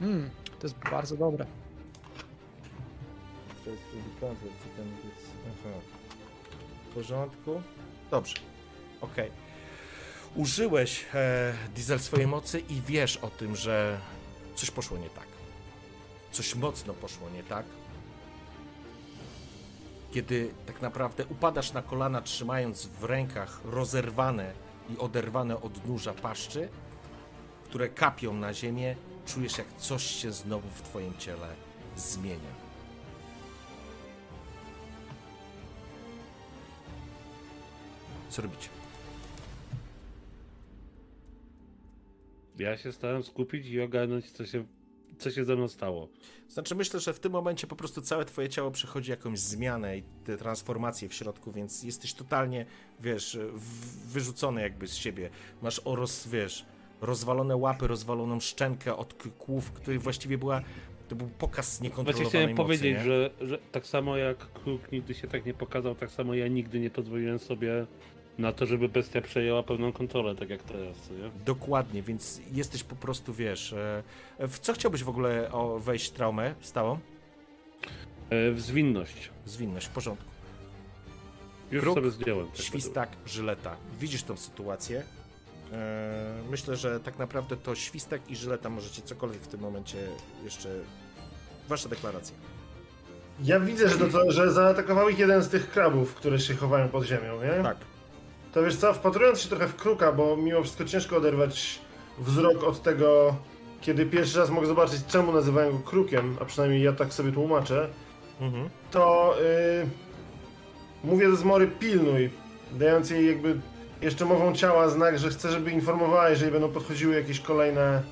Hmm, 0.00 0.30
to 0.60 0.66
jest 0.66 0.78
bardzo 0.90 1.16
dobre. 1.16 1.46
To 3.64 3.70
jest 3.70 3.82
plant, 4.20 4.38
ten 4.76 4.86
jest... 4.86 5.30
Aha. 5.46 5.74
W 6.90 6.94
porządku? 6.94 7.62
Dobrze. 8.10 8.36
Okej. 9.00 9.28
Okay. 9.28 10.42
Użyłeś 10.42 11.04
e, 11.14 11.54
diesel 11.74 12.00
swojej 12.00 12.26
mocy 12.26 12.60
i 12.60 12.80
wiesz 12.86 13.16
o 13.16 13.30
tym, 13.30 13.56
że 13.56 13.98
coś 14.54 14.70
poszło 14.70 14.98
nie 14.98 15.10
tak. 15.10 15.26
Coś 16.32 16.54
mocno 16.54 16.94
poszło 16.94 17.30
nie 17.30 17.42
tak. 17.42 17.64
Kiedy 20.12 20.50
tak 20.66 20.82
naprawdę 20.82 21.24
upadasz 21.26 21.72
na 21.72 21.82
kolana, 21.82 22.22
trzymając 22.22 22.86
w 22.86 23.04
rękach 23.04 23.60
rozerwane 23.64 24.52
i 24.94 24.98
oderwane 24.98 25.60
od 25.60 25.86
nóża 25.86 26.12
paszczy, 26.12 26.68
które 27.64 27.88
kapią 27.88 28.34
na 28.34 28.54
ziemię, 28.54 28.96
czujesz 29.26 29.58
jak 29.58 29.76
coś 29.76 30.02
się 30.02 30.32
znowu 30.32 30.68
w 30.68 30.82
twoim 30.82 31.14
ciele 31.18 31.48
zmienia. 31.96 32.70
Co 38.28 38.42
robicie? 38.42 38.68
Ja 42.58 42.76
się 42.76 42.92
starałem 42.92 43.22
skupić 43.22 43.66
i 43.66 43.80
ogarnąć, 43.80 44.30
co 44.30 44.46
się, 44.46 44.64
co 45.20 45.30
się 45.30 45.44
ze 45.44 45.56
mną 45.56 45.68
stało. 45.68 46.08
Znaczy, 46.48 46.74
myślę, 46.74 47.00
że 47.00 47.12
w 47.12 47.20
tym 47.20 47.32
momencie 47.32 47.66
po 47.66 47.76
prostu 47.76 48.02
całe 48.02 48.24
twoje 48.24 48.48
ciało 48.48 48.70
przechodzi 48.70 49.10
jakąś 49.10 49.38
zmianę 49.38 49.98
i 49.98 50.02
te 50.24 50.36
transformacje 50.36 51.08
w 51.08 51.14
środku, 51.14 51.52
więc 51.52 51.82
jesteś 51.82 52.14
totalnie, 52.14 52.66
wiesz, 53.00 53.38
wyrzucony 54.06 54.62
jakby 54.62 54.88
z 54.88 54.94
siebie. 54.94 55.30
Masz 55.62 55.80
roz, 55.84 56.28
wiesz, 56.28 56.66
rozwalone 57.00 57.56
łapy, 57.56 57.86
rozwaloną 57.86 58.40
szczękę 58.40 58.96
od 58.96 59.14
kłów, 59.38 59.72
której 59.72 59.98
właściwie 59.98 60.38
była 60.38 60.62
to 61.08 61.16
był 61.16 61.28
pokaz 61.28 61.80
niekontrolowanej 61.80 62.22
Właśnie 62.22 62.38
chciałem 62.40 62.56
mocy, 62.56 62.62
powiedzieć, 62.62 62.98
nie? 62.98 63.04
że, 63.04 63.30
że 63.40 63.58
tak 63.72 63.86
samo 63.86 64.16
jak 64.16 64.52
Kruk 64.52 64.92
nigdy 64.92 65.14
się 65.14 65.28
tak 65.28 65.46
nie 65.46 65.54
pokazał, 65.54 65.94
tak 65.94 66.10
samo 66.10 66.34
ja 66.34 66.48
nigdy 66.48 66.80
nie 66.80 66.90
pozwoliłem 66.90 67.38
sobie 67.38 67.86
na 68.40 68.52
to, 68.52 68.66
żeby 68.66 68.88
bestia 68.88 69.20
przejęła 69.20 69.62
pełną 69.62 69.92
kontrolę, 69.92 70.34
tak 70.36 70.50
jak 70.50 70.62
teraz, 70.62 71.10
nie? 71.10 71.44
Dokładnie, 71.44 72.02
więc 72.02 72.40
jesteś 72.52 72.82
po 72.82 72.96
prostu, 72.96 73.34
wiesz... 73.34 73.72
E, 73.72 74.02
w 74.48 74.58
co 74.58 74.72
chciałbyś 74.72 75.04
w 75.04 75.08
ogóle 75.08 75.50
wejść 75.78 76.10
traumę 76.10 76.54
stałą? 76.60 76.98
E, 78.30 78.50
w 78.52 78.60
zwinność. 78.60 79.30
Zwinność, 79.46 79.86
w 79.86 79.90
porządku. 79.90 80.30
Już 81.70 81.82
Kruk, 81.82 81.94
sobie 81.94 82.10
zdjąłem. 82.10 82.46
Tak 82.46 82.56
świstak, 82.56 83.08
żyleta. 83.26 83.76
Widzisz 84.00 84.22
tą 84.22 84.36
sytuację. 84.36 85.02
E, 85.72 86.42
myślę, 86.50 86.76
że 86.76 87.00
tak 87.00 87.18
naprawdę 87.18 87.56
to 87.56 87.74
świstak 87.74 88.30
i 88.30 88.36
żyleta 88.36 88.70
możecie 88.70 89.02
cokolwiek 89.02 89.42
w 89.42 89.48
tym 89.48 89.60
momencie 89.60 89.98
jeszcze... 90.44 90.68
Wasza 91.68 91.88
deklaracja. 91.88 92.36
Ja 93.44 93.60
widzę, 93.60 93.88
że, 93.88 93.98
to, 93.98 94.30
że 94.30 94.52
zaatakował 94.52 95.08
ich 95.08 95.18
jeden 95.18 95.42
z 95.42 95.48
tych 95.48 95.70
krabów, 95.70 96.14
które 96.14 96.38
się 96.38 96.54
chowają 96.54 96.88
pod 96.88 97.04
ziemią, 97.04 97.42
nie? 97.42 97.62
Tak. 97.62 97.76
To 98.52 98.62
wiesz 98.62 98.76
co, 98.76 98.94
wpatrując 98.94 99.40
się 99.40 99.48
trochę 99.48 99.66
w 99.66 99.76
kruka, 99.76 100.12
bo 100.12 100.36
mimo 100.36 100.62
wszystko 100.62 100.84
ciężko 100.84 101.16
oderwać 101.16 101.80
wzrok 102.18 102.64
od 102.64 102.82
tego, 102.82 103.36
kiedy 103.80 104.06
pierwszy 104.06 104.38
raz 104.38 104.50
mogę 104.50 104.66
zobaczyć, 104.66 105.06
czemu 105.06 105.32
nazywają 105.32 105.72
go 105.72 105.78
krukiem, 105.78 106.36
a 106.40 106.44
przynajmniej 106.44 106.82
ja 106.82 106.92
tak 106.92 107.12
sobie 107.12 107.32
tłumaczę, 107.32 107.88
mhm. 108.40 108.70
to 108.90 109.34
yy, 109.82 109.88
mówię 111.04 111.28
do 111.28 111.36
Zmory 111.36 111.66
pilnuj, 111.66 112.30
dając 112.72 113.10
jej 113.10 113.26
jakby 113.26 113.60
jeszcze 114.02 114.24
mową 114.24 114.54
ciała 114.54 114.88
znak, 114.88 115.18
że 115.18 115.30
chcę, 115.30 115.50
żeby 115.50 115.70
informowała, 115.70 116.30
jeżeli 116.30 116.52
będą 116.52 116.68
podchodziły 116.68 117.14
jakieś 117.14 117.40
kolejne, 117.40 118.02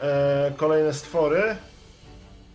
e, 0.00 0.52
kolejne 0.56 0.92
stwory, 0.92 1.56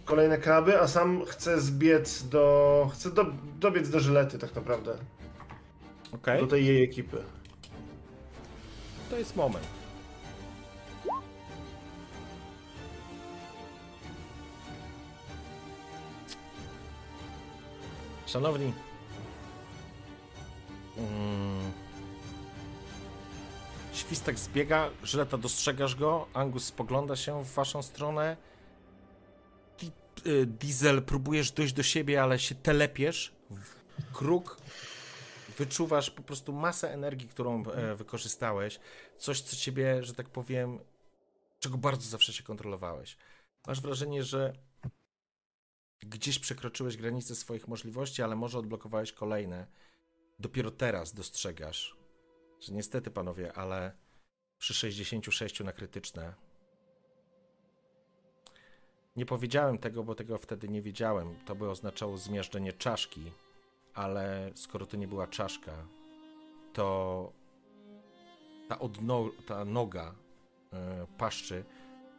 kolejne 0.06 0.38
kraby, 0.38 0.81
a 0.81 0.88
sam 0.88 1.26
chcę 1.26 1.61
zbiec 1.61 2.27
do... 2.27 2.89
chcę 2.94 3.11
do, 3.11 3.26
dobiec 3.60 3.89
do 3.89 3.99
żylety 3.99 4.39
tak 4.39 4.56
naprawdę. 4.56 4.98
Okay. 6.11 6.39
Do 6.39 6.47
tej 6.47 6.65
jej 6.65 6.84
ekipy. 6.84 7.17
To 9.09 9.17
jest 9.17 9.35
moment. 9.35 9.67
Szanowni. 18.25 18.73
Mm, 20.97 21.71
tak 24.25 24.39
zbiega, 24.39 24.89
Żyleta 25.03 25.38
dostrzegasz 25.38 25.95
go, 25.95 26.27
Angus 26.34 26.65
spogląda 26.65 27.15
się 27.15 27.43
w 27.43 27.53
waszą 27.53 27.81
stronę. 27.81 28.38
Y, 30.25 30.45
Diesel, 30.45 31.01
próbujesz 31.01 31.51
dojść 31.51 31.73
do 31.73 31.84
siebie, 31.84 32.23
ale 32.23 32.39
się 32.39 32.55
telepiesz. 32.55 33.31
Kruk, 34.13 34.57
wyczuwasz 35.57 36.11
po 36.11 36.23
prostu 36.23 36.53
masę 36.53 36.93
energii, 36.93 37.27
którą 37.27 37.65
e, 37.65 37.95
wykorzystałeś. 37.95 38.79
Coś, 39.17 39.41
co 39.41 39.55
ciebie, 39.55 40.03
że 40.03 40.13
tak 40.13 40.29
powiem, 40.29 40.79
czego 41.59 41.77
bardzo 41.77 42.09
zawsze 42.09 42.34
się 42.34 42.43
kontrolowałeś. 42.43 43.17
Masz 43.67 43.81
wrażenie, 43.81 44.23
że 44.23 44.53
gdzieś 45.99 46.39
przekroczyłeś 46.39 46.97
granice 46.97 47.35
swoich 47.35 47.67
możliwości, 47.67 48.21
ale 48.21 48.35
może 48.35 48.59
odblokowałeś 48.59 49.11
kolejne. 49.11 49.67
Dopiero 50.39 50.71
teraz 50.71 51.13
dostrzegasz, 51.13 51.97
że 52.59 52.73
niestety, 52.73 53.11
panowie, 53.11 53.53
ale 53.53 53.91
przy 54.57 54.73
66 54.73 55.59
na 55.59 55.73
krytyczne. 55.73 56.34
Nie 59.15 59.25
powiedziałem 59.25 59.77
tego, 59.77 60.03
bo 60.03 60.15
tego 60.15 60.38
wtedy 60.38 60.69
nie 60.69 60.81
wiedziałem. 60.81 61.35
To 61.45 61.55
by 61.55 61.69
oznaczało 61.69 62.17
zmiażdżenie 62.17 62.73
czaszki, 62.73 63.31
ale 63.98 64.52
skoro 64.56 64.86
to 64.86 64.98
nie 64.98 65.07
była 65.07 65.28
czaszka, 65.28 65.72
to 66.74 67.32
ta, 68.69 68.80
odno, 68.80 69.30
ta 69.48 69.65
noga 69.65 70.15
yy, 70.72 70.80
paszczy 71.18 71.64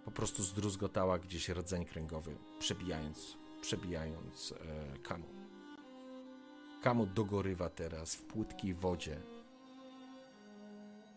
po 0.05 0.11
prostu 0.11 0.43
zdruzgotała 0.43 1.19
gdzieś 1.19 1.49
rdzeń 1.49 1.85
kręgowy, 1.85 2.37
przebijając, 2.59 3.37
przebijając 3.61 4.51
yy, 4.51 4.99
kamu. 5.03 5.25
Kamu 6.83 7.07
dogorywa 7.07 7.69
teraz 7.69 8.15
w 8.15 8.23
płytkiej 8.23 8.75
wodzie. 8.75 9.21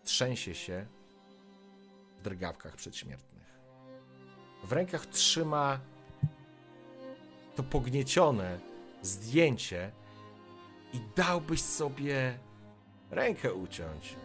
Trzęsie 0.03 0.55
się 0.55 0.85
w 2.19 2.21
drgawkach 2.21 2.75
przedśmiertnych. 2.75 3.59
W 4.63 4.71
rękach 4.71 5.05
trzyma 5.05 5.79
to 7.55 7.63
pogniecione 7.63 8.59
zdjęcie 9.01 9.91
i 10.93 10.99
dałbyś 11.15 11.61
sobie 11.61 12.39
rękę 13.11 13.53
uciąć, 13.53 14.15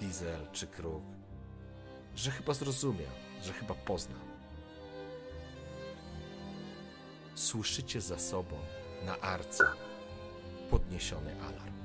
Diesel 0.00 0.46
czy 0.52 0.66
Kruk, 0.66 1.02
że 2.16 2.30
chyba 2.30 2.54
zrozumiał, 2.54 3.12
że 3.42 3.52
chyba 3.52 3.74
poznał. 3.74 4.20
Słyszycie 7.34 8.00
za 8.00 8.18
sobą 8.18 8.56
na 9.06 9.20
arce 9.20 9.64
podniesiony 10.70 11.42
alarm. 11.42 11.76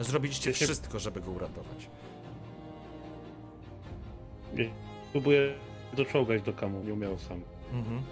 Zrobiliście 0.00 0.52
wszystko, 0.52 0.98
żeby 0.98 1.20
go 1.20 1.30
uratować. 1.30 1.88
Próbuję 5.12 5.54
doczołgać 5.92 6.42
do 6.42 6.52
kamu, 6.52 6.84
nie 6.84 6.92
umiał 6.92 7.18
sam. 7.18 7.40
Mhm. 7.72 8.02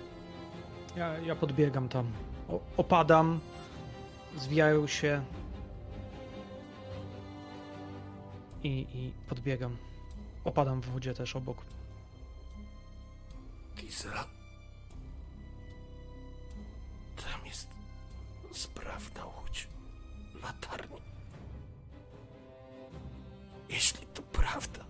Ja, 0.96 1.18
ja 1.18 1.36
podbiegam 1.36 1.88
tam. 1.88 2.06
O, 2.48 2.60
opadam, 2.76 3.40
zwijają 4.36 4.86
się 4.86 5.22
i, 8.62 8.86
i 8.94 9.12
podbiegam. 9.28 9.76
Opadam 10.44 10.80
w 10.80 10.86
wodzie 10.86 11.14
też 11.14 11.36
obok. 11.36 11.64
Gisela. 13.76 14.24
Tam 17.16 17.46
jest 17.46 17.68
sprawna 18.52 19.24
łódź 19.24 19.68
latarni. 20.42 20.98
Jeśli 23.68 24.06
to 24.06 24.22
prawda, 24.22 24.84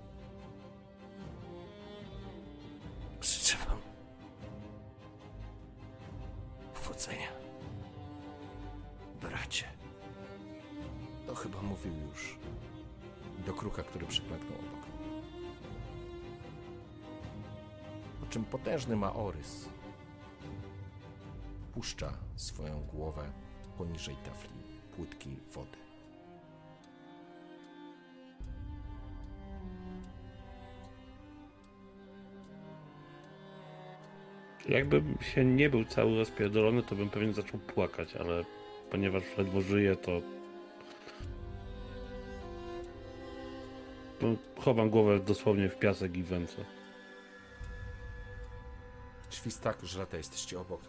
kruka, 13.78 13.90
który 13.90 14.06
przyklęknął 14.06 14.58
obok. 14.58 14.86
Po 18.20 18.26
czym 18.26 18.44
potężny 18.44 18.96
Maorys 18.96 19.68
puszcza 21.74 22.12
swoją 22.36 22.80
głowę 22.80 23.22
poniżej 23.78 24.16
tafli 24.24 24.50
płytkiej 24.96 25.36
wody. 25.52 25.78
Jakbym 34.68 35.18
się 35.20 35.44
nie 35.44 35.70
był 35.70 35.84
cały 35.84 36.16
rozpierdolony, 36.16 36.82
to 36.82 36.94
bym 36.94 37.10
pewnie 37.10 37.32
zaczął 37.32 37.60
płakać, 37.60 38.16
ale 38.16 38.44
ponieważ 38.90 39.22
ledwo 39.38 39.60
żyję, 39.60 39.96
to 39.96 40.20
chowam 44.60 44.90
głowę 44.90 45.20
dosłownie 45.20 45.68
w 45.68 45.78
piasek 45.78 46.16
i 46.16 46.22
węce. 46.22 46.64
Świstak, 49.30 49.78
żrata, 49.82 50.16
jesteście 50.16 50.60
obok. 50.60 50.80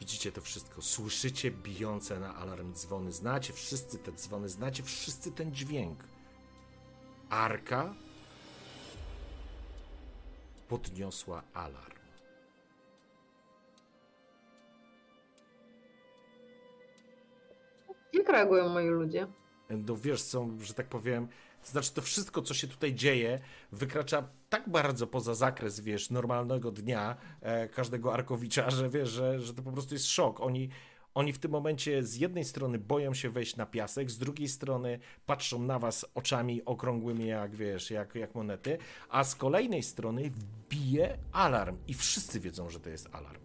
Widzicie 0.00 0.32
to 0.32 0.40
wszystko, 0.40 0.82
słyszycie 0.82 1.50
bijące 1.50 2.20
na 2.20 2.34
alarm 2.36 2.74
dzwony, 2.74 3.12
znacie 3.12 3.52
wszyscy 3.52 3.98
te 3.98 4.12
dzwony, 4.12 4.48
znacie 4.48 4.82
wszyscy 4.82 5.32
ten 5.32 5.54
dźwięk. 5.54 6.04
Arka 7.30 7.94
podniosła 10.68 11.42
alarm. 11.54 11.92
Jak 18.12 18.28
reagują 18.28 18.68
moi 18.68 18.88
ludzie? 18.88 19.26
No 19.70 19.96
wiesz, 19.96 20.22
są, 20.22 20.58
że 20.60 20.74
tak 20.74 20.86
powiem, 20.86 21.28
znaczy 21.70 21.92
to 21.92 22.02
wszystko, 22.02 22.42
co 22.42 22.54
się 22.54 22.68
tutaj 22.68 22.94
dzieje, 22.94 23.40
wykracza 23.72 24.28
tak 24.48 24.68
bardzo 24.68 25.06
poza 25.06 25.34
zakres, 25.34 25.80
wiesz, 25.80 26.10
normalnego 26.10 26.70
dnia 26.70 27.16
e, 27.40 27.68
każdego 27.68 28.14
Arkowicza, 28.14 28.70
że 28.70 28.88
wiesz, 28.90 29.08
że, 29.08 29.40
że 29.40 29.54
to 29.54 29.62
po 29.62 29.72
prostu 29.72 29.94
jest 29.94 30.06
szok. 30.06 30.40
Oni, 30.40 30.68
oni 31.14 31.32
w 31.32 31.38
tym 31.38 31.50
momencie 31.50 32.02
z 32.02 32.16
jednej 32.16 32.44
strony 32.44 32.78
boją 32.78 33.14
się 33.14 33.30
wejść 33.30 33.56
na 33.56 33.66
piasek, 33.66 34.10
z 34.10 34.18
drugiej 34.18 34.48
strony 34.48 34.98
patrzą 35.26 35.62
na 35.62 35.78
was 35.78 36.06
oczami 36.14 36.64
okrągłymi 36.64 37.26
jak, 37.26 37.54
wiesz, 37.56 37.90
jak, 37.90 38.14
jak 38.14 38.34
monety, 38.34 38.78
a 39.08 39.24
z 39.24 39.34
kolejnej 39.34 39.82
strony 39.82 40.30
bije 40.68 41.18
alarm 41.32 41.76
i 41.88 41.94
wszyscy 41.94 42.40
wiedzą, 42.40 42.70
że 42.70 42.80
to 42.80 42.90
jest 42.90 43.08
alarm. 43.12 43.42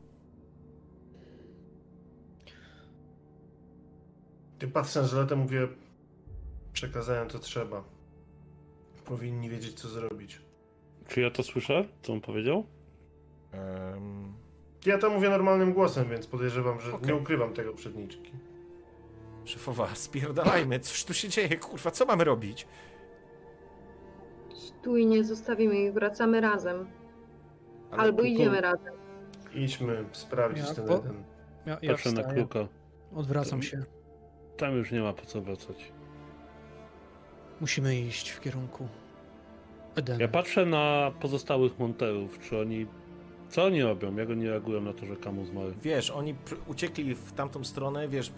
Ty 4.60 4.68
patrzę 4.68 5.02
na 5.02 5.08
żeletę, 5.08 5.36
mówię, 5.36 5.68
przekazałem 6.74 7.30
co 7.30 7.40
trzeba. 7.40 7.97
Powinni 9.08 9.50
wiedzieć, 9.50 9.80
co 9.80 9.90
zrobić. 9.90 10.42
Czy 11.08 11.22
ja 11.22 11.32
to 11.32 11.44
słyszę, 11.44 11.86
co 12.02 12.14
on 12.14 12.22
powiedział? 12.22 12.66
Um... 13.54 14.34
Ja 14.86 14.98
to 14.98 15.10
mówię 15.10 15.30
normalnym 15.30 15.74
głosem, 15.74 16.10
więc 16.10 16.28
podejrzewam, 16.28 16.80
że 16.82 16.94
okay. 16.94 17.08
nie 17.08 17.16
ukrywam 17.16 17.54
tego 17.54 17.74
przed 17.74 17.96
niczkim. 17.96 18.40
Szefowa, 19.46 19.96
spierdalajmy, 19.96 20.80
coś 20.80 21.04
tu 21.04 21.14
się 21.14 21.30
dzieje, 21.30 21.58
kurwa, 21.58 21.92
co 21.92 22.06
mamy 22.06 22.24
robić? 22.24 22.68
Stój, 24.56 25.06
nie 25.06 25.24
zostawimy 25.24 25.76
ich, 25.76 25.94
wracamy 25.94 26.42
razem. 26.42 26.88
Ale 27.92 28.02
Albo 28.04 28.24
idziemy 28.24 28.62
razem. 28.62 28.94
Idźmy 29.54 30.06
sprawdzić 30.12 30.68
ja, 30.68 30.74
ten 30.74 30.92
jeden. 30.92 31.24
Ja, 31.66 31.78
ja 31.82 31.92
Patrzę 31.92 32.12
na 32.12 32.24
kruka. 32.24 32.68
Odwracam 33.16 33.62
się. 33.64 33.84
Tam 34.58 34.78
już 34.78 34.92
nie 34.92 35.02
ma 35.02 35.14
po 35.14 35.26
co 35.26 35.42
wracać. 35.42 35.92
Musimy 37.62 38.00
iść 38.00 38.30
w 38.30 38.42
kierunku 38.42 38.88
Edenu. 39.96 40.22
Ja 40.22 40.28
patrzę 40.28 40.66
na 40.66 41.12
pozostałych 41.20 41.80
monterów, 41.80 42.40
czy 42.40 42.60
oni... 42.60 42.88
Co 43.50 43.64
oni 43.64 43.84
robią? 43.84 44.16
Jak 44.16 44.30
oni 44.30 44.48
reagują 44.48 44.82
na 44.82 44.94
to, 44.94 45.06
że 45.06 45.16
Kamu 45.16 45.46
zmarł? 45.46 45.74
Wiesz, 45.82 46.12
oni 46.12 46.36
uciekli 46.68 47.16
w 47.16 47.32
tamtą 47.32 47.64
stronę, 47.64 48.08
wiesz, 48.08 48.32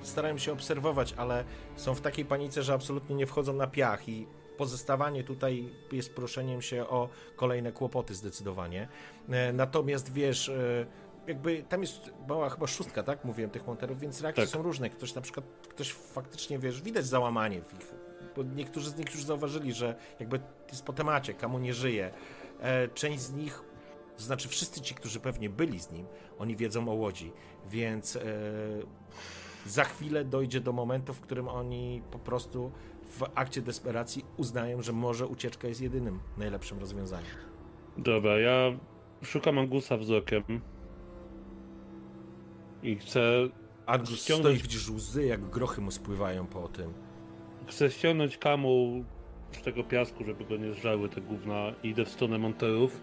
starają 0.00 0.38
się 0.38 0.52
obserwować, 0.52 1.14
ale 1.16 1.44
są 1.76 1.94
w 1.94 2.00
takiej 2.00 2.24
panice, 2.24 2.62
że 2.62 2.74
absolutnie 2.74 3.16
nie 3.16 3.26
wchodzą 3.26 3.52
na 3.52 3.66
piach 3.66 4.08
i 4.08 4.26
pozostawanie 4.56 5.24
tutaj 5.24 5.72
jest 5.92 6.14
proszeniem 6.14 6.62
się 6.62 6.88
o 6.88 7.08
kolejne 7.36 7.72
kłopoty 7.72 8.14
zdecydowanie. 8.14 8.88
E, 9.28 9.52
natomiast 9.52 10.12
wiesz, 10.12 10.48
e, 10.48 10.86
jakby 11.26 11.62
tam 11.62 11.80
jest 11.80 12.10
mała 12.28 12.50
chyba 12.50 12.66
szóstka, 12.66 13.02
tak? 13.02 13.24
Mówiłem 13.24 13.50
tych 13.50 13.66
monterów, 13.66 14.00
więc 14.00 14.20
reakcje 14.20 14.44
tak. 14.44 14.52
są 14.52 14.62
różne. 14.62 14.90
Ktoś 14.90 15.14
na 15.14 15.20
przykład, 15.20 15.46
ktoś 15.68 15.92
faktycznie, 15.92 16.58
wiesz, 16.58 16.82
widać 16.82 17.06
załamanie 17.06 17.60
w 17.60 17.74
ich, 17.74 17.94
bo 18.36 18.42
niektórzy 18.42 18.90
z 18.90 18.96
nich 18.96 19.14
już 19.14 19.24
zauważyli, 19.24 19.72
że 19.72 19.96
jakby 20.20 20.40
jest 20.70 20.84
po 20.84 20.92
temacie, 20.92 21.34
kamu 21.34 21.58
nie 21.58 21.74
żyje. 21.74 22.10
E, 22.60 22.88
część 22.88 23.20
z 23.20 23.32
nich 23.32 23.62
To 24.16 24.22
znaczy, 24.22 24.48
wszyscy 24.48 24.80
ci, 24.80 24.94
którzy 24.94 25.20
pewnie 25.20 25.50
byli 25.50 25.80
z 25.80 25.90
nim, 25.90 26.06
oni 26.38 26.56
wiedzą 26.56 26.88
o 26.88 26.94
łodzi, 26.94 27.32
więc 27.70 28.16
e, 28.16 28.22
za 29.66 29.84
chwilę 29.84 30.24
dojdzie 30.24 30.60
do 30.60 30.72
momentu, 30.72 31.14
w 31.14 31.20
którym 31.20 31.48
oni 31.48 32.02
po 32.10 32.18
prostu 32.18 32.72
w 33.06 33.22
akcie 33.34 33.62
desperacji 33.62 34.24
uznają, 34.36 34.82
że 34.82 34.92
może 34.92 35.26
ucieczka 35.26 35.68
jest 35.68 35.80
jedynym 35.80 36.20
najlepszym 36.36 36.78
rozwiązaniem. 36.78 37.30
Dobra, 37.96 38.38
ja 38.38 38.72
szukam 39.22 39.58
Angusa 39.58 39.96
wzrokiem. 39.96 40.42
I 42.82 42.96
chcę. 42.96 43.20
Angus 43.86 44.22
ściągnąć... 44.22 44.56
stoi, 44.56 44.62
widzisz 44.62 44.90
łzy, 44.90 45.26
jak 45.26 45.40
grochy 45.40 45.80
mu 45.80 45.90
spływają 45.90 46.46
po 46.46 46.68
tym. 46.68 47.05
Chcę 47.66 47.90
ściągnąć 47.90 48.38
kamu 48.38 49.04
z 49.52 49.62
tego 49.62 49.84
piasku, 49.84 50.24
żeby 50.24 50.44
go 50.44 50.56
nie 50.56 50.72
zżały 50.72 51.08
te 51.08 51.20
gówna 51.20 51.72
i 51.82 51.88
idę 51.88 52.04
w 52.04 52.08
stronę 52.08 52.38
monterów. 52.38 53.00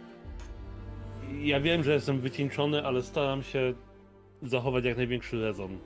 Ja 1.41 1.60
wiem, 1.60 1.84
że 1.84 1.94
jestem 1.94 2.19
wycieńczony, 2.19 2.85
ale 2.85 3.02
staram 3.02 3.44
się 3.44 3.73
zachować 4.41 4.85
jak 4.85 4.98
największy 4.98 5.41
rezon. 5.41 5.77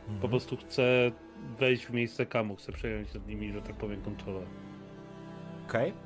Mhm. 0.00 0.20
Po 0.20 0.28
prostu 0.28 0.56
chcę 0.56 1.12
wejść 1.58 1.86
w 1.86 1.90
miejsce 1.90 2.26
kamu, 2.26 2.56
chcę 2.56 2.72
przejąć 2.72 3.14
nad 3.14 3.26
nimi, 3.26 3.52
że 3.52 3.62
tak 3.62 3.76
powiem, 3.76 4.02
kontrolę. 4.02 4.46
Okej. 5.68 5.90
Okay. 5.90 6.02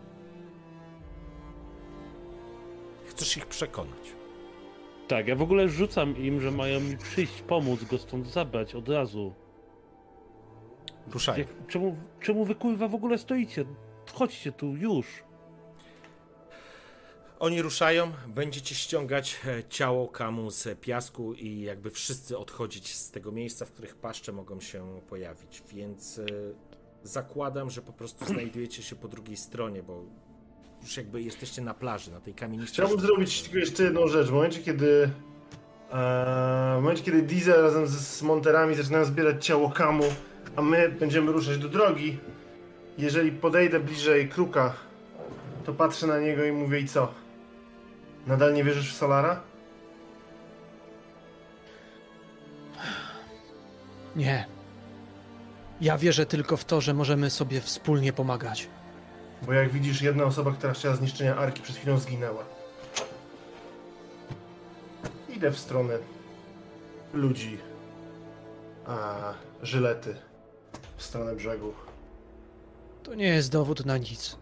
Chcesz 3.06 3.36
ich 3.36 3.46
przekonać. 3.46 4.12
Tak, 5.08 5.28
ja 5.28 5.36
w 5.36 5.42
ogóle 5.42 5.68
rzucam 5.68 6.16
im, 6.16 6.40
że 6.40 6.50
mają 6.50 6.80
mi 6.80 6.96
przyjść, 6.96 7.42
pomóc 7.42 7.84
go 7.84 7.98
stąd 7.98 8.26
zabrać 8.26 8.74
od 8.74 8.88
razu. 8.88 9.34
Ruszaj. 11.12 11.46
czemu, 11.68 11.96
czemu 12.20 12.44
wy 12.44 12.54
kurwa 12.54 12.88
w 12.88 12.94
ogóle 12.94 13.18
stoicie? 13.18 13.64
Chodźcie 14.12 14.52
tu 14.52 14.76
już. 14.76 15.06
Oni 17.38 17.62
ruszają, 17.62 18.12
będziecie 18.26 18.74
ściągać 18.74 19.40
e, 19.46 19.64
ciało 19.64 20.08
kamu 20.08 20.50
z 20.50 20.80
piasku 20.80 21.34
i 21.34 21.60
jakby 21.60 21.90
wszyscy 21.90 22.38
odchodzić 22.38 22.94
z 22.94 23.10
tego 23.10 23.32
miejsca, 23.32 23.64
w 23.64 23.70
których 23.70 23.96
paszcze 23.96 24.32
mogą 24.32 24.60
się 24.60 25.00
pojawić. 25.08 25.62
Więc 25.72 26.18
e, 26.18 26.24
zakładam, 27.02 27.70
że 27.70 27.82
po 27.82 27.92
prostu 27.92 28.24
znajdujecie 28.34 28.82
się 28.82 28.96
po 28.96 29.08
drugiej 29.08 29.36
stronie, 29.36 29.82
bo 29.82 30.04
już 30.82 30.96
jakby 30.96 31.22
jesteście 31.22 31.62
na 31.62 31.74
plaży, 31.74 32.10
na 32.10 32.20
tej 32.20 32.34
kamienicy. 32.34 32.72
Chciałbym 32.72 33.00
zrobić 33.00 33.42
tylko 33.42 33.58
jeszcze 33.58 33.82
jedną 33.82 34.08
rzecz. 34.08 34.26
W 34.26 34.32
momencie, 34.32 34.62
kiedy 34.62 35.10
e, 35.90 36.76
w 36.78 36.82
momencie, 36.82 37.02
kiedy 37.02 37.22
Diesel 37.22 37.62
razem 37.62 37.86
z, 37.86 37.90
z 37.90 38.22
Monterami 38.22 38.74
zaczynają 38.74 39.04
zbierać 39.04 39.46
ciało 39.46 39.70
Kamu, 39.70 40.04
a 40.58 40.62
my 40.62 40.88
będziemy 40.88 41.32
ruszać 41.32 41.58
do 41.58 41.68
drogi, 41.68 42.18
jeżeli 42.98 43.32
podejdę 43.32 43.80
bliżej 43.80 44.28
Kruka, 44.28 44.74
to 45.64 45.72
patrzę 45.72 46.06
na 46.06 46.20
niego 46.20 46.44
i 46.44 46.52
mówię 46.52 46.80
i 46.80 46.88
co? 46.88 47.12
Nadal 48.26 48.54
nie 48.54 48.64
wierzysz 48.64 48.94
w 48.94 48.96
Solara? 48.96 49.40
Nie. 54.16 54.46
Ja 55.80 55.98
wierzę 55.98 56.26
tylko 56.26 56.56
w 56.56 56.64
to, 56.64 56.80
że 56.80 56.94
możemy 56.94 57.30
sobie 57.30 57.60
wspólnie 57.60 58.12
pomagać. 58.12 58.68
Bo 59.42 59.52
jak 59.52 59.70
widzisz, 59.70 60.02
jedna 60.02 60.24
osoba, 60.24 60.52
która 60.52 60.72
chciała 60.72 60.96
zniszczenia 60.96 61.36
Arki, 61.36 61.62
przed 61.62 61.76
chwilą 61.76 61.98
zginęła. 61.98 62.44
Idę 65.28 65.50
w 65.50 65.58
stronę 65.58 65.98
ludzi, 67.14 67.58
a 68.86 69.16
żylety 69.62 70.27
w 70.98 71.02
stronę 71.02 71.36
brzegu. 71.36 71.72
To 73.02 73.14
nie 73.14 73.26
jest 73.28 73.52
dowód 73.52 73.86
na 73.86 73.98
nic. 73.98 74.36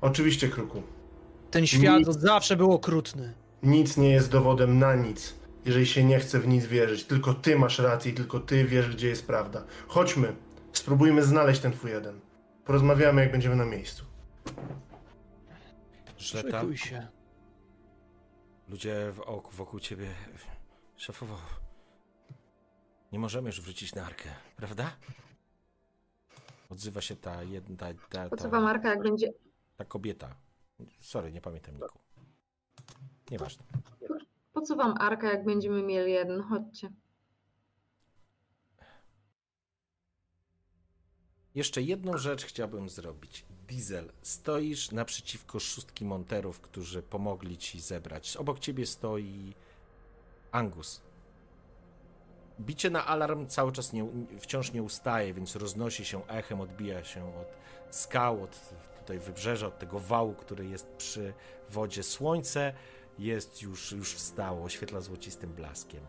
Oczywiście, 0.00 0.48
Kruku. 0.48 0.82
Ten 1.50 1.66
świat 1.66 1.98
nic, 1.98 2.08
zawsze 2.18 2.56
był 2.56 2.72
okrutny. 2.72 3.34
Nic 3.62 3.96
nie 3.96 4.10
jest 4.10 4.30
dowodem 4.30 4.78
na 4.78 4.94
nic, 4.94 5.34
jeżeli 5.64 5.86
się 5.86 6.04
nie 6.04 6.18
chce 6.18 6.40
w 6.40 6.48
nic 6.48 6.66
wierzyć. 6.66 7.04
Tylko 7.04 7.34
ty 7.34 7.58
masz 7.58 7.78
rację 7.78 8.12
i 8.12 8.14
tylko 8.14 8.40
ty 8.40 8.64
wiesz, 8.64 8.88
gdzie 8.96 9.08
jest 9.08 9.26
prawda. 9.26 9.64
Chodźmy, 9.88 10.36
spróbujmy 10.72 11.22
znaleźć 11.22 11.60
ten 11.60 11.72
twój 11.72 11.90
jeden. 11.90 12.20
Porozmawiamy, 12.64 13.20
jak 13.22 13.32
będziemy 13.32 13.56
na 13.56 13.64
miejscu. 13.64 14.04
Żleta. 16.18 16.62
się. 16.74 17.06
Ludzie 18.68 19.12
wokół, 19.12 19.52
wokół 19.52 19.80
ciebie. 19.80 20.08
Szefowo. 20.96 21.36
Nie 23.12 23.18
możemy 23.18 23.46
już 23.48 23.60
wrócić 23.60 23.94
na 23.94 24.06
arkę, 24.06 24.28
prawda? 24.56 24.90
Odzywa 26.68 27.00
się 27.00 27.16
ta 27.16 27.42
jedna. 27.42 27.76
Ta, 27.76 27.94
ta, 28.08 28.28
po 28.28 28.36
co 28.36 28.50
wam 28.50 28.66
arka, 28.66 28.88
jak 28.88 29.02
będzie. 29.02 29.32
Ta 29.76 29.84
kobieta. 29.84 30.36
Sorry, 31.00 31.32
nie 31.32 31.40
pamiętam 31.40 31.74
Niku. 31.74 31.98
Nieważne. 33.30 33.64
Po 34.52 34.60
co 34.60 34.76
wam 34.76 34.94
arka, 35.00 35.28
jak 35.30 35.44
będziemy 35.44 35.82
mieli 35.82 36.12
jeden? 36.12 36.42
Chodźcie. 36.42 36.92
Jeszcze 41.54 41.82
jedną 41.82 42.18
rzecz 42.18 42.44
chciałbym 42.44 42.88
zrobić. 42.88 43.44
Diesel, 43.68 44.12
stoisz 44.22 44.90
naprzeciwko 44.90 45.60
szóstki 45.60 46.04
monterów, 46.04 46.60
którzy 46.60 47.02
pomogli 47.02 47.58
ci 47.58 47.80
zebrać. 47.80 48.36
Obok 48.36 48.58
ciebie 48.58 48.86
stoi 48.86 49.54
Angus. 50.52 51.00
Bicie 52.60 52.90
na 52.90 53.06
alarm 53.06 53.46
cały 53.46 53.72
czas 53.72 53.92
nie, 53.92 54.06
wciąż 54.40 54.72
nie 54.72 54.82
ustaje, 54.82 55.34
więc 55.34 55.56
roznosi 55.56 56.04
się 56.04 56.26
echem, 56.26 56.60
odbija 56.60 57.04
się 57.04 57.24
od 57.40 57.56
skał, 57.90 58.42
od 58.42 58.74
tutaj 59.00 59.18
wybrzeża, 59.18 59.66
od 59.66 59.78
tego 59.78 59.98
wału, 59.98 60.34
który 60.34 60.66
jest 60.66 60.86
przy 60.86 61.32
wodzie. 61.70 62.02
Słońce 62.02 62.72
jest 63.18 63.62
już, 63.62 63.92
już 63.92 64.14
wstało, 64.14 64.64
oświetla 64.64 65.00
złocistym 65.00 65.52
blaskiem. 65.52 66.00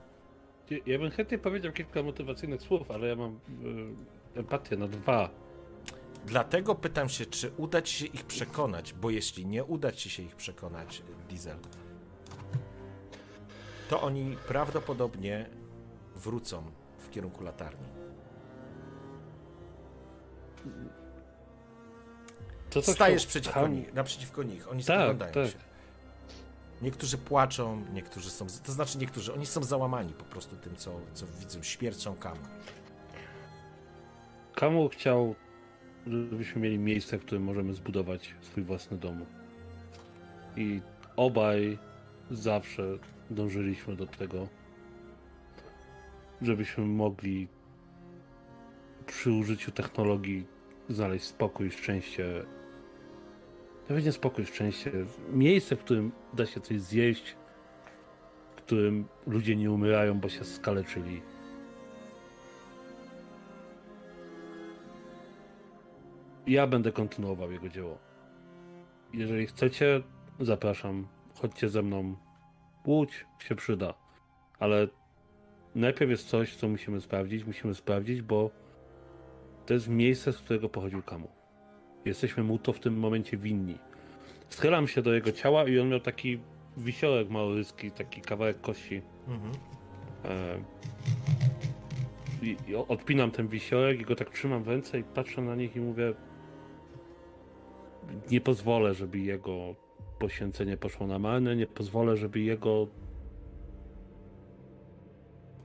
Ja 0.85 0.99
bym 0.99 1.11
chętnie 1.11 1.37
powiedział 1.37 1.73
kilka 1.73 2.03
motywacyjnych 2.03 2.61
słów, 2.61 2.91
ale 2.91 3.07
ja 3.07 3.15
mam 3.15 3.39
yy, 3.61 4.39
empatię 4.39 4.77
na 4.77 4.87
dwa. 4.87 5.29
Dlatego 6.25 6.75
pytam 6.75 7.09
się, 7.09 7.25
czy 7.25 7.51
uda 7.57 7.81
ci 7.81 7.95
się 7.97 8.05
ich 8.05 8.25
przekonać, 8.25 8.93
bo 8.93 9.09
jeśli 9.09 9.45
nie 9.45 9.63
uda 9.63 9.91
ci 9.91 10.09
się 10.09 10.23
ich 10.23 10.35
przekonać, 10.35 11.03
Diesel, 11.29 11.57
to 13.89 14.01
oni 14.01 14.37
prawdopodobnie 14.47 15.49
wrócą 16.19 16.63
w 16.97 17.09
kierunku 17.09 17.43
latarni. 17.43 17.87
To 22.69 22.81
Stajesz 22.81 23.25
przeciwko 23.25 23.67
nich, 23.67 23.93
naprzeciwko 23.93 24.43
nich, 24.43 24.71
oni 24.71 24.83
tak, 24.83 24.97
spoglądają 24.97 25.33
tak. 25.33 25.47
się. 25.47 25.57
Niektórzy 26.81 27.17
płaczą, 27.17 27.85
niektórzy 27.93 28.29
są, 28.29 28.47
to 28.63 28.71
znaczy 28.71 28.97
niektórzy, 28.97 29.33
oni 29.33 29.45
są 29.45 29.63
załamani 29.63 30.13
po 30.13 30.23
prostu 30.23 30.55
tym, 30.55 30.75
co, 30.75 30.99
co 31.13 31.25
widzą, 31.39 31.63
śmiercią 31.63 32.15
Kamu. 32.15 32.41
Kamu 34.55 34.89
chciał, 34.89 35.35
żebyśmy 36.07 36.61
mieli 36.61 36.79
miejsce, 36.79 37.17
w 37.17 37.21
którym 37.25 37.43
możemy 37.43 37.73
zbudować 37.73 38.35
swój 38.41 38.63
własny 38.63 38.97
dom. 38.97 39.25
I 40.55 40.81
obaj 41.15 41.77
zawsze 42.31 42.83
dążyliśmy 43.29 43.95
do 43.95 44.07
tego, 44.07 44.47
żebyśmy 46.41 46.85
mogli 46.85 47.47
przy 49.05 49.31
użyciu 49.31 49.71
technologii 49.71 50.45
znaleźć 50.89 51.25
spokój, 51.25 51.71
szczęście. 51.71 52.45
Nawet 53.89 54.05
nie 54.05 54.11
spokój, 54.11 54.45
szczęście. 54.45 54.91
Miejsce, 55.31 55.75
w 55.75 55.79
którym 55.79 56.11
da 56.33 56.45
się 56.45 56.61
coś 56.61 56.81
zjeść, 56.81 57.35
w 58.51 58.55
którym 58.55 59.05
ludzie 59.27 59.55
nie 59.55 59.71
umierają, 59.71 60.19
bo 60.19 60.29
się 60.29 60.43
skaleczyli. 60.43 61.21
Ja 66.47 66.67
będę 66.67 66.91
kontynuował 66.91 67.51
jego 67.51 67.69
dzieło. 67.69 67.97
Jeżeli 69.13 69.47
chcecie, 69.47 70.01
zapraszam. 70.39 71.07
Chodźcie 71.41 71.69
ze 71.69 71.81
mną. 71.81 72.15
Łódź 72.85 73.25
się 73.39 73.55
przyda. 73.55 73.93
Ale 74.59 74.87
najpierw 75.75 76.11
jest 76.11 76.27
coś, 76.27 76.55
co 76.55 76.67
musimy 76.67 77.01
sprawdzić. 77.01 77.45
Musimy 77.45 77.75
sprawdzić, 77.75 78.21
bo 78.21 78.49
to 79.65 79.73
jest 79.73 79.87
miejsce, 79.87 80.33
z 80.33 80.37
którego 80.37 80.69
pochodził 80.69 81.03
Kamu. 81.03 81.27
Jesteśmy 82.05 82.43
mu 82.43 82.59
to 82.59 82.73
w 82.73 82.79
tym 82.79 82.99
momencie 82.99 83.37
winni. 83.37 83.77
Schylam 84.49 84.87
się 84.87 85.01
do 85.01 85.13
jego 85.13 85.31
ciała 85.31 85.63
i 85.63 85.79
on 85.79 85.89
miał 85.89 85.99
taki 85.99 86.39
wisiołek 86.77 87.29
małoryski, 87.29 87.91
taki 87.91 88.21
kawałek 88.21 88.61
kości. 88.61 89.01
Mhm. 89.27 89.51
E... 90.25 90.59
I, 92.41 92.57
I 92.67 92.75
odpinam 92.75 93.31
ten 93.31 93.47
wisiołek 93.47 94.01
i 94.01 94.03
go 94.03 94.15
tak 94.15 94.29
trzymam 94.29 94.63
w 94.63 94.67
ręce 94.67 94.99
i 94.99 95.03
patrzę 95.03 95.41
na 95.41 95.55
nich 95.55 95.75
i 95.75 95.79
mówię 95.79 96.13
nie 98.31 98.41
pozwolę, 98.41 98.93
żeby 98.93 99.19
jego 99.19 99.75
poświęcenie 100.19 100.77
poszło 100.77 101.07
na 101.07 101.19
marne, 101.19 101.55
nie 101.55 101.67
pozwolę, 101.67 102.17
żeby 102.17 102.39
jego 102.39 102.87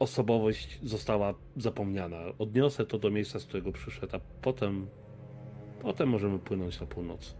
osobowość 0.05 0.79
została 0.83 1.35
zapomniana. 1.57 2.19
Odniosę 2.39 2.87
to 2.87 2.99
do 2.99 3.11
miejsca, 3.11 3.39
z 3.39 3.45
którego 3.45 3.73
przyszedł, 3.73 4.17
a 4.17 4.21
potem, 4.43 4.87
potem 5.83 6.09
możemy 6.09 6.39
płynąć 6.39 6.81
na 6.81 6.87
północ. 6.87 7.35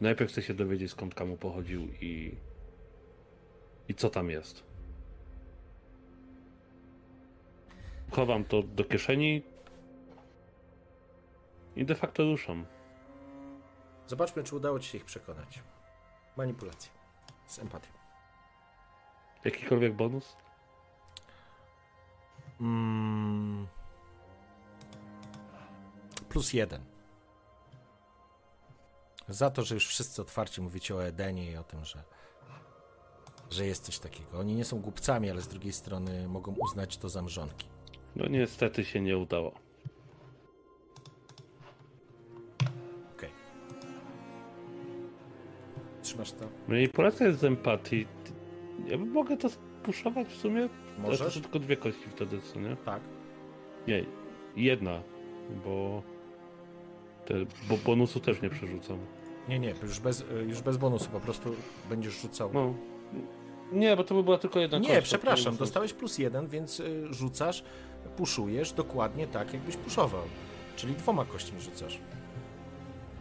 Najpierw 0.00 0.30
chcę 0.30 0.42
się 0.42 0.54
dowiedzieć, 0.54 0.90
skąd 0.90 1.14
kamu 1.14 1.36
pochodził 1.36 1.88
i 2.00 2.34
I 3.90 3.94
co 3.94 4.10
tam 4.10 4.30
jest? 4.30 4.62
Chowam 8.10 8.44
to 8.44 8.62
do 8.62 8.84
kieszeni 8.84 9.42
i 11.76 11.84
de 11.84 11.94
facto 11.94 12.22
ruszam. 12.22 12.66
Zobaczmy, 14.06 14.42
czy 14.42 14.56
udało 14.56 14.80
ci 14.80 14.88
się 14.90 14.98
ich 14.98 15.04
przekonać. 15.04 15.62
Manipulacja. 16.36 16.92
Z 17.46 17.58
empatią. 17.58 17.90
Jakikolwiek 19.44 19.94
bonus? 19.94 20.36
Mm. 22.60 23.66
Plus 26.28 26.52
jeden. 26.52 26.84
Za 29.28 29.50
to, 29.50 29.62
że 29.62 29.74
już 29.74 29.86
wszyscy 29.86 30.22
otwarcie 30.22 30.62
mówicie 30.62 30.94
o 30.94 31.04
Edenie 31.04 31.50
i 31.50 31.56
o 31.56 31.64
tym, 31.64 31.84
że, 31.84 32.02
że 33.50 33.66
jest 33.66 33.84
coś 33.84 33.98
takiego. 33.98 34.38
Oni 34.38 34.54
nie 34.54 34.64
są 34.64 34.80
głupcami, 34.80 35.30
ale 35.30 35.40
z 35.40 35.48
drugiej 35.48 35.72
strony 35.72 36.28
mogą 36.28 36.54
uznać 36.58 36.96
to 36.96 37.08
za 37.08 37.22
mrzonki. 37.22 37.68
No 38.16 38.26
niestety 38.28 38.84
się 38.84 39.00
nie 39.00 39.18
udało. 39.18 39.52
Okej. 43.16 43.30
Trzymasz 46.02 46.32
to? 46.32 46.48
Manipulacja 46.68 47.26
jest 47.26 47.40
z 47.40 47.44
empatii. 47.44 48.06
Ja 48.86 48.98
mogę 48.98 49.36
to 49.36 49.48
spuszować 49.48 50.28
w 50.28 50.36
sumie? 50.36 50.68
Ale 51.04 51.16
to 51.16 51.24
Możesz? 51.24 51.34
są 51.34 51.40
tylko 51.40 51.58
dwie 51.58 51.76
kości 51.76 52.04
wtedy, 52.08 52.40
co 52.40 52.60
nie? 52.60 52.76
Tak. 52.76 53.00
Nie, 53.88 54.04
jedna, 54.56 55.02
bo 55.64 56.02
te, 57.26 57.34
bo 57.68 57.76
bonusu 57.76 58.20
też 58.20 58.42
nie 58.42 58.50
przerzucam. 58.50 58.98
Nie, 59.48 59.58
nie, 59.58 59.74
już 59.82 60.00
bez, 60.00 60.24
już 60.48 60.62
bez 60.62 60.76
bonusu, 60.76 61.10
po 61.10 61.20
prostu 61.20 61.54
będziesz 61.88 62.20
rzucał. 62.22 62.50
No. 62.54 62.74
Nie, 63.72 63.96
bo 63.96 64.04
to 64.04 64.14
by 64.14 64.22
była 64.22 64.38
tylko 64.38 64.60
jedna 64.60 64.78
kość. 64.78 64.90
Nie, 64.90 64.96
to 64.96 65.02
przepraszam, 65.02 65.56
dostałeś 65.56 65.92
plus 65.92 66.18
jeden, 66.18 66.48
więc 66.48 66.80
y, 66.80 67.14
rzucasz, 67.14 67.64
puszujesz 68.16 68.72
dokładnie 68.72 69.26
tak, 69.26 69.52
jakbyś 69.52 69.76
puszował. 69.76 70.22
Czyli 70.76 70.94
dwoma 70.94 71.24
kośćmi 71.24 71.60
rzucasz. 71.60 71.98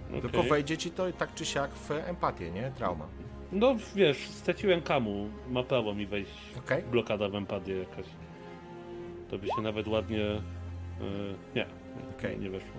Okej. 0.09 0.21
Tylko 0.21 0.43
wejdzie 0.43 0.77
ci 0.77 0.91
to 0.91 1.11
tak 1.11 1.33
czy 1.33 1.45
siak 1.45 1.71
w 1.73 1.91
empatię, 1.91 2.51
nie? 2.51 2.71
Trauma. 2.77 3.07
No 3.51 3.75
wiesz, 3.95 4.27
straciłem 4.29 4.81
kamu. 4.81 5.29
Ma 5.49 5.63
prawo 5.63 5.93
mi 5.93 6.05
wejść 6.05 6.31
Okej? 6.57 6.83
blokada 6.83 7.29
w 7.29 7.35
empatię 7.35 7.77
jakaś. 7.77 8.05
To 9.29 9.37
by 9.37 9.47
się 9.47 9.61
nawet 9.61 9.87
ładnie... 9.87 10.17
Yy, 10.17 11.35
nie, 11.55 11.65
nie, 12.23 12.37
nie 12.37 12.49
weszło. 12.49 12.75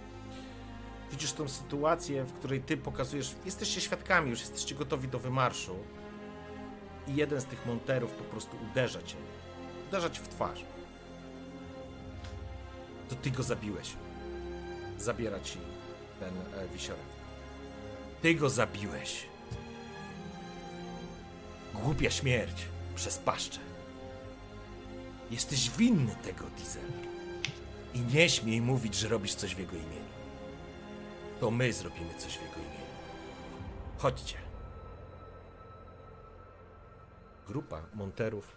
Widzisz 1.11 1.33
tą 1.33 1.49
sytuację, 1.49 2.25
w 2.25 2.33
której 2.33 2.61
ty 2.61 2.77
pokazujesz, 2.77 3.35
jesteście 3.45 3.81
świadkami, 3.81 4.31
już 4.31 4.41
jesteście 4.41 4.75
gotowi 4.75 5.09
do 5.09 5.19
wymarszu 5.19 5.77
i 7.09 7.17
jeden 7.17 7.41
z 7.41 7.45
tych 7.45 7.67
monterów 7.67 8.13
po 8.13 8.25
prostu 8.25 8.57
uderza 8.71 9.03
cię. 9.03 9.17
Uderza 9.89 10.11
cię 10.11 10.21
w 10.21 10.29
twarz. 10.29 10.65
To 13.09 13.15
ty 13.15 13.31
go 13.31 13.43
zabiłeś. 13.43 13.93
Zabiera 14.99 15.41
ci 15.41 15.59
ten 16.21 16.63
e, 16.63 16.69
wisiorek. 16.69 17.01
Ty 18.23 18.35
go 18.35 18.49
zabiłeś. 18.51 19.27
Głupia 21.85 22.11
śmierć 22.11 22.67
przez 22.95 23.19
paszczę. 23.19 23.61
Jesteś 25.31 25.71
winny 25.71 26.15
tego, 26.23 26.45
Diesel. 26.57 26.83
I 27.95 28.01
nie 28.01 28.29
śmiej 28.29 28.61
mówić, 28.61 28.95
że 28.95 29.09
robisz 29.09 29.35
coś 29.35 29.55
w 29.55 29.59
jego 29.59 29.77
imieniu 29.77 30.11
to 31.41 31.51
my 31.51 31.73
zrobimy 31.73 32.15
coś 32.15 32.39
w 32.39 32.43
jego 32.43 32.57
imieniu. 32.57 32.95
Chodźcie. 33.99 34.37
Grupa 37.47 37.83
monterów 37.95 38.57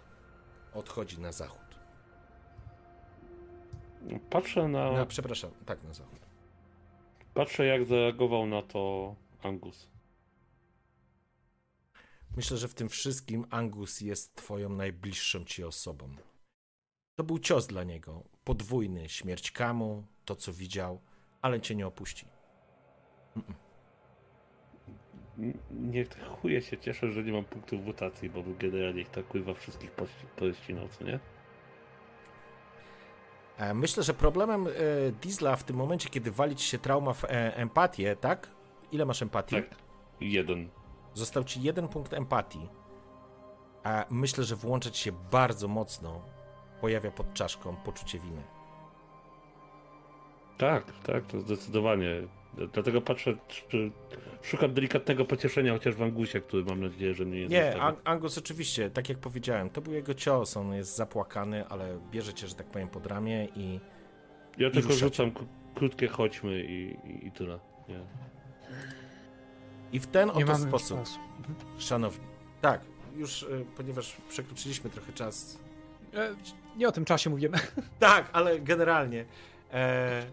odchodzi 0.73 1.19
na 1.19 1.31
zachód. 1.31 1.59
Patrzę 4.29 4.67
na... 4.67 4.91
Na, 4.91 5.05
przepraszam, 5.05 5.51
tak, 5.65 5.83
na 5.83 5.93
zachód. 5.93 6.19
Patrzę 7.33 7.65
jak 7.65 7.85
zareagował 7.85 8.45
na 8.45 8.61
to 8.61 9.15
Angus. 9.43 9.87
Myślę, 12.35 12.57
że 12.57 12.67
w 12.67 12.73
tym 12.73 12.89
wszystkim 12.89 13.45
Angus 13.49 14.01
jest 14.01 14.35
twoją 14.35 14.69
najbliższą 14.69 15.45
ci 15.45 15.63
osobą. 15.63 16.09
To 17.15 17.23
był 17.23 17.39
cios 17.39 17.67
dla 17.67 17.83
niego. 17.83 18.23
Podwójny. 18.43 19.09
Śmierć 19.09 19.51
Kamu, 19.51 20.03
to 20.25 20.35
co 20.35 20.53
widział, 20.53 21.01
ale 21.41 21.61
cię 21.61 21.75
nie 21.75 21.87
opuści. 21.87 22.25
N- 25.39 25.53
Niech 25.71 26.07
chuje 26.41 26.61
się 26.61 26.77
cieszę, 26.77 27.11
że 27.11 27.23
nie 27.23 27.31
mam 27.31 27.45
punktów 27.45 27.85
mutacji, 27.85 28.29
bo 28.29 28.43
generalnie 28.59 29.01
ich 29.01 29.09
tak 29.09 29.27
kurwa 29.27 29.53
wszystkich 29.53 29.91
pości- 29.91 30.25
pościnał, 30.35 30.87
co 30.89 31.03
nie? 31.03 31.19
E, 33.57 33.73
Myślę, 33.73 34.03
że 34.03 34.13
problemem 34.13 34.67
e, 34.67 34.71
Diesla 35.21 35.55
w 35.55 35.63
tym 35.63 35.75
momencie, 35.75 36.09
kiedy 36.09 36.31
wali 36.31 36.55
ci 36.55 36.67
się 36.67 36.77
trauma 36.79 37.13
w 37.13 37.23
e, 37.23 37.55
empatię, 37.55 38.15
tak? 38.15 38.49
Ile 38.91 39.05
masz 39.05 39.21
empatii? 39.21 39.55
Tak. 39.55 39.75
Jeden. 40.21 40.69
Został 41.13 41.43
ci 41.43 41.61
jeden 41.61 41.87
punkt 41.87 42.13
empatii. 42.13 42.69
A 43.83 44.05
myślę, 44.09 44.43
że 44.43 44.55
włączać 44.55 44.97
się 44.97 45.11
bardzo 45.31 45.67
mocno 45.67 46.21
pojawia 46.81 47.11
pod 47.11 47.33
czaszką 47.33 47.75
poczucie 47.75 48.19
winy. 48.19 48.43
Tak, 50.57 50.83
tak, 51.05 51.25
to 51.25 51.39
zdecydowanie. 51.39 52.09
Dlatego 52.73 53.01
patrzę, 53.01 53.33
czy 53.69 53.91
szukam 54.41 54.73
delikatnego 54.73 55.25
pocieszenia 55.25 55.73
chociaż 55.73 55.95
w 55.95 56.01
Angusie, 56.01 56.41
który 56.41 56.63
mam 56.65 56.81
nadzieję, 56.81 57.13
że 57.13 57.25
mnie 57.25 57.41
nie 57.41 57.47
Nie, 57.47 57.71
zostawi. 57.71 57.97
Angus 58.03 58.37
oczywiście, 58.37 58.89
tak 58.89 59.09
jak 59.09 59.17
powiedziałem, 59.17 59.69
to 59.69 59.81
był 59.81 59.93
jego 59.93 60.13
cios, 60.13 60.57
on 60.57 60.73
jest 60.73 60.95
zapłakany, 60.95 61.67
ale 61.67 61.99
bierze 62.11 62.33
cię, 62.33 62.47
że 62.47 62.55
tak 62.55 62.67
powiem, 62.67 62.87
pod 62.87 63.05
ramię 63.07 63.47
i 63.55 63.79
Ja 64.57 64.69
tylko 64.71 64.87
ruszacie. 64.87 65.05
rzucam 65.05 65.31
krótkie 65.75 66.07
chodźmy 66.07 66.63
i, 66.63 66.97
i, 67.09 67.27
i 67.27 67.31
tyle. 67.31 67.59
Nie. 67.89 67.99
I 69.93 69.99
w 69.99 70.07
ten 70.07 70.29
oto 70.29 70.55
sposób, 70.57 70.99
czasu. 70.99 71.19
szanowni, 71.77 72.25
tak, 72.61 72.81
już 73.15 73.43
y, 73.43 73.65
ponieważ 73.77 74.17
przekroczyliśmy 74.29 74.89
trochę 74.89 75.13
czas. 75.13 75.59
E, 76.13 76.35
Nie 76.77 76.87
o 76.87 76.91
tym 76.91 77.05
czasie 77.05 77.29
mówimy. 77.29 77.57
Tak, 77.99 78.29
ale 78.33 78.59
generalnie, 78.59 79.25
e, 79.73 80.25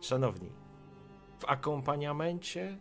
szanowni, 0.00 0.50
w 1.38 1.44
akompaniamencie 1.44 2.78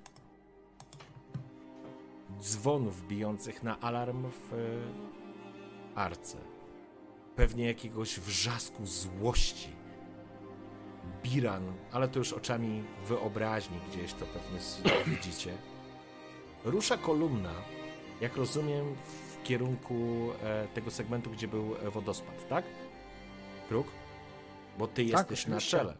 dzwonów 2.41 3.07
bijących 3.07 3.63
na 3.63 3.79
alarm 3.79 4.25
w 4.31 4.53
e, 4.53 4.57
arce, 5.95 6.37
pewnie 7.35 7.65
jakiegoś 7.65 8.19
wrzasku 8.19 8.85
złości, 8.85 9.69
Biran, 11.23 11.73
ale 11.91 12.07
to 12.07 12.19
już 12.19 12.33
oczami 12.33 12.83
wyobraźni 13.07 13.77
gdzieś 13.91 14.13
to 14.13 14.25
pewnie 14.25 14.59
widzicie, 15.15 15.53
rusza 16.65 16.97
kolumna, 16.97 17.53
jak 18.21 18.37
rozumiem, 18.37 18.85
w 18.95 19.43
kierunku 19.43 20.29
e, 20.43 20.67
tego 20.67 20.91
segmentu, 20.91 21.29
gdzie 21.29 21.47
był 21.47 21.75
e, 21.75 21.89
wodospad, 21.91 22.49
tak? 22.49 22.65
Kruk? 23.69 23.87
Bo 24.79 24.87
ty 24.87 25.05
Tak, 25.05 25.31
jesteś 25.31 25.47
na 25.47 25.59
czele. 25.59 25.97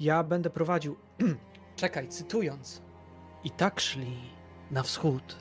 Ja 0.00 0.22
będę 0.22 0.50
prowadził. 0.50 0.96
Czekaj, 1.76 2.08
cytując. 2.08 2.82
I 3.44 3.50
tak 3.50 3.80
szli 3.80 4.16
na 4.70 4.82
wschód. 4.82 5.36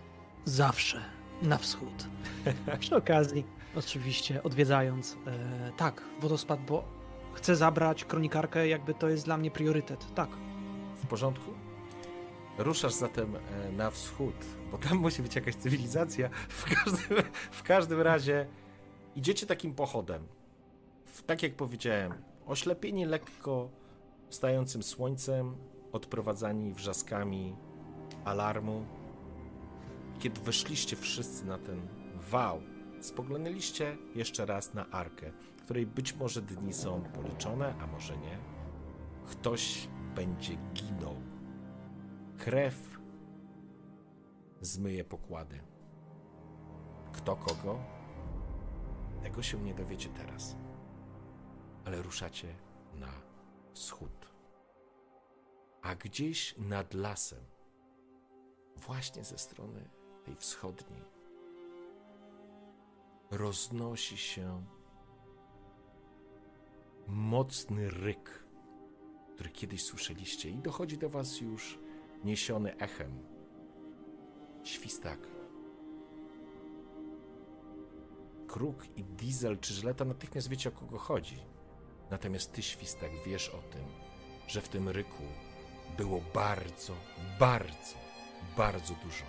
Zawsze 0.45 1.01
na 1.41 1.57
wschód. 1.57 2.07
Przy 2.79 2.95
okazji, 2.95 3.45
oczywiście, 3.75 4.43
odwiedzając. 4.43 5.17
E, 5.27 5.71
tak, 5.77 6.03
wodospad, 6.19 6.65
bo 6.65 6.83
chcę 7.33 7.55
zabrać 7.55 8.05
kronikarkę, 8.05 8.67
jakby 8.67 8.93
to 8.93 9.09
jest 9.09 9.25
dla 9.25 9.37
mnie 9.37 9.51
priorytet. 9.51 10.13
Tak. 10.15 10.29
W 11.03 11.07
porządku? 11.07 11.51
Ruszasz 12.57 12.93
zatem 12.93 13.35
e, 13.35 13.71
na 13.71 13.91
wschód, 13.91 14.35
bo 14.71 14.77
tam 14.77 14.97
musi 14.97 15.21
być 15.21 15.35
jakaś 15.35 15.55
cywilizacja. 15.55 16.29
W 16.49 16.75
każdym, 16.75 17.17
w 17.51 17.63
każdym 17.63 18.01
razie 18.01 18.47
idziecie 19.15 19.45
takim 19.45 19.75
pochodem. 19.75 20.27
Tak 21.25 21.43
jak 21.43 21.55
powiedziałem, 21.55 22.13
oślepieni 22.45 23.05
lekko 23.05 23.69
wstającym 24.29 24.83
słońcem, 24.83 25.55
odprowadzani 25.91 26.73
wrzaskami 26.73 27.55
alarmu. 28.25 28.85
Kiedy 30.19 30.41
weszliście 30.41 30.95
wszyscy 30.95 31.45
na 31.45 31.57
ten 31.57 31.87
wał, 32.31 32.61
spoglądaliście 33.01 33.97
jeszcze 34.15 34.45
raz 34.45 34.73
na 34.73 34.89
arkę, 34.89 35.31
której 35.65 35.85
być 35.85 36.15
może 36.15 36.41
dni 36.41 36.73
są 36.73 37.01
policzone, 37.01 37.75
a 37.81 37.87
może 37.87 38.17
nie. 38.17 38.37
Ktoś 39.25 39.87
będzie 40.15 40.55
ginął. 40.73 41.26
Krew 42.37 42.99
zmyje 44.61 45.03
pokłady. 45.03 45.59
Kto 47.13 47.35
kogo? 47.35 47.79
Tego 49.23 49.43
się 49.43 49.61
nie 49.61 49.73
dowiecie 49.73 50.09
teraz. 50.09 50.57
Ale 51.85 52.01
ruszacie 52.01 52.55
na 52.93 53.11
wschód. 53.73 54.33
A 55.81 55.95
gdzieś 55.95 56.55
nad 56.57 56.93
lasem, 56.93 57.43
właśnie 58.75 59.23
ze 59.23 59.37
strony 59.37 59.89
tej 60.25 60.35
wschodniej, 60.35 61.01
roznosi 63.31 64.17
się 64.17 64.63
mocny 67.07 67.89
ryk, 67.89 68.45
który 69.33 69.49
kiedyś 69.49 69.83
słyszeliście 69.83 70.49
i 70.49 70.57
dochodzi 70.57 70.97
do 70.97 71.09
was 71.09 71.41
już 71.41 71.79
niesiony 72.27 72.77
echem. 72.77 73.23
Świstak. 74.63 75.19
Kruk 78.47 78.85
i 78.95 79.03
Diesel 79.03 79.59
czy 79.59 79.73
Żleta 79.73 80.05
natychmiast 80.05 80.49
wiecie 80.49 80.69
o 80.69 80.71
kogo 80.71 80.97
chodzi. 80.97 81.37
Natomiast 82.11 82.51
ty, 82.51 82.61
Świstak, 82.61 83.11
wiesz 83.25 83.49
o 83.49 83.57
tym, 83.57 83.83
że 84.47 84.61
w 84.61 84.69
tym 84.69 84.89
ryku 84.89 85.23
było 85.97 86.21
bardzo, 86.33 86.93
bardzo, 87.39 87.95
bardzo 88.57 88.93
dużo 88.93 89.25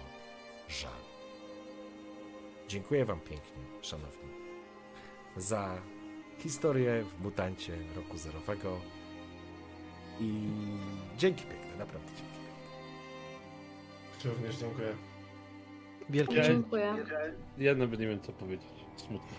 żalu. 0.69 1.09
Dziękuję 2.69 3.05
wam 3.05 3.21
pięknie, 3.21 3.63
szanowni, 3.81 4.29
za 5.37 5.83
historię 6.39 7.05
w 7.05 7.23
Mutancie 7.23 7.79
roku 7.97 8.19
zerowego 8.19 8.81
i 10.21 10.49
dzięki 11.19 11.45
piękne, 11.45 11.77
naprawdę 11.79 12.09
dzięki. 12.09 12.48
Również 14.25 14.57
dziękuję. 14.57 14.95
Wielkie 16.11 16.37
Ja- 16.37 16.43
dzięki. 16.43 16.61
Dziękuję. 16.63 16.95
Ja 17.59 17.75
nawet 17.75 18.01
nie 18.01 18.07
wiem 18.09 18.21
co 18.21 18.33
powiedzieć. 18.33 18.69
Smutno. 18.97 19.37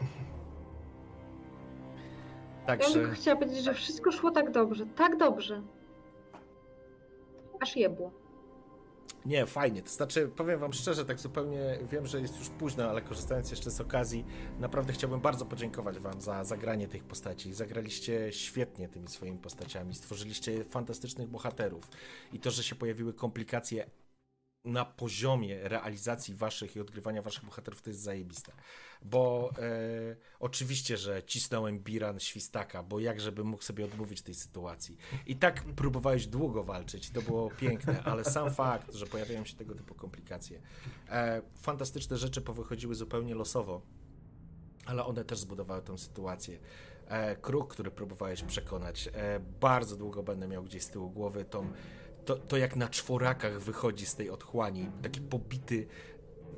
Ja 2.61 2.65
Także 2.77 2.93
tylko 2.93 3.11
chciała 3.11 3.39
powiedzieć, 3.39 3.63
że 3.63 3.73
wszystko 3.73 4.11
szło 4.11 4.31
tak 4.31 4.51
dobrze. 4.51 4.85
Tak 4.85 5.17
dobrze. 5.17 5.61
Aż 7.59 7.75
jebło. 7.75 8.11
Nie, 9.25 9.45
fajnie. 9.45 9.81
To 9.81 9.89
znaczy, 9.89 10.27
powiem 10.35 10.59
Wam 10.59 10.73
szczerze, 10.73 11.05
tak 11.05 11.19
zupełnie 11.19 11.79
wiem, 11.91 12.07
że 12.07 12.21
jest 12.21 12.39
już 12.39 12.49
późno, 12.49 12.89
ale 12.89 13.01
korzystając 13.01 13.51
jeszcze 13.51 13.71
z 13.71 13.81
okazji, 13.81 14.25
naprawdę 14.59 14.93
chciałbym 14.93 15.19
bardzo 15.19 15.45
podziękować 15.45 15.99
Wam 15.99 16.21
za 16.21 16.43
zagranie 16.43 16.87
tych 16.87 17.03
postaci. 17.03 17.53
Zagraliście 17.53 18.31
świetnie 18.31 18.87
tymi 18.89 19.07
swoimi 19.07 19.37
postaciami, 19.37 19.95
stworzyliście 19.95 20.63
fantastycznych 20.63 21.29
bohaterów 21.29 21.83
i 22.33 22.39
to, 22.39 22.51
że 22.51 22.63
się 22.63 22.75
pojawiły 22.75 23.13
komplikacje 23.13 23.85
na 24.65 24.85
poziomie 24.85 25.69
realizacji 25.69 26.35
waszych 26.35 26.75
i 26.75 26.79
odgrywania 26.79 27.21
waszych 27.21 27.45
bohaterów 27.45 27.81
to 27.81 27.89
jest 27.89 28.01
zajebiste. 28.01 28.51
Bo 29.01 29.51
e, 29.57 30.15
oczywiście, 30.39 30.97
że 30.97 31.23
cisnąłem 31.23 31.79
Biran 31.79 32.19
Świstaka, 32.19 32.83
bo 32.83 32.99
jak 32.99 33.21
żeby 33.21 33.43
mógł 33.43 33.63
sobie 33.63 33.85
odmówić 33.85 34.21
tej 34.21 34.35
sytuacji. 34.35 34.97
I 35.25 35.35
tak 35.35 35.63
próbowałeś 35.63 36.27
długo 36.27 36.63
walczyć, 36.63 37.09
to 37.09 37.21
było 37.21 37.51
piękne, 37.51 38.03
ale 38.03 38.23
sam 38.23 38.53
fakt, 38.63 38.93
że 38.93 39.05
pojawiają 39.05 39.45
się 39.45 39.55
tego 39.55 39.75
typu 39.75 39.95
komplikacje. 39.95 40.61
E, 41.09 41.41
fantastyczne 41.55 42.17
rzeczy 42.17 42.41
powychodziły 42.41 42.95
zupełnie 42.95 43.35
losowo, 43.35 43.81
ale 44.85 45.05
one 45.05 45.25
też 45.25 45.39
zbudowały 45.39 45.81
tę 45.81 45.97
sytuację. 45.97 46.59
E, 47.07 47.35
kruk, 47.35 47.73
który 47.73 47.91
próbowałeś 47.91 48.43
przekonać, 48.43 49.09
e, 49.13 49.39
bardzo 49.39 49.95
długo 49.95 50.23
będę 50.23 50.47
miał 50.47 50.63
gdzieś 50.63 50.83
z 50.83 50.89
tyłu 50.89 51.09
głowy 51.09 51.45
tą 51.45 51.71
to, 52.29 52.35
to 52.35 52.57
jak 52.57 52.75
na 52.75 52.89
czworakach 52.89 53.59
wychodzi 53.61 54.05
z 54.05 54.15
tej 54.15 54.29
otchłani, 54.29 54.89
taki 55.01 55.21
pobity. 55.21 55.87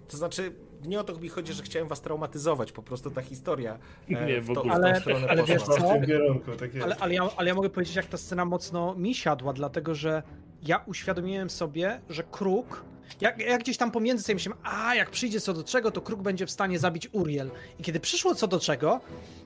To 0.08 0.18
znaczy, 0.18 0.54
nie 0.86 1.00
o 1.00 1.04
to 1.04 1.16
mi 1.20 1.30
chodzi, 1.30 1.54
że 1.54 1.64
chciałem 1.64 1.88
was 1.88 2.02
traumatyzować, 2.02 2.72
po 2.72 2.84
prostu 2.84 3.12
ta 3.12 3.22
historia 3.22 3.80
e, 4.10 4.26
Nie, 4.26 4.42
w, 4.42 4.54
to, 4.54 4.62
ogóle. 4.62 5.02
w 5.02 5.04
tą 5.04 5.12
Ale- 5.16 5.30
ale 5.30 5.44
wiesz 5.44 5.64
co? 5.64 5.74
tym 5.76 6.06
kierunku, 6.06 6.52
tak 6.52 6.74
jest. 6.74 6.86
Ale, 6.86 6.96
ale, 6.98 7.14
ja, 7.14 7.30
ale 7.38 7.50
ja 7.50 7.56
mogę 7.56 7.70
powiedzieć, 7.70 7.96
jak 7.96 8.06
ta 8.06 8.18
scena 8.18 8.46
mocno 8.46 8.96
mi 8.96 9.16
siadła, 9.16 9.54
dlatego 9.54 9.96
że 9.96 10.24
ja 10.64 10.84
uświadomiłem 10.86 11.50
sobie, 11.50 12.02
że 12.10 12.24
kruk. 12.24 12.84
Ja, 13.22 13.38
ja 13.38 13.58
gdzieś 13.58 13.78
tam 13.78 13.92
pomiędzy 13.92 14.24
sobie 14.24 14.36
myślałem, 14.36 14.62
a 14.64 14.96
jak 14.96 15.10
przyjdzie 15.10 15.42
co 15.42 15.54
do 15.54 15.64
czego, 15.64 15.92
to 15.92 16.02
kruk 16.02 16.22
będzie 16.22 16.46
w 16.46 16.52
stanie 16.52 16.80
zabić 16.80 17.10
Uriel. 17.12 17.52
I 17.80 17.84
kiedy 17.84 18.00
przyszło 18.00 18.36
co 18.36 18.48
do 18.48 18.60
czego, 18.60 19.02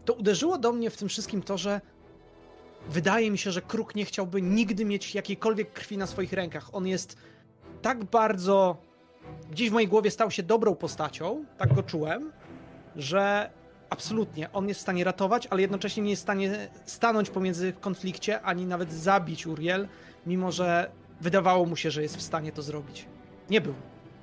to 0.05 0.13
uderzyło 0.13 0.57
do 0.57 0.71
mnie 0.71 0.89
w 0.89 0.97
tym 0.97 1.09
wszystkim 1.09 1.41
to, 1.41 1.57
że 1.57 1.81
wydaje 2.89 3.31
mi 3.31 3.37
się, 3.37 3.51
że 3.51 3.61
kruk 3.61 3.95
nie 3.95 4.05
chciałby 4.05 4.41
nigdy 4.41 4.85
mieć 4.85 5.15
jakiejkolwiek 5.15 5.73
krwi 5.73 5.97
na 5.97 6.07
swoich 6.07 6.33
rękach. 6.33 6.69
On 6.73 6.87
jest 6.87 7.17
tak 7.81 8.03
bardzo. 8.03 8.77
Gdzieś 9.51 9.69
w 9.69 9.73
mojej 9.73 9.87
głowie 9.87 10.11
stał 10.11 10.31
się 10.31 10.43
dobrą 10.43 10.75
postacią, 10.75 11.45
tak 11.57 11.73
go 11.73 11.83
czułem, 11.83 12.31
że 12.95 13.49
absolutnie 13.89 14.51
on 14.51 14.67
jest 14.67 14.79
w 14.79 14.83
stanie 14.83 15.03
ratować, 15.03 15.47
ale 15.47 15.61
jednocześnie 15.61 16.03
nie 16.03 16.09
jest 16.09 16.21
w 16.21 16.23
stanie 16.23 16.69
stanąć 16.85 17.29
pomiędzy 17.29 17.73
konflikcie, 17.73 18.41
ani 18.41 18.65
nawet 18.65 18.93
zabić 18.93 19.47
Uriel, 19.47 19.87
mimo 20.25 20.51
że 20.51 20.91
wydawało 21.21 21.65
mu 21.65 21.75
się, 21.75 21.91
że 21.91 22.01
jest 22.01 22.17
w 22.17 22.21
stanie 22.21 22.51
to 22.51 22.61
zrobić. 22.61 23.05
Nie 23.49 23.61
był. 23.61 23.73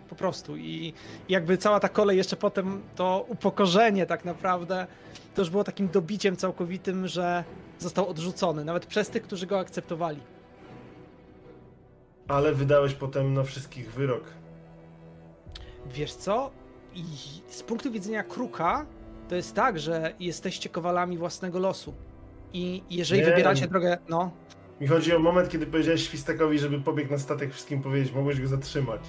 Po 0.08 0.14
prostu. 0.16 0.56
I 0.56 0.92
jakby 1.28 1.58
cała 1.58 1.80
ta 1.80 1.88
kolej 1.88 2.16
jeszcze 2.16 2.36
potem, 2.36 2.82
to 2.96 3.26
upokorzenie 3.28 4.06
tak 4.06 4.24
naprawdę, 4.24 4.86
to 5.34 5.42
już 5.42 5.50
było 5.50 5.64
takim 5.64 5.88
dobiciem 5.88 6.36
całkowitym, 6.36 7.08
że 7.08 7.44
został 7.82 8.08
odrzucony, 8.08 8.64
nawet 8.64 8.86
przez 8.86 9.08
tych, 9.10 9.22
którzy 9.22 9.46
go 9.46 9.58
akceptowali. 9.58 10.20
Ale 12.28 12.52
wydałeś 12.54 12.94
potem 12.94 13.34
na 13.34 13.42
wszystkich 13.42 13.92
wyrok. 13.92 14.24
Wiesz 15.86 16.14
co? 16.14 16.50
I 16.94 17.04
z 17.48 17.62
punktu 17.62 17.90
widzenia 17.90 18.22
Kruka, 18.22 18.86
to 19.28 19.34
jest 19.36 19.54
tak, 19.54 19.78
że 19.78 20.14
jesteście 20.20 20.68
kowalami 20.68 21.18
własnego 21.18 21.58
losu. 21.58 21.94
I 22.52 22.82
jeżeli 22.90 23.20
Nie. 23.20 23.26
wybieracie 23.26 23.68
drogę, 23.68 23.98
no, 24.08 24.30
Mi 24.80 24.86
chodzi 24.86 25.14
o 25.14 25.18
moment, 25.18 25.48
kiedy 25.48 25.66
powiedziałeś 25.66 26.04
Świstakowi, 26.04 26.58
żeby 26.58 26.80
pobiegł 26.80 27.10
na 27.12 27.18
statek 27.18 27.52
wszystkim 27.52 27.82
powiedzieć, 27.82 28.12
mogłeś 28.14 28.40
go 28.40 28.46
zatrzymać. 28.48 29.00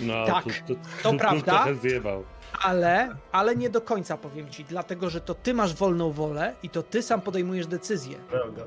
No, 0.00 0.26
Tak, 0.26 0.44
to, 0.44 0.50
to, 0.50 0.74
to 1.02 1.08
Kruk 1.08 1.20
prawda. 1.20 1.52
trochę 1.64 1.74
zjebał. 1.74 2.24
Ale, 2.62 3.08
ale 3.32 3.56
nie 3.56 3.70
do 3.70 3.80
końca 3.80 4.16
powiem 4.16 4.50
ci, 4.50 4.64
dlatego 4.64 5.10
że 5.10 5.20
to 5.20 5.34
ty 5.34 5.54
masz 5.54 5.74
wolną 5.74 6.12
wolę 6.12 6.54
i 6.62 6.70
to 6.70 6.82
ty 6.82 7.02
sam 7.02 7.20
podejmujesz 7.20 7.66
decyzję. 7.66 8.18
Prawda. 8.30 8.62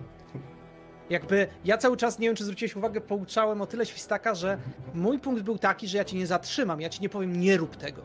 Jakby 1.10 1.48
ja 1.66 1.78
cały 1.78 1.98
czas, 1.98 2.20
nie 2.20 2.28
wiem 2.28 2.36
czy 2.36 2.44
zwróciłeś 2.44 2.76
uwagę, 2.76 3.02
pouczałem 3.02 3.62
o 3.62 3.66
tyle 3.66 3.86
świstaka, 3.86 4.36
że 4.36 4.58
mój 4.94 5.20
punkt 5.20 5.42
był 5.44 5.58
taki, 5.58 5.88
że 5.88 5.98
ja 5.98 6.06
cię 6.06 6.18
nie 6.18 6.28
zatrzymam, 6.28 6.82
ja 6.82 6.90
ci 6.90 7.02
nie 7.02 7.10
powiem 7.10 7.40
nie 7.40 7.58
rób 7.58 7.76
tego. 7.76 8.02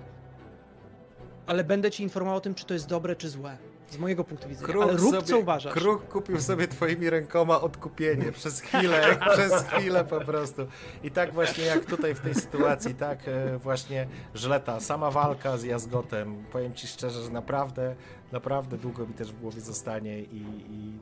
Ale 1.47 1.65
będę 1.65 1.91
ci 1.91 2.03
informował 2.03 2.39
o 2.39 2.41
tym, 2.41 2.55
czy 2.55 2.65
to 2.67 2.75
jest 2.75 2.89
dobre, 2.89 3.17
czy 3.17 3.29
złe. 3.29 3.57
Z 3.91 3.99
mojego 3.99 4.25
punktu 4.25 4.49
widzenia. 4.49 4.69
Kruk 4.69 4.83
Ale 4.83 4.93
rób 4.93 5.15
sobie, 5.15 5.23
co 5.23 5.39
uważasz. 5.39 5.73
Kruk 5.73 6.09
kupił 6.09 6.41
sobie 6.41 6.69
twoimi 6.69 7.11
rękoma 7.11 7.61
odkupienie 7.61 8.33
przez 8.33 8.61
chwilę, 8.61 9.17
przez 9.35 9.53
chwilę 9.63 10.05
po 10.05 10.21
prostu. 10.21 10.67
I 11.03 11.11
tak 11.11 11.35
właśnie 11.35 11.65
jak 11.65 11.85
tutaj 11.85 12.15
w 12.15 12.21
tej 12.21 12.35
sytuacji, 12.35 12.95
tak 12.95 13.29
e, 13.29 13.59
właśnie 13.59 14.07
Żleta, 14.35 14.81
sama 14.81 15.11
walka 15.11 15.57
z 15.57 15.65
Jazgotem, 15.65 16.45
powiem 16.53 16.75
ci 16.75 16.87
szczerze, 16.87 17.23
że 17.23 17.31
naprawdę, 17.31 17.95
naprawdę 18.33 18.79
długo 18.79 19.07
mi 19.07 19.15
też 19.15 19.33
w 19.33 19.41
głowie 19.41 19.61
zostanie 19.61 20.21
i, 20.21 20.43
i 20.71 20.93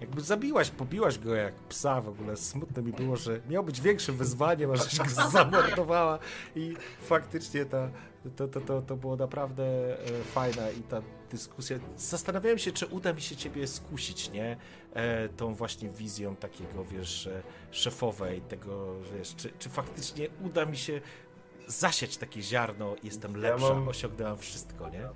jakby 0.00 0.20
zabiłaś, 0.20 0.70
pobiłaś 0.70 1.18
go 1.18 1.34
jak 1.34 1.54
psa 1.54 2.00
w 2.00 2.08
ogóle. 2.08 2.36
Smutno 2.36 2.82
mi 2.82 2.92
było, 2.92 3.16
że 3.16 3.40
miał 3.48 3.64
być 3.64 3.80
większym 3.80 4.16
wyzwaniem, 4.16 4.70
a 4.70 4.76
żeś 4.76 4.98
go 4.98 5.04
zamordowała 5.30 6.18
i 6.56 6.74
faktycznie 7.00 7.64
ta, 7.64 7.88
to, 8.36 8.48
to, 8.48 8.60
to, 8.60 8.82
to 8.82 8.96
było 8.96 9.16
naprawdę 9.16 9.64
e, 9.64 10.24
fajna 10.24 10.70
i 10.70 10.82
ta 10.82 11.02
dyskusja. 11.30 11.78
Zastanawiałem 11.96 12.58
się, 12.58 12.72
czy 12.72 12.86
uda 12.86 13.12
mi 13.12 13.20
się 13.20 13.36
ciebie 13.36 13.66
skusić, 13.66 14.30
nie? 14.30 14.56
E, 14.94 15.28
tą 15.28 15.54
właśnie 15.54 15.88
wizją 15.88 16.36
takiego, 16.36 16.84
wiesz, 16.84 17.26
e, 17.26 17.42
szefowej, 17.70 18.40
tego, 18.40 18.94
wiesz, 19.16 19.34
czy, 19.36 19.50
czy 19.58 19.68
faktycznie 19.68 20.28
uda 20.44 20.64
mi 20.66 20.76
się 20.76 21.00
zasiać 21.66 22.16
takie 22.16 22.42
ziarno, 22.42 22.94
jestem 23.02 23.32
Ja 23.32 23.38
lepsza, 23.38 23.74
mam- 23.74 23.88
osiągnęłam 23.88 24.38
wszystko, 24.38 24.88
nie? 24.90 25.08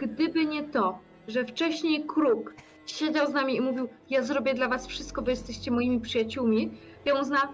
Gdyby 0.00 0.46
nie 0.46 0.62
to, 0.68 0.98
że 1.28 1.44
wcześniej 1.44 2.04
Kruk 2.06 2.54
siedział 2.86 3.26
z 3.30 3.32
nami 3.32 3.56
i 3.56 3.60
mówił, 3.60 3.88
ja 4.10 4.22
zrobię 4.22 4.54
dla 4.54 4.68
was 4.68 4.86
wszystko, 4.86 5.22
bo 5.22 5.30
jesteście 5.30 5.70
moimi 5.70 6.00
przyjaciółmi, 6.00 6.80
ja 7.04 7.20
uznałam, 7.20 7.48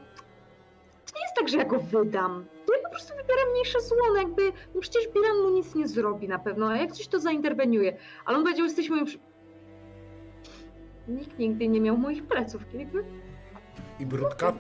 to 1.07 1.13
nie 1.17 1.23
jest 1.23 1.35
tak, 1.39 1.49
że 1.49 1.57
ja 1.59 1.65
go 1.65 1.79
wydam. 1.81 2.45
To 2.73 2.77
ja 2.77 2.83
po 2.83 2.91
prostu 2.91 3.13
wybieram 3.17 3.51
mniejsze 3.53 3.81
zło, 3.81 3.97
no 4.09 4.17
jakby, 4.17 4.53
no 4.75 4.81
przecież 4.81 5.09
Biran 5.15 5.37
mu 5.43 5.51
nic 5.51 5.75
nie 5.75 5.89
zrobi 5.89 6.29
na 6.29 6.39
pewno, 6.39 6.69
a 6.69 6.77
jak 6.77 6.93
coś 6.93 7.09
to 7.09 7.21
zainterweniuje. 7.21 7.97
Ale 8.25 8.37
on 8.39 8.43
powiedział, 8.45 8.65
jesteś 8.65 8.89
moim 8.89 9.05
przy... 9.05 9.19
Nikt 11.09 11.39
nigdy 11.39 11.69
nie 11.69 11.81
miał 11.81 11.99
moich 11.99 12.27
pleców, 12.27 12.63
jakby 12.75 13.05
I 14.01 14.07
brudka. 14.07 14.53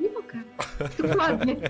nie 0.00 0.08
mogę. 0.10 0.42
Dokładnie. 1.08 1.56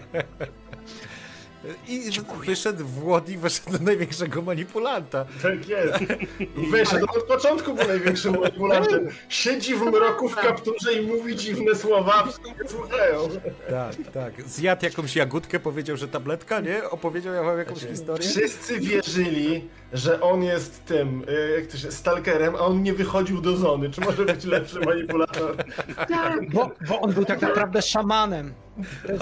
I 1.88 2.10
wyszedł 2.46 2.84
w 2.84 3.04
Łodzi, 3.04 3.36
wyszedł 3.38 3.78
do 3.78 3.84
największego 3.84 4.42
manipulanta. 4.42 5.24
Tak 5.42 5.68
jest. 5.68 5.98
Wyszedł 6.70 7.06
od 7.16 7.22
początku 7.22 7.74
był 7.74 7.86
największym 7.88 8.40
manipulantem. 8.40 9.08
Siedzi 9.28 9.74
w 9.74 9.82
mroku 9.82 10.28
w 10.28 10.34
kapturze 10.36 10.92
i 10.92 11.06
mówi 11.06 11.36
dziwne 11.36 11.74
słowa, 11.74 12.14
a 12.14 12.22
wszyscy 12.22 12.62
nie 12.62 12.68
słuchają. 12.68 13.28
Tak, 13.70 13.94
tak. 14.12 14.48
Zjadł 14.48 14.84
jakąś 14.84 15.16
jagódkę, 15.16 15.60
powiedział, 15.60 15.96
że 15.96 16.08
tabletka, 16.08 16.60
nie? 16.60 16.90
Opowiedział 16.90 17.34
ja 17.34 17.42
wam 17.42 17.58
jakąś 17.58 17.78
historię? 17.78 18.28
Wszyscy 18.28 18.80
wierzyli, 18.80 19.68
że 19.92 20.20
on 20.20 20.42
jest 20.42 20.84
tym, 20.84 21.24
y, 21.28 21.60
jak 21.60 21.66
to 21.66 21.78
się, 21.78 21.92
stalkerem, 21.92 22.54
a 22.54 22.58
on 22.58 22.82
nie 22.82 22.92
wychodził 22.94 23.40
do 23.40 23.56
zony. 23.56 23.90
Czy 23.90 24.00
może 24.00 24.24
być 24.24 24.44
lepszy 24.44 24.80
manipulator? 24.80 25.56
Tak. 26.08 26.50
Bo, 26.50 26.70
bo 26.88 27.00
on 27.00 27.12
był 27.12 27.24
tak 27.24 27.40
naprawdę 27.40 27.82
szamanem. 27.82 28.54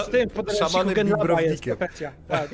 Z 0.05 0.09
tym 0.09 0.29
Szamanem 0.59 1.09
perfekcja. 1.27 1.75
Tak. 2.27 2.49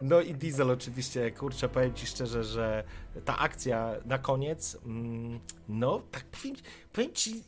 No 0.00 0.20
i 0.20 0.34
Diesel 0.34 0.70
oczywiście, 0.70 1.30
kurczę, 1.30 1.68
powiem 1.68 1.94
ci 1.94 2.06
szczerze, 2.06 2.44
że 2.44 2.84
ta 3.24 3.38
akcja 3.38 3.94
na 4.04 4.18
koniec, 4.18 4.78
mm, 4.86 5.40
no 5.68 6.02
tak 6.10 6.24
powiem, 6.24 6.56
powiem 6.92 7.12
ci, 7.12 7.44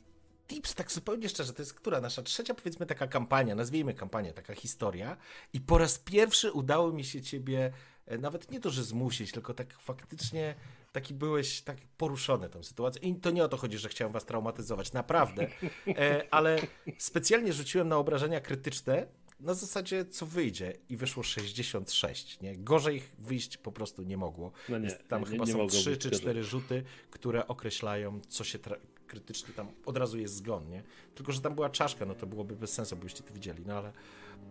Tips, 0.49 0.75
tak 0.75 0.93
zupełnie 0.93 1.29
szczerze, 1.29 1.53
to 1.53 1.63
jest 1.63 1.75
która 1.75 2.01
nasza 2.01 2.23
trzecia, 2.23 2.55
powiedzmy, 2.55 2.87
taka 2.87 3.07
kampania, 3.07 3.55
nazwijmy 3.55 3.95
kampanię, 3.95 4.33
taka 4.33 4.55
historia 4.55 5.17
i 5.53 5.61
po 5.61 5.79
raz 5.79 5.99
pierwszy 5.99 6.53
udało 6.53 6.93
mi 6.93 7.05
się 7.05 7.23
ciebie 7.23 7.73
nawet 8.19 8.51
nie 8.51 8.61
to, 8.61 8.71
że 8.71 8.85
zmusić, 8.85 9.33
tylko 9.33 9.55
tak 9.55 9.73
faktycznie 9.75 10.55
taki 10.93 11.15
byłeś 11.15 11.61
tak 11.63 11.77
poruszony 11.97 12.49
tą 12.49 12.63
sytuacją. 12.63 13.03
I 13.03 13.15
to 13.15 13.31
nie 13.31 13.45
o 13.45 13.49
to 13.49 13.57
chodzi, 13.57 13.79
że 13.79 13.89
chciałem 13.89 14.13
was 14.13 14.25
traumatyzować, 14.25 14.93
naprawdę, 14.93 15.47
e, 15.89 16.25
ale 16.31 16.59
specjalnie 16.99 17.53
rzuciłem 17.53 17.89
na 17.89 17.97
obrażenia 17.97 18.41
krytyczne, 18.41 19.07
na 19.41 19.55
zasadzie 19.55 20.05
co 20.05 20.27
wyjdzie 20.27 20.73
i 20.89 20.97
wyszło 20.97 21.23
66, 21.23 22.41
nie? 22.41 22.57
Gorzej 22.57 23.03
wyjść 23.19 23.57
po 23.57 23.73
prostu 23.73 24.03
nie 24.03 24.17
mogło. 24.17 24.53
No 24.69 24.79
nie, 24.79 24.85
Jest 24.85 25.09
tam 25.09 25.21
nie- 25.23 25.27
chyba 25.29 25.45
nie 25.45 25.53
są 25.53 25.59
mogło 25.59 25.71
3 25.81 25.91
być 25.91 26.01
czy. 26.03 26.11
4 26.11 26.45
rzuty, 26.45 26.83
które 27.11 27.47
określają, 27.47 28.21
co 28.29 28.45
się 28.45 28.59
tra- 28.59 28.79
krytycznie 29.07 29.55
tam 29.55 29.69
od 29.87 29.97
razu 29.97 30.19
jest 30.19 30.35
zgon, 30.35 30.69
nie? 30.71 30.83
Tylko, 31.15 31.33
że 31.33 31.41
tam 31.41 31.55
była 31.55 31.71
czaszka, 31.71 32.05
no 32.07 32.15
to 32.15 32.27
byłoby 32.27 32.57
bez 32.57 32.73
sensu, 32.73 32.97
byście 32.97 33.23
to 33.23 33.35
widzieli, 33.35 33.63
no 33.67 33.75
ale, 33.79 33.93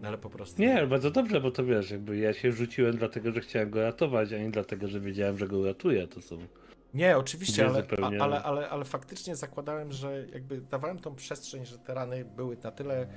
ale 0.03 0.17
po 0.17 0.29
prostu. 0.29 0.61
Nie, 0.61 0.87
bardzo 0.87 1.11
dobrze, 1.11 1.41
bo 1.41 1.51
to 1.51 1.65
wiesz, 1.65 1.91
jakby 1.91 2.17
ja 2.17 2.33
się 2.33 2.51
rzuciłem 2.51 2.97
dlatego, 2.97 3.31
że 3.31 3.41
chciałem 3.41 3.69
go 3.69 3.81
ratować, 3.81 4.33
a 4.33 4.37
nie 4.37 4.51
dlatego, 4.51 4.87
że 4.87 4.99
wiedziałem, 4.99 5.37
że 5.37 5.47
go 5.47 5.57
uratuję. 5.57 6.07
To 6.07 6.21
są. 6.21 6.37
Nie, 6.93 7.17
oczywiście, 7.17 7.67
ale, 7.67 7.83
a, 8.01 8.23
ale, 8.23 8.43
ale, 8.43 8.69
ale 8.69 8.85
faktycznie 8.85 9.35
zakładałem, 9.35 9.91
że 9.91 10.27
jakby 10.33 10.61
dawałem 10.61 10.99
tą 10.99 11.15
przestrzeń, 11.15 11.65
że 11.65 11.77
te 11.77 11.93
rany 11.93 12.25
były 12.25 12.57
na 12.63 12.71
tyle, 12.71 13.07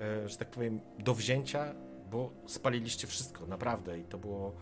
e, 0.00 0.28
że 0.28 0.36
tak 0.36 0.50
powiem, 0.50 0.80
do 0.98 1.14
wzięcia, 1.14 1.74
bo 2.10 2.32
spaliliście 2.46 3.06
wszystko, 3.06 3.46
naprawdę. 3.46 3.98
I 3.98 4.04
to 4.04 4.18
było, 4.18 4.56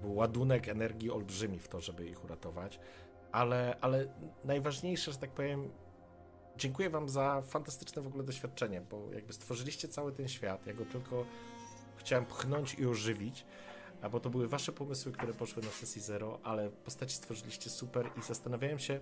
był 0.00 0.14
ładunek 0.14 0.68
energii 0.68 1.10
olbrzymi 1.10 1.58
w 1.58 1.68
to, 1.68 1.80
żeby 1.80 2.06
ich 2.06 2.24
uratować. 2.24 2.80
Ale, 3.32 3.76
ale 3.80 4.06
najważniejsze, 4.44 5.12
że 5.12 5.18
tak 5.18 5.30
powiem, 5.30 5.70
dziękuję 6.56 6.90
wam 6.90 7.08
za 7.08 7.42
fantastyczne 7.42 8.02
w 8.02 8.06
ogóle 8.06 8.24
doświadczenie, 8.24 8.80
bo 8.80 9.12
jakby 9.12 9.32
stworzyliście 9.32 9.88
cały 9.88 10.12
ten 10.12 10.28
świat. 10.28 10.66
Ja 10.66 10.74
go 10.74 10.84
tylko 10.84 11.24
chciałem 11.96 12.26
pchnąć 12.26 12.74
i 12.74 12.86
ożywić. 12.86 13.46
Bo 14.12 14.20
to 14.20 14.30
były 14.30 14.48
wasze 14.48 14.72
pomysły, 14.72 15.12
które 15.12 15.34
poszły 15.34 15.62
na 15.62 15.70
sesji 15.70 16.02
zero, 16.02 16.40
ale 16.42 16.70
postaci 16.70 17.16
stworzyliście 17.16 17.70
super 17.70 18.10
i 18.18 18.22
zastanawiałem 18.22 18.78
się, 18.78 19.00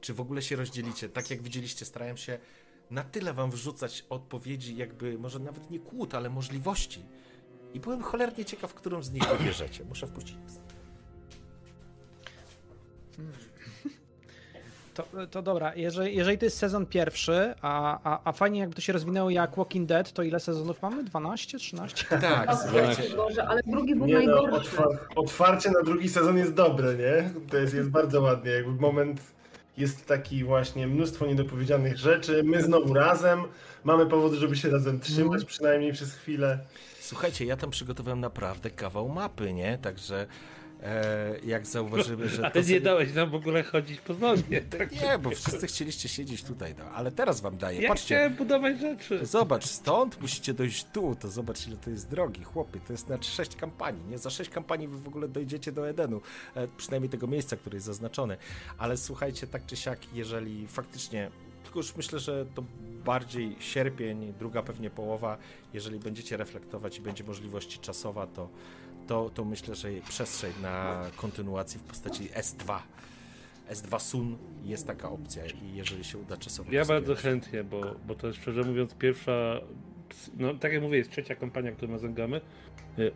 czy 0.00 0.14
w 0.14 0.20
ogóle 0.20 0.42
się 0.42 0.56
rozdzielicie. 0.56 1.08
Tak 1.08 1.30
jak 1.30 1.42
widzieliście, 1.42 1.84
starałem 1.84 2.16
się 2.16 2.38
na 2.90 3.04
tyle 3.04 3.32
wam 3.34 3.50
wrzucać 3.50 4.04
odpowiedzi, 4.10 4.76
jakby 4.76 5.18
może 5.18 5.38
nawet 5.38 5.70
nie 5.70 5.80
kłód, 5.80 6.14
ale 6.14 6.30
możliwości. 6.30 7.04
I 7.74 7.80
byłem 7.80 8.02
cholernie 8.02 8.44
ciekaw, 8.44 8.74
którą 8.74 9.02
z 9.02 9.12
nich 9.12 9.28
wybierzecie. 9.38 9.84
Muszę 9.84 10.06
wpuścić. 10.06 10.36
To, 14.98 15.26
to 15.30 15.42
dobra, 15.42 15.74
jeżeli, 15.74 16.16
jeżeli 16.16 16.38
to 16.38 16.44
jest 16.44 16.58
sezon 16.58 16.86
pierwszy, 16.86 17.54
a, 17.62 17.98
a, 18.04 18.20
a 18.24 18.32
fajnie 18.32 18.60
jakby 18.60 18.74
to 18.74 18.80
się 18.80 18.92
rozwinęło 18.92 19.30
jak 19.30 19.56
Walking 19.56 19.88
Dead, 19.88 20.12
to 20.12 20.22
ile 20.22 20.40
sezonów 20.40 20.82
mamy? 20.82 21.04
12, 21.04 21.58
13? 21.58 22.04
Tak, 22.20 22.50
słuchajcie. 22.62 23.16
Boże, 23.16 23.48
ale 23.48 23.60
drugi 23.66 23.94
był 23.94 24.06
Nie 24.06 24.12
no, 24.14 24.18
najgorszy. 24.18 24.56
otwar 24.56 24.86
otwarcie 25.16 25.70
na 25.70 25.82
drugi 25.82 26.08
sezon 26.08 26.38
jest 26.38 26.54
dobre, 26.54 26.94
nie? 26.94 27.30
To 27.50 27.56
jest, 27.56 27.74
jest 27.74 27.90
bardzo 27.90 28.20
ładnie, 28.20 28.50
jakby 28.50 28.72
moment 28.80 29.20
jest 29.76 30.06
taki 30.06 30.44
właśnie 30.44 30.86
mnóstwo 30.86 31.26
niedopowiedzianych 31.26 31.96
rzeczy, 31.96 32.42
my 32.44 32.62
znowu 32.62 32.94
razem, 32.94 33.42
mamy 33.84 34.06
powód, 34.06 34.32
żeby 34.32 34.56
się 34.56 34.70
razem 34.70 35.00
trzymać 35.00 35.44
przynajmniej 35.44 35.92
przez 35.92 36.14
chwilę. 36.14 36.58
Słuchajcie, 37.00 37.44
ja 37.44 37.56
tam 37.56 37.70
przygotowałem 37.70 38.20
naprawdę 38.20 38.70
kawał 38.70 39.08
mapy, 39.08 39.52
nie? 39.52 39.78
Także 39.78 40.26
e, 40.82 41.38
jak 41.44 41.66
zauważymy, 41.66 42.28
że 42.28 42.46
Ale 42.54 42.64
nie 42.64 42.80
dałeś 42.80 43.14
nam 43.14 43.30
w 43.30 43.34
ogóle 43.34 43.62
chodzić 43.62 44.00
po 44.00 44.14
zonie. 44.14 44.42
Tak. 44.78 44.92
Nie, 44.92 45.18
bo 45.18 45.30
wszyscy 45.30 45.66
chcieliście 45.66 46.08
siedzieć 46.08 46.42
tutaj, 46.44 46.74
no. 46.78 46.84
ale 46.84 47.12
teraz 47.12 47.40
wam 47.40 47.58
daję. 47.58 47.82
Ja 47.82 47.88
Patrzcie, 47.88 48.14
chciałem 48.14 48.34
budować 48.34 48.80
rzeczy. 48.80 49.26
Zobacz, 49.26 49.66
stąd 49.66 50.20
musicie 50.20 50.54
dojść 50.54 50.86
tu, 50.92 51.16
to 51.20 51.28
zobacz 51.28 51.66
ile 51.66 51.76
to 51.76 51.90
jest 51.90 52.08
drogi, 52.08 52.44
chłopie, 52.44 52.80
to 52.86 52.92
jest 52.92 53.08
na 53.08 53.22
6 53.22 53.56
kampanii, 53.56 54.02
nie? 54.10 54.18
Za 54.18 54.30
6 54.30 54.50
kampanii 54.50 54.88
wy 54.88 54.98
w 54.98 55.08
ogóle 55.08 55.28
dojdziecie 55.28 55.72
do 55.72 55.88
Edenu, 55.88 56.20
e, 56.54 56.68
przynajmniej 56.76 57.10
tego 57.10 57.26
miejsca, 57.26 57.56
które 57.56 57.76
jest 57.76 57.86
zaznaczone. 57.86 58.36
Ale 58.78 58.96
słuchajcie, 58.96 59.46
tak 59.46 59.66
czy 59.66 59.76
siak, 59.76 60.14
jeżeli 60.14 60.66
faktycznie, 60.66 61.30
tylko 61.62 61.78
już 61.78 61.96
myślę, 61.96 62.18
że 62.18 62.46
to 62.54 62.64
bardziej 63.04 63.56
sierpień, 63.60 64.32
druga 64.38 64.62
pewnie 64.62 64.90
połowa, 64.90 65.38
jeżeli 65.74 65.98
będziecie 65.98 66.36
reflektować 66.36 66.98
i 66.98 67.00
będzie 67.00 67.24
możliwość 67.24 67.80
czasowa, 67.80 68.26
to, 68.26 68.48
to, 69.08 69.30
to 69.34 69.44
myślę, 69.44 69.74
że 69.74 69.88
przestrzeń 70.08 70.52
na 70.62 71.04
kontynuację 71.16 71.80
w 71.80 71.82
postaci 71.82 72.28
S2. 72.28 72.78
S2 73.70 74.00
Sun 74.00 74.38
jest 74.64 74.86
taka 74.86 75.10
opcja 75.10 75.46
i 75.46 75.74
jeżeli 75.74 76.04
się 76.04 76.18
uda 76.18 76.36
czasowo 76.36 76.72
Ja 76.72 76.84
bardzo 76.84 77.14
chętnie, 77.14 77.64
bo, 77.64 77.94
bo 78.06 78.14
to 78.14 78.26
jest 78.26 78.38
szczerze 78.38 78.62
mówiąc 78.62 78.94
pierwsza. 78.94 79.60
No 80.36 80.54
tak 80.54 80.72
jak 80.72 80.82
mówię, 80.82 80.98
jest 80.98 81.10
trzecia 81.10 81.34
kampania, 81.34 81.72
którą 81.72 81.92
razem 81.92 82.14
gramy, 82.14 82.40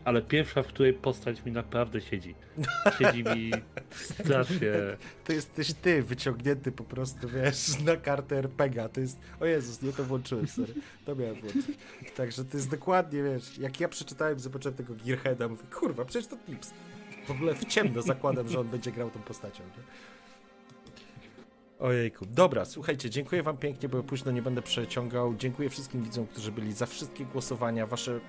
ale 0.04 0.22
pierwsza, 0.22 0.62
w 0.62 0.66
której 0.66 0.94
postać 0.94 1.44
mi 1.44 1.52
naprawdę 1.52 2.00
siedzi. 2.00 2.34
Siedzi 2.98 3.24
mi 3.24 3.50
strasznie. 3.90 4.72
To 5.24 5.32
jesteś 5.32 5.74
ty, 5.74 6.02
wyciągnięty 6.02 6.72
po 6.72 6.84
prostu, 6.84 7.28
wiesz, 7.28 7.80
na 7.84 7.96
kartę 7.96 8.38
RPGa. 8.38 8.88
To 8.88 9.00
jest. 9.00 9.18
O 9.40 9.46
Jezus, 9.46 9.82
nie 9.82 9.92
to 9.92 10.04
włączyłem, 10.04 10.48
sorry. 10.48 10.74
To 11.04 11.16
miałem 11.16 11.34
włączyć. 11.34 11.76
Także 12.16 12.44
to 12.44 12.56
jest 12.56 12.70
dokładnie, 12.70 13.22
wiesz, 13.22 13.58
jak 13.58 13.80
ja 13.80 13.88
przeczytałem, 13.88 14.38
zobaczyłem 14.38 14.76
tego 14.76 14.94
Gearheada, 15.06 15.48
mówię, 15.48 15.62
kurwa, 15.74 16.04
przecież 16.04 16.26
to 16.26 16.36
Tips. 16.36 16.70
W 17.26 17.30
ogóle 17.30 17.54
w 17.54 17.64
ciemno 17.64 18.02
zakładam, 18.02 18.48
że 18.48 18.60
on 18.60 18.68
będzie 18.68 18.92
grał 18.92 19.10
tą 19.10 19.20
postacią. 19.20 19.62
Nie? 19.64 19.82
Ojejku. 21.78 22.26
Dobra, 22.26 22.64
słuchajcie, 22.64 23.10
dziękuję 23.10 23.42
wam 23.42 23.56
pięknie, 23.56 23.88
bo 23.88 24.02
późno 24.02 24.32
nie 24.32 24.42
będę 24.42 24.62
przeciągał. 24.62 25.34
Dziękuję 25.34 25.70
wszystkim 25.70 26.02
widzom, 26.02 26.26
którzy 26.26 26.52
byli 26.52 26.72
za 26.72 26.86
wszystkie 26.86 27.24
głosowania, 27.24 27.86
wasze 27.86 28.20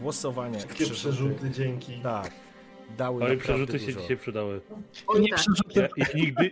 głosowania. 0.00 0.58
Wszystkie 0.58 0.86
przerzuty, 0.86 1.50
dzięki. 1.50 2.00
Tak. 2.02 2.30
Dały 2.98 3.22
Ale 3.24 3.34
naprawdę 3.36 3.66
przerzuty 3.66 3.78
się 3.78 3.86
dużo. 3.86 4.00
dzisiaj 4.00 4.16
przydały. 4.16 4.60
Oj, 5.06 5.20
Nie 5.20 5.28
przerzuty. 5.34 5.80
Ja, 5.80 5.88
ja 5.96 6.06
nigdy, 6.14 6.50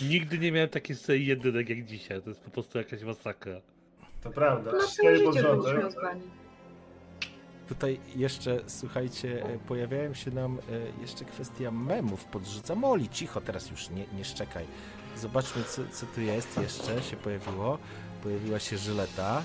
nigdy 0.00 0.38
nie 0.38 0.52
miałem 0.52 0.68
takiej 0.68 0.96
sceny 0.96 1.18
jedynek 1.18 1.68
jak 1.68 1.84
dzisiaj. 1.84 2.22
To 2.22 2.28
jest 2.30 2.40
po 2.40 2.50
prostu 2.50 2.78
jakaś 2.78 3.02
masakra. 3.02 3.60
To 4.22 4.30
prawda. 4.30 4.72
Na 4.72 4.86
Cztery. 4.86 5.20
Tutaj 7.68 8.00
jeszcze, 8.16 8.60
słuchajcie, 8.66 9.44
e, 9.44 9.58
pojawiają 9.58 10.14
się 10.14 10.30
nam 10.30 10.58
e, 10.58 11.00
jeszcze 11.00 11.24
kwestia 11.24 11.70
memów. 11.70 12.24
Podrzuca 12.24 12.74
Moli. 12.74 13.08
Cicho, 13.08 13.40
teraz 13.40 13.70
już 13.70 13.90
nie, 13.90 14.06
nie 14.16 14.24
szczekaj. 14.24 14.64
Zobaczmy, 15.16 15.64
co, 15.64 15.82
co 15.92 16.06
tu 16.06 16.20
jest 16.20 16.58
jeszcze. 16.58 17.02
Się 17.02 17.16
pojawiło. 17.16 17.78
Pojawiła 18.22 18.58
się 18.58 18.78
żyleta. 18.78 19.42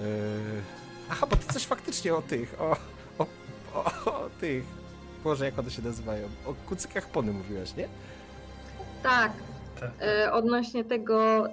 Yy... 0.00 0.81
Aha, 1.12 1.26
bo 1.26 1.36
to 1.36 1.52
coś 1.52 1.66
faktycznie 1.66 2.14
o 2.14 2.22
tych, 2.22 2.60
o, 2.60 2.76
o, 3.18 3.26
o, 3.74 3.84
o 4.04 4.30
tych. 4.40 4.64
Boże, 5.24 5.44
jak 5.44 5.58
one 5.58 5.70
się 5.70 5.82
nazywają? 5.82 6.28
O 6.46 6.54
kucykach 6.68 7.08
pony 7.08 7.32
mówiłaś, 7.32 7.76
nie? 7.76 7.88
Tak. 9.02 9.32
Tak. 9.80 9.90
E, 10.00 10.32
odnośnie 10.32 10.84
tego, 10.84 11.46
e, 11.46 11.52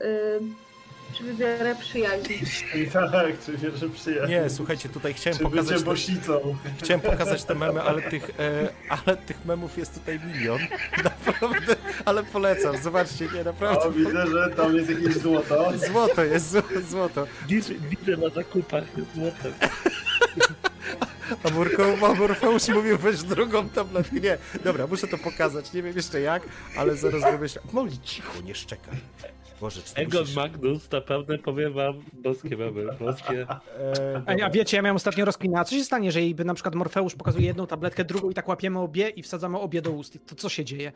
czy 1.17 1.23
wybierę 1.23 1.75
przyjaźń. 1.79 2.33
Tak, 2.93 3.39
czy 3.45 3.57
wiesz, 3.57 3.73
że 3.79 3.89
przyjaciół. 3.89 4.29
Nie, 4.29 4.49
słuchajcie, 4.49 4.89
tutaj 4.89 5.13
chciałem 5.13 5.37
Czy 5.37 5.43
pokazać... 5.43 5.83
bosicą. 5.83 6.55
Chciałem 6.83 7.01
pokazać 7.01 7.43
te 7.43 7.55
memy, 7.55 7.81
ale 7.81 8.01
tych, 8.01 8.29
e, 8.39 8.69
ale 8.89 9.17
tych 9.17 9.45
memów 9.45 9.77
jest 9.77 9.93
tutaj 9.93 10.19
milion. 10.19 10.59
Naprawdę, 11.03 11.75
ale 12.05 12.23
polecam. 12.23 12.77
Zobaczcie, 12.77 13.27
nie, 13.35 13.43
naprawdę. 13.43 13.81
O, 13.85 13.91
widzę, 13.91 14.27
że 14.27 14.49
tam 14.57 14.75
jest 14.75 14.89
jakieś 14.89 15.13
złoto. 15.13 15.71
Złoto 15.77 16.23
jest, 16.23 16.51
zł- 16.53 16.81
złoto. 16.89 17.27
Widzę, 17.47 18.17
na 18.17 18.29
zakupach 18.29 18.83
jest 18.97 19.15
złotem. 19.15 19.53
A 21.43 21.49
Murko, 21.49 21.83
a 22.07 22.13
Morfeusz 22.13 22.67
mówił, 22.67 22.97
weź 22.97 23.23
drugą 23.23 23.69
tabletkę. 23.69 24.15
Nie, 24.19 24.37
dobra, 24.63 24.87
muszę 24.87 25.07
to 25.07 25.17
pokazać. 25.17 25.73
Nie 25.73 25.83
wiem 25.83 25.95
jeszcze 25.95 26.21
jak, 26.21 26.43
ale 26.77 26.95
zaraz 26.95 27.21
wymyślę. 27.31 27.61
Moli, 27.73 27.99
cicho, 27.99 28.41
nie 28.41 28.55
szczekaj. 28.55 28.93
Boże, 29.61 29.81
czy 29.81 29.95
Egon 29.95 30.21
musisz... 30.21 30.35
Magnus, 30.35 30.91
naprawdę 30.91 31.37
powiem 31.37 31.73
wam, 31.73 32.03
boskie 32.13 32.57
mamy, 32.57 32.85
boskie. 32.99 33.47
E, 34.27 34.43
A, 34.43 34.49
wiecie, 34.49 34.77
ja 34.77 34.83
miałem 34.83 34.95
ostatnio 34.95 35.25
rozkminę, 35.25 35.59
a 35.59 35.63
co 35.63 35.75
się 35.75 35.83
stanie, 35.83 36.05
jeżeli 36.05 36.35
by 36.35 36.45
na 36.45 36.53
przykład 36.53 36.75
Morfeusz 36.75 37.15
pokazuje 37.15 37.45
jedną 37.45 37.67
tabletkę, 37.67 38.05
drugą 38.05 38.29
i 38.29 38.33
tak 38.33 38.47
łapiemy 38.47 38.79
obie 38.79 39.09
i 39.09 39.23
wsadzamy 39.23 39.59
obie 39.59 39.81
do 39.81 39.91
ust? 39.91 40.17
To 40.25 40.35
co 40.35 40.49
się 40.49 40.65
dzieje? 40.65 40.91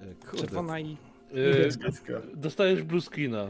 E, 0.00 0.14
kurde. 0.14 0.38
Czerwona 0.38 0.80
i... 0.80 0.96
E, 1.34 2.34
dostajesz 2.34 2.82
blue 2.82 3.00
screena. 3.00 3.46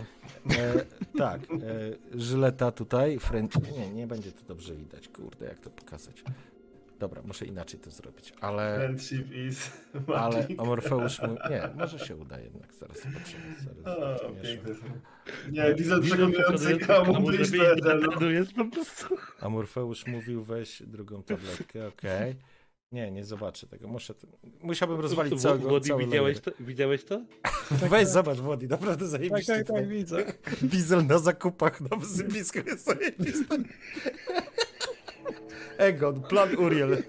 E, 0.51 0.85
tak, 1.19 1.41
e, 1.43 2.19
żyleta 2.21 2.73
tutaj, 2.73 3.19
French... 3.19 3.53
Nie, 3.79 3.91
nie 3.91 4.07
będzie 4.07 4.33
to 4.33 4.45
dobrze 4.45 4.75
widać, 4.75 5.09
kurde, 5.09 5.47
jak 5.47 5.59
to 5.59 5.71
pokazać. 5.71 6.23
Dobra, 6.99 7.23
muszę 7.23 7.47
inaczej 7.47 7.81
to 7.81 7.91
zrobić, 7.91 8.33
ale... 8.41 8.77
Friendship 8.77 9.33
is 9.33 9.71
Ale 10.17 10.41
magic. 10.41 10.61
Amorfeusz 10.61 11.23
mu... 11.23 11.29
Nie, 11.51 11.71
może 11.79 11.99
się 11.99 12.17
uda 12.17 12.41
jednak, 12.41 12.75
zaraz 12.75 12.97
zobaczymy. 12.97 13.43
Zaraz 13.85 14.21
O, 14.21 14.29
zobaczymy. 14.29 15.01
Nie, 15.53 15.75
Diesel 15.75 16.01
Widzę, 16.03 16.17
przekonujący 16.31 16.79
no. 16.89 18.13
terenu 18.13 18.31
jest 18.31 18.53
po 18.53 18.65
prostu... 18.65 19.17
Amorfeusz 19.41 20.07
mówił, 20.07 20.45
weź 20.45 20.83
drugą 20.87 21.23
tabletkę, 21.23 21.89
okej. 21.89 22.37
Nie, 22.93 23.11
nie 23.11 23.25
zobaczę 23.25 23.67
tego. 23.67 23.89
Muszę 23.89 24.15
to... 24.15 24.27
Musiałbym 24.63 25.01
rozwalić 25.01 25.43
cały, 25.43 25.59
Włody, 25.59 25.89
cały 25.89 26.05
widziałeś 26.05 26.41
to? 26.41 26.51
Widziałeś 26.61 27.05
to? 27.05 27.21
Weź 27.91 28.09
zobacz, 28.09 28.39
Włody, 28.39 28.69
naprawdę 28.69 29.01
Tak, 29.05 29.09
zajebiście. 29.09 29.65
tak, 29.65 29.67
tak, 29.67 29.89
widzę. 29.89 30.25
Diesel 30.63 31.07
na 31.07 31.19
zakupach 31.19 31.81
na 31.81 31.97
wysypisku 31.97 32.59
jest 32.67 32.85
zajebiste. 32.85 33.57
Egon, 35.79 36.21
plan 36.21 36.57
Uriel. 36.57 37.03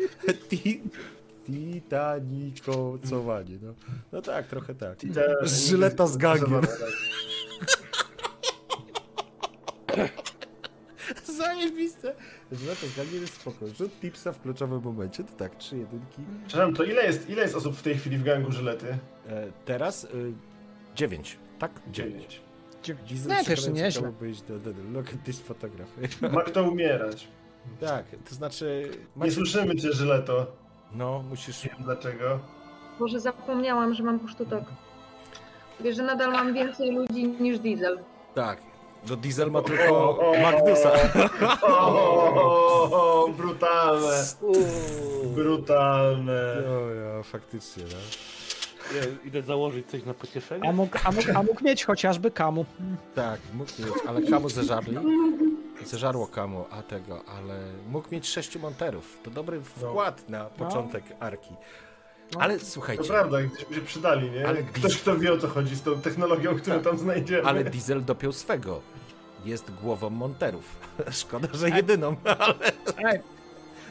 Ti... 0.50 0.82
Titanikocowanie, 1.46 3.58
no. 3.62 3.74
No 4.12 4.22
tak, 4.22 4.48
trochę 4.48 4.76
tak. 4.76 4.98
Żyleta 5.42 6.08
z 6.08 6.18
gangiem. 6.18 6.62
Zajebiste. 11.38 12.14
Żyleta 12.52 12.88
z 12.88 12.98
gangiem 12.98 13.22
jest 13.22 13.34
spoko. 13.34 13.68
Rzut 13.68 14.00
tipsa 14.00 14.32
w 14.32 14.42
kluczowym 14.42 14.82
momencie, 14.82 15.24
to 15.24 15.32
tak, 15.38 15.56
trzy 15.56 15.78
jedynki. 15.78 16.22
Przepraszam, 16.48 16.76
to 16.76 16.84
ile 16.84 17.06
jest, 17.06 17.30
ile 17.30 17.42
jest 17.42 17.56
osób 17.56 17.76
w 17.76 17.82
tej 17.82 17.98
chwili 17.98 18.18
w 18.18 18.24
gangu 18.24 18.52
Żylety? 18.52 18.98
E, 19.28 19.52
teraz 19.66 20.04
y, 20.04 20.08
dziewięć, 20.96 21.38
tak? 21.60 21.72
Dziewięć. 21.92 22.42
Dziewięć. 22.84 23.12
No, 23.28 23.44
też 23.44 23.68
nieźle. 23.68 24.14
look 24.94 25.14
at 25.14 25.24
this 25.24 25.40
photograph. 25.40 25.90
Ma 26.34 26.44
kto 26.44 26.64
umierać. 26.64 27.28
Tak, 27.80 28.06
to 28.30 28.36
znaczy... 28.36 28.92
Nie 28.94 29.20
Macie, 29.20 29.32
słyszymy 29.32 29.76
cię, 29.76 29.94
Żyleto. 29.94 30.46
no, 30.92 31.24
musisz... 31.30 31.64
Nie 31.64 31.70
wiem 31.70 31.84
dlaczego. 31.84 32.40
Boże, 33.00 33.20
zapomniałam, 33.20 33.94
że 33.94 34.04
mam 34.04 34.20
pusztutok. 34.20 34.64
Wiesz, 35.80 35.96
że 35.96 36.04
nadal 36.04 36.32
mam 36.32 36.54
więcej 36.54 36.92
ludzi 36.92 37.28
niż 37.28 37.60
Diesel. 37.60 38.00
Tak, 38.36 38.58
do 39.08 39.16
Diesel 39.16 39.52
ma 39.52 39.62
tylko 39.62 40.20
o, 40.20 40.34
Magnusa. 40.42 40.92
O, 41.62 41.94
o, 42.34 43.24
o, 43.24 43.28
brutalne. 43.30 44.24
Brutalne. 45.36 46.56
No 46.68 46.90
ja, 46.90 47.24
faktycznie, 47.24 47.84
no. 47.84 47.98
Ja 49.00 49.06
idę 49.26 49.42
założyć 49.42 49.88
coś 49.88 50.06
na 50.06 50.14
pocieszenie. 50.14 50.70
A 50.70 50.72
mógł, 50.72 50.98
a, 51.04 51.12
mógł, 51.12 51.28
a 51.36 51.44
mógł 51.44 51.64
mieć 51.64 51.86
chociażby 51.86 52.32
kamu. 52.32 52.66
Tak, 53.16 53.40
mógł 53.54 53.72
mieć, 53.80 53.94
ale 54.08 54.22
Kamu 54.22 54.50
zeżarli. 54.50 54.98
Zeżarło 55.86 56.28
Kamu, 56.28 56.66
a 56.72 56.82
tego, 56.84 57.22
ale 57.26 57.60
mógł 57.90 58.08
mieć 58.12 58.28
sześciu 58.30 58.60
monterów. 58.60 59.18
To 59.24 59.32
dobry 59.32 59.62
wkład 59.62 60.30
na 60.30 60.46
początek 60.46 61.04
Arki. 61.20 61.54
Ale 62.40 62.60
To 62.60 62.66
słuchajcie, 62.66 63.04
prawda, 63.04 63.42
gdzieś 63.42 63.66
by 63.66 63.76
się 63.76 63.82
przydali, 63.82 64.32
nie? 64.32 64.48
Ale- 64.48 64.64
Ktoś, 64.64 64.98
kto 65.02 65.18
wie 65.18 65.34
o 65.34 65.38
co 65.38 65.48
chodzi 65.48 65.76
z 65.76 65.82
tą 65.82 66.02
technologią, 66.02 66.56
którą 66.56 66.80
tam 66.80 66.98
znajdziemy. 66.98 67.44
ale 67.44 67.64
Diesel 67.64 68.06
dopiął 68.06 68.32
swego. 68.32 68.82
Jest 69.46 69.72
głową 69.82 70.10
monterów. 70.10 70.76
Szkoda, 71.12 71.48
że 71.54 71.70
jedyną, 71.70 72.16
ale... 72.40 73.20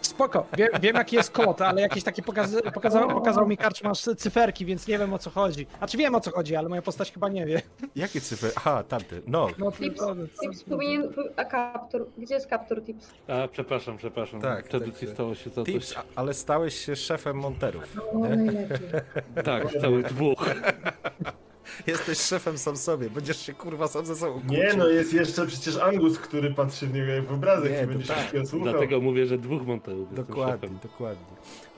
Spoko, 0.02 0.46
wiem, 0.56 0.68
wiem 0.82 0.96
jaki 0.96 1.16
jest 1.16 1.30
kod, 1.30 1.60
ale 1.62 1.80
jakieś 1.80 2.04
takie 2.04 2.22
pokazy, 2.22 2.62
pokazał, 2.74 3.08
pokazał 3.08 3.46
mi 3.48 3.56
karczmasz 3.56 4.00
cyferki, 4.16 4.64
więc 4.66 4.88
nie 4.88 4.98
wiem 4.98 5.12
o 5.14 5.18
co 5.18 5.30
chodzi. 5.30 5.66
Znaczy 5.78 5.96
wiem 5.98 6.14
o 6.14 6.20
co 6.20 6.30
chodzi, 6.30 6.56
ale 6.56 6.68
moja 6.68 6.82
postać 6.82 7.12
chyba 7.12 7.28
nie 7.28 7.46
wie. 7.46 7.62
Jakie 7.96 8.20
cyfry? 8.20 8.50
Aha, 8.56 8.82
tamty. 8.88 9.22
No, 9.26 9.48
No, 9.58 9.72
Tips, 9.72 10.00
to, 10.00 10.14
tips 10.40 10.62
powinien... 10.64 11.12
A 11.36 11.44
Captur? 11.44 12.06
Gdzie 12.18 12.34
jest 12.34 12.48
Captur 12.48 12.84
Tips? 12.84 13.10
A, 13.28 13.48
przepraszam, 13.48 13.96
przepraszam. 13.96 14.40
Tak, 14.40 14.66
Wtedy 14.66 14.86
tak, 14.86 14.98
ci 15.00 15.06
tak. 15.06 15.14
stało 15.14 15.34
się 15.34 15.50
to 15.50 15.64
tips, 15.64 15.88
coś... 15.88 15.96
a- 15.96 16.02
ale 16.20 16.34
stałeś 16.34 16.84
się 16.84 16.96
szefem 16.96 17.36
monterów. 17.36 17.84
O, 18.12 18.18
najlepiej. 18.18 18.78
Tak, 19.44 19.72
całych 19.80 20.06
dwóch. 20.06 20.46
Jesteś 21.86 22.18
szefem 22.18 22.58
sam 22.58 22.76
sobie, 22.76 23.10
będziesz 23.10 23.46
się 23.46 23.54
kurwa 23.54 23.88
sam 23.88 24.06
ze 24.06 24.16
sobą 24.16 24.40
Nie 24.48 24.60
kłócił. 24.62 24.78
no, 24.78 24.88
jest 24.88 25.12
jeszcze 25.12 25.46
przecież 25.46 25.76
Angus, 25.76 26.18
który 26.18 26.54
patrzy 26.54 26.86
w 26.86 26.94
niego 26.94 27.12
jak 27.12 27.24
w 27.26 27.32
obrazek 27.32 27.72
Nie, 27.72 27.82
i 27.82 27.86
będzie 27.86 28.06
tak. 28.06 28.16
wszystkiego 28.16 28.46
słuchał. 28.46 28.68
Dlatego 28.72 29.00
mówię, 29.00 29.26
że 29.26 29.38
dwóch 29.38 29.66
monterów 29.66 30.14
Dokładnie, 30.14 30.68
dokładnie. 30.82 31.26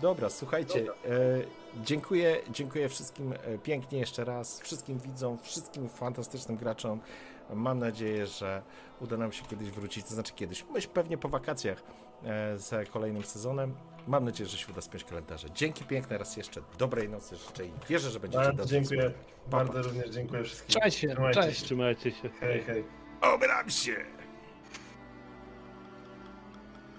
Dobra, 0.00 0.30
słuchajcie, 0.30 0.86
E, 1.04 1.42
dziękuję, 1.84 2.36
dziękuję 2.50 2.88
wszystkim 2.88 3.32
e, 3.32 3.58
pięknie 3.58 3.98
jeszcze 3.98 4.24
raz, 4.24 4.60
wszystkim 4.60 4.98
widzom, 4.98 5.38
wszystkim 5.42 5.88
fantastycznym 5.88 6.56
graczom. 6.56 7.00
Mam 7.54 7.78
nadzieję, 7.78 8.26
że 8.26 8.62
uda 9.00 9.16
nam 9.16 9.32
się 9.32 9.44
kiedyś 9.44 9.70
wrócić, 9.70 10.04
to 10.06 10.14
znaczy 10.14 10.32
kiedyś, 10.34 10.64
myślę 10.72 10.90
pewnie 10.94 11.18
po 11.18 11.28
wakacjach 11.28 11.82
e, 12.24 12.58
z 12.58 12.88
kolejnym 12.90 13.24
sezonem. 13.24 13.74
Mam 14.10 14.24
nadzieję, 14.24 14.48
że 14.50 14.56
się 14.58 14.66
uda 14.72 14.80
spiąć 14.80 15.04
kalendarze. 15.04 15.48
Dzięki 15.54 15.84
piękne 15.84 16.18
raz 16.18 16.36
jeszcze, 16.36 16.60
dobrej 16.78 17.08
nocy 17.08 17.36
życzę 17.36 17.66
i 17.66 17.70
wierzę, 17.88 18.10
że 18.10 18.20
będziecie 18.20 18.44
Bardzo 18.44 18.58
dobrze 18.58 18.74
dziękuję. 18.74 19.00
spać. 19.00 19.12
Pa, 19.50 19.50
pa. 19.50 19.64
Bardzo 19.64 19.82
również 19.82 20.10
dziękuję 20.10 20.44
wszystkim. 20.44 20.80
Cześć 20.82 20.98
się, 20.98 21.08
Trzymajcie 21.08 21.42
cześć. 21.42 21.62
Trzymajcie 21.64 22.10
się. 22.10 22.28
Hej, 22.40 22.62
hej. 22.62 22.84
Obram 23.20 23.70
się! 23.70 23.96